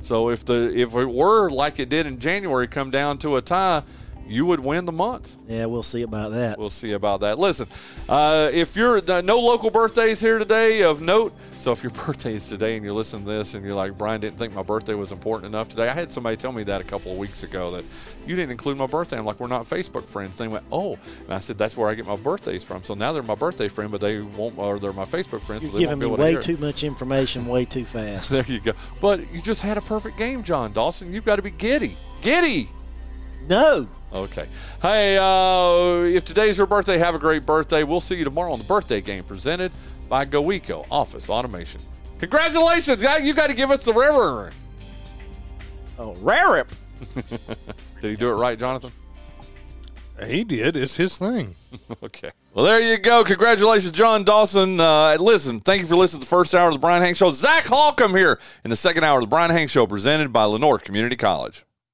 So, 0.01 0.29
if 0.29 0.45
the 0.45 0.73
if 0.77 0.95
it 0.95 1.07
were 1.07 1.49
like 1.49 1.79
it 1.79 1.89
did 1.89 2.07
in 2.07 2.19
January, 2.19 2.67
come 2.67 2.91
down 2.91 3.19
to 3.19 3.37
a 3.37 3.43
tie, 3.43 3.83
you 4.29 4.47
would 4.47 4.61
win 4.61 4.85
the 4.85 4.93
month. 4.93 5.43
yeah, 5.49 5.65
we'll 5.67 5.83
see 5.83 6.03
about 6.03 6.33
that. 6.33 6.59
We'll 6.59 6.71
see 6.71 6.93
about 6.93 7.21
that. 7.21 7.39
Listen, 7.39 7.67
uh, 8.09 8.51
if 8.53 8.77
you're 8.77 8.99
uh, 9.11 9.21
no 9.21 9.41
local 9.41 9.71
birthdays 9.71 10.21
here 10.21 10.39
today 10.39 10.83
of 10.83 11.01
note, 11.01 11.35
so 11.57 11.73
if 11.73 11.83
your 11.83 11.91
birthday 12.07 12.35
is 12.35 12.47
today 12.47 12.77
and 12.77 12.85
you're 12.85 12.95
listening 12.95 13.25
to 13.25 13.31
this 13.31 13.55
and 13.55 13.65
you're 13.65 13.75
like, 13.75 13.97
Bryan 13.97 14.21
didn't 14.21 14.39
think 14.39 14.55
my 14.55 14.63
birthday 14.63 14.95
was 14.95 15.13
important 15.13 15.53
enough 15.55 15.69
today, 15.69 15.89
I 15.89 15.93
had 15.95 16.13
somebody 16.13 16.37
tell 16.37 16.53
me 16.53 16.63
that 16.65 16.81
a 16.81 16.85
couple 16.85 17.13
of 17.13 17.19
weeks 17.19 17.43
ago 17.43 17.71
that 17.73 17.85
you 18.27 18.37
didn't 18.37 18.51
include 18.51 18.77
my 18.77 18.87
birthday. 18.87 19.19
I'm 19.19 19.25
like, 19.25 19.41
we're 19.41 19.47
not 19.47 19.65
Facebook 19.65 20.07
friends. 20.07 20.39
They 20.39 20.49
went, 20.49 20.65
oh, 20.71 20.99
and 21.25 21.35
I 21.35 21.39
said 21.39 21.57
that's 21.59 21.77
where 21.77 21.89
I 21.89 21.95
get 21.95 22.07
my 22.07 22.17
birthdays 22.17 22.63
from. 22.63 22.83
So 22.85 22.95
now 22.95 23.13
they're 23.13 23.23
my 23.23 23.35
birthday 23.35 23.69
friend, 23.69 23.91
but 23.91 24.01
they 24.01 24.21
won't, 24.21 24.59
or 24.59 24.79
they're 24.79 24.93
my 24.93 25.05
Facebook 25.05 25.41
friends. 25.41 25.65
You're 25.65 25.73
so 25.73 25.79
giving 25.79 25.99
me 25.99 26.07
to 26.07 26.23
way 26.23 26.35
it. 26.35 26.43
too 26.43 26.57
much 26.59 26.85
information 26.85 27.47
way 27.47 27.65
too 27.65 27.85
fast. 27.85 28.31
There 28.39 28.45
you 28.47 28.61
go. 28.61 28.73
But 29.01 29.33
you 29.33 29.41
just 29.41 29.63
had 29.63 29.79
a 29.79 29.81
perfect 29.81 30.17
game, 30.17 30.43
Jon 30.43 30.73
Dawson. 30.73 31.13
You've 31.13 31.25
got 31.25 31.37
to 31.37 31.43
be 31.43 31.51
giddy, 31.51 31.97
giddy. 32.21 32.69
No. 33.49 33.89
Okay. 34.13 34.47
Hey, 34.81 35.19
uh, 35.19 36.05
if 36.05 36.25
today's 36.25 36.57
your 36.57 36.67
birthday, 36.67 36.99
have 36.99 37.15
a 37.15 37.19
great 37.19 37.45
birthday. 37.45 37.85
We'll 37.85 38.01
see 38.01 38.17
you 38.17 38.25
tomorrow 38.25 38.53
on 38.53 38.59
the 38.59 38.65
birthday 38.65 39.01
game 39.01 39.23
presented 39.23 39.71
by 40.09 40.25
GoEco 40.25 40.87
Office 40.91 41.29
Automation. 41.29 41.81
Congratulations, 42.19 43.03
guy! 43.03 43.19
You 43.19 43.35
got 43.35 43.49
to 43.49 43.55
give 43.55 43.71
us 43.71 43.85
the 43.85 43.93
river. 43.93 44.51
Oh, 45.99 46.15
Rarip. 46.15 46.69
Did 47.15 48.11
he 48.11 48.17
do 48.17 48.31
it 48.31 48.35
right, 48.35 48.59
Jonathan? 48.59 48.93
He 50.27 50.43
did. 50.43 50.77
It's 50.77 50.97
his 50.97 51.17
thing. 51.17 51.55
okay. 52.03 52.31
Well, 52.55 52.65
there 52.65 52.81
you 52.81 52.99
go. 52.99 53.23
Congratulations, 53.23 53.93
Jon 53.93 54.25
Dawson. 54.25 54.81
Uh, 54.81 55.17
listen, 55.21 55.61
thank 55.61 55.83
you 55.83 55.87
for 55.87 55.97
listening 55.97 56.23
to 56.23 56.27
the 56.27 56.31
first 56.31 56.55
hour 56.55 56.69
of 56.69 56.75
the 56.75 56.81
Bryan 56.81 57.03
Hank 57.03 57.17
Show. 57.17 57.31
Zach 57.31 57.65
Holcomb 57.65 58.17
here 58.17 58.41
in 58.65 58.71
the 58.71 58.77
second 58.77 59.05
hour 59.05 59.19
of 59.19 59.25
the 59.25 59.29
Bryan 59.29 59.51
Hank 59.51 59.71
Show 59.71 59.87
presented 59.87 60.33
by 60.33 60.45
Lenoir 60.45 60.79
Community 60.79 61.15
College. 61.15 61.65